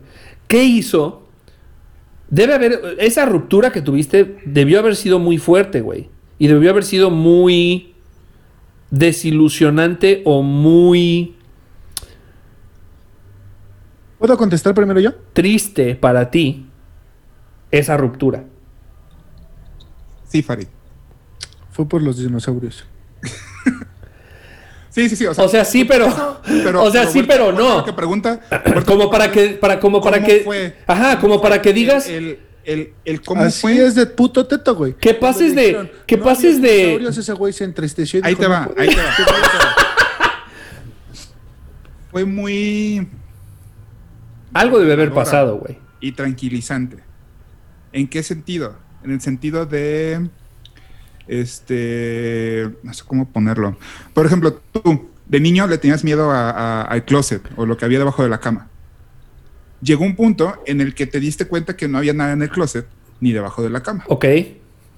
¿Qué 0.48 0.64
hizo? 0.64 1.24
Debe 2.30 2.54
haber. 2.54 2.80
Esa 3.00 3.26
ruptura 3.26 3.72
que 3.72 3.82
tuviste 3.82 4.38
debió 4.46 4.80
haber 4.80 4.96
sido 4.96 5.18
muy 5.20 5.38
fuerte, 5.40 5.82
güey. 5.82 6.10
Y 6.40 6.48
debió 6.48 6.70
haber 6.70 6.84
sido 6.84 7.10
muy. 7.10 7.93
Desilusionante 8.94 10.22
o 10.24 10.44
muy. 10.44 11.36
¿Puedo 14.20 14.38
contestar 14.38 14.74
primero 14.76 15.00
yo? 15.00 15.14
triste 15.34 15.96
para 15.96 16.30
ti 16.30 16.68
esa 17.72 17.98
ruptura. 17.98 18.44
Sí, 20.28 20.42
Farid. 20.44 20.68
Fue 21.72 21.88
por 21.88 22.02
los 22.02 22.18
dinosaurios. 22.18 22.86
Sí, 24.90 25.10
sí, 25.10 25.16
sí. 25.16 25.26
O 25.26 25.34
sea, 25.34 25.46
O 25.46 25.50
sea, 25.50 25.66
sí, 25.66 25.86
pero, 25.86 26.06
o 26.06 26.92
sea, 26.92 27.08
sí, 27.08 27.22
Huerta- 27.22 27.34
pero 27.34 27.52
no. 27.52 27.84
que 27.84 27.94
pregunta, 27.94 28.42
Como 28.86 29.10
para 29.10 29.32
que, 29.32 29.50
para, 29.60 29.80
como 29.80 30.00
para 30.00 30.18
¿Cómo 30.18 30.28
que, 30.28 30.40
fue? 30.42 30.76
ajá, 30.86 31.20
como 31.20 31.42
para 31.42 31.64
que 31.64 31.74
digas 31.74 32.08
El, 32.08 32.14
el, 32.26 32.40
el 32.66 33.22
cómo 33.22 33.42
Así 33.44 33.62
fue. 33.62 33.86
es 33.86 33.96
de 33.96 34.06
puto 34.06 34.46
teto, 34.48 34.76
güey. 34.76 34.94
Que 34.94 35.14
pases 35.14 35.54
de- 35.56 35.62
dijeron, 35.62 35.92
que 36.08 36.18
"No 36.18 36.24
pases 36.24 36.62
de- 36.62 36.70
dinosaurios", 36.78 37.18
Ese 37.18 37.34
güey 37.34 37.52
se 37.54 37.64
entristeció 37.66 38.20
y 38.20 38.24
Ahí 38.26 38.32
dijo, 38.36 38.42
te 38.44 38.48
"No 38.48 38.54
va, 38.54 38.66
puedo". 38.68 38.82
ahí 38.82 38.90
te 38.90 38.96
va. 39.02 39.04
Fue 42.12 42.26
muy 42.26 43.08
algo 44.54 44.80
debe 44.80 44.94
haber 44.94 45.12
pasado, 45.14 45.58
güey. 45.58 45.80
y 46.00 46.12
tranquilizante. 46.12 46.98
¿En 47.92 48.08
qué 48.08 48.24
sentido? 48.24 48.76
En 49.04 49.12
el 49.12 49.22
sentido 49.22 49.66
de. 49.66 50.30
Este. 51.28 52.70
No 52.84 52.94
sé 52.94 53.04
cómo 53.08 53.30
ponerlo. 53.32 53.78
Por 54.14 54.26
ejemplo, 54.26 54.54
tú, 54.72 55.10
de 55.26 55.40
niño 55.40 55.66
le 55.68 55.78
tenías 55.78 56.04
miedo 56.04 56.30
a- 56.32 56.50
a- 56.52 56.82
al 56.84 57.06
closet 57.06 57.42
o 57.56 57.66
lo 57.66 57.78
que 57.78 57.86
había 57.86 58.00
debajo 58.00 58.24
de 58.24 58.30
la 58.30 58.40
cama. 58.40 58.70
Llegó 59.84 60.06
un 60.06 60.16
punto 60.16 60.56
en 60.66 60.82
el 60.82 60.96
que 60.96 61.08
te 61.08 61.20
diste 61.20 61.46
cuenta 61.46 61.76
que 61.76 61.88
no 61.88 61.98
había 61.98 62.14
nada 62.14 62.34
en 62.34 62.42
el 62.42 62.50
closet 62.50 62.86
ni 63.20 63.34
debajo 63.34 63.62
de 63.62 63.70
la 63.70 63.82
cama. 63.82 64.04
Ok. 64.08 64.26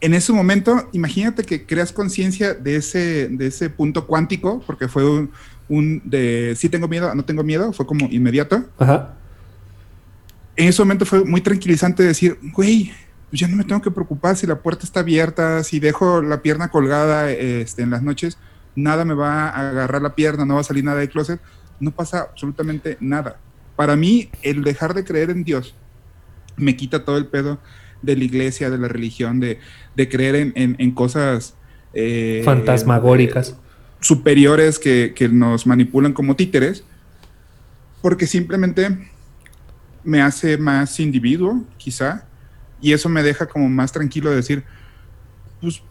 En 0.02 0.14
ese 0.14 0.32
momento, 0.34 0.90
imagínate 0.92 1.44
que 1.44 1.66
creas 1.66 1.92
conciencia 1.92 2.54
de 2.54 2.76
ese, 2.76 3.28
de 3.30 3.48
ese 3.48 3.70
punto 3.70 4.06
cuántico, 4.06 4.62
porque 4.68 4.88
fue 4.88 5.10
un, 5.10 5.32
un 5.70 6.02
de 6.06 6.54
sí 6.56 6.70
tengo 6.70 6.88
miedo, 6.88 7.14
no 7.16 7.26
tengo 7.26 7.44
miedo, 7.44 7.74
fue 7.74 7.86
como 7.86 8.08
inmediato. 8.12 8.66
Ajá. 8.78 9.16
En 10.56 10.68
ese 10.68 10.82
momento 10.82 11.06
fue 11.06 11.24
muy 11.24 11.42
tranquilizante 11.42 12.04
decir, 12.04 12.38
güey, 12.54 12.92
pues 13.30 13.40
ya 13.40 13.48
no 13.48 13.56
me 13.58 13.64
tengo 13.64 13.82
que 13.82 13.92
preocupar 13.92 14.38
si 14.38 14.48
la 14.48 14.60
puerta 14.60 14.86
está 14.86 15.02
abierta, 15.02 15.64
si 15.64 15.80
dejo 15.80 16.22
la 16.22 16.42
pierna 16.42 16.70
colgada 16.70 17.32
este, 17.32 17.82
en 17.82 17.90
las 17.90 18.04
noches, 18.04 18.38
nada 18.76 19.04
me 19.06 19.14
va 19.14 19.50
a 19.50 19.70
agarrar 19.70 20.02
la 20.02 20.16
pierna, 20.16 20.46
no 20.46 20.56
va 20.56 20.62
a 20.62 20.64
salir 20.64 20.84
nada 20.84 21.00
de 21.00 21.10
closet, 21.10 21.42
no 21.80 21.92
pasa 21.92 22.28
absolutamente 22.32 22.98
nada. 23.00 23.38
Para 23.76 23.96
mí, 23.96 24.30
el 24.42 24.64
dejar 24.64 24.94
de 24.94 25.04
creer 25.04 25.30
en 25.30 25.44
Dios 25.44 25.76
me 26.58 26.76
quita 26.78 27.04
todo 27.04 27.18
el 27.18 27.28
pedo 27.28 27.60
de 28.02 28.16
la 28.16 28.24
iglesia, 28.24 28.70
de 28.70 28.78
la 28.78 28.88
religión, 28.88 29.40
de, 29.40 29.60
de 29.96 30.10
creer 30.10 30.36
en, 30.36 30.54
en- 30.56 30.76
en 30.80 30.92
cosas 30.92 31.56
eh, 31.94 32.42
Fantasmagóricas. 32.46 33.56
superiores 34.00 34.80
que, 34.80 35.14
que 35.16 35.28
nos 35.30 35.66
manipulan 35.68 36.14
como 36.14 36.36
títeres, 36.36 36.84
porque 38.02 38.28
simplemente 38.28 39.10
me 40.04 40.22
hace 40.22 40.58
más 40.58 41.00
individuo, 41.00 41.64
quizá, 41.78 42.26
y 42.82 42.94
eso 42.94 43.10
me 43.10 43.24
deja 43.24 43.48
como 43.48 43.68
más 43.70 43.92
tranquilo 43.92 44.30
de 44.30 44.36
decir, 44.38 44.64
pues, 45.62 45.82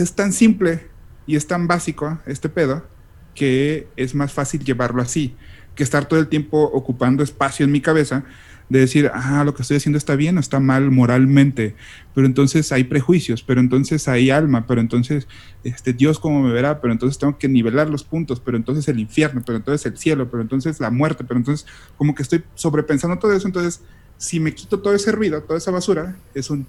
es 0.00 0.14
tan 0.14 0.32
simple 0.32 0.88
y 1.26 1.36
es 1.36 1.46
tan 1.46 1.66
básico 1.66 2.18
este 2.26 2.48
pedo 2.48 2.86
que 3.34 3.88
es 3.96 4.14
más 4.14 4.32
fácil 4.32 4.64
llevarlo 4.64 5.02
así, 5.02 5.36
que 5.74 5.82
estar 5.82 6.06
todo 6.06 6.20
el 6.20 6.28
tiempo 6.28 6.62
ocupando 6.62 7.22
espacio 7.22 7.64
en 7.64 7.72
mi 7.72 7.80
cabeza 7.80 8.24
de 8.70 8.78
decir, 8.80 9.10
ah, 9.12 9.42
lo 9.44 9.54
que 9.54 9.60
estoy 9.60 9.76
haciendo 9.76 9.98
está 9.98 10.16
bien 10.16 10.38
o 10.38 10.40
está 10.40 10.58
mal 10.58 10.90
moralmente, 10.90 11.74
pero 12.14 12.26
entonces 12.26 12.72
hay 12.72 12.84
prejuicios, 12.84 13.42
pero 13.42 13.60
entonces 13.60 14.08
hay 14.08 14.30
alma, 14.30 14.66
pero 14.66 14.80
entonces 14.80 15.28
este, 15.64 15.92
Dios 15.92 16.18
cómo 16.18 16.42
me 16.42 16.50
verá, 16.50 16.80
pero 16.80 16.92
entonces 16.92 17.18
tengo 17.18 17.36
que 17.36 17.46
nivelar 17.48 17.90
los 17.90 18.04
puntos, 18.04 18.40
pero 18.40 18.56
entonces 18.56 18.88
el 18.88 18.98
infierno, 18.98 19.42
pero 19.44 19.58
entonces 19.58 19.84
el 19.84 19.98
cielo, 19.98 20.30
pero 20.30 20.42
entonces 20.42 20.80
la 20.80 20.90
muerte, 20.90 21.24
pero 21.24 21.38
entonces 21.38 21.66
como 21.98 22.14
que 22.14 22.22
estoy 22.22 22.42
sobrepensando 22.54 23.18
todo 23.18 23.34
eso, 23.34 23.46
entonces 23.46 23.82
si 24.16 24.40
me 24.40 24.54
quito 24.54 24.80
todo 24.80 24.94
ese 24.94 25.12
ruido, 25.12 25.42
toda 25.42 25.58
esa 25.58 25.70
basura, 25.70 26.16
es 26.34 26.48
un... 26.48 26.66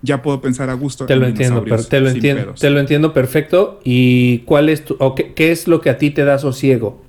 Ya 0.00 0.22
puedo 0.22 0.40
pensar 0.40 0.70
a 0.70 0.74
gusto. 0.74 1.06
Te 1.06 1.14
en 1.14 1.20
lo 1.20 1.26
entiendo, 1.26 1.56
dinosaurios 1.64 1.86
per- 1.88 1.90
te 1.90 2.00
lo 2.00 2.10
entiendo, 2.10 2.42
pedos. 2.44 2.60
te 2.60 2.70
lo 2.70 2.78
entiendo 2.78 3.12
perfecto. 3.12 3.80
¿Y 3.82 4.38
cuál 4.40 4.68
es 4.68 4.84
tu, 4.84 4.94
o 5.00 5.16
qué, 5.16 5.34
qué 5.34 5.50
es 5.50 5.66
lo 5.66 5.80
que 5.80 5.90
a 5.90 5.98
ti 5.98 6.10
te 6.12 6.24
da 6.24 6.38
sosiego? 6.38 7.04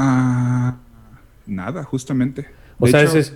Ah, 0.00 0.76
nada, 1.46 1.82
justamente. 1.82 2.46
O 2.78 2.86
De 2.86 2.92
sea, 2.92 3.02
hecho- 3.02 3.18
es- 3.18 3.32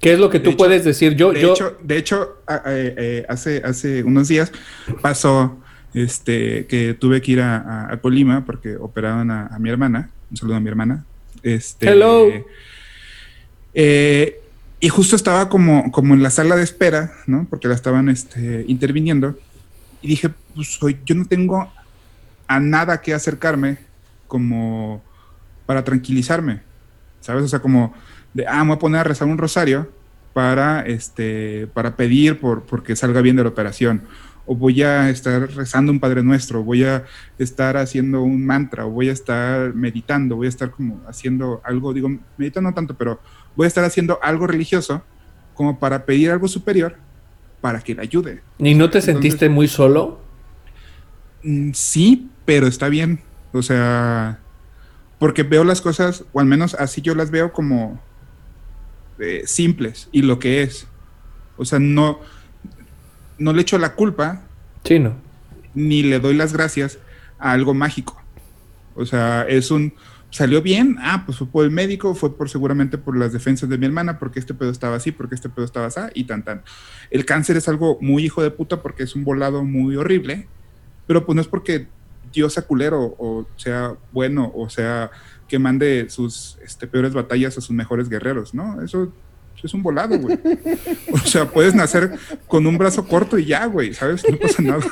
¿qué 0.00 0.12
es 0.12 0.18
lo 0.18 0.28
que 0.28 0.38
de 0.38 0.44
tú 0.44 0.50
hecho- 0.50 0.58
puedes 0.58 0.84
decir? 0.84 1.16
Yo, 1.16 1.32
de 1.32 1.40
yo, 1.40 1.52
hecho, 1.54 1.78
de 1.82 1.96
hecho 1.96 2.36
eh, 2.66 3.24
hace, 3.28 3.62
hace 3.64 4.02
unos 4.04 4.28
días 4.28 4.52
pasó 5.00 5.56
este, 5.94 6.66
que 6.66 6.92
tuve 6.94 7.22
que 7.22 7.32
ir 7.32 7.40
a, 7.40 7.56
a- 7.56 7.92
a 7.94 7.96
Colima 8.00 8.44
porque 8.44 8.76
operaron 8.76 9.30
a, 9.30 9.46
a 9.46 9.58
mi 9.58 9.70
hermana. 9.70 10.10
Un 10.30 10.36
saludo 10.36 10.56
a 10.56 10.60
mi 10.60 10.68
hermana. 10.68 11.04
Este, 11.42 11.88
Hello. 11.88 12.28
eh, 13.72 14.40
y 14.80 14.88
justo 14.88 15.16
estaba 15.16 15.48
como, 15.48 15.90
como 15.90 16.14
en 16.14 16.22
la 16.22 16.30
sala 16.30 16.56
de 16.56 16.62
espera, 16.62 17.12
¿no? 17.26 17.46
Porque 17.48 17.68
la 17.68 17.74
estaban 17.74 18.08
este, 18.08 18.64
interviniendo. 18.68 19.38
Y 20.02 20.08
dije, 20.08 20.30
pues 20.54 20.82
hoy 20.82 20.98
yo 21.06 21.14
no 21.14 21.24
tengo 21.24 21.72
a 22.46 22.60
nada 22.60 23.00
que 23.00 23.14
acercarme 23.14 23.78
como 24.28 25.02
para 25.66 25.84
tranquilizarme, 25.84 26.62
¿sabes? 27.20 27.44
O 27.44 27.48
sea, 27.48 27.60
como 27.60 27.94
de, 28.32 28.46
ah, 28.46 28.62
me 28.64 28.68
voy 28.68 28.76
a 28.76 28.78
poner 28.78 29.00
a 29.00 29.04
rezar 29.04 29.28
un 29.28 29.38
rosario 29.38 29.90
para, 30.32 30.80
este, 30.82 31.68
para 31.74 31.96
pedir 31.96 32.40
por, 32.40 32.62
porque 32.64 32.96
salga 32.96 33.20
bien 33.20 33.36
de 33.36 33.42
la 33.44 33.48
operación. 33.50 34.02
O 34.46 34.54
voy 34.54 34.82
a 34.82 35.08
estar 35.08 35.48
rezando 35.52 35.90
un 35.90 36.00
Padre 36.00 36.22
Nuestro, 36.22 36.62
voy 36.62 36.84
a 36.84 37.04
estar 37.38 37.76
haciendo 37.78 38.20
un 38.22 38.44
mantra, 38.44 38.84
o 38.84 38.90
voy 38.90 39.08
a 39.08 39.12
estar 39.12 39.72
meditando, 39.74 40.36
voy 40.36 40.46
a 40.46 40.50
estar 40.50 40.70
como 40.70 41.00
haciendo 41.08 41.62
algo, 41.64 41.94
digo, 41.94 42.10
meditando 42.36 42.68
no 42.70 42.74
tanto, 42.74 42.94
pero 42.94 43.20
voy 43.56 43.64
a 43.64 43.68
estar 43.68 43.84
haciendo 43.84 44.18
algo 44.22 44.46
religioso 44.46 45.02
como 45.54 45.78
para 45.78 46.04
pedir 46.04 46.30
algo 46.30 46.46
superior 46.48 46.96
para 47.62 47.80
que 47.80 47.94
le 47.94 48.02
ayude. 48.02 48.42
¿y 48.58 48.74
no 48.74 48.90
te 48.90 48.98
Entonces- 48.98 49.04
sentiste 49.14 49.48
muy 49.48 49.66
solo? 49.68 50.20
Mm, 51.42 51.70
Sí, 51.72 52.28
pero 52.44 52.66
está 52.66 52.88
bien. 52.90 53.20
O 53.52 53.62
sea, 53.62 54.40
porque 55.24 55.42
veo 55.42 55.64
las 55.64 55.80
cosas, 55.80 56.26
o 56.34 56.40
al 56.40 56.44
menos 56.44 56.74
así 56.74 57.00
yo 57.00 57.14
las 57.14 57.30
veo 57.30 57.50
como 57.50 57.98
eh, 59.18 59.44
simples 59.46 60.10
y 60.12 60.20
lo 60.20 60.38
que 60.38 60.60
es. 60.60 60.86
O 61.56 61.64
sea, 61.64 61.78
no, 61.78 62.20
no 63.38 63.54
le 63.54 63.62
echo 63.62 63.78
la 63.78 63.94
culpa 63.94 64.42
Sí, 64.84 64.98
no. 64.98 65.16
ni 65.72 66.02
le 66.02 66.20
doy 66.20 66.34
las 66.34 66.52
gracias 66.52 66.98
a 67.38 67.52
algo 67.52 67.72
mágico. 67.72 68.22
O 68.96 69.06
sea, 69.06 69.46
es 69.48 69.70
un 69.70 69.94
salió 70.28 70.60
bien, 70.60 70.98
ah, 71.00 71.22
pues 71.24 71.38
fue 71.38 71.46
por 71.46 71.64
el 71.64 71.70
médico, 71.70 72.14
fue 72.14 72.36
por 72.36 72.50
seguramente 72.50 72.98
por 72.98 73.16
las 73.16 73.32
defensas 73.32 73.70
de 73.70 73.78
mi 73.78 73.86
hermana, 73.86 74.18
porque 74.18 74.40
este 74.40 74.52
pedo 74.52 74.68
estaba 74.72 74.96
así, 74.96 75.10
porque 75.10 75.36
este 75.36 75.48
pedo 75.48 75.64
estaba 75.64 75.86
así, 75.86 76.00
y 76.12 76.24
tan 76.24 76.44
tan. 76.44 76.60
El 77.10 77.24
cáncer 77.24 77.56
es 77.56 77.66
algo 77.66 77.96
muy 78.02 78.26
hijo 78.26 78.42
de 78.42 78.50
puta 78.50 78.82
porque 78.82 79.04
es 79.04 79.14
un 79.14 79.24
volado 79.24 79.64
muy 79.64 79.96
horrible, 79.96 80.48
pero 81.06 81.24
pues 81.24 81.34
no 81.34 81.40
es 81.40 81.48
porque 81.48 81.88
Dios 82.34 82.52
sea 82.52 82.64
culero, 82.64 83.14
o 83.18 83.46
sea 83.56 83.94
bueno, 84.12 84.52
o 84.54 84.68
sea 84.68 85.10
que 85.48 85.58
mande 85.58 86.10
sus 86.10 86.58
este, 86.64 86.86
peores 86.86 87.14
batallas 87.14 87.56
a 87.56 87.60
sus 87.60 87.70
mejores 87.70 88.08
guerreros, 88.08 88.54
¿no? 88.54 88.82
Eso 88.82 89.12
es 89.62 89.72
un 89.72 89.82
volado, 89.82 90.18
güey. 90.18 90.38
O 91.12 91.18
sea, 91.18 91.50
puedes 91.50 91.74
nacer 91.74 92.18
con 92.46 92.66
un 92.66 92.76
brazo 92.76 93.06
corto 93.06 93.38
y 93.38 93.46
ya, 93.46 93.64
güey, 93.66 93.94
¿sabes? 93.94 94.22
No 94.28 94.36
pasa 94.36 94.62
nada. 94.62 94.84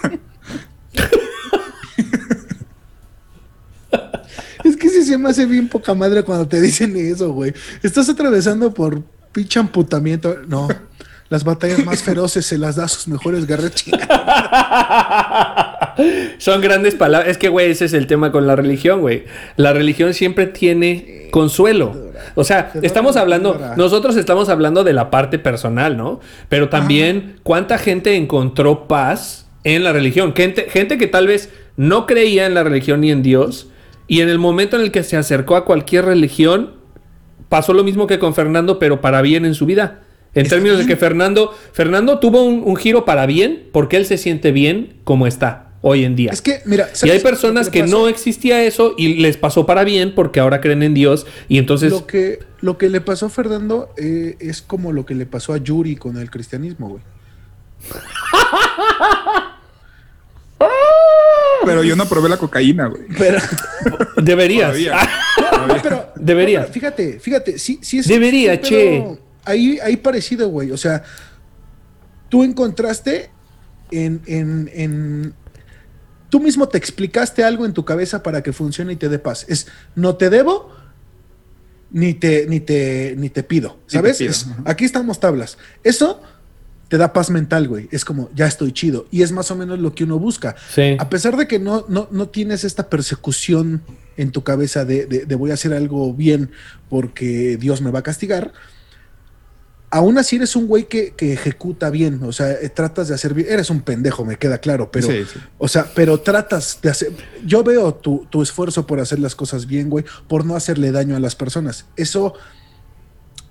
Es 4.65 4.77
que 4.77 4.89
sí 4.89 5.05
se 5.05 5.19
me 5.19 5.29
hace 5.29 5.45
bien 5.45 5.69
poca 5.69 5.93
madre 5.93 6.23
cuando 6.23 6.47
te 6.47 6.61
dicen 6.61 6.97
eso, 6.97 7.33
güey. 7.33 7.53
Estás 7.83 8.09
atravesando 8.09 8.73
por 8.73 9.03
pinche 9.33 9.59
amputamiento. 9.59 10.39
No. 10.47 10.69
Las 11.33 11.45
batallas 11.45 11.83
más 11.87 12.03
feroces 12.03 12.45
se 12.45 12.59
las 12.59 12.77
da 12.77 12.85
a 12.85 12.89
sus 12.89 13.09
mejores 13.09 13.47
guerreros. 13.47 13.73
Son 16.37 16.61
grandes 16.61 16.95
palabras. 16.95 17.31
Es 17.31 17.39
que, 17.39 17.49
güey, 17.49 17.71
ese 17.71 17.87
es 17.87 17.95
el 17.95 18.07
tema 18.07 18.31
con 18.31 18.47
la 18.47 18.55
religión, 18.55 19.01
güey. 19.01 19.25
La 19.57 19.73
religión 19.73 20.13
siempre 20.13 20.45
tiene 20.45 21.29
consuelo. 21.31 21.97
O 22.35 22.45
sea, 22.45 22.71
estamos 22.83 23.17
hablando, 23.17 23.59
nosotros 23.79 24.17
estamos 24.17 24.51
hablando 24.51 24.85
de 24.85 24.93
la 24.93 25.09
parte 25.09 25.39
personal, 25.39 25.97
¿no? 25.97 26.21
Pero 26.51 26.69
también, 26.69 27.37
¿cuánta 27.43 27.79
gente 27.79 28.15
encontró 28.17 28.87
paz 28.87 29.47
en 29.65 29.85
la 29.85 29.95
religión? 29.95 30.35
Gente, 30.37 30.67
gente 30.69 30.99
que 30.99 31.07
tal 31.07 31.29
vez 31.29 31.49
no 31.79 32.05
creía 32.05 32.45
en 32.45 32.53
la 32.53 32.63
religión 32.63 33.01
ni 33.01 33.11
en 33.11 33.23
Dios. 33.23 33.71
Y 34.07 34.21
en 34.21 34.29
el 34.29 34.39
momento 34.39 34.77
en 34.77 34.83
el 34.83 34.93
que 34.93 35.03
se 35.03 35.17
acercó 35.17 35.57
a 35.57 35.65
cualquier 35.65 36.05
religión, 36.05 36.73
pasó 37.49 37.73
lo 37.73 37.85
mismo 37.85 38.07
que 38.07 38.19
con 38.19 38.35
Fernando, 38.35 38.79
pero 38.79 39.01
para 39.01 39.23
bien 39.23 39.47
en 39.47 39.55
su 39.55 39.65
vida. 39.65 40.03
En 40.35 40.49
términos 40.49 40.79
de 40.79 40.87
que 40.87 40.97
Fernando, 40.97 41.55
Fernando 41.73 42.19
tuvo 42.19 42.43
un, 42.43 42.63
un 42.65 42.77
giro 42.77 43.05
para 43.05 43.27
bien 43.27 43.69
porque 43.71 43.97
él 43.97 44.07
se 44.07 44.17
siente 44.17 44.51
bien 44.51 44.95
como 45.05 45.27
está 45.27 45.73
hoy 45.83 46.05
en 46.05 46.17
día. 46.17 46.31
Es 46.33 46.41
que, 46.41 46.63
mira, 46.65 46.89
y 46.93 46.97
¿sabes 46.97 47.17
hay 47.17 47.21
personas 47.21 47.69
que 47.69 47.83
no 47.83 48.09
existía 48.09 48.65
eso 48.65 48.95
y 48.97 49.15
les 49.17 49.37
pasó 49.37 49.67
para 49.67 49.85
bien 49.85 50.15
porque 50.15 50.41
ahora 50.41 50.61
creen 50.61 50.83
en 50.83 50.95
Dios 50.95 51.27
y 51.49 51.59
entonces 51.59 51.91
Lo 51.91 52.07
que, 52.07 52.39
lo 52.61 52.79
que 52.79 52.89
le 52.89 53.01
pasó 53.01 53.27
a 53.27 53.29
Fernando 53.31 53.91
eh, 53.99 54.37
es 54.39 54.63
como 54.63 54.93
lo 54.93 55.05
que 55.05 55.15
le 55.15 55.27
pasó 55.27 55.53
a 55.53 55.59
Yuri 55.59 55.97
con 55.97 56.17
el 56.17 56.31
cristianismo, 56.31 56.89
güey. 56.89 57.03
Pero 61.65 61.83
yo 61.85 61.97
no 61.97 62.07
probé 62.07 62.29
la 62.29 62.37
cocaína, 62.37 62.87
güey. 62.87 63.03
Pero, 63.19 63.39
deberías. 64.17 64.71
Todavía. 64.71 65.09
no, 65.67 65.77
pero, 65.83 66.13
Debería. 66.17 66.61
no, 66.61 66.67
pero 66.67 66.75
fíjate, 66.75 67.21
fíjate, 67.21 67.59
sí, 67.59 67.79
sí 67.83 67.99
es. 67.99 68.09
Debería, 68.09 68.55
sí, 68.55 68.61
pero 68.63 68.69
che. 68.69 69.22
Ahí, 69.45 69.79
ahí 69.83 69.97
parecido, 69.97 70.49
güey. 70.49 70.71
O 70.71 70.77
sea, 70.77 71.03
tú 72.29 72.45
encontraste 72.45 73.31
en, 73.91 74.23
en, 74.27 74.71
en. 74.73 75.35
Tú 76.29 76.41
mismo 76.41 76.69
te 76.69 76.79
explicaste 76.79 77.45
algo 77.45 77.67
en 77.67 77.73
tu 77.75 77.85
cabeza 77.85 78.23
para 78.23 78.43
que 78.43 78.53
funcione 78.53 78.95
y 78.95 78.97
te 78.97 79.09
dé 79.09 79.19
paz. 79.19 79.45
Es 79.49 79.67
no 79.95 80.17
te 80.17 80.31
debo, 80.31 80.71
ni 81.91 82.15
te, 82.15 82.47
ni 82.47 82.61
te, 82.61 83.15
ni 83.19 83.29
te 83.29 83.43
pido. 83.43 83.79
te 83.87 83.97
¿Sabes? 83.97 84.19
pido, 84.19 84.31
Es- 84.31 84.47
ajá. 84.47 84.63
aquí 84.65 84.85
estamos 84.85 85.21
tablas. 85.21 85.59
Eso 85.85 86.23
te 86.89 86.97
da 86.99 87.13
paz 87.13 87.31
mental, 87.31 87.69
güey. 87.69 87.89
Es 87.91 88.05
como, 88.05 88.31
ya 88.35 88.47
estoy 88.47 88.73
chido. 88.73 89.07
Y 89.11 89.23
es 89.23 89.33
más 89.33 89.51
o 89.51 89.57
menos 89.57 89.79
lo 89.79 89.95
que 89.95 90.05
uno 90.05 90.19
busca. 90.19 90.57
Sí. 90.75 90.97
A 90.99 91.09
pesar 91.11 91.37
de 91.37 91.47
que 91.47 91.59
no, 91.59 91.85
no, 91.89 92.09
no 92.11 92.29
tienes 92.29 92.65
esta 92.65 92.89
persecución 92.89 93.83
en 94.17 94.31
tu 94.31 94.43
cabeza 94.45 94.85
de, 94.85 95.07
de- 95.07 95.27
de 95.27 95.35
voy 95.35 95.51
a 95.51 95.55
hacer 95.55 95.73
algo 95.75 96.13
bien 96.15 96.51
porque 96.89 97.57
Dios 97.59 97.81
me 97.83 97.91
va 97.91 97.99
a 98.01 98.03
castigar, 98.03 98.53
aún 99.95 100.17
así 100.17 100.37
eres 100.37 100.57
un 100.57 100.67
güey 100.67 100.85
que, 100.89 101.13
que 101.15 101.35
ejecuta 101.35 101.91
bien, 101.91 102.19
o 102.25 102.33
sea, 102.33 102.51
eh, 102.51 102.71
tratas 102.71 103.09
de 103.09 103.15
hacer 103.15 103.35
bien, 103.35 103.47
eres 103.51 103.69
un 103.69 103.83
pendejo, 103.83 104.25
me 104.25 104.37
queda 104.39 104.57
claro, 104.57 104.91
pero, 104.91 105.07
Sí, 105.07 105.25
sí. 105.31 105.39
o 105.59 105.69
sea, 105.69 105.87
pero 105.95 106.19
tratas 106.19 106.79
de 106.83 106.89
hacer, 106.89 107.13
yo 107.45 107.63
veo 107.63 107.95
tu, 107.95 108.27
tu 108.31 108.41
esfuerzo 108.43 108.87
por 108.87 109.01
hacer 109.01 109.19
las 109.19 109.35
cosas 109.35 109.67
bien, 109.67 109.91
güey, 109.91 110.07
por 110.29 110.47
no 110.47 110.57
hacerle 110.57 110.93
daño 110.93 111.15
a 111.15 111.21
las 111.21 111.37
personas. 111.37 111.85
Eso 111.95 112.33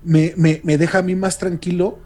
me, 0.03 0.33
me, 0.35 0.61
me 0.63 0.79
deja 0.79 0.97
a 0.97 1.01
mí 1.03 1.15
más 1.15 1.37
tranquilo 1.37 1.99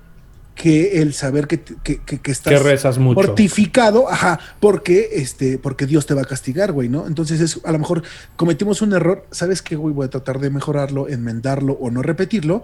que 0.53 1.01
el 1.01 1.13
saber 1.13 1.47
que, 1.47 1.61
que, 1.61 2.01
que, 2.03 2.19
que 2.19 2.31
estás 2.31 2.51
Que 2.53 2.59
rezas 2.59 2.97
mucho. 2.97 3.15
mortificado, 3.21 4.09
ajá, 4.09 4.39
porque, 4.59 5.09
este, 5.13 5.57
porque 5.57 5.85
Dios 5.85 6.05
te 6.05 6.13
va 6.13 6.21
a 6.23 6.25
castigar, 6.25 6.71
güey, 6.73 6.87
¿no? 6.89 7.07
Entonces 7.07 7.41
es, 7.41 7.59
a 7.65 7.71
lo 7.71 7.79
mejor 7.79 8.03
cometimos 8.35 8.81
un 8.81 8.93
error, 8.93 9.25
¿sabes 9.31 9.61
qué, 9.61 9.75
güey? 9.75 9.93
Voy 9.93 10.05
a 10.05 10.09
tratar 10.09 10.39
de 10.39 10.49
mejorarlo, 10.49 11.07
enmendarlo 11.09 11.73
o 11.73 11.89
no 11.91 12.01
repetirlo, 12.01 12.63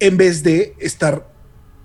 en 0.00 0.16
vez 0.16 0.42
de 0.42 0.74
estar 0.78 1.30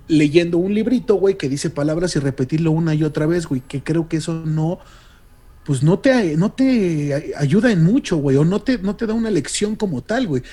leyendo 0.08 0.58
un 0.58 0.74
librito, 0.74 1.16
güey, 1.16 1.38
que 1.38 1.50
dice 1.50 1.70
palabras 1.70 2.16
y 2.16 2.20
repetirlo 2.20 2.72
una 2.72 2.96
y 2.96 3.04
otra 3.04 3.26
vez, 3.26 3.46
güey, 3.46 3.62
que 3.62 3.84
creo 3.84 4.08
que 4.08 4.18
eso 4.18 4.34
no, 4.46 4.80
pues 5.66 5.84
no 5.84 6.00
te, 6.00 6.38
no 6.38 6.52
te 6.52 7.34
ayuda 7.38 7.72
en 7.72 7.84
mucho, 7.84 8.18
güey, 8.18 8.38
o 8.38 8.46
no 8.46 8.62
te, 8.62 8.78
no 8.78 8.96
te 8.96 9.06
da 9.06 9.14
una 9.14 9.32
lección 9.32 9.76
como 9.76 10.02
tal, 10.02 10.28
güey. 10.28 10.44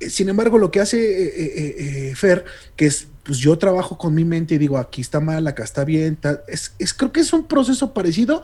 Eh, 0.00 0.10
Sin 0.10 0.28
embargo, 0.28 0.58
lo 0.58 0.70
que 0.70 0.80
hace 0.80 0.98
eh, 0.98 2.10
eh, 2.10 2.14
Fer, 2.16 2.44
que 2.76 2.86
es, 2.86 3.08
pues 3.22 3.38
yo 3.38 3.56
trabajo 3.58 3.96
con 3.98 4.14
mi 4.14 4.24
mente 4.24 4.54
y 4.54 4.58
digo, 4.58 4.78
aquí 4.78 5.00
está 5.00 5.20
mal, 5.20 5.46
acá 5.46 5.64
está 5.64 5.84
bien, 5.84 6.16
tal, 6.16 6.40
es, 6.48 6.74
es, 6.78 6.94
creo 6.94 7.12
que 7.12 7.20
es 7.20 7.32
un 7.32 7.46
proceso 7.46 7.92
parecido 7.94 8.42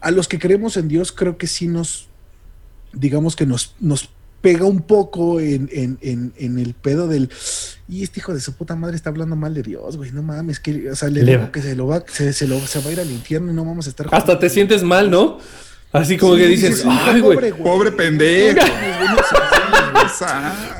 a 0.00 0.10
los 0.10 0.26
que 0.26 0.38
creemos 0.38 0.76
en 0.76 0.88
Dios, 0.88 1.12
creo 1.12 1.38
que 1.38 1.46
sí 1.46 1.68
nos, 1.68 2.08
digamos 2.92 3.36
que 3.36 3.46
nos 3.46 3.74
pega 4.40 4.64
un 4.66 4.82
poco 4.82 5.40
en, 5.40 5.68
en, 5.72 5.98
en, 6.00 6.32
en 6.38 6.58
el 6.58 6.74
pedo 6.74 7.08
del, 7.08 7.28
y 7.88 8.02
este 8.04 8.20
hijo 8.20 8.32
de 8.34 8.40
su 8.40 8.52
puta 8.54 8.76
madre 8.76 8.94
está 8.96 9.10
hablando 9.10 9.34
mal 9.36 9.52
de 9.54 9.62
Dios, 9.62 9.96
güey, 9.96 10.12
no 10.12 10.22
mames, 10.22 10.60
que, 10.60 10.90
o 10.90 10.94
sea, 10.96 11.08
le, 11.08 11.22
Le- 11.24 11.36
digo 11.36 11.50
que 11.52 11.60
se 11.62 11.74
lo 11.74 11.86
va, 11.88 12.04
se, 12.06 12.32
se 12.32 12.46
lo, 12.46 12.58
se 12.60 12.80
va 12.80 12.90
a 12.90 12.92
ir 12.92 13.00
al 13.00 13.10
infierno 13.10 13.50
y 13.50 13.54
no 13.54 13.64
vamos 13.64 13.86
a 13.86 13.90
estar 13.90 14.06
Hasta 14.12 14.38
te 14.38 14.48
sientes 14.48 14.82
mal, 14.84 15.10
¿no? 15.10 15.38
Así 15.90 16.16
como 16.18 16.34
Sí, 16.36 16.42
que 16.42 16.46
dices, 16.48 16.76
sí, 16.76 16.82
sí, 16.82 16.88
ay, 16.90 17.20
güey. 17.20 17.36
pobre, 17.36 17.54
Pobre 17.54 17.92
pendejo. 17.92 18.60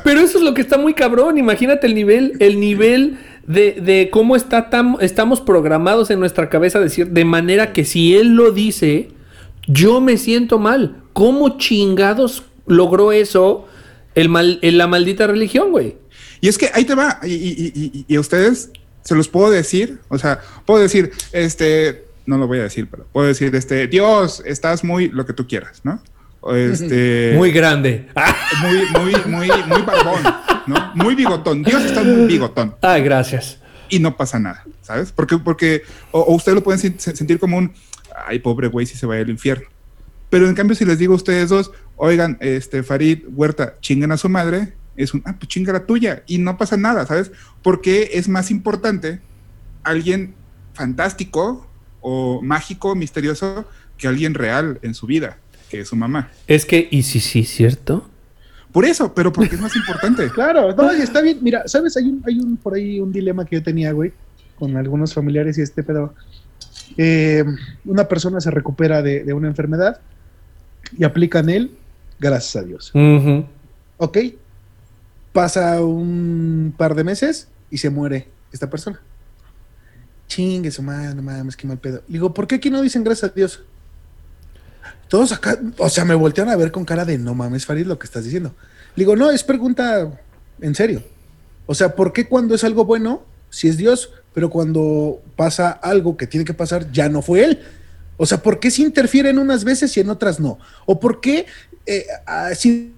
Pero 0.05 0.21
eso 0.21 0.39
es 0.39 0.45
lo 0.45 0.55
que 0.55 0.61
está 0.61 0.79
muy 0.79 0.95
cabrón. 0.95 1.39
Imagínate 1.39 1.87
el 1.87 1.95
nivel, 1.95 2.35
el 2.41 2.61
nivel 2.61 3.19
de, 3.47 3.81
de 3.81 4.11
cómo 4.11 4.37
está 4.37 4.71
tan, 4.71 4.97
estamos 5.01 5.41
programados 5.41 6.11
en 6.11 6.21
nuestra 6.21 6.49
cabeza 6.49 6.79
decir, 6.81 7.09
de 7.11 7.25
manera 7.25 7.73
que 7.73 7.85
si 7.85 8.17
él 8.17 8.35
lo 8.35 8.53
dice, 8.53 9.09
yo 9.67 10.01
me 10.01 10.17
siento 10.17 10.59
mal. 10.59 11.03
¿Cómo 11.13 11.59
chingados 11.59 12.45
logró 12.69 13.13
eso 13.13 13.67
el 14.15 14.29
mal, 14.29 14.59
en 14.63 14.79
la 14.79 14.87
maldita 14.87 15.27
religión, 15.27 15.71
güey? 15.71 15.97
Y 16.41 16.49
es 16.49 16.59
que 16.59 16.71
ahí 16.75 16.85
te 16.85 16.95
va, 16.95 17.19
y, 17.25 17.33
y- 17.35 17.73
y- 17.75 18.05
y 18.07 18.17
a 18.17 18.21
ustedes 18.21 18.71
se 19.03 19.15
los 19.15 19.29
puedo 19.29 19.51
decir, 19.51 19.99
o 20.09 20.19
sea, 20.19 20.41
puedo 20.67 20.81
decir, 20.81 21.11
este, 21.33 22.05
no 22.27 22.37
lo 22.39 22.47
voy 22.47 22.59
a 22.59 22.63
decir, 22.65 22.89
pero 22.91 23.07
puedo 23.13 23.27
decir, 23.27 23.55
este, 23.55 23.87
Dios, 23.89 24.43
estás 24.47 24.85
muy, 24.85 25.09
lo 25.09 25.25
que 25.27 25.33
tú 25.33 25.47
quieras, 25.47 25.81
¿no? 25.85 26.01
Este, 26.55 27.33
Muy 27.37 27.51
grande. 27.51 28.07
Ah, 28.15 28.35
muy, 28.63 28.79
muy, 29.03 29.13
muy, 29.27 29.49
muy 29.67 29.83
barbón, 29.83 30.23
¿no? 30.67 30.93
Muy 30.95 31.15
bigotón. 31.15 31.63
Dios 31.65 31.83
está 31.85 32.03
muy 32.05 32.27
bigotón 32.27 32.77
Ay, 32.83 33.03
gracias. 33.03 33.59
y 33.89 33.99
no 33.99 34.17
pasa 34.17 34.39
nada, 34.39 34.65
¿sabes? 34.83 35.11
Porque, 35.13 35.39
porque, 35.39 35.83
o, 36.13 36.21
o 36.21 36.35
ustedes 36.37 36.55
lo 36.57 36.63
pueden 36.63 36.81
sen- 36.81 36.99
sentir 36.99 37.39
como 37.41 37.57
un, 37.59 37.73
ay, 38.27 38.39
pobre 38.39 38.69
güey, 38.69 38.87
si 38.87 38.97
se 38.97 39.07
vaya 39.07 39.23
al 39.23 39.31
infierno. 39.31 39.67
Pero 40.31 40.47
en 40.49 40.55
cambio, 40.55 40.77
si 40.77 40.85
les 40.85 40.99
digo 40.99 41.15
a 41.15 41.17
ustedes 41.17 41.49
dos, 41.49 41.71
oigan, 41.99 42.39
este, 42.41 42.83
Farid, 42.83 43.25
Huerta, 43.29 43.75
chinguen 43.81 44.13
a 44.13 44.17
su 44.17 44.29
madre, 44.29 44.73
es 44.97 45.15
un, 45.15 45.23
ah, 45.27 45.37
pues 45.39 45.49
chinga 45.49 45.73
la 45.73 45.87
tuya 45.87 46.23
y 46.27 46.39
no 46.39 46.57
pasa 46.57 46.77
nada, 46.77 47.07
¿sabes? 47.07 47.31
Porque 47.63 48.11
es 48.15 48.29
más 48.29 48.51
importante 48.51 49.21
alguien 49.85 50.35
fantástico 50.75 51.67
o 52.01 52.41
mágico, 52.43 52.95
misterioso, 52.95 53.67
que 53.97 54.09
alguien 54.09 54.35
real 54.35 54.79
en 54.83 54.95
su 54.95 55.07
vida, 55.07 55.39
que 55.71 55.81
es 55.81 55.89
su 55.89 55.97
mamá. 55.97 56.31
Es 56.47 56.65
que, 56.65 56.89
y 56.91 57.03
sí, 57.03 57.21
sí, 57.21 57.45
cierto. 57.45 58.09
Por 58.73 58.85
eso, 58.85 59.15
pero 59.15 59.33
porque 59.33 59.57
es 59.57 59.61
más 59.61 59.75
importante. 59.77 60.31
Claro, 60.35 60.75
no, 60.75 60.97
y 60.97 61.01
está 61.01 61.21
bien. 61.21 61.39
Mira, 61.41 61.67
¿sabes? 61.67 61.97
Hay 61.97 62.05
un, 62.05 62.23
hay 62.27 62.39
un 62.39 62.57
por 62.57 62.75
ahí 62.75 63.01
un 63.01 63.13
dilema 63.13 63.45
que 63.45 63.57
yo 63.57 63.63
tenía, 63.63 63.93
güey, 63.93 64.13
con 64.57 64.77
algunos 64.77 65.15
familiares 65.15 65.59
y 65.59 65.63
este 65.63 65.83
pedo. 65.83 66.15
Eh, 66.97 67.45
una 67.85 68.07
persona 68.09 68.41
se 68.41 68.51
recupera 68.51 69.03
de, 69.03 69.25
de 69.25 69.33
una 69.33 69.49
enfermedad 69.49 70.01
y 70.97 71.05
aplican 71.05 71.51
él, 71.51 71.73
gracias 72.19 72.57
a 72.57 72.67
Dios. 72.67 72.93
Ok, 73.97 74.19
pasa 75.33 75.83
un 75.83 76.75
par 76.77 76.95
de 76.95 77.05
meses 77.05 77.49
y 77.71 77.79
se 77.79 77.91
muere 77.91 78.29
esta 78.53 78.69
persona. 78.71 79.01
Chingue 80.27 80.71
su 80.71 80.83
madre, 80.83 81.15
no 81.15 81.23
mames, 81.23 81.57
qué 81.57 81.67
mal 81.67 81.79
pedo. 81.79 82.03
Le 82.07 82.15
digo, 82.15 82.35
¿por 82.35 82.47
qué 82.47 82.57
aquí 82.57 82.71
no 82.71 82.83
dicen 82.83 83.03
gracias 83.03 83.31
a 83.31 83.35
Dios? 83.35 83.63
Todos 85.09 85.33
acá, 85.33 85.59
o 85.79 85.89
sea, 85.89 86.05
me 86.05 86.15
voltean 86.15 86.51
a 86.51 86.57
ver 86.57 86.71
con 86.71 86.85
cara 86.85 87.05
de 87.05 87.17
no 87.19 87.35
mames, 87.35 87.65
Farid, 87.65 87.87
lo 87.87 87.99
que 87.99 88.07
estás 88.07 88.25
diciendo. 88.25 88.55
Le 88.95 89.05
digo, 89.05 89.17
no, 89.17 89.31
es 89.31 89.43
pregunta 89.43 90.11
en 90.61 90.75
serio. 90.75 91.03
O 91.67 91.75
sea, 91.75 91.95
¿por 91.95 92.13
qué 92.13 92.29
cuando 92.29 92.55
es 92.55 92.65
algo 92.65 92.85
bueno, 92.85 93.23
si 93.49 93.69
es 93.69 93.77
Dios, 93.77 94.13
pero 94.35 94.51
cuando 94.51 95.23
pasa 95.37 95.71
algo 95.71 96.17
que 96.17 96.27
tiene 96.27 96.45
que 96.45 96.55
pasar, 96.55 96.91
ya 96.93 97.09
no 97.09 97.23
fue 97.23 97.45
Él? 97.45 97.63
O 98.19 98.27
sea, 98.27 98.43
¿por 98.43 98.59
qué 98.59 98.71
se 98.71 98.83
interfiere 98.83 99.31
en 99.31 99.39
unas 99.39 99.65
veces 99.65 99.97
y 99.97 100.01
en 100.01 100.11
otras 100.11 100.41
no? 100.41 100.59
¿O 100.85 100.99
por 100.99 101.21
qué 101.21 101.47
eh, 101.89 102.07
así 102.27 102.95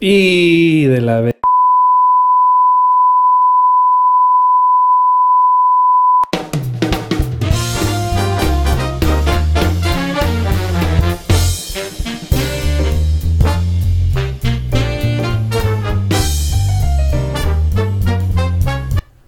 Y 0.00 0.86
de 0.86 1.00
la 1.00 1.20
vez. 1.20 1.36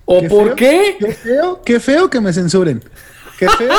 ¿O 0.05 0.21
Qué 0.21 0.29
por 0.29 0.45
feo, 0.47 0.57
qué? 0.57 0.97
Qué 0.99 1.13
feo, 1.13 1.63
qué 1.65 1.81
feo 1.81 2.11
que 2.11 2.21
me 2.21 2.33
censuren. 2.33 2.83
Qué 3.39 3.49
feo, 3.49 3.75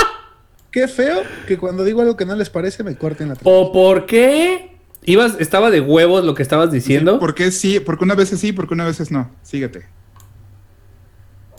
qué 0.71 0.87
feo 0.87 1.23
que 1.45 1.57
cuando 1.57 1.83
digo 1.83 1.99
algo 1.99 2.15
que 2.15 2.25
no 2.25 2.35
les 2.35 2.49
parece 2.49 2.83
me 2.83 2.95
corten 2.95 3.27
la 3.27 3.35
¿O 3.43 3.73
por 3.73 4.05
qué? 4.05 4.70
Ibas, 5.03 5.35
estaba 5.39 5.71
de 5.71 5.81
huevos 5.81 6.23
lo 6.23 6.33
que 6.35 6.43
estabas 6.43 6.71
diciendo. 6.71 7.19
Porque 7.19 7.51
sí, 7.51 7.79
porque 7.79 8.03
una 8.03 8.15
vez 8.15 8.29
sí, 8.29 8.51
porque 8.53 8.73
una 8.73 8.85
veces 8.85 9.11
no. 9.11 9.31
Síguete. 9.43 9.85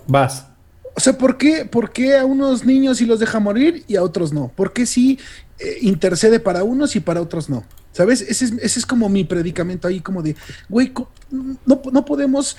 Vas. 0.07 0.47
O 0.95 1.01
sea, 1.01 1.17
¿por 1.17 1.39
qué, 1.39 1.65
¿por 1.65 1.91
qué 1.93 2.19
a 2.19 2.25
unos 2.25 2.65
niños 2.67 2.99
sí 2.99 3.07
los 3.07 3.19
deja 3.19 3.41
morir 3.41 3.85
y 3.89 3.97
a 3.97 4.03
otros 4.03 4.33
no? 4.33 4.49
¿Por 4.55 4.73
qué 4.73 4.85
sí 4.85 5.19
eh, 5.59 5.79
intercede 5.81 6.39
para 6.39 6.65
unos 6.65 6.95
y 6.97 7.01
para 7.01 7.23
otros 7.23 7.49
no? 7.49 7.65
¿Sabes? 7.93 8.21
Ese 8.23 8.45
es, 8.47 8.53
ese 8.53 8.79
es 8.81 8.87
como 8.87 9.09
mi 9.09 9.25
predicamento 9.25 9.89
ahí, 9.89 10.01
como 10.01 10.23
de, 10.23 10.37
güey, 10.69 10.93
no, 11.31 11.81
no 11.93 12.05
podemos 12.05 12.57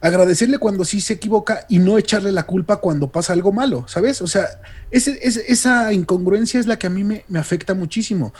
agradecerle 0.00 0.58
cuando 0.58 0.84
sí 0.84 1.00
se 1.00 1.14
equivoca 1.14 1.64
y 1.68 1.78
no 1.78 1.96
echarle 1.96 2.30
la 2.32 2.42
culpa 2.44 2.76
cuando 2.76 3.10
pasa 3.10 3.32
algo 3.32 3.52
malo, 3.52 3.86
¿sabes? 3.88 4.20
O 4.20 4.26
sea, 4.26 4.46
ese- 4.90 5.18
ese- 5.22 5.44
esa 5.48 5.92
incongruencia 5.92 6.60
es 6.60 6.66
la 6.66 6.78
que 6.78 6.86
a 6.86 6.90
mí 6.90 7.02
me, 7.04 7.24
me 7.28 7.38
afecta 7.38 7.74
muchísimo. 7.74 8.32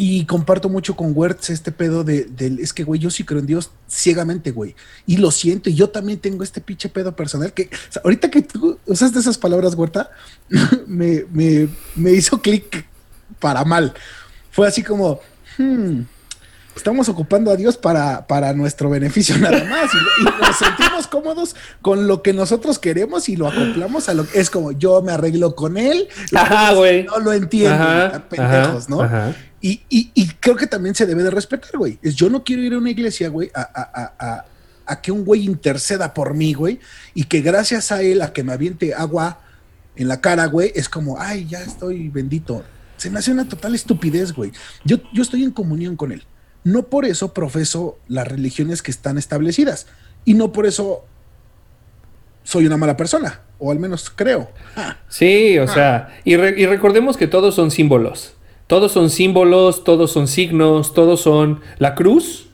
Y 0.00 0.26
comparto 0.26 0.68
mucho 0.68 0.94
con 0.94 1.10
Wertz 1.12 1.50
este 1.50 1.72
pedo 1.72 2.04
de, 2.04 2.28
es 2.60 2.72
que, 2.72 2.84
güey, 2.84 3.00
yo 3.00 3.10
sí 3.10 3.24
creo 3.24 3.40
en 3.40 3.46
Dios 3.46 3.72
ciegamente, 3.90 4.52
güey. 4.52 4.76
Y 5.06 5.16
lo 5.16 5.32
siento, 5.32 5.70
y 5.70 5.74
yo 5.74 5.90
también 5.90 6.20
tengo 6.20 6.44
este 6.44 6.60
pinche 6.60 6.88
pedo 6.88 7.16
personal 7.16 7.52
que, 7.52 7.64
o 7.64 7.92
sea, 7.92 8.02
ahorita 8.04 8.30
que 8.30 8.42
tú 8.42 8.78
usaste 8.86 9.18
esas 9.18 9.36
palabras, 9.36 9.74
Huerta, 9.74 10.12
me, 10.86 11.24
me, 11.32 11.68
me 11.96 12.12
hizo 12.12 12.40
clic 12.40 12.86
para 13.40 13.64
mal. 13.64 13.92
Fue 14.52 14.68
así 14.68 14.84
como, 14.84 15.18
hmm, 15.58 16.02
estamos 16.76 17.08
ocupando 17.08 17.50
a 17.50 17.56
Dios 17.56 17.76
para, 17.76 18.24
para 18.28 18.52
nuestro 18.52 18.90
beneficio 18.90 19.36
nada 19.36 19.64
más. 19.64 19.90
Y, 19.92 20.22
y 20.22 20.24
nos 20.24 20.56
sentimos 20.58 21.08
cómodos 21.08 21.56
con 21.82 22.06
lo 22.06 22.22
que 22.22 22.32
nosotros 22.32 22.78
queremos 22.78 23.28
y 23.28 23.34
lo 23.34 23.48
acoplamos 23.48 24.08
a 24.08 24.14
lo 24.14 24.28
que 24.28 24.38
es 24.38 24.48
como 24.48 24.70
yo 24.70 25.02
me 25.02 25.10
arreglo 25.10 25.56
con 25.56 25.76
él. 25.76 26.08
Ajá, 26.32 26.74
güey. 26.74 27.02
No 27.02 27.18
lo 27.18 27.32
entienden, 27.32 27.72
Ajá, 27.72 28.28
pendejos, 28.28 28.84
ajá, 28.84 28.90
¿no? 28.90 29.02
ajá. 29.02 29.34
Y, 29.60 30.28
creo 30.40 30.56
que 30.56 30.66
también 30.66 30.94
se 30.94 31.04
debe 31.06 31.22
de 31.22 31.30
respetar, 31.30 31.72
güey. 31.76 31.98
Es 32.02 32.14
yo 32.14 32.30
no 32.30 32.44
quiero 32.44 32.62
ir 32.62 32.74
a 32.74 32.78
una 32.78 32.90
iglesia, 32.90 33.28
güey, 33.28 33.50
a, 33.54 34.44
que 35.02 35.12
un 35.12 35.24
güey 35.24 35.44
interceda 35.44 36.14
por 36.14 36.34
mí, 36.34 36.54
güey, 36.54 36.80
y 37.14 37.24
que 37.24 37.40
gracias 37.40 37.92
a 37.92 38.00
él, 38.02 38.22
a 38.22 38.32
que 38.32 38.42
me 38.44 38.52
aviente 38.52 38.94
agua 38.94 39.40
en 39.96 40.08
la 40.08 40.20
cara, 40.20 40.46
güey, 40.46 40.72
es 40.74 40.88
como, 40.88 41.20
ay, 41.20 41.46
ya 41.46 41.60
estoy 41.60 42.08
bendito. 42.08 42.64
Se 42.96 43.10
me 43.10 43.18
hace 43.18 43.32
una 43.32 43.48
total 43.48 43.74
estupidez, 43.74 44.32
güey. 44.32 44.52
Yo, 44.84 44.98
yo 45.12 45.22
estoy 45.22 45.44
en 45.44 45.50
comunión 45.50 45.96
con 45.96 46.12
él. 46.12 46.24
No 46.64 46.84
por 46.84 47.04
eso 47.04 47.32
profeso 47.34 47.98
las 48.08 48.26
religiones 48.26 48.82
que 48.82 48.90
están 48.90 49.18
establecidas. 49.18 49.86
Y 50.24 50.34
no 50.34 50.52
por 50.52 50.66
eso 50.66 51.04
soy 52.44 52.66
una 52.66 52.76
mala 52.76 52.96
persona, 52.96 53.42
o 53.58 53.70
al 53.70 53.78
menos 53.78 54.10
creo. 54.14 54.50
Sí, 55.08 55.58
o 55.58 55.68
sea, 55.68 56.20
y, 56.24 56.36
re- 56.36 56.54
y 56.58 56.66
recordemos 56.66 57.16
que 57.16 57.26
todos 57.26 57.54
son 57.54 57.70
símbolos. 57.70 58.34
Todos 58.68 58.92
son 58.92 59.10
símbolos, 59.10 59.82
todos 59.82 60.12
son 60.12 60.28
signos, 60.28 60.94
todos 60.94 61.20
son 61.20 61.60
la 61.78 61.94
cruz. 61.96 62.50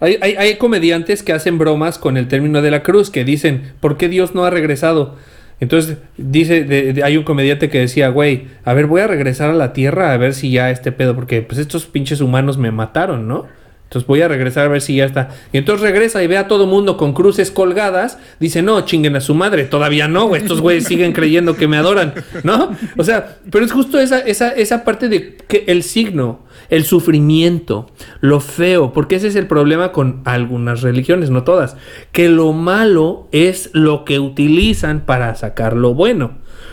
Hay, 0.00 0.18
hay- 0.20 0.34
hay 0.34 0.56
comediantes 0.56 1.22
que 1.22 1.32
hacen 1.32 1.56
bromas 1.56 1.98
con 1.98 2.16
el 2.16 2.28
término 2.28 2.60
de 2.62 2.70
la 2.70 2.82
cruz, 2.82 3.08
que 3.10 3.24
dicen, 3.24 3.72
¿por 3.80 3.96
qué 3.96 4.08
Dios 4.08 4.34
no 4.34 4.44
ha 4.44 4.50
regresado? 4.50 5.16
Entonces, 5.60 5.98
dice, 6.16 6.62
de- 6.64 7.02
hay 7.02 7.16
un 7.16 7.24
comediante 7.24 7.68
que 7.68 7.80
decía, 7.80 8.08
güey, 8.10 8.46
a 8.64 8.74
ver, 8.74 8.86
voy 8.86 9.00
a 9.00 9.06
regresar 9.08 9.50
a 9.50 9.54
la 9.54 9.72
tierra 9.72 10.12
a 10.12 10.16
ver 10.16 10.34
si 10.34 10.50
ya 10.52 10.70
este 10.70 10.92
pedo, 10.92 11.14
porque 11.16 11.42
pues 11.42 11.58
estos 11.58 11.86
pinches 11.86 12.20
humanos 12.20 12.58
me 12.58 12.70
mataron, 12.70 13.26
¿no? 13.26 13.46
Entonces 13.88 14.06
voy 14.06 14.20
a 14.20 14.28
regresar 14.28 14.66
a 14.66 14.68
ver 14.68 14.82
si 14.82 14.96
ya 14.96 15.06
está. 15.06 15.30
Y 15.50 15.56
entonces 15.56 15.82
regresa 15.82 16.22
y 16.22 16.26
ve 16.26 16.36
a 16.36 16.46
todo 16.46 16.66
mundo 16.66 16.98
con 16.98 17.14
cruces 17.14 17.50
colgadas. 17.50 18.18
Dice, 18.38 18.60
no, 18.60 18.82
chinguen 18.82 19.16
a 19.16 19.22
su 19.22 19.34
madre. 19.34 19.64
Todavía 19.64 20.08
no. 20.08 20.36
Estos 20.36 20.60
güeyes 20.60 20.84
siguen 20.84 21.14
creyendo 21.14 21.56
que 21.56 21.68
me 21.68 21.78
adoran. 21.78 22.12
¿No? 22.44 22.76
O 22.98 23.04
sea, 23.04 23.38
pero 23.50 23.64
es 23.64 23.72
justo 23.72 23.98
esa, 23.98 24.18
esa, 24.18 24.50
esa 24.50 24.84
parte 24.84 25.08
de 25.08 25.38
que 25.38 25.64
el 25.68 25.82
signo, 25.82 26.40
el 26.68 26.84
sufrimiento, 26.84 27.90
lo 28.20 28.40
feo. 28.40 28.92
Porque 28.92 29.16
ese 29.16 29.28
es 29.28 29.36
el 29.36 29.46
problema 29.46 29.90
con 29.90 30.20
algunas 30.26 30.82
religiones, 30.82 31.30
no 31.30 31.44
todas. 31.44 31.74
Que 32.12 32.28
lo 32.28 32.52
malo 32.52 33.28
es 33.32 33.70
lo 33.72 34.04
que 34.04 34.18
utilizan 34.18 35.06
para 35.06 35.34
sacar 35.34 35.74
lo 35.74 35.94
bueno. 35.94 36.32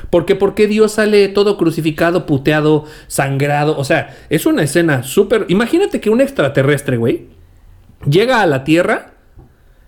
Porque 0.09 0.35
¿por 0.35 0.55
qué 0.55 0.67
Dios 0.67 0.93
sale 0.93 1.27
todo 1.27 1.57
crucificado, 1.57 2.25
puteado, 2.25 2.85
sangrado? 3.07 3.77
O 3.77 3.83
sea, 3.83 4.15
es 4.29 4.45
una 4.45 4.63
escena 4.63 5.03
súper... 5.03 5.45
Imagínate 5.49 5.99
que 5.99 6.09
un 6.09 6.21
extraterrestre, 6.21 6.97
güey, 6.97 7.27
llega 8.09 8.41
a 8.41 8.47
la 8.47 8.63
Tierra 8.63 9.13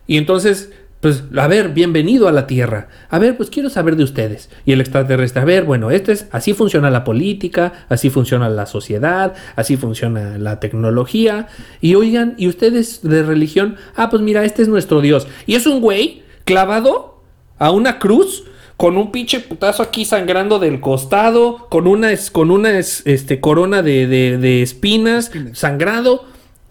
y 0.07 0.17
entonces, 0.17 0.71
pues, 1.01 1.23
a 1.37 1.47
ver, 1.47 1.69
bienvenido 1.69 2.27
a 2.27 2.31
la 2.31 2.47
Tierra. 2.47 2.87
A 3.09 3.19
ver, 3.19 3.37
pues 3.37 3.49
quiero 3.49 3.69
saber 3.69 3.97
de 3.97 4.03
ustedes. 4.03 4.49
Y 4.65 4.71
el 4.71 4.81
extraterrestre, 4.81 5.41
a 5.41 5.45
ver, 5.45 5.63
bueno, 5.63 5.91
esto 5.91 6.11
es, 6.11 6.27
así 6.31 6.53
funciona 6.53 6.89
la 6.89 7.03
política, 7.03 7.85
así 7.89 8.09
funciona 8.09 8.49
la 8.49 8.65
sociedad, 8.65 9.33
así 9.55 9.77
funciona 9.77 10.37
la 10.37 10.59
tecnología. 10.59 11.47
Y 11.81 11.95
oigan, 11.95 12.33
¿y 12.37 12.47
ustedes 12.47 13.01
de 13.03 13.23
religión? 13.23 13.75
Ah, 13.95 14.09
pues 14.09 14.21
mira, 14.21 14.45
este 14.45 14.61
es 14.61 14.69
nuestro 14.69 15.01
Dios. 15.01 15.27
Y 15.45 15.55
es 15.55 15.67
un 15.67 15.81
güey 15.81 16.23
clavado 16.45 17.21
a 17.59 17.71
una 17.71 17.99
cruz 17.99 18.45
con 18.77 18.95
un 18.97 19.11
pinche 19.11 19.39
putazo 19.39 19.81
aquí 19.83 20.05
sangrando 20.05 20.59
del 20.59 20.79
costado, 20.79 21.67
con 21.69 21.87
una, 21.87 22.11
es- 22.11 22.29
con 22.31 22.51
una 22.51 22.77
es- 22.77 23.01
este, 23.05 23.39
corona 23.39 23.81
de, 23.81 24.07
de- 24.07 24.37
de 24.37 24.61
espinas, 24.61 25.31
sangrado. 25.53 26.25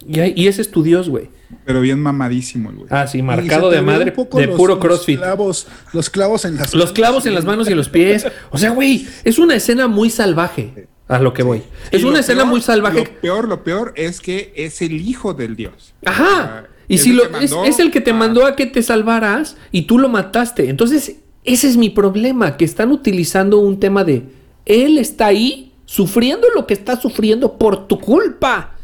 Y, 0.07 0.41
y 0.41 0.47
ese 0.47 0.61
es 0.61 0.71
tu 0.71 0.83
Dios, 0.83 1.09
güey. 1.09 1.29
Pero 1.65 1.81
bien 1.81 1.99
mamadísimo 2.01 2.69
el 2.69 2.75
güey. 2.77 2.87
Ah, 2.91 3.07
sí, 3.07 3.21
marcado 3.21 3.69
de 3.69 3.81
madre, 3.81 4.11
de 4.11 4.47
los- 4.47 4.55
puro 4.57 4.75
los 4.75 4.83
crossfit. 4.83 5.17
Clavos, 5.19 5.67
los 5.93 6.09
clavos 6.09 6.45
en 6.45 6.55
las 6.55 6.73
Los 6.73 6.91
clavos 6.93 7.25
en 7.25 7.35
las 7.35 7.45
manos 7.45 7.67
y 7.67 7.71
en 7.71 7.77
los 7.77 7.89
pies. 7.89 8.25
O 8.51 8.57
sea, 8.57 8.71
güey, 8.71 9.05
es 9.23 9.37
una 9.37 9.55
escena 9.55 9.87
muy 9.87 10.09
salvaje. 10.09 10.87
A 11.09 11.19
lo 11.19 11.33
que 11.33 11.41
voy. 11.43 11.63
Es 11.91 12.01
Y 12.01 12.05
una 12.05 12.19
escena 12.19 12.41
peor- 12.41 12.49
muy 12.49 12.61
salvaje. 12.61 12.97
Lo 13.05 13.21
peor, 13.21 13.47
lo 13.47 13.63
peor 13.63 13.93
es 13.95 14.19
que 14.19 14.51
es 14.57 14.81
el 14.81 14.99
hijo 15.07 15.33
del 15.33 15.55
Dios. 15.55 15.93
Ajá. 16.05 16.23
O 16.23 16.27
sea, 16.27 16.67
Y 16.89 16.95
es 16.95 17.01
si 17.03 17.11
el 17.11 17.17
lo, 17.17 17.31
que 17.31 17.45
es, 17.45 17.53
es 17.65 17.79
el 17.79 17.91
que 17.91 18.01
te 18.01 18.11
a- 18.11 18.13
mandó 18.13 18.45
a 18.45 18.57
que 18.57 18.65
te 18.65 18.81
salvaras 18.83 19.55
y 19.71 19.83
tú 19.83 19.99
lo 19.99 20.09
mataste. 20.09 20.69
Entonces, 20.69 21.15
ese 21.47 21.67
es 21.67 21.77
mi 21.77 21.89
problema, 21.89 22.57
que 22.57 22.65
están 22.65 22.91
utilizando 22.91 23.57
un 23.59 23.79
tema 23.79 24.03
de 24.03 24.23
él 24.65 24.97
está 24.99 25.27
ahí 25.27 25.73
sufriendo 25.85 26.47
lo 26.53 26.67
que 26.67 26.73
está 26.73 26.99
sufriendo 26.99 27.57
por 27.57 27.87
tu 27.87 27.99
culpa. 27.99 28.75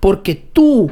Porque 0.00 0.34
tú 0.34 0.90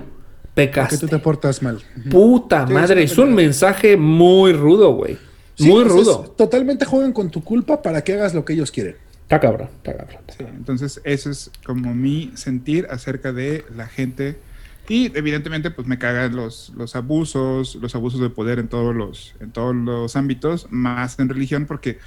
pecaste. 0.55 0.99
tú 0.99 1.07
te 1.09 1.19
portas 1.19 1.63
mal. 1.63 1.81
Puta 2.11 2.67
Sí, 2.67 2.73
madre, 2.73 3.03
es 3.03 3.13
es 3.13 3.19
un 3.19 3.35
mensaje 3.35 3.97
muy 3.97 4.53
rudo, 4.53 4.95
güey. 4.95 5.17
Sí, 5.55 5.69
muy 5.69 5.83
pues, 5.85 5.95
rudo. 5.95 6.25
es- 6.25 6.37
totalmente 6.37 6.85
juegan 6.85 7.13
con 7.13 7.31
tu 7.31 7.43
culpa 7.43 7.83
para 7.83 8.03
que 8.03 8.15
hagas 8.15 8.35
lo 8.35 8.45
que 8.45 8.53
ellos 8.55 8.71
quieren. 8.71 8.97
Está 9.23 9.41
cabrón, 9.41 9.69
está 9.79 9.97
cabrón. 9.97 10.21
Sí, 10.29 10.45
entonces 10.57 11.01
ese 11.05 11.31
es 11.31 11.51
como 11.65 11.95
mi 11.95 12.31
sentir 12.35 12.87
acerca 12.91 13.33
de 13.33 13.65
la 13.77 13.87
gente 13.89 14.39
y 14.89 15.11
evidentemente 15.17 15.71
pues 15.71 15.87
me 15.89 15.99
cagan 15.99 16.37
los, 16.37 16.73
los 16.77 16.95
abusos, 16.97 17.77
los 17.77 17.95
abusos 17.95 18.21
de 18.21 18.31
poder 18.31 18.59
en 18.59 18.69
todos 18.69 18.95
los, 18.95 19.35
en 19.41 19.51
todos 19.51 19.75
los 19.75 20.17
ámbitos, 20.17 20.67
más 20.71 21.19
en 21.19 21.29
religión 21.29 21.67
porque 21.67 21.99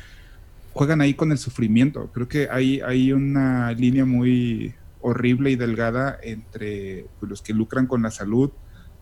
juegan 0.73 1.01
ahí 1.01 1.14
con 1.14 1.31
el 1.31 1.38
sufrimiento. 1.38 2.10
Creo 2.14 2.27
que 2.27 2.47
hay, 2.49 2.81
hay 2.81 3.11
una 3.11 3.72
línea 3.73 4.06
muy 4.06 4.73
horrible 5.01 5.51
y 5.51 5.56
delgada 5.56 6.18
entre 6.23 7.06
pues, 7.19 7.30
los 7.30 7.41
que 7.41 7.53
lucran 7.53 7.88
con 7.88 8.01
la 8.01 8.11
salud 8.11 8.51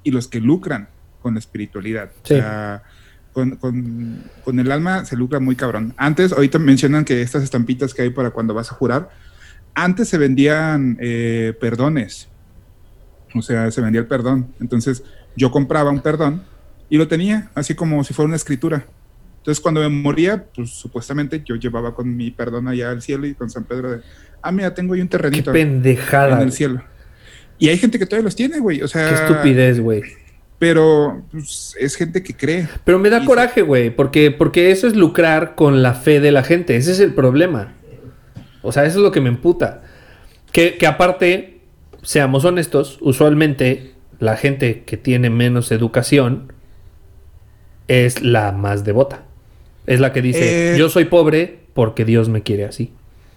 y 0.04 0.12
los 0.12 0.28
que 0.28 0.40
lucran 0.40 0.90
con 1.22 1.34
la 1.34 1.40
espiritualidad. 1.40 2.12
Sí. 2.24 2.36
O 2.36 2.38
sea, 2.38 2.84
con, 3.34 3.58
con- 3.58 4.24
con 4.44 4.60
el 4.60 4.72
alma 4.72 5.06
se 5.06 5.16
lucra 5.16 5.40
muy 5.40 5.56
cabrón. 5.56 5.94
Antes, 5.98 6.32
ahorita 6.32 6.58
mencionan 6.58 7.06
que 7.06 7.22
estas 7.22 7.44
estampitas 7.44 7.94
que 7.94 8.02
hay 8.04 8.10
para 8.10 8.32
cuando 8.32 8.54
vas 8.54 8.72
a 8.72 8.76
jurar, 8.76 9.10
antes 9.76 10.10
se 10.10 10.18
vendían 10.18 10.98
eh, 11.00 11.56
perdones. 11.60 12.30
O 13.36 13.42
sea, 13.42 13.70
se 13.72 13.82
vendía 13.82 14.02
el 14.02 14.08
perdón. 14.08 14.48
Entonces, 14.60 15.04
yo 15.36 15.52
compraba 15.52 15.92
un 15.92 16.02
perdón 16.02 16.44
y 16.90 16.98
lo 16.98 17.08
tenía, 17.08 17.50
así 17.56 17.76
como 17.76 18.04
si 18.04 18.14
fuera 18.14 18.28
una 18.28 18.36
escritura. 18.36 18.86
Entonces, 19.40 19.62
cuando 19.62 19.82
me 19.82 19.90
moría, 19.90 20.46
pues 20.56 20.72
supuestamente 20.72 21.42
yo 21.46 21.56
llevaba 21.56 21.94
con 21.96 22.16
mi 22.16 22.32
perdón 22.32 22.68
allá 22.68 22.90
al 22.90 23.02
cielo 23.02 23.28
y 23.28 23.34
con 23.34 23.50
San 23.50 23.64
Pedro 23.64 23.92
de, 23.92 24.02
ah, 24.42 24.52
mira, 24.52 24.74
tengo 24.74 24.94
ahí 24.94 25.02
un 25.02 25.08
Qué 25.08 25.18
terrenito 25.18 25.52
en 25.52 25.54
pendejada. 25.54 26.32
el 26.32 26.36
güey. 26.38 26.52
cielo. 26.52 26.84
Y 27.60 27.70
hay 27.70 27.78
gente 27.78 27.98
que 27.98 28.06
todavía 28.06 28.26
los 28.26 28.36
tiene, 28.36 28.60
güey. 28.60 28.82
O 28.82 28.88
sea, 28.88 29.10
Qué 29.10 29.16
estupidez, 29.16 29.80
güey. 29.80 30.04
Pero 30.60 31.24
pues, 31.32 31.76
es 31.80 31.96
gente 31.96 32.24
que 32.24 32.36
cree. 32.36 32.68
Pero 32.84 33.00
me 33.00 33.10
da 33.10 33.24
coraje, 33.26 33.62
güey, 33.62 33.96
porque, 33.96 34.32
porque 34.32 34.72
eso 34.72 34.88
es 34.88 34.96
lucrar 34.96 35.56
con 35.56 35.82
la 35.84 35.94
fe 35.94 36.20
de 36.20 36.32
la 36.32 36.44
gente. 36.44 36.76
Ese 36.76 36.92
es 36.92 37.00
el 37.00 37.14
problema. 37.14 37.74
O 38.64 38.72
sea, 38.72 38.86
eso 38.86 38.98
es 38.98 39.04
lo 39.04 39.12
que 39.12 39.22
me 39.22 39.30
emputa. 39.30 39.84
Que, 40.52 40.78
que 40.78 40.88
aparte, 40.88 41.57
seamos 42.08 42.46
honestos, 42.46 43.00
usualmente 43.02 43.92
la 44.20 44.38
gente 44.38 44.84
que 44.86 44.96
tiene 44.96 45.30
menos 45.30 45.74
educación 45.74 46.54
es 47.90 48.22
la 48.24 48.54
más 48.54 48.86
devota. 48.86 49.24
Es 49.86 50.00
la 50.00 50.14
que 50.14 50.22
dice, 50.22 50.76
Eh, 50.76 50.78
yo 50.78 50.88
soy 50.90 51.06
pobre 51.06 51.60
porque 51.74 52.06
Dios 52.06 52.30
me 52.30 52.44
quiere 52.44 52.64
así. 52.64 52.94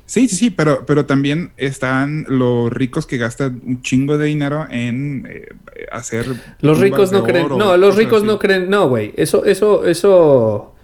Sí, 0.06 0.28
sí, 0.28 0.36
sí, 0.36 0.50
pero, 0.50 0.84
pero 0.86 1.04
también 1.06 1.50
están 1.56 2.24
los 2.28 2.72
ricos 2.72 3.06
que 3.06 3.16
gastan 3.16 3.60
un 3.64 3.82
chingo 3.82 4.18
de 4.18 4.26
dinero 4.26 4.66
en 4.70 5.26
eh, 5.28 5.48
hacer. 5.90 6.26
Los 6.60 6.78
ricos 6.78 7.10
no 7.10 7.24
creen. 7.24 7.48
No, 7.48 7.76
los 7.76 7.96
ricos 7.96 8.18
así. 8.18 8.26
no 8.26 8.38
creen. 8.38 8.70
No, 8.70 8.88
güey. 8.88 9.12
Eso, 9.16 9.44
eso, 9.44 9.84
eso. 9.86 10.74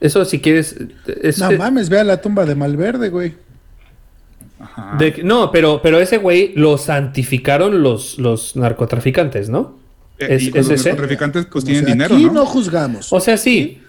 Eso 0.00 0.24
si 0.24 0.40
quieres. 0.40 0.76
es- 1.22 1.38
No 1.38 1.50
es- 1.50 1.58
mames, 1.58 1.88
ve 1.90 1.98
a 2.00 2.04
la 2.04 2.20
tumba 2.20 2.44
de 2.44 2.54
Malverde, 2.56 3.08
güey. 3.08 3.34
Ajá. 4.58 4.96
De- 4.98 5.20
no, 5.22 5.50
pero, 5.50 5.80
pero 5.82 6.00
ese 6.00 6.18
güey 6.18 6.52
lo 6.56 6.78
santificaron 6.78 7.82
los, 7.82 8.18
los 8.18 8.56
narcotraficantes, 8.56 9.48
¿no? 9.48 9.78
Eh, 10.18 10.26
es- 10.30 10.42
y 10.44 10.50
con 10.50 10.60
es 10.60 10.68
los 10.68 10.80
ese. 10.80 10.88
narcotraficantes 10.90 11.46
pues 11.46 11.64
O 11.64 11.66
tienen 11.66 11.84
sea, 11.84 11.92
dinero, 11.94 12.14
aquí 12.14 12.24
¿no? 12.26 12.32
no, 12.32 12.46
juzgamos. 12.46 13.12
O 13.12 13.20
sea, 13.20 13.36
sí. 13.36 13.82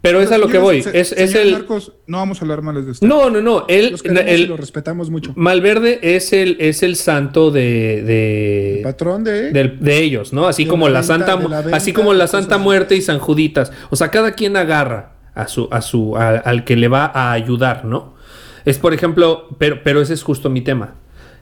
Pero 0.00 0.22
es 0.22 0.32
a 0.32 0.38
lo 0.38 0.48
que 0.48 0.56
voy. 0.56 0.78
Es, 0.94 1.12
es 1.12 1.34
el. 1.34 1.52
narcos, 1.52 1.92
no 2.06 2.16
vamos 2.16 2.40
a 2.40 2.44
hablar 2.46 2.62
mal 2.62 2.82
de 2.82 2.90
usted. 2.92 3.06
No, 3.06 3.28
no, 3.28 3.42
no. 3.42 3.66
Él, 3.68 3.90
los 3.90 4.02
el, 4.06 4.46
los 4.46 4.58
respetamos 4.58 5.10
mucho. 5.10 5.34
Malverde 5.36 5.98
es 6.16 6.32
el, 6.32 6.56
es 6.60 6.82
el 6.82 6.96
santo 6.96 7.50
de. 7.50 8.02
de 8.02 8.76
El 8.78 8.82
patrón 8.84 9.22
de... 9.22 9.50
del- 9.50 9.78
de 9.80 9.98
ellos, 9.98 10.32
¿no? 10.32 10.46
Así 10.48 10.64
como 10.64 10.88
la 10.88 10.94
la 10.94 11.00
venta, 11.00 11.26
Santa, 11.26 11.36
de 11.36 11.48
la 11.50 11.60
venta, 11.60 11.76
así 11.76 11.92
como 11.92 12.14
la 12.14 12.26
Santa. 12.26 12.56
Muerte 12.56 12.96
y 12.96 13.02
San 13.02 13.18
Juditas. 13.18 13.70
O 13.90 13.96
sea, 13.96 14.08
cada 14.10 14.32
quien 14.32 14.56
agarra 14.56 15.12
a 15.34 15.46
su, 15.46 15.68
a 15.70 15.82
su, 15.82 16.16
a- 16.16 16.38
al 16.38 16.64
que 16.64 16.74
le 16.76 16.88
va 16.88 17.10
a 17.14 17.32
ayudar, 17.32 17.84
¿no? 17.84 18.14
Es 18.64 18.78
por 18.78 18.94
ejemplo, 18.94 19.48
pero, 19.58 19.82
pero 19.82 20.00
ese 20.00 20.14
es 20.14 20.22
justo 20.22 20.50
mi 20.50 20.60
tema. 20.60 20.94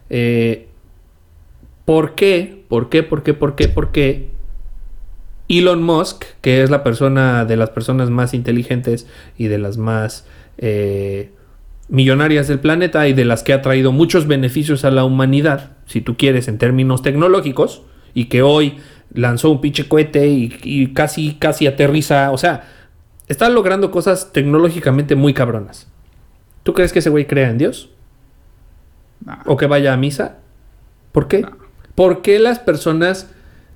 Eh, 0.09 0.69
¿Por 1.85 2.15
qué? 2.15 2.65
¿Por 2.69 2.89
qué? 2.89 3.03
¿Por 3.03 3.23
qué? 3.23 3.35
¿Por 3.35 3.55
qué? 3.57 3.69
¿Por 3.69 3.93
qué? 3.93 4.31
Elon 5.49 5.83
Musk, 5.83 6.25
que 6.41 6.63
es 6.63 6.71
la 6.71 6.85
persona 6.85 7.45
de 7.45 7.57
las 7.57 7.71
personas 7.71 8.09
más 8.11 8.35
inteligentes 8.35 9.09
y 9.37 9.49
de 9.49 9.59
las 9.59 9.77
más 9.77 10.27
eh, 10.59 11.33
millonarias 11.89 12.47
del 12.47 12.61
planeta 12.61 13.09
y 13.09 13.13
de 13.13 13.25
las 13.25 13.43
que 13.43 13.53
ha 13.53 13.61
traído 13.61 13.91
muchos 13.91 14.29
beneficios 14.29 14.85
a 14.85 14.93
la 14.93 15.05
humanidad, 15.05 15.73
si 15.87 16.01
tú 16.01 16.17
quieres, 16.17 16.47
en 16.47 16.59
términos 16.59 17.03
tecnológicos, 17.03 17.83
y 18.15 18.27
que 18.27 18.43
hoy 18.43 18.77
lanzó 19.13 19.51
un 19.51 19.61
pinche 19.61 19.89
cohete 19.89 20.29
y, 20.29 20.57
y 20.63 20.93
casi, 20.93 21.35
casi 21.35 21.67
aterriza, 21.67 22.31
o 22.31 22.39
sea, 22.39 22.69
está 23.27 23.49
logrando 23.51 23.91
cosas 23.91 24.33
tecnológicamente 24.33 25.17
muy 25.17 25.35
cabronas. 25.35 25.90
¿Tú 26.63 26.75
crees 26.75 26.93
que 26.93 26.99
ese 26.99 27.11
güey 27.11 27.27
crea 27.27 27.51
en 27.51 27.59
Dios? 27.59 27.91
Nah. 29.25 29.39
¿O 29.47 29.57
que 29.57 29.67
vaya 29.67 29.93
a 29.93 29.97
misa? 29.97 30.39
¿Por 31.13 31.29
qué? 31.29 31.45
¿Por 31.95 32.23
qué 32.23 32.39
las 32.39 32.59
personas 32.59 33.31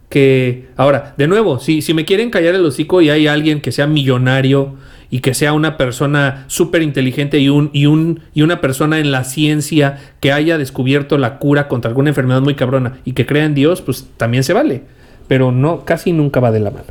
que... 0.09 0.69
Ahora, 0.77 1.15
de 1.17 1.27
nuevo, 1.27 1.59
si, 1.59 1.83
si 1.83 1.95
me 1.95 2.05
quieren 2.05 2.31
callar 2.31 2.55
el 2.55 2.65
hocico 2.65 3.01
y 3.01 3.11
hay 3.11 3.27
alguien 3.27 3.61
que 3.61 3.73
sea 3.73 3.87
millonario 3.87 4.75
y 5.11 5.21
que 5.21 5.35
sea 5.35 5.53
una 5.53 5.77
persona 5.77 6.45
súper 6.49 6.83
inteligente 6.83 7.39
y, 7.39 7.49
un, 7.49 7.71
y, 7.73 7.87
un, 7.87 8.21
y 8.35 8.43
una 8.43 8.61
persona 8.61 8.99
en 8.99 9.13
la 9.13 9.25
ciencia 9.25 9.99
que 10.21 10.33
haya 10.33 10.59
descubierto 10.59 11.19
la 11.19 11.39
cura 11.39 11.69
contra 11.69 11.89
alguna 11.89 12.11
enfermedad 12.11 12.41
muy 12.41 12.55
cabrona 12.55 12.99
y 13.05 13.13
que 13.13 13.27
crea 13.27 13.45
en 13.45 13.55
Dios, 13.55 13.81
pues 13.83 14.09
también 14.17 14.45
se 14.45 14.53
vale. 14.53 14.83
Pero 15.29 15.53
no, 15.53 15.85
casi 15.85 16.13
nunca 16.13 16.41
va 16.41 16.51
de 16.51 16.61
la 16.61 16.71
mano. 16.71 16.87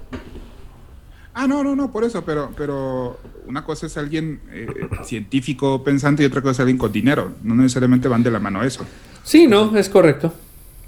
Ah, 1.36 1.48
no, 1.48 1.64
no, 1.64 1.76
no, 1.76 1.92
por 1.92 2.04
eso, 2.04 2.24
pero, 2.24 2.52
pero 2.56 3.20
una 3.48 3.64
cosa 3.64 3.88
es 3.88 3.98
alguien 3.98 4.40
eh, 4.52 4.68
científico 5.04 5.84
pensante 5.84 6.22
y 6.24 6.26
otra 6.28 6.42
cosa 6.42 6.52
es 6.52 6.60
alguien 6.62 6.78
con 6.78 6.92
dinero. 6.92 7.34
No 7.44 7.56
necesariamente 7.56 8.08
van 8.08 8.22
de 8.24 8.30
la 8.32 8.40
mano 8.40 8.64
eso. 8.64 8.86
Sí, 9.24 9.48
no, 9.48 9.76
es 9.76 9.90
correcto. 9.90 10.34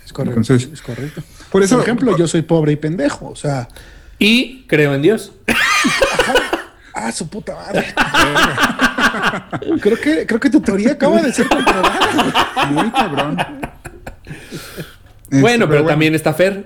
Es 0.05 0.13
correcto. 0.13 0.39
Entonces- 0.39 0.69
es 0.71 0.81
correcto. 0.83 1.21
Por 1.51 1.63
eso, 1.63 1.75
Por 1.77 1.83
ejemplo, 1.83 2.15
yo 2.17 2.27
soy 2.27 2.43
pobre 2.43 2.73
y 2.73 2.75
pendejo. 2.75 3.27
O 3.29 3.35
sea, 3.35 3.67
Y 4.19 4.63
creo 4.67 4.93
en 4.93 5.01
Dios. 5.01 5.31
ah, 6.93 7.11
su 7.11 7.27
puta 7.27 7.55
madre. 7.55 7.93
creo, 9.81 9.97
que, 9.99 10.25
creo 10.27 10.39
que 10.39 10.49
tu 10.49 10.61
teoría 10.61 10.91
acaba 10.93 11.21
de 11.21 11.33
ser 11.33 11.47
comprobada. 11.49 12.67
Muy 12.71 12.91
cabrón. 12.91 13.37
Este, 15.35 15.41
bueno, 15.41 15.67
pero, 15.67 15.85
también 15.85 16.15
está 16.15 16.33
Fer. 16.33 16.65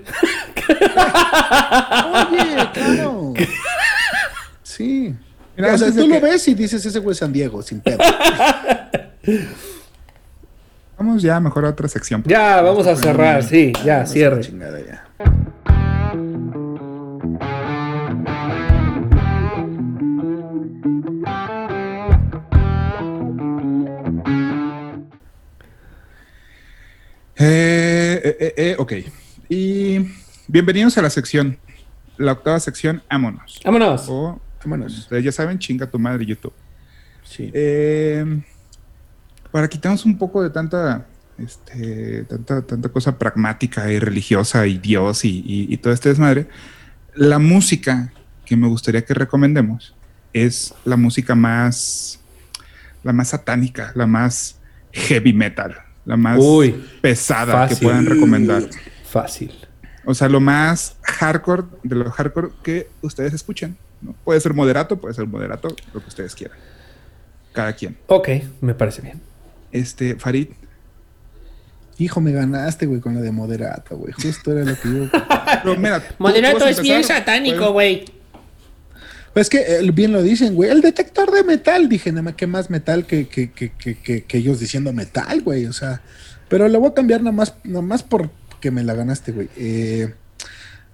Oye, 2.30 2.70
claro. 2.74 3.34
Sí. 4.64 5.16
Mira, 5.58 5.74
o 5.74 5.78
sea, 5.78 5.92
tú 5.92 6.08
lo 6.08 6.22
ves 6.22 6.48
y 6.48 6.54
dices 6.54 6.86
ese 6.86 7.00
güey 7.00 7.12
es 7.14 7.18
San 7.18 7.34
Diego, 7.34 7.62
sin 7.62 7.82
pedo. 7.82 7.98
Vamos 10.98 11.22
ya 11.22 11.40
mejor 11.40 11.66
a 11.66 11.70
otra 11.70 11.88
sección. 11.88 12.24
Ya, 12.26 12.62
vamos 12.62 12.86
a 12.86 12.96
cerrar, 12.96 13.44
sí, 13.44 13.74
ya, 13.84 14.06
cierre. 14.06 14.42
Chingada 14.42 14.80
ya. 14.80 15.08
Eh, 27.42 28.22
eh, 28.22 28.38
eh, 28.40 28.54
eh, 28.58 28.76
ok. 28.78 28.94
Y 29.48 30.00
bienvenidos 30.50 30.98
a 30.98 31.02
la 31.02 31.10
sección, 31.10 31.58
la 32.18 32.34
octava 32.34 32.60
sección, 32.60 33.02
Ámonos. 33.08 33.62
Vámonos. 33.64 34.06
O, 34.10 34.42
Vámonos. 34.62 34.98
ustedes 34.98 35.24
ya 35.24 35.32
saben, 35.32 35.58
chinga 35.58 35.90
tu 35.90 35.98
madre 35.98 36.26
YouTube. 36.26 36.52
Sí. 37.24 37.50
Eh, 37.54 38.42
para 39.54 39.70
quitarnos 39.70 40.04
un 40.04 40.18
poco 40.18 40.44
de 40.44 40.50
tanta, 40.50 41.06
este, 41.38 42.26
tanta, 42.26 42.62
tanta 42.62 42.90
cosa 42.90 43.18
pragmática 43.18 43.90
y 43.90 44.00
religiosa 44.00 44.68
y 44.68 44.78
Dios 44.78 45.24
y, 45.24 45.40
y, 45.46 45.74
y 45.74 45.78
todo 45.78 45.94
este 45.94 46.10
desmadre, 46.10 46.48
la 47.16 47.40
música 47.40 48.12
que 48.46 48.58
me 48.58 48.68
gustaría 48.68 49.06
que 49.06 49.14
recomendemos 49.14 49.96
es 50.34 50.74
la 50.84 50.98
música 50.98 51.36
más, 51.36 52.20
la 53.02 53.14
más 53.14 53.30
satánica, 53.30 53.94
la 53.96 54.08
más 54.08 54.60
heavy 54.92 55.32
metal, 55.32 55.78
la 56.10 56.18
más 56.18 56.40
Uy, 56.42 56.84
pesada 57.02 57.54
fácil. 57.54 57.78
que 57.78 57.84
puedan 57.84 58.06
recomendar. 58.08 58.64
Fácil. 59.06 59.54
O 60.06 60.16
sea, 60.16 60.28
lo 60.28 60.40
más 60.40 60.96
hardcore 61.04 61.66
de 61.84 61.96
lo 61.96 62.10
hardcore 62.10 62.50
que 62.64 62.90
ustedes 63.04 63.32
escuchen. 63.36 63.78
¿no? 64.02 64.16
Puede 64.24 64.40
ser 64.40 64.56
moderato, 64.56 65.00
puede 65.00 65.14
ser 65.14 65.28
moderato, 65.28 65.68
lo 65.94 66.02
que 66.02 66.08
ustedes 66.08 66.34
quieran. 66.34 66.58
Cada 67.54 67.74
quien. 67.74 67.96
Ok, 68.08 68.28
me 68.62 68.74
parece 68.74 69.04
bien. 69.04 69.22
Este, 69.72 70.16
Farid, 70.16 70.48
Hijo, 72.00 72.22
me 72.22 72.32
ganaste, 72.32 72.88
güey, 72.88 73.02
con 73.02 73.14
la 73.14 73.22
de 73.22 73.32
moderato, 73.32 73.98
güey. 73.98 74.14
Justo 74.14 74.52
era 74.52 74.64
lo 74.64 74.80
que 74.80 74.90
yo. 74.90 75.20
pero 75.64 75.78
mira, 75.78 76.02
Moderato 76.18 76.66
es 76.66 76.82
bien 76.82 77.04
satánico, 77.04 77.72
güey. 77.72 78.06
Pues 79.40 79.46
es 79.46 79.52
que 79.52 79.74
eh, 79.88 79.92
bien 79.92 80.12
lo 80.12 80.22
dicen, 80.22 80.54
güey. 80.54 80.70
El 80.70 80.82
detector 80.82 81.32
de 81.32 81.46
metal. 81.46 81.88
Dije, 81.88 82.12
nada 82.12 82.24
más 82.24 82.36
que 82.36 82.46
más 82.46 82.70
metal 82.70 83.06
que, 83.06 83.30
que, 83.30 83.52
que, 83.52 83.72
que, 83.72 84.38
ellos 84.38 84.60
diciendo 84.60 84.92
metal, 84.92 85.42
güey. 85.44 85.66
O 85.66 85.72
sea, 85.72 86.02
pero 86.50 86.68
lo 86.68 86.82
voy 86.82 86.90
a 86.90 86.94
cambiar 86.94 87.22
nada 87.22 87.32
más, 87.32 87.54
nada 87.64 87.82
más 87.82 88.04
porque 88.04 88.70
me 88.70 88.84
la 88.84 88.96
ganaste, 88.96 89.32
güey. 89.32 89.48
Eh, 89.56 90.14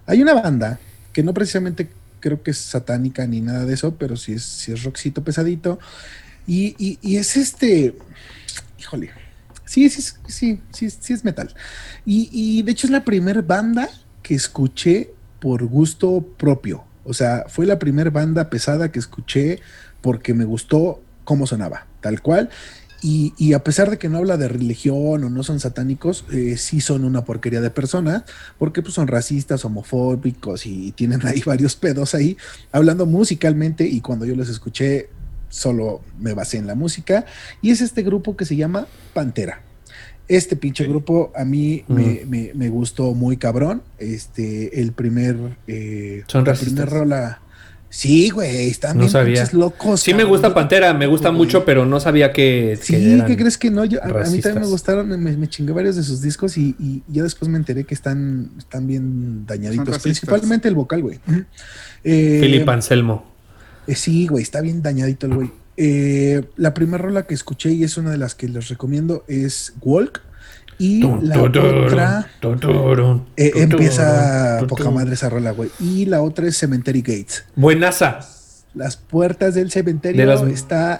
hay 0.06 0.22
una 0.22 0.32
banda 0.32 0.78
que 1.12 1.24
no 1.24 1.34
precisamente 1.34 1.88
creo 2.20 2.44
que 2.44 2.52
es 2.52 2.58
satánica 2.58 3.26
ni 3.26 3.40
nada 3.40 3.64
de 3.64 3.74
eso, 3.74 3.96
pero 3.96 4.16
sí 4.16 4.34
es, 4.34 4.44
sí 4.44 4.70
es 4.70 4.84
rockcito 4.84 5.24
pesadito. 5.24 5.80
Y, 6.46 6.76
y, 7.02 7.16
es 7.16 7.36
este. 7.36 7.96
Híjole. 8.78 9.10
Sí, 9.64 9.90
sí, 9.90 10.00
sí, 10.28 10.60
sí, 10.70 10.90
sí 10.90 11.12
es 11.12 11.24
metal. 11.24 11.52
Y, 12.04 12.28
y 12.30 12.62
de 12.62 12.70
hecho 12.70 12.86
es 12.86 12.92
la 12.92 13.02
primera 13.02 13.42
banda 13.42 13.90
que 14.22 14.36
escuché 14.36 15.10
por 15.40 15.64
gusto 15.64 16.24
propio. 16.36 16.84
O 17.06 17.14
sea, 17.14 17.44
fue 17.48 17.66
la 17.66 17.78
primera 17.78 18.10
banda 18.10 18.50
pesada 18.50 18.90
que 18.90 18.98
escuché 18.98 19.60
porque 20.00 20.34
me 20.34 20.44
gustó 20.44 21.00
cómo 21.24 21.46
sonaba, 21.46 21.86
tal 22.00 22.20
cual. 22.22 22.50
Y, 23.02 23.52
a 23.52 23.62
pesar 23.62 23.88
de 23.88 23.98
que 23.98 24.08
no 24.08 24.18
habla 24.18 24.36
de 24.36 24.48
religión 24.48 25.22
o 25.22 25.30
no 25.30 25.42
son 25.44 25.60
satánicos, 25.60 26.24
eh, 26.32 26.56
sí 26.56 26.80
son 26.80 27.04
una 27.04 27.24
porquería 27.24 27.60
de 27.60 27.70
personas, 27.70 28.24
porque 28.58 28.82
pues 28.82 28.94
son 28.94 29.06
racistas, 29.06 29.64
homofóbicos 29.64 30.66
y 30.66 30.90
tienen 30.92 31.24
ahí 31.24 31.40
varios 31.46 31.76
pedos 31.76 32.16
ahí, 32.16 32.36
hablando 32.72 33.06
musicalmente 33.06 33.86
y 33.86 34.00
cuando 34.00 34.24
yo 34.24 34.34
los 34.34 34.48
escuché 34.48 35.08
solo 35.48 36.00
me 36.18 36.34
basé 36.34 36.58
en 36.58 36.66
la 36.66 36.74
música 36.74 37.24
y 37.62 37.70
es 37.70 37.80
este 37.80 38.02
grupo 38.02 38.36
que 38.36 38.44
se 38.44 38.56
llama 38.56 38.88
Pantera. 39.14 39.65
Este 40.28 40.56
pinche 40.56 40.84
grupo 40.86 41.32
a 41.36 41.44
mí 41.44 41.84
me, 41.88 42.22
me- 42.26 42.50
me 42.54 42.68
gustó 42.68 43.14
muy 43.14 43.36
cabrón. 43.36 43.82
Este, 43.98 44.80
el 44.80 44.92
primer. 44.92 45.36
eh, 45.68 46.24
¿Son 46.26 46.44
la 46.44 46.54
primer 46.54 46.88
rola. 46.88 47.40
Sí, 47.88 48.30
güey, 48.30 48.68
están 48.68 48.96
No 48.96 49.02
bien 49.02 49.10
sabía. 49.12 49.34
pinches 49.36 49.54
locos. 49.54 50.00
Sí 50.00 50.12
me 50.12 50.24
gusta 50.24 50.48
Yo 50.48 50.54
Pantera, 50.54 50.92
me 50.92 51.06
gusta 51.06 51.30
mucho, 51.30 51.64
pero 51.64 51.86
no 51.86 52.00
sabía 52.00 52.32
que, 52.32 52.76
que 52.78 52.84
Sí, 52.84 53.12
eran 53.12 53.26
¿qué 53.28 53.36
crees 53.36 53.56
que 53.56 53.70
no? 53.70 53.84
Yo- 53.84 54.02
a, 54.02 54.06
a 54.06 54.28
mí 54.28 54.40
también 54.40 54.62
me 54.64 54.66
gustaron, 54.68 55.08
me, 55.08 55.16
me 55.36 55.48
chingué 55.48 55.72
varios 55.72 55.94
de 55.96 56.02
sus 56.02 56.20
discos 56.20 56.58
y, 56.58 56.74
y 56.80 57.02
ya 57.08 57.22
después 57.22 57.48
me 57.48 57.56
enteré 57.56 57.84
que 57.84 57.94
están, 57.94 58.50
están 58.58 58.86
bien 58.88 59.46
dañaditos. 59.46 60.00
Principalmente 60.00 60.66
el 60.68 60.74
vocal, 60.74 61.00
güey. 61.02 61.20
Eh, 62.04 62.38
Philip 62.42 62.68
Anselmo. 62.68 63.24
eh, 63.86 63.94
sí, 63.94 64.26
güey, 64.26 64.42
está 64.42 64.60
bien 64.60 64.82
dañadito 64.82 65.26
el 65.26 65.34
güey. 65.34 65.50
Eh, 65.76 66.42
la 66.56 66.72
primera 66.74 66.98
rola 67.02 67.24
que 67.26 67.34
escuché 67.34 67.70
y 67.72 67.84
es 67.84 67.96
una 67.96 68.10
de 68.10 68.18
las 68.18 68.34
que 68.34 68.48
les 68.48 68.68
recomiendo 68.68 69.24
es 69.28 69.74
Walk. 69.82 70.22
Y 70.78 71.00
Tun, 71.00 71.26
la 71.26 71.36
otra 71.42 72.28
eh, 73.36 73.50
empieza 73.56 74.58
poca 74.68 74.90
madre 74.90 75.14
esa 75.14 75.30
rola, 75.30 75.52
güey. 75.52 75.70
Y 75.80 76.04
la 76.04 76.20
otra 76.22 76.46
es 76.46 76.58
Cemetery 76.58 77.00
Gates. 77.00 77.44
Buenaza. 77.54 78.20
Las 78.74 78.96
puertas 78.98 79.54
del 79.54 79.70
cementerio 79.70 80.20
De 80.20 80.26
las- 80.26 80.42
está 80.42 80.98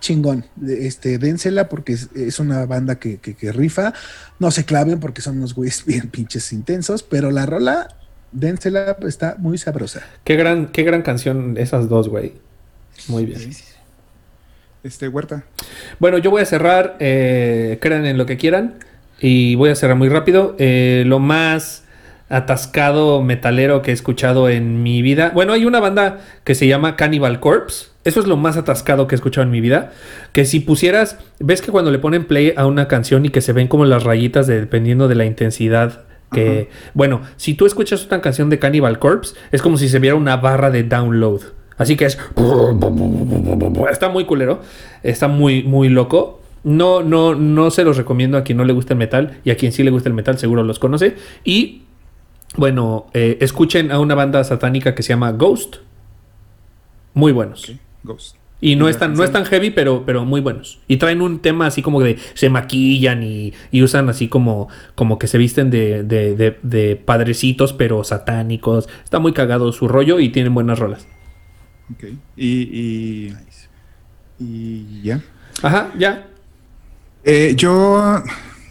chingón. 0.00 0.44
Este, 0.66 1.18
dénsela 1.18 1.68
porque 1.68 1.92
es, 1.92 2.08
es 2.16 2.40
una 2.40 2.66
banda 2.66 2.96
que, 2.98 3.18
que- 3.18 3.34
que 3.34 3.52
rifa. 3.52 3.92
No 4.40 4.50
se 4.50 4.64
claven 4.64 4.98
porque 4.98 5.22
son 5.22 5.36
unos 5.38 5.54
güeyes 5.54 5.84
bien 5.86 6.08
pinches 6.10 6.52
intensos, 6.52 7.04
pero 7.04 7.30
la 7.30 7.46
rola, 7.46 7.86
dénsela, 8.32 8.96
está 9.06 9.36
muy 9.38 9.56
sabrosa. 9.56 10.00
Qué 10.24 10.34
gran, 10.34 10.66
qué 10.72 10.82
gran 10.82 11.02
canción 11.02 11.56
esas 11.58 11.88
dos, 11.88 12.08
güey. 12.08 12.32
Muy 13.06 13.24
bien. 13.24 13.52
Este, 14.86 15.08
Huerta. 15.08 15.44
Bueno, 15.98 16.18
yo 16.18 16.30
voy 16.30 16.42
a 16.42 16.46
cerrar, 16.46 16.96
eh, 17.00 17.78
crean 17.80 18.06
en 18.06 18.18
lo 18.18 18.26
que 18.26 18.36
quieran, 18.36 18.74
y 19.20 19.54
voy 19.56 19.70
a 19.70 19.74
cerrar 19.74 19.96
muy 19.96 20.08
rápido. 20.08 20.54
Eh, 20.58 21.04
lo 21.06 21.18
más 21.18 21.84
atascado 22.28 23.22
metalero 23.22 23.82
que 23.82 23.92
he 23.92 23.94
escuchado 23.94 24.48
en 24.48 24.82
mi 24.82 25.00
vida. 25.00 25.30
Bueno, 25.32 25.52
hay 25.52 25.64
una 25.64 25.78
banda 25.80 26.18
que 26.44 26.54
se 26.54 26.66
llama 26.66 26.96
Cannibal 26.96 27.38
Corpse. 27.38 27.86
Eso 28.04 28.20
es 28.20 28.26
lo 28.26 28.36
más 28.36 28.56
atascado 28.56 29.06
que 29.06 29.14
he 29.14 29.16
escuchado 29.16 29.44
en 29.44 29.50
mi 29.50 29.60
vida. 29.60 29.92
Que 30.32 30.44
si 30.44 30.60
pusieras, 30.60 31.18
ves 31.38 31.62
que 31.62 31.70
cuando 31.70 31.90
le 31.90 31.98
ponen 31.98 32.24
play 32.24 32.52
a 32.56 32.66
una 32.66 32.88
canción 32.88 33.24
y 33.24 33.28
que 33.30 33.40
se 33.40 33.52
ven 33.52 33.68
como 33.68 33.84
las 33.84 34.02
rayitas 34.02 34.46
de- 34.46 34.60
dependiendo 34.60 35.08
de 35.08 35.14
la 35.14 35.24
intensidad 35.24 36.02
que... 36.32 36.68
Bueno, 36.94 37.22
si 37.36 37.54
tú 37.54 37.66
escuchas 37.66 38.04
una 38.06 38.20
canción 38.20 38.50
de 38.50 38.58
Cannibal 38.58 38.98
Corpse, 38.98 39.34
es 39.52 39.62
como 39.62 39.76
si 39.78 39.88
se 39.88 40.00
viera 40.00 40.16
una 40.16 40.36
barra 40.36 40.70
de 40.70 40.82
download. 40.82 41.42
Así 41.78 41.96
que 41.96 42.06
es... 42.06 42.18
Está 43.90 44.08
muy 44.08 44.24
culero. 44.24 44.60
Está 45.02 45.28
muy, 45.28 45.62
muy 45.62 45.88
loco. 45.88 46.40
No, 46.64 47.02
no, 47.02 47.34
no 47.34 47.70
se 47.70 47.84
los 47.84 47.96
recomiendo 47.96 48.36
a 48.38 48.42
quien 48.42 48.58
no 48.58 48.64
le 48.64 48.72
gusta 48.72 48.94
el 48.94 48.98
metal 48.98 49.38
y 49.44 49.50
a 49.50 49.56
quien 49.56 49.72
sí 49.72 49.82
le 49.84 49.90
gusta 49.90 50.08
el 50.08 50.14
metal 50.14 50.38
seguro 50.38 50.62
los 50.64 50.78
conoce. 50.78 51.16
Y 51.44 51.82
bueno, 52.56 53.06
eh, 53.14 53.38
escuchen 53.40 53.92
a 53.92 54.00
una 54.00 54.14
banda 54.14 54.42
satánica 54.42 54.94
que 54.94 55.02
se 55.02 55.10
llama 55.10 55.32
Ghost. 55.32 55.76
Muy 57.14 57.32
buenos. 57.32 57.72
Ghost. 58.02 58.36
Y 58.60 58.74
no 58.76 58.86
Y 58.86 58.90
es 58.90 58.96
la 58.96 59.00
tan, 59.00 59.14
no 59.14 59.22
es 59.22 59.30
tan 59.32 59.44
heavy, 59.44 59.70
pero, 59.70 60.04
pero 60.06 60.24
muy 60.24 60.40
buenos. 60.40 60.80
Y 60.88 60.96
traen 60.96 61.20
un 61.20 61.40
tema 61.40 61.66
así 61.66 61.82
como 61.82 62.00
de 62.02 62.16
se 62.34 62.48
maquillan 62.48 63.22
y, 63.22 63.52
y 63.70 63.82
usan 63.82 64.08
así 64.08 64.28
como, 64.28 64.68
como 64.94 65.18
que 65.18 65.26
se 65.26 65.36
visten 65.38 65.70
de, 65.70 66.02
de, 66.04 66.34
de- 66.34 66.58
de 66.62 66.96
padrecitos, 66.96 67.74
pero 67.74 68.02
satánicos. 68.02 68.88
Está 69.04 69.18
muy 69.18 69.32
cagado 69.32 69.70
su 69.72 69.88
rollo 69.88 70.18
y 70.20 70.30
tienen 70.30 70.54
buenas 70.54 70.78
rolas. 70.78 71.06
Ok. 71.92 72.04
Y, 72.36 73.28
y, 73.28 73.36
y 74.38 75.02
ya. 75.02 75.20
Ajá, 75.62 75.92
ya. 75.98 76.26
Eh, 77.24 77.54
yo, 77.56 78.22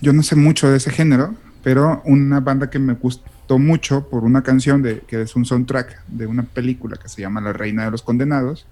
yo 0.02 0.14
no 0.14 0.24
sé 0.24 0.36
mucho 0.36 0.70
de 0.70 0.78
ese 0.78 0.92
género, 0.92 1.34
pero 1.64 2.02
una 2.06 2.40
banda 2.40 2.70
que 2.70 2.80
me 2.80 2.94
gustó 2.94 3.58
mucho 3.60 4.08
por 4.10 4.24
una 4.24 4.42
canción 4.44 4.82
de, 4.82 5.00
que 5.02 5.22
es 5.22 5.36
un 5.36 5.46
soundtrack 5.46 6.06
de 6.08 6.26
una 6.28 6.44
película 6.44 6.98
que 6.98 7.10
se 7.10 7.22
llama 7.22 7.42
La 7.42 7.54
Reina 7.54 7.86
de 7.86 7.92
los 7.92 8.02
Condenados. 8.02 8.66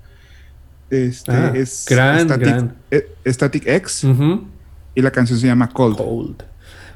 Este 0.90 1.32
Ah, 1.32 1.52
es 1.56 1.86
gran, 1.90 2.20
Static, 2.26 2.48
gran. 2.48 2.76
eh, 2.92 3.16
Static 3.26 3.64
X 3.68 4.06
y 4.96 5.02
la 5.02 5.12
canción 5.12 5.40
se 5.40 5.48
llama 5.48 5.70
Cold. 5.70 5.98
Cold. 5.98 6.44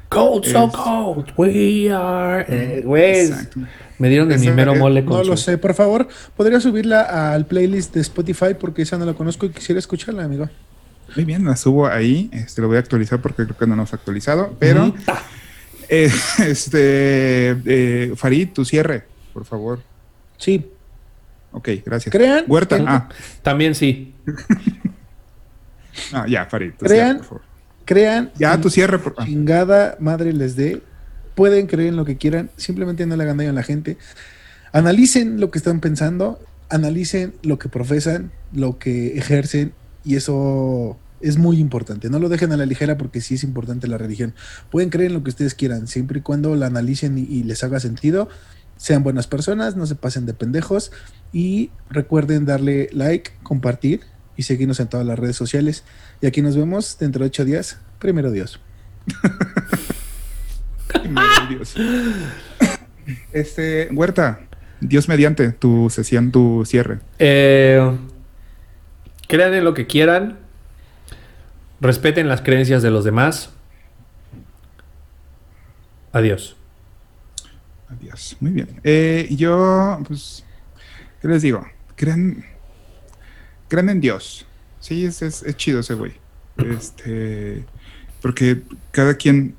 Cold, 0.08 0.44
so 0.46 0.70
cold. 0.72 1.32
We 1.36 1.92
are. 1.92 2.44
Eh, 2.48 2.82
güey, 2.84 3.30
me 3.98 4.08
dieron 4.08 4.28
de 4.28 4.38
mi 4.38 4.46
Esa- 4.46 4.54
mero 4.54 4.74
eh, 4.74 4.78
mole 4.78 5.04
con 5.04 5.18
No 5.18 5.24
su- 5.24 5.30
lo 5.30 5.36
sé, 5.36 5.58
por 5.58 5.74
favor, 5.74 6.08
¿podría 6.36 6.60
subirla 6.60 7.32
al 7.34 7.46
playlist 7.46 7.94
de 7.94 8.00
Spotify? 8.00 8.54
Porque 8.58 8.82
esa 8.82 8.96
no 8.96 9.04
la 9.04 9.14
conozco 9.14 9.46
y 9.46 9.50
quisiera 9.50 9.78
escucharla, 9.78 10.24
amigo. 10.24 10.48
Muy 11.16 11.24
bien, 11.24 11.44
la 11.44 11.56
subo 11.56 11.86
ahí. 11.86 12.30
Este, 12.32 12.60
lo 12.62 12.68
voy 12.68 12.76
a 12.76 12.80
actualizar 12.80 13.20
porque 13.20 13.44
creo 13.44 13.56
que 13.56 13.66
no 13.66 13.76
nos 13.76 13.92
ha 13.92 13.96
actualizado. 13.96 14.54
Pero, 14.58 14.94
eh, 15.88 16.10
este, 16.46 17.50
eh, 17.66 18.12
Farid, 18.16 18.48
tu 18.50 18.64
cierre, 18.64 19.04
por 19.32 19.44
favor. 19.44 19.80
Sí, 20.36 20.66
Ok, 21.50 21.70
gracias. 21.84 22.12
Crean 22.12 22.44
Huerta. 22.46 22.78
Ah, 22.86 23.08
También 23.42 23.74
sí. 23.74 24.12
ah, 26.12 26.26
ya, 26.28 26.44
Farid. 26.44 26.72
tu 26.78 26.84
Crean- 26.84 27.16
cierre, 27.16 27.18
por 27.18 27.26
favor. 27.26 27.42
Crean 27.88 28.30
Ya, 28.38 28.60
tu 28.60 28.68
cierre. 28.68 28.98
Por... 28.98 29.16
chingada 29.24 29.96
madre 29.98 30.34
les 30.34 30.56
dé, 30.56 30.82
pueden 31.34 31.66
creer 31.66 31.88
en 31.88 31.96
lo 31.96 32.04
que 32.04 32.18
quieran, 32.18 32.50
simplemente 32.56 33.06
no 33.06 33.16
le 33.16 33.24
hagan 33.24 33.38
daño 33.38 33.50
a 33.50 33.54
la 33.54 33.62
gente. 33.62 33.96
Analicen 34.72 35.40
lo 35.40 35.50
que 35.50 35.56
están 35.56 35.80
pensando, 35.80 36.38
analicen 36.68 37.32
lo 37.42 37.58
que 37.58 37.70
profesan, 37.70 38.30
lo 38.52 38.78
que 38.78 39.16
ejercen, 39.16 39.72
y 40.04 40.16
eso 40.16 40.98
es 41.22 41.38
muy 41.38 41.58
importante. 41.58 42.10
No 42.10 42.18
lo 42.18 42.28
dejen 42.28 42.52
a 42.52 42.58
la 42.58 42.66
ligera 42.66 42.98
porque 42.98 43.22
sí 43.22 43.36
es 43.36 43.42
importante 43.42 43.88
la 43.88 43.96
religión. 43.96 44.34
Pueden 44.70 44.90
creer 44.90 45.08
en 45.08 45.14
lo 45.14 45.22
que 45.22 45.30
ustedes 45.30 45.54
quieran, 45.54 45.86
siempre 45.86 46.18
y 46.18 46.22
cuando 46.22 46.54
la 46.56 46.66
analicen 46.66 47.16
y, 47.16 47.22
y 47.22 47.42
les 47.42 47.64
haga 47.64 47.80
sentido. 47.80 48.28
Sean 48.76 49.02
buenas 49.02 49.26
personas, 49.26 49.76
no 49.76 49.86
se 49.86 49.94
pasen 49.94 50.26
de 50.26 50.34
pendejos 50.34 50.92
y 51.32 51.70
recuerden 51.88 52.44
darle 52.44 52.90
like, 52.92 53.32
compartir 53.42 54.02
y 54.38 54.44
seguirnos 54.44 54.80
en 54.80 54.88
todas 54.88 55.04
las 55.04 55.18
redes 55.18 55.36
sociales. 55.36 55.84
Y 56.22 56.26
aquí 56.26 56.40
nos 56.40 56.56
vemos 56.56 56.96
dentro 56.98 57.24
de 57.24 57.26
ocho 57.26 57.44
días. 57.44 57.78
Primero 57.98 58.30
Dios. 58.30 58.60
Mi 61.10 61.54
Dios. 61.54 61.74
Este, 63.32 63.88
Huerta, 63.92 64.40
Dios 64.80 65.08
mediante, 65.08 65.50
tu 65.50 65.90
sesión, 65.90 66.30
tu 66.30 66.64
cierre. 66.64 67.00
Eh, 67.18 67.98
crean 69.26 69.54
en 69.54 69.64
lo 69.64 69.74
que 69.74 69.88
quieran. 69.88 70.38
Respeten 71.80 72.28
las 72.28 72.40
creencias 72.40 72.80
de 72.80 72.90
los 72.90 73.04
demás. 73.04 73.50
Adiós. 76.12 76.56
Adiós. 77.88 78.36
Muy 78.38 78.52
bien. 78.52 78.80
Eh, 78.84 79.26
yo, 79.32 79.98
pues, 80.06 80.44
¿qué 81.20 81.28
les 81.28 81.42
digo? 81.42 81.66
Crean, 81.96 82.44
crean 83.68 83.88
en 83.88 84.00
Dios. 84.00 84.46
Sí, 84.80 85.04
es, 85.04 85.22
es, 85.22 85.42
es 85.42 85.56
chido 85.56 85.80
ese 85.80 85.94
güey. 85.94 86.12
Este, 86.56 87.64
porque 88.20 88.62
cada 88.90 89.14
quien 89.14 89.54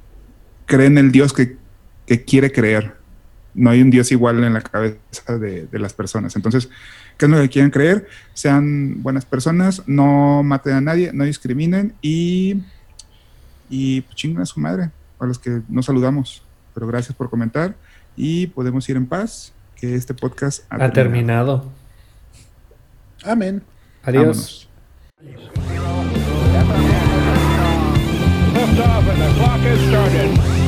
cree 0.65 0.87
en 0.87 0.97
el 0.97 1.11
Dios 1.11 1.33
que, 1.33 1.57
que 2.05 2.23
quiere 2.23 2.51
creer. 2.51 2.95
No 3.53 3.69
hay 3.71 3.81
un 3.81 3.89
Dios 3.89 4.11
igual 4.11 4.43
en 4.43 4.53
la 4.53 4.61
cabeza 4.61 5.37
de, 5.39 5.65
de 5.65 5.79
las 5.79 5.93
personas. 5.93 6.35
Entonces, 6.35 6.69
¿qué 7.17 7.25
es 7.25 7.31
lo 7.31 7.39
que 7.39 7.49
quieren 7.49 7.71
creer? 7.71 8.07
Sean 8.33 9.01
buenas 9.01 9.25
personas, 9.25 9.83
no 9.87 10.43
maten 10.43 10.73
a 10.73 10.81
nadie, 10.81 11.11
no 11.13 11.23
discriminen 11.23 11.93
y, 12.01 12.61
y 13.69 14.01
pues, 14.01 14.15
chinguen 14.15 14.41
a 14.41 14.45
su 14.45 14.59
madre, 14.59 14.91
a 15.19 15.25
los 15.25 15.39
que 15.39 15.61
no 15.67 15.81
saludamos. 15.81 16.43
Pero 16.73 16.87
gracias 16.87 17.15
por 17.15 17.29
comentar 17.29 17.75
y 18.15 18.47
podemos 18.47 18.87
ir 18.87 18.95
en 18.95 19.07
paz, 19.07 19.51
que 19.75 19.95
este 19.95 20.13
podcast 20.13 20.63
Ha 20.69 20.91
terminado. 20.91 21.71
Amén. 23.23 23.61
Adiós. 24.03 24.67
Vámonos. 30.09 30.58